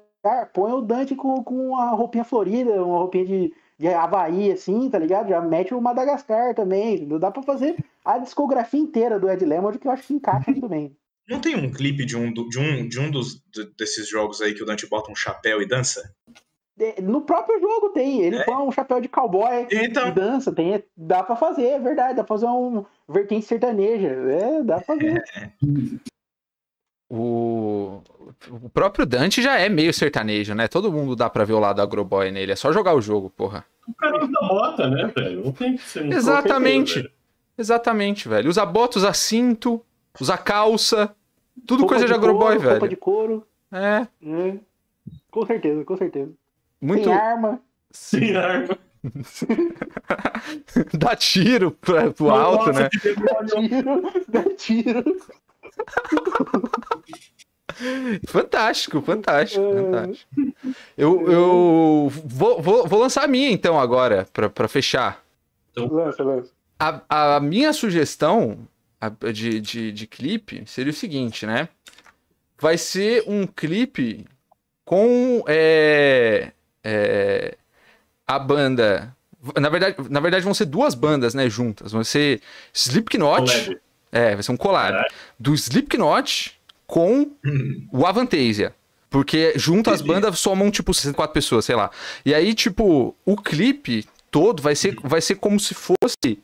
Põe 0.52 0.72
o 0.72 0.80
Dante 0.80 1.14
com, 1.14 1.42
com 1.42 1.68
uma 1.70 1.90
roupinha 1.90 2.24
florida, 2.24 2.84
uma 2.84 2.98
roupinha 2.98 3.24
de, 3.24 3.52
de 3.78 3.88
Havaí, 3.88 4.52
assim, 4.52 4.88
tá 4.90 4.98
ligado? 4.98 5.28
Já 5.28 5.40
mete 5.40 5.72
o 5.74 5.80
Madagascar 5.80 6.54
também. 6.54 6.96
entendeu? 6.96 7.18
Dá 7.18 7.30
pra 7.30 7.42
fazer 7.42 7.76
a 8.14 8.18
discografia 8.18 8.80
inteira 8.80 9.18
do 9.20 9.28
Ed 9.30 9.44
Lemond, 9.44 9.78
que 9.78 9.86
eu 9.86 9.92
acho 9.92 10.06
que 10.06 10.14
encaixa 10.14 10.50
muito 10.50 10.68
bem. 10.68 10.96
Não 11.28 11.40
tem 11.40 11.54
um 11.56 11.70
clipe 11.70 12.06
de 12.06 12.16
um, 12.16 12.32
de 12.32 12.59
um, 12.59 12.88
de 12.88 12.98
um 12.98 13.11
dos, 13.11 13.42
de- 13.52 13.66
desses 13.76 14.09
jogos 14.09 14.40
aí 14.40 14.54
que 14.54 14.62
o 14.62 14.66
Dante 14.66 14.88
bota 14.88 15.12
um 15.12 15.14
chapéu 15.14 15.61
e 15.61 15.68
dança? 15.68 16.11
De- 16.74 17.02
No 17.02 17.20
próprio 17.20 17.61
jogo 17.61 17.90
tem, 17.90 18.22
ele 18.22 18.36
É? 18.36 18.44
põe 18.44 18.54
um 18.66 18.72
chapéu 18.72 18.98
de 18.98 19.09
cowboy 19.09 19.66
e 19.70 19.76
Então, 19.76 20.11
dança, 20.11 20.50
tem, 20.54 20.82
dá 20.96 21.22
pra 21.22 21.36
fazer, 21.36 21.66
é 21.66 21.78
verdade, 21.78 22.16
dá 22.16 22.24
pra 22.24 22.34
fazer 22.34 22.46
um 22.46 22.82
vertente 23.06 23.44
sertaneja, 23.44 24.09
é, 24.09 24.62
dá 24.62 24.76
pra 24.76 24.84
fazer. 24.86 25.22
O, 27.11 28.02
o 28.50 28.68
próprio 28.68 29.06
Dante 29.06 29.40
já 29.40 29.59
é 29.59 29.66
meio 29.70 29.94
sertanejo, 29.94 30.54
né? 30.54 30.68
Todo 30.68 30.92
mundo 30.92 31.16
dá 31.16 31.30
pra 31.30 31.42
ver 31.42 31.54
o 31.54 31.59
lado 31.59 31.80
agroboy 31.80 32.30
nele. 32.30 32.52
É 32.52 32.56
só 32.56 32.70
jogar 32.70 32.94
o 32.94 33.00
jogo, 33.00 33.30
porra. 33.30 33.64
O 33.88 33.94
cara 33.94 34.22
usa 34.22 34.38
bota, 34.46 34.90
né, 34.90 35.06
velho? 35.16 35.42
Não 35.46 35.52
tem 35.52 35.76
que 35.76 35.82
ser 35.82 36.04
um 36.04 36.12
Exatamente. 36.12 37.11
Exatamente, 37.59 38.28
velho. 38.28 38.48
Usa 38.48 38.64
bota, 38.64 38.98
usa 38.98 39.12
cinto, 39.12 39.84
usa 40.20 40.38
calça. 40.38 41.14
Tudo 41.66 41.80
Roupa 41.80 41.94
coisa 41.94 42.06
de 42.06 42.14
agroboy, 42.14 42.54
couro, 42.56 42.61
Roupa 42.68 42.78
velho. 42.78 42.88
de 42.88 42.96
couro, 42.96 43.46
É. 43.72 44.06
é. 44.24 44.54
Com 45.30 45.44
certeza, 45.44 45.84
com 45.84 45.96
certeza. 45.96 46.30
Muito. 46.80 47.04
Tem 47.04 47.12
arma. 47.12 47.61
Sim, 47.90 48.34
arma. 48.36 48.78
Dá 50.98 51.14
tiro 51.16 51.70
pra, 51.72 52.11
pro 52.11 52.30
alto, 52.30 52.72
né? 52.72 52.88
de 52.88 52.98
demônio. 52.98 53.46
Tiro, 53.68 54.24
dá 54.28 54.42
tiro. 54.56 55.04
Fantástico, 58.26 59.00
fantástico, 59.02 59.64
É. 59.64 59.82
fantástico. 59.82 60.30
Eu, 60.96 61.30
eu 61.30 62.09
vou, 62.24 62.61
vou, 62.61 62.86
vou 62.88 62.98
lançar 63.00 63.24
a 63.24 63.28
minha 63.28 63.50
então 63.50 63.78
agora, 63.78 64.26
pra, 64.32 64.48
pra 64.48 64.66
fechar. 64.68 65.22
Lança, 65.76 66.24
lança. 66.24 66.50
A, 66.79 67.37
a 67.37 67.41
minha 67.41 67.72
sugestão 67.72 68.68
de, 69.33 69.61
de, 69.61 69.93
de 69.93 70.07
clipe 70.07 70.62
seria 70.66 70.91
o 70.91 70.95
seguinte, 70.95 71.47
né? 71.47 71.68
Vai 72.61 72.76
ser 72.76 73.24
um 73.26 73.47
clipe 73.47 74.26
com 74.85 75.45
é, 75.47 76.53
é, 76.83 77.57
a 78.26 78.39
banda. 78.39 79.14
Na 79.57 79.68
verdade, 79.68 79.97
na 80.09 80.20
verdade, 80.20 80.45
vão 80.45 80.55
ser 80.55 80.64
duas 80.64 80.95
bandas, 80.95 81.35
né, 81.35 81.49
juntas. 81.49 81.92
Vão 81.92 82.03
ser 82.03 82.41
Slipknot. 82.72 83.79
É, 84.11 84.34
vai 84.34 84.42
ser 84.42 84.53
um 84.53 84.57
collab. 84.57 84.92
Caralho. 84.92 85.14
Do 85.38 85.55
Slipknot 85.55 86.59
com 86.87 87.30
o 87.92 88.07
Avantasia. 88.07 88.75
Porque 89.11 89.53
junto 89.57 89.91
as 89.91 90.03
bandas 90.03 90.38
somam, 90.38 90.71
tipo, 90.71 90.92
64 90.92 91.33
pessoas, 91.33 91.64
sei 91.64 91.76
lá. 91.76 91.91
E 92.25 92.34
aí, 92.34 92.55
tipo, 92.55 93.14
o 93.25 93.37
clipe 93.37 94.07
todo 94.30 94.63
vai 94.63 94.75
ser, 94.75 94.96
vai 95.03 95.21
ser 95.21 95.37
como 95.37 95.59
se 95.59 95.75
fosse 95.75 96.38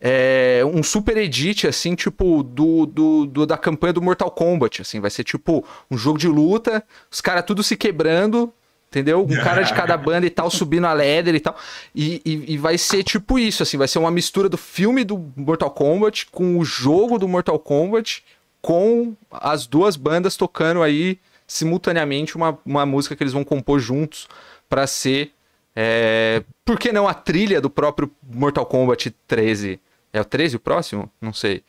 é, 0.00 0.62
um 0.64 0.82
super 0.82 1.16
edit, 1.16 1.66
assim, 1.66 1.94
tipo, 1.94 2.42
do, 2.42 2.86
do, 2.86 3.26
do- 3.26 3.46
da 3.46 3.56
campanha 3.56 3.92
do 3.92 4.02
Mortal 4.02 4.30
Kombat, 4.30 4.82
assim. 4.82 4.98
Vai 5.00 5.10
ser, 5.10 5.22
tipo, 5.24 5.64
um 5.90 5.96
jogo 5.96 6.18
de 6.18 6.26
luta, 6.26 6.82
os 7.10 7.20
caras 7.20 7.44
tudo 7.46 7.62
se 7.62 7.76
quebrando, 7.76 8.52
entendeu? 8.90 9.22
Um 9.22 9.36
cara 9.44 9.62
de 9.62 9.72
cada 9.72 9.96
banda 9.98 10.26
e 10.26 10.30
tal, 10.30 10.50
subindo 10.50 10.86
a 10.86 10.92
ladder 10.92 11.34
e 11.36 11.40
tal. 11.40 11.56
E, 11.94 12.20
e, 12.24 12.54
e 12.54 12.58
vai 12.58 12.76
ser, 12.78 13.04
tipo, 13.04 13.38
isso, 13.38 13.62
assim. 13.62 13.76
Vai 13.76 13.86
ser 13.86 14.00
uma 14.00 14.10
mistura 14.10 14.48
do 14.48 14.58
filme 14.58 15.04
do 15.04 15.16
Mortal 15.36 15.70
Kombat 15.70 16.26
com 16.32 16.58
o 16.58 16.64
jogo 16.64 17.16
do 17.18 17.28
Mortal 17.28 17.58
Kombat 17.58 18.24
com 18.60 19.14
as 19.30 19.66
duas 19.66 19.96
bandas 19.96 20.36
tocando 20.36 20.82
aí 20.82 21.18
simultaneamente 21.46 22.36
uma, 22.36 22.58
uma 22.64 22.86
música 22.86 23.14
que 23.14 23.22
eles 23.22 23.32
vão 23.32 23.44
compor 23.44 23.78
juntos 23.78 24.28
pra 24.68 24.86
ser. 24.86 25.32
É... 25.74 26.42
Por 26.64 26.78
que 26.78 26.92
não 26.92 27.08
a 27.08 27.14
trilha 27.14 27.60
do 27.60 27.70
próprio 27.70 28.10
Mortal 28.22 28.66
Kombat 28.66 29.10
13? 29.26 29.80
É 30.12 30.20
o 30.20 30.24
13 30.24 30.56
o 30.56 30.60
próximo? 30.60 31.10
Não 31.20 31.32
sei. 31.32 31.64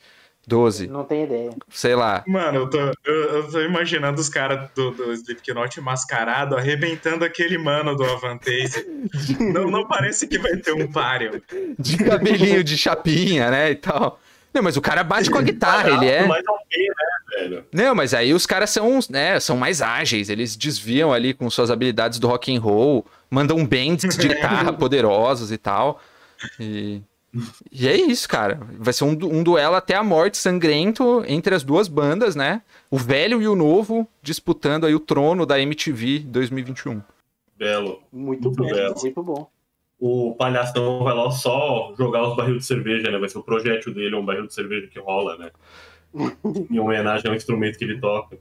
12, 0.45 0.87
Não 0.87 1.05
tem 1.05 1.23
ideia. 1.23 1.51
sei 1.69 1.95
lá. 1.95 2.21
Mano, 2.27 2.59
eu 2.59 2.69
tô, 2.69 2.77
eu, 3.05 3.13
eu 3.13 3.49
tô 3.49 3.61
imaginando 3.61 4.19
os 4.19 4.27
caras 4.27 4.69
do, 4.75 4.91
do 4.91 5.13
Slipknot 5.13 5.79
mascarado 5.79 6.57
arrebentando 6.57 7.23
aquele 7.23 7.57
mano 7.57 7.95
do 7.95 8.03
Avantasia. 8.03 8.85
não, 9.39 9.71
não 9.71 9.87
parece 9.87 10.27
que 10.27 10.37
vai 10.37 10.57
ter 10.57 10.73
um 10.73 10.91
páreo. 10.91 11.41
De 11.79 11.97
cabelinho 11.97 12.61
de 12.61 12.77
chapinha, 12.77 13.49
né? 13.49 13.71
E 13.71 13.75
tal. 13.75 14.19
Não, 14.53 14.61
mas 14.61 14.77
o 14.77 14.81
cara 14.81 15.03
bate 15.03 15.31
com 15.31 15.37
a 15.37 15.41
guitarra, 15.41 15.89
ele 15.89 16.07
é. 16.07 16.27
Né, 16.27 16.41
velho? 17.37 17.65
Não, 17.73 17.95
mas 17.95 18.13
aí 18.13 18.33
os 18.33 18.45
caras 18.45 18.69
são, 18.69 18.99
né, 19.09 19.39
são 19.39 19.57
mais 19.57 19.81
ágeis, 19.81 20.29
eles 20.29 20.55
desviam 20.55 21.11
ali 21.11 21.33
com 21.33 21.49
suas 21.49 21.71
habilidades 21.71 22.19
do 22.19 22.27
rock 22.27 22.55
and 22.55 22.59
roll, 22.59 23.05
mandam 23.29 23.65
bends 23.65 24.15
de 24.15 24.27
guitarra 24.27 24.71
poderosos 24.73 25.51
e 25.51 25.57
tal. 25.57 25.99
E 26.59 27.01
E 27.71 27.87
é 27.87 27.95
isso, 27.97 28.29
cara. 28.29 28.59
Vai 28.77 28.93
ser 28.93 29.05
um, 29.05 29.15
du- 29.15 29.27
um 29.27 29.41
duelo 29.41 29.73
até 29.75 29.95
a 29.95 30.03
morte 30.03 30.37
sangrento 30.37 31.23
entre 31.27 31.55
as 31.55 31.63
duas 31.63 31.87
bandas, 31.87 32.35
né? 32.35 32.61
O 32.91 32.97
velho 32.97 33.41
e 33.41 33.47
o 33.47 33.55
novo 33.55 34.07
disputando 34.21 34.85
aí 34.85 34.93
o 34.93 34.99
trono 34.99 35.43
da 35.45 35.59
MTV 35.59 36.19
2021. 36.19 37.01
Belo. 37.57 38.01
Muito 38.11 38.43
Muito 38.51 38.61
bom, 38.63 38.69
belo. 38.69 38.95
muito 39.01 39.23
bom. 39.23 39.47
O 40.05 40.35
palhação 40.35 41.01
vai 41.01 41.15
lá 41.15 41.31
só 41.31 41.93
jogar 41.97 42.27
os 42.27 42.35
barril 42.35 42.57
de 42.57 42.65
cerveja, 42.65 43.09
né? 43.09 43.17
Vai 43.17 43.29
ser 43.29 43.37
o 43.37 43.43
projétil 43.43 43.93
dele, 43.93 44.13
um 44.15 44.25
barril 44.25 44.45
de 44.45 44.53
cerveja 44.53 44.85
que 44.87 44.99
rola, 44.99 45.37
né? 45.37 45.49
em 46.69 46.77
homenagem 46.77 47.29
ao 47.29 47.35
instrumento 47.37 47.77
que 47.77 47.85
ele 47.85 48.01
toca. 48.01 48.37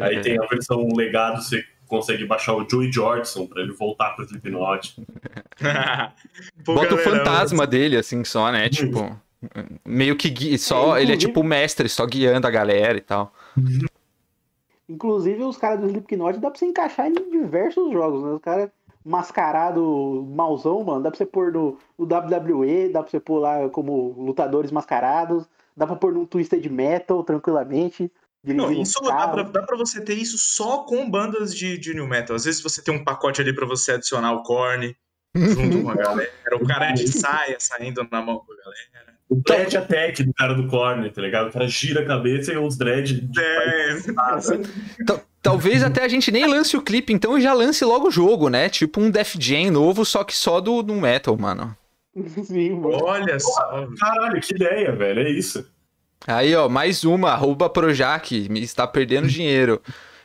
Aí 0.00 0.20
tem 0.22 0.36
a 0.42 0.46
versão 0.46 0.88
legado, 0.96 1.40
você 1.40 1.62
consegue 1.86 2.24
baixar 2.26 2.54
o 2.56 2.68
Joey 2.68 2.90
Jordison 2.90 3.46
pra 3.46 3.62
ele 3.62 3.72
voltar 3.74 4.10
pro 4.16 4.24
Slipknot. 4.24 4.96
Pô, 6.64 6.74
Bota 6.74 6.94
o 6.94 6.96
galera, 6.96 7.18
fantasma 7.18 7.64
dele, 7.64 7.96
assim, 7.96 8.24
só, 8.24 8.50
né? 8.50 8.68
Tipo, 8.68 9.16
meio 9.86 10.16
que 10.16 10.28
gui- 10.30 10.58
só. 10.58 10.96
É, 10.96 11.02
ele 11.02 11.12
é 11.12 11.16
tipo 11.16 11.42
o 11.42 11.44
mestre, 11.44 11.88
só 11.88 12.04
guiando 12.06 12.48
a 12.48 12.50
galera 12.50 12.98
e 12.98 13.02
tal. 13.02 13.32
Inclusive, 14.88 15.44
os 15.44 15.56
caras 15.56 15.80
do 15.80 15.86
Slipknot 15.86 16.38
dá 16.40 16.50
pra 16.50 16.58
você 16.58 16.66
encaixar 16.66 17.06
em 17.06 17.14
diversos 17.30 17.92
jogos, 17.92 18.22
né? 18.24 18.30
Os 18.30 18.42
caras 18.42 18.68
mascarado 19.04 20.26
mauzão, 20.34 20.82
mano, 20.84 21.02
dá 21.02 21.10
pra 21.10 21.18
você 21.18 21.26
pôr 21.26 21.52
no, 21.52 21.78
no 21.98 22.04
WWE, 22.04 22.88
dá 22.92 23.02
pra 23.02 23.10
você 23.10 23.20
pôr 23.20 23.38
lá 23.38 23.68
como 23.68 24.14
lutadores 24.18 24.70
mascarados, 24.70 25.44
dá 25.76 25.86
pra 25.86 25.96
pôr 25.96 26.12
num 26.12 26.26
Twisted 26.26 26.64
Metal 26.70 27.22
tranquilamente. 27.24 28.10
Não, 28.44 28.72
isso 28.72 28.98
um 29.02 29.06
dá 29.06 29.28
pra, 29.28 29.42
dá 29.44 29.62
pra 29.62 29.76
você 29.76 30.00
ter 30.00 30.14
isso 30.14 30.36
só 30.36 30.78
com 30.78 31.08
bandas 31.08 31.54
de, 31.54 31.78
de 31.78 31.94
new 31.94 32.08
metal. 32.08 32.34
Às 32.34 32.44
vezes 32.44 32.60
você 32.60 32.82
tem 32.82 32.92
um 32.92 33.04
pacote 33.04 33.40
ali 33.40 33.54
pra 33.54 33.64
você 33.66 33.92
adicionar 33.92 34.32
o 34.32 34.42
Korn 34.42 34.96
junto 35.36 35.82
com 35.82 35.90
a 35.90 35.94
galera. 35.94 36.32
O 36.60 36.66
cara 36.66 36.90
é 36.90 36.92
de 36.92 37.06
saia 37.12 37.56
saindo 37.60 38.06
na 38.10 38.20
mão 38.20 38.38
com 38.40 38.52
a 38.52 38.56
galera. 38.56 39.12
O 39.28 39.36
dread 39.36 39.76
attack 39.76 40.22
do 40.24 40.34
cara 40.34 40.54
do 40.54 40.66
corner, 40.68 41.10
tá 41.10 41.22
ligado? 41.22 41.48
O 41.48 41.52
cara 41.52 41.66
gira 41.66 42.02
a 42.02 42.06
cabeça 42.06 42.52
e 42.52 42.58
os 42.58 42.76
dread. 42.76 43.30
É, 43.38 44.12
Ta- 45.06 45.22
Talvez 45.42 45.82
até 45.82 46.04
a 46.04 46.08
gente 46.08 46.30
nem 46.30 46.46
lance 46.46 46.76
o 46.76 46.82
clipe, 46.82 47.12
então 47.12 47.36
e 47.36 47.40
já 47.42 47.52
lance 47.52 47.84
logo 47.84 48.06
o 48.08 48.10
jogo, 48.12 48.48
né? 48.48 48.68
Tipo 48.68 49.00
um 49.00 49.10
Def 49.10 49.34
Jam 49.40 49.70
novo, 49.72 50.04
só 50.04 50.22
que 50.22 50.36
só 50.36 50.60
do, 50.60 50.82
do 50.82 50.94
metal, 50.94 51.36
mano. 51.36 51.76
Sim, 52.44 52.74
mano. 52.74 53.02
olha 53.04 53.40
só. 53.40 53.86
Caralho, 53.98 54.40
que 54.40 54.54
ideia, 54.54 54.94
velho. 54.94 55.20
É 55.22 55.30
isso. 55.30 55.66
Aí, 56.26 56.54
ó, 56.54 56.68
mais 56.68 57.02
uma, 57.02 57.32
arroba 57.32 57.68
Projac, 57.68 58.48
me 58.48 58.62
está 58.62 58.86
perdendo 58.86 59.26
dinheiro. 59.28 59.82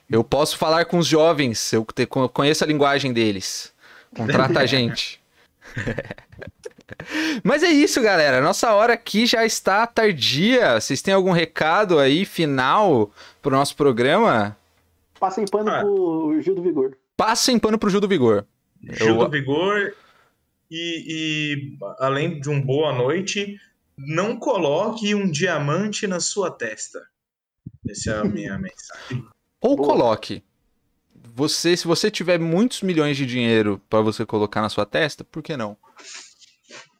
Eu 0.09 0.23
posso 0.23 0.55
falar 0.57 0.85
com 0.85 0.99
os 0.99 1.07
jovens, 1.07 1.73
eu 1.73 1.85
te- 1.93 2.05
conheço 2.05 2.63
a 2.63 2.67
linguagem 2.67 3.11
deles. 3.11 3.73
Contrata 4.15 4.59
a 4.59 4.65
gente. 4.67 5.19
Mas 7.43 7.63
é 7.63 7.67
isso, 7.69 8.01
galera. 8.01 8.39
Nossa 8.41 8.71
hora 8.73 8.93
aqui 8.93 9.25
já 9.25 9.45
está 9.45 9.85
tardia. 9.87 10.79
Vocês 10.79 11.01
têm 11.01 11.13
algum 11.13 11.31
recado 11.31 11.99
aí 11.99 12.23
final 12.25 13.11
pro 13.41 13.51
nosso 13.51 13.75
programa? 13.75 14.55
Passem 15.19 15.45
pano 15.45 15.69
Ah. 15.71 15.79
pro 15.81 16.39
Gil 16.41 16.55
do 16.55 16.61
Vigor. 16.61 16.97
Passem 17.15 17.57
pano 17.59 17.77
pro 17.79 17.89
Gil 17.89 17.99
do 18.01 18.07
Vigor. 18.07 18.45
Gil 18.83 19.07
Eu- 19.07 19.17
do 19.25 19.29
Vigor. 19.29 19.93
E, 20.69 21.03
e, 21.07 21.77
além 21.99 22.39
de 22.41 22.49
um 22.49 22.61
boa 22.61 22.93
noite, 22.93 23.57
não 23.97 24.37
coloque 24.37 25.15
um 25.15 25.29
diamante 25.31 26.05
na 26.07 26.19
sua 26.19 26.51
testa. 26.51 27.01
Essa 27.89 28.11
é 28.11 28.19
a 28.19 28.23
minha 28.25 28.57
mensagem. 28.59 29.25
Ou 29.61 29.75
Boa. 29.75 29.89
coloque. 29.89 30.43
Você, 31.33 31.75
se 31.77 31.87
você 31.87 32.09
tiver 32.11 32.39
muitos 32.39 32.81
milhões 32.81 33.15
de 33.15 33.25
dinheiro 33.25 33.81
pra 33.89 34.01
você 34.01 34.25
colocar 34.25 34.61
na 34.61 34.69
sua 34.69 34.85
testa, 34.85 35.23
por 35.23 35.41
que 35.41 35.55
não? 35.55 35.77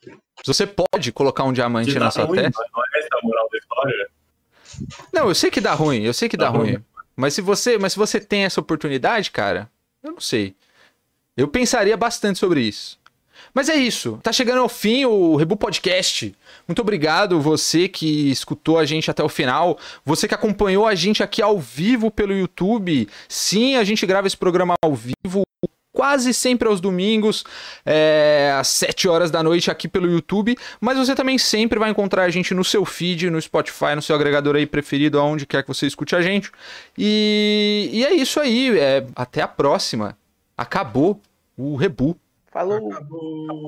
Se 0.02 0.54
você 0.54 0.66
pode 0.68 1.12
colocar 1.12 1.44
um 1.44 1.52
diamante 1.54 1.94
na 1.96 2.06
dá 2.06 2.12
sua 2.12 2.24
ruim, 2.26 2.38
testa. 2.42 2.64
Não 2.74 2.82
é 2.84 3.00
essa 3.00 3.08
a 3.12 3.20
moral 3.26 3.50
da 3.52 3.58
história? 3.58 4.10
Não, 5.14 5.28
eu 5.28 5.36
sei 5.36 5.50
que 5.52 5.60
dá 5.60 5.74
ruim, 5.74 6.04
eu 6.04 6.14
sei 6.14 6.30
que 6.30 6.38
dá 6.38 6.52
Tá 6.52 6.58
ruim. 6.58 6.78
bom. 6.78 6.84
Mas 7.18 7.34
se 7.34 7.42
você, 7.42 7.80
mas 7.80 7.94
se 7.94 8.00
você 8.00 8.20
tem 8.20 8.46
essa 8.46 8.62
oportunidade, 8.62 9.32
cara, 9.32 9.70
eu 10.04 10.12
não 10.12 10.22
sei. 10.22 10.56
Eu 11.36 11.48
pensaria 11.48 11.98
bastante 11.98 12.38
sobre 12.38 12.62
isso. 12.62 13.00
Mas 13.54 13.70
é 13.70 13.76
isso. 13.76 14.20
Tá 14.22 14.32
chegando 14.32 14.62
ao 14.62 14.70
fim 14.70 15.06
o 15.06 15.36
Rebu 15.36 15.58
Podcast. 15.58 16.36
Muito 16.68 16.82
obrigado 16.82 17.42
você 17.42 17.88
que 17.88 18.30
escutou 18.30 18.78
a 18.78 18.86
gente 18.86 19.10
até 19.10 19.24
o 19.24 19.30
final. 19.30 19.80
Você 20.06 20.28
que 20.28 20.36
acompanhou 20.36 20.86
a 20.86 20.94
gente 20.94 21.24
aqui 21.24 21.42
ao 21.42 21.60
vivo 21.60 22.12
pelo 22.12 22.38
YouTube. 22.38 23.08
Sim, 23.28 23.76
a 23.76 23.84
gente 23.84 24.06
grava 24.06 24.28
esse 24.28 24.38
programa 24.38 24.76
ao 24.84 24.94
vivo 24.96 25.42
quase 25.98 26.32
sempre 26.32 26.68
aos 26.68 26.80
domingos, 26.80 27.44
é, 27.84 28.54
às 28.56 28.68
7 28.68 29.08
horas 29.08 29.32
da 29.32 29.42
noite 29.42 29.72
aqui 29.72 29.88
pelo 29.88 30.08
YouTube. 30.08 30.56
Mas 30.80 30.96
você 30.96 31.16
também 31.16 31.40
sempre 31.40 31.80
vai 31.80 31.90
encontrar 31.90 32.26
a 32.26 32.30
gente 32.30 32.54
no 32.54 32.64
seu 32.64 32.86
feed, 32.86 33.32
no 33.32 33.42
Spotify, 33.42 33.96
no 33.96 34.02
seu 34.04 34.16
agregador 34.16 34.56
aí 34.56 34.68
preferido, 34.68 35.18
aonde 35.18 35.48
quer 35.48 35.64
que 35.64 35.68
você 35.68 35.88
escute 35.88 36.16
a 36.16 36.22
gente. 36.22 36.52
E, 36.96 37.90
e 37.92 38.06
é 38.06 38.14
isso 38.14 38.40
aí. 38.40 38.78
é, 38.78 39.08
até 39.16 39.42
a 39.42 39.48
próxima. 39.48 40.16
Acabou 40.56 41.20
o 41.58 41.76
Rebu. 41.76 42.16
Falou. 42.52 42.92
Acabou. 42.92 43.66